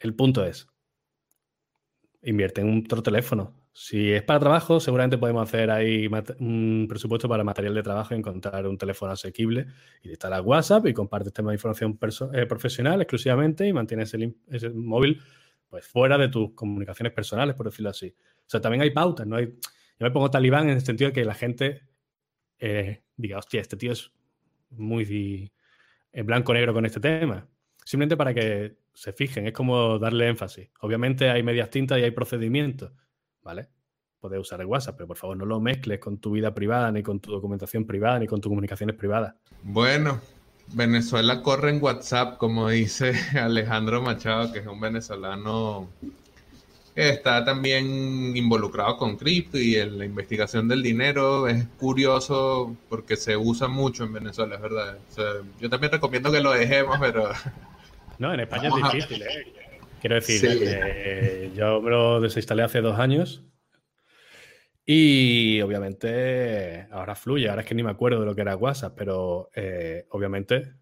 el 0.01 0.13
punto 0.15 0.45
es, 0.45 0.67
invierte 2.23 2.63
en 2.63 2.83
otro 2.85 3.01
teléfono. 3.01 3.55
Si 3.79 4.11
es 4.11 4.23
para 4.23 4.41
trabajo, 4.41 4.81
seguramente 4.81 5.19
podemos 5.19 5.47
hacer 5.47 5.71
ahí 5.71 6.09
un 6.39 6.87
presupuesto 6.89 7.29
para 7.29 7.45
material 7.45 7.75
de 7.75 7.83
trabajo 7.83 8.15
encontrar 8.15 8.67
un 8.67 8.79
teléfono 8.79 9.13
asequible 9.13 9.67
y 10.03 10.09
instalar 10.09 10.41
WhatsApp 10.41 10.87
y 10.87 10.95
compartes 10.95 11.35
tema 11.35 11.51
de 11.51 11.57
información 11.57 11.99
eh, 12.33 12.47
profesional 12.47 13.03
exclusivamente 13.03 13.69
y 13.69 13.75
mantienes 13.75 14.15
el, 14.15 14.35
ese 14.49 14.71
móvil 14.71 15.21
pues 15.69 15.87
fuera 15.87 16.17
de 16.17 16.29
tus 16.29 16.55
comunicaciones 16.55 17.13
personales, 17.13 17.55
por 17.55 17.67
decirlo 17.67 17.91
así. 17.91 18.15
O 18.17 18.49
sea, 18.49 18.63
también 18.63 18.81
hay 18.81 18.93
pautas, 18.93 19.27
¿no? 19.27 19.37
Hay, 19.37 19.45
yo 19.45 20.07
me 20.07 20.11
pongo 20.11 20.31
talibán 20.31 20.71
en 20.71 20.77
el 20.77 20.81
sentido 20.81 21.11
de 21.11 21.13
que 21.13 21.25
la 21.27 21.35
gente 21.35 21.83
eh, 22.59 23.03
diga, 23.15 23.37
hostia, 23.37 23.61
este 23.61 23.77
tío 23.77 23.93
es 23.93 24.11
muy 24.71 25.53
blanco-negro 26.15 26.73
con 26.73 26.87
este 26.87 27.01
tema. 27.01 27.47
Simplemente 27.85 28.17
para 28.17 28.33
que 28.33 28.79
se 28.95 29.13
fijen, 29.13 29.47
es 29.47 29.53
como 29.53 29.99
darle 29.99 30.29
énfasis. 30.29 30.71
Obviamente 30.81 31.29
hay 31.29 31.43
medias 31.43 31.69
tintas 31.69 31.99
y 31.99 32.05
hay 32.05 32.11
procedimientos, 32.13 32.91
¿vale? 33.47 33.69
Puedes 34.21 34.41
usar 34.41 34.61
el 34.61 34.67
WhatsApp, 34.67 34.97
pero 34.97 35.07
por 35.07 35.17
favor 35.17 35.37
no 35.37 35.47
lo 35.47 35.61
mezcles 35.61 36.01
con 36.01 36.19
tu 36.19 36.33
vida 36.33 36.53
privada, 36.53 36.91
ni 36.91 37.03
con 37.03 37.21
tu 37.21 37.31
documentación 37.31 37.87
privada, 37.87 38.19
ni 38.19 38.27
con 38.27 38.41
tus 38.41 38.51
comunicaciones 38.51 38.97
privadas. 38.97 39.35
Bueno, 39.63 40.21
Venezuela 40.73 41.43
corre 41.43 41.71
en 41.71 41.83
WhatsApp, 41.83 42.37
como 42.39 42.69
dice 42.69 43.13
Alejandro 43.41 44.03
Machado, 44.03 44.53
que 44.53 44.59
es 44.59 44.67
un 44.67 44.81
venezolano 44.81 45.89
que 46.95 47.11
está 47.11 47.45
también 47.45 48.35
involucrado 48.37 48.97
con 48.97 49.17
cripto 49.17 49.59
y 49.59 49.77
en 49.77 49.99
la 49.99 50.07
investigación 50.07 50.67
del 50.67 50.83
dinero. 50.83 51.47
Es 51.47 51.65
curioso 51.79 52.75
porque 52.89 53.17
se 53.17 53.37
usa 53.37 53.69
mucho 53.69 54.05
en 54.05 54.15
Venezuela, 54.15 54.57
es 54.57 54.63
verdad. 54.63 54.99
yo 55.61 55.71
también 55.71 55.93
recomiendo 55.93 56.33
que 56.33 56.41
lo 56.41 56.53
dejemos, 56.53 56.97
pero... 56.99 57.29
No, 58.19 58.33
en 58.33 58.41
España 58.41 58.71
es 58.71 58.93
difícil, 58.93 59.23
¿eh? 59.23 59.66
Quiero 60.01 60.17
decir, 60.17 60.41
eh, 60.45 61.51
yo 61.55 61.81
me 61.81 61.91
lo 61.91 62.21
desinstalé 62.21 62.63
hace 62.63 62.81
dos 62.81 62.99
años 62.99 63.45
y 64.85 65.61
obviamente 65.63 66.87
ahora 66.93 67.17
fluye, 67.17 67.49
ahora 67.49 67.63
es 67.63 67.69
que 67.69 67.75
ni 67.75 67.83
me 67.83 67.91
acuerdo 67.91 68.21
de 68.21 68.27
lo 68.27 68.35
que 68.35 68.43
era 68.43 68.57
WhatsApp, 68.57 68.95
pero 68.97 69.51
eh, 69.55 70.07
obviamente 70.11 70.75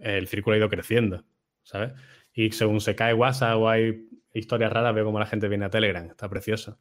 el 0.00 0.26
círculo 0.26 0.54
ha 0.54 0.58
ido 0.58 0.70
creciendo, 0.70 1.24
¿sabes? 1.62 1.92
Y 2.32 2.50
según 2.52 2.80
se 2.80 2.94
cae 2.94 3.12
WhatsApp 3.12 3.58
o 3.58 3.68
hay 3.68 4.08
historias 4.32 4.72
raras, 4.72 4.94
veo 4.94 5.04
como 5.04 5.18
la 5.18 5.26
gente 5.26 5.48
viene 5.48 5.66
a 5.66 5.70
Telegram, 5.70 6.06
está 6.06 6.28
precioso. 6.28 6.78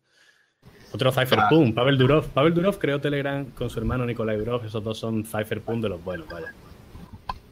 Otro 0.93 1.11
Cypherpunk, 1.11 1.71
ah. 1.71 1.75
Pavel 1.75 1.97
Durov. 1.97 2.29
Pavel 2.29 2.53
Durov 2.53 2.77
creó 2.77 3.01
Telegram 3.01 3.45
con 3.51 3.69
su 3.69 3.79
hermano 3.79 4.05
Nikolai 4.05 4.37
Durov, 4.37 4.63
esos 4.65 4.83
dos 4.83 4.97
son 4.97 5.25
Cypherpunk 5.25 5.81
de 5.81 5.89
los 5.89 6.03
buenos, 6.03 6.27
vaya. 6.29 6.53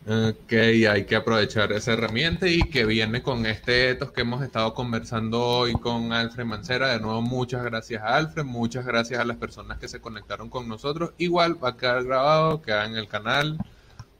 Ok, 0.08 0.52
hay 0.54 1.06
que 1.06 1.16
aprovechar 1.16 1.72
esa 1.74 1.94
herramienta 1.94 2.48
y 2.48 2.62
que 2.64 2.86
viene 2.86 3.22
con 3.22 3.46
este 3.46 3.92
etos 3.92 4.12
que 4.12 4.22
hemos 4.22 4.42
estado 4.42 4.74
conversando 4.74 5.40
hoy 5.40 5.74
con 5.74 6.12
Alfred 6.12 6.46
Mancera. 6.46 6.88
De 6.90 7.00
nuevo, 7.00 7.22
muchas 7.22 7.64
gracias 7.64 8.02
a 8.02 8.16
Alfred, 8.16 8.44
muchas 8.44 8.84
gracias 8.84 9.20
a 9.20 9.26
las 9.26 9.38
personas 9.38 9.78
que 9.78 9.88
se 9.88 10.02
conectaron 10.02 10.50
con 10.50 10.68
nosotros. 10.68 11.12
Igual 11.20 11.64
va 11.64 11.70
a 11.70 11.78
quedar 11.78 12.04
grabado, 12.04 12.64
queda 12.64 12.86
en 12.88 12.96
el 12.96 13.08
canal 13.08 13.60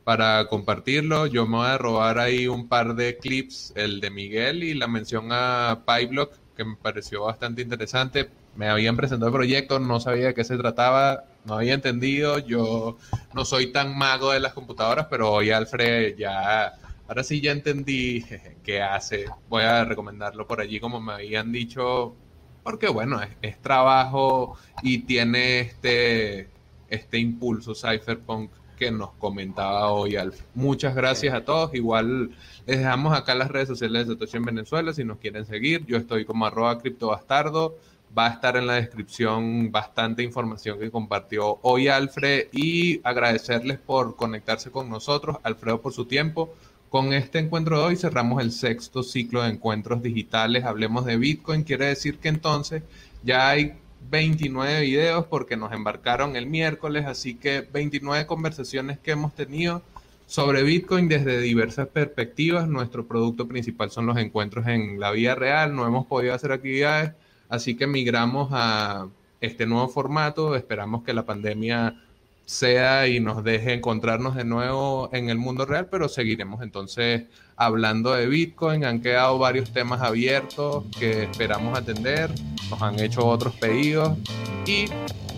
para 0.04 0.46
compartirlo. 0.46 1.26
Yo 1.26 1.48
me 1.48 1.58
voy 1.58 1.68
a 1.68 1.80
robar 1.80 2.20
ahí 2.20 2.48
un 2.48 2.68
par 2.68 2.94
de 2.94 3.18
clips, 3.18 3.74
el 3.76 4.02
de 4.02 4.12
Miguel 4.12 4.64
y 4.64 4.76
la 4.76 4.88
mención 4.88 5.30
a 5.32 5.80
PyBlock, 5.88 6.36
que 6.56 6.64
me 6.64 6.76
pareció 6.76 7.24
bastante 7.24 7.64
interesante. 7.64 8.30
Me 8.56 8.70
habían 8.70 8.98
presentado 8.98 9.30
el 9.30 9.34
proyecto, 9.36 9.80
no 9.80 10.00
sabía 10.00 10.28
de 10.28 10.34
qué 10.36 10.44
se 10.44 10.58
trataba 10.58 11.24
no 11.46 11.56
había 11.56 11.74
entendido. 11.74 12.40
Yo 12.40 12.98
no 13.34 13.46
soy 13.46 13.72
tan 13.72 13.98
mago 13.98 14.32
de 14.32 14.40
las 14.40 14.54
computadoras, 14.54 15.08
pero 15.10 15.32
hoy 15.32 15.52
Alfred 15.52 16.16
ya, 16.18 16.74
ahora 17.08 17.24
sí 17.24 17.42
ya 17.42 17.52
entendí 17.52 18.26
qué 18.64 18.82
hace. 18.82 19.26
Voy 19.50 19.64
a 19.64 19.84
recomendarlo 19.86 20.48
por 20.48 20.62
allí 20.62 20.80
como 20.80 21.00
me 21.02 21.14
habían 21.14 21.52
dicho, 21.52 22.16
porque 22.64 22.88
bueno, 22.88 23.20
es, 23.42 23.62
trabajo 23.62 24.58
y 24.84 25.00
tiene 25.00 25.60
este, 25.62 26.50
este 26.90 27.18
impulso 27.18 27.74
cypherpunk 27.76 28.52
que 28.78 28.92
nos 28.92 29.12
comentaba 29.14 29.92
hoy 29.92 30.16
Alfred. 30.16 30.44
Muchas 30.56 30.96
gracias 30.96 31.36
a 31.36 31.46
todos. 31.46 31.72
Igual 31.76 32.32
les 32.66 32.80
dejamos 32.80 33.16
acá 33.16 33.36
las 33.36 33.52
redes 33.52 33.68
sociales 33.68 34.08
de 34.08 34.16
Satoshi 34.16 34.38
en 34.38 34.46
Venezuela 34.46 34.92
si 34.92 35.04
nos 35.04 35.20
quieren 35.20 35.46
seguir. 35.46 35.86
Yo 35.86 35.98
estoy 35.98 36.26
como 36.26 36.48
arroba 36.48 36.80
criptobastardo. 36.80 37.78
Va 38.18 38.28
a 38.28 38.30
estar 38.32 38.58
en 38.58 38.68
la 38.68 38.74
descripción 38.74 39.72
bastante 39.72 40.22
información 40.22 40.78
que 40.80 40.92
compartió 40.92 41.60
hoy 41.62 41.88
Alfred 41.88 42.48
y 42.52 43.00
agradecerles 43.06 43.78
por 43.80 44.18
conectarse 44.18 44.70
con 44.70 44.90
nosotros, 44.90 45.38
Alfredo 45.44 45.82
por 45.82 45.94
su 45.94 46.06
tiempo. 46.06 46.54
Con 46.90 47.14
este 47.14 47.40
encuentro 47.40 47.80
de 47.80 47.86
hoy 47.86 47.96
cerramos 47.96 48.42
el 48.42 48.52
sexto 48.52 49.02
ciclo 49.02 49.44
de 49.44 49.52
encuentros 49.52 50.04
digitales. 50.04 50.66
Hablemos 50.66 51.06
de 51.06 51.16
Bitcoin. 51.16 51.64
Quiere 51.64 51.86
decir 51.86 52.18
que 52.18 52.28
entonces 52.28 52.84
ya 53.24 53.48
hay 53.48 53.76
29 54.10 54.82
videos 54.82 55.26
porque 55.28 55.56
nos 55.56 55.72
embarcaron 55.72 56.36
el 56.36 56.48
miércoles, 56.48 57.06
así 57.06 57.36
que 57.36 57.62
29 57.62 58.26
conversaciones 58.26 59.00
que 59.00 59.12
hemos 59.12 59.34
tenido 59.34 59.84
sobre 60.28 60.64
Bitcoin 60.64 61.08
desde 61.08 61.40
diversas 61.40 61.88
perspectivas. 61.88 62.68
Nuestro 62.68 63.08
producto 63.08 63.48
principal 63.48 63.90
son 63.90 64.06
los 64.06 64.18
encuentros 64.18 64.68
en 64.68 65.00
la 65.00 65.12
vida 65.12 65.34
real. 65.36 65.74
No 65.74 65.88
hemos 65.88 66.08
podido 66.08 66.34
hacer 66.34 66.52
actividades 66.52 67.14
Así 67.52 67.76
que 67.76 67.86
migramos 67.86 68.48
a 68.52 69.08
este 69.42 69.66
nuevo 69.66 69.90
formato. 69.90 70.56
Esperamos 70.56 71.04
que 71.04 71.14
la 71.14 71.26
pandemia 71.26 72.02
sea 72.46 73.08
y 73.08 73.20
nos 73.20 73.44
deje 73.44 73.74
encontrarnos 73.74 74.36
de 74.36 74.46
nuevo 74.46 75.10
en 75.12 75.30
el 75.30 75.38
mundo 75.38 75.66
real, 75.66 75.88
pero 75.92 76.10
seguiremos 76.10 76.62
entonces 76.62 77.24
hablando 77.58 78.14
de 78.14 78.28
Bitcoin. 78.28 78.86
Han 78.86 79.02
quedado 79.02 79.38
varios 79.38 79.72
temas 79.72 80.02
abiertos 80.02 80.86
que 80.98 81.24
esperamos 81.24 81.78
atender. 81.78 82.32
Nos 82.70 82.82
han 82.82 82.98
hecho 83.00 83.28
otros 83.28 83.54
pedidos 83.56 84.18
y 84.66 84.86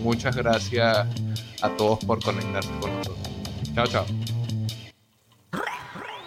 muchas 0.00 0.36
gracias 0.36 1.08
a 1.62 1.68
todos 1.70 1.98
por 2.04 2.22
conectarse 2.22 2.70
con 2.80 2.96
nosotros. 2.96 3.18
Chao, 3.74 3.86
chao. 3.88 4.33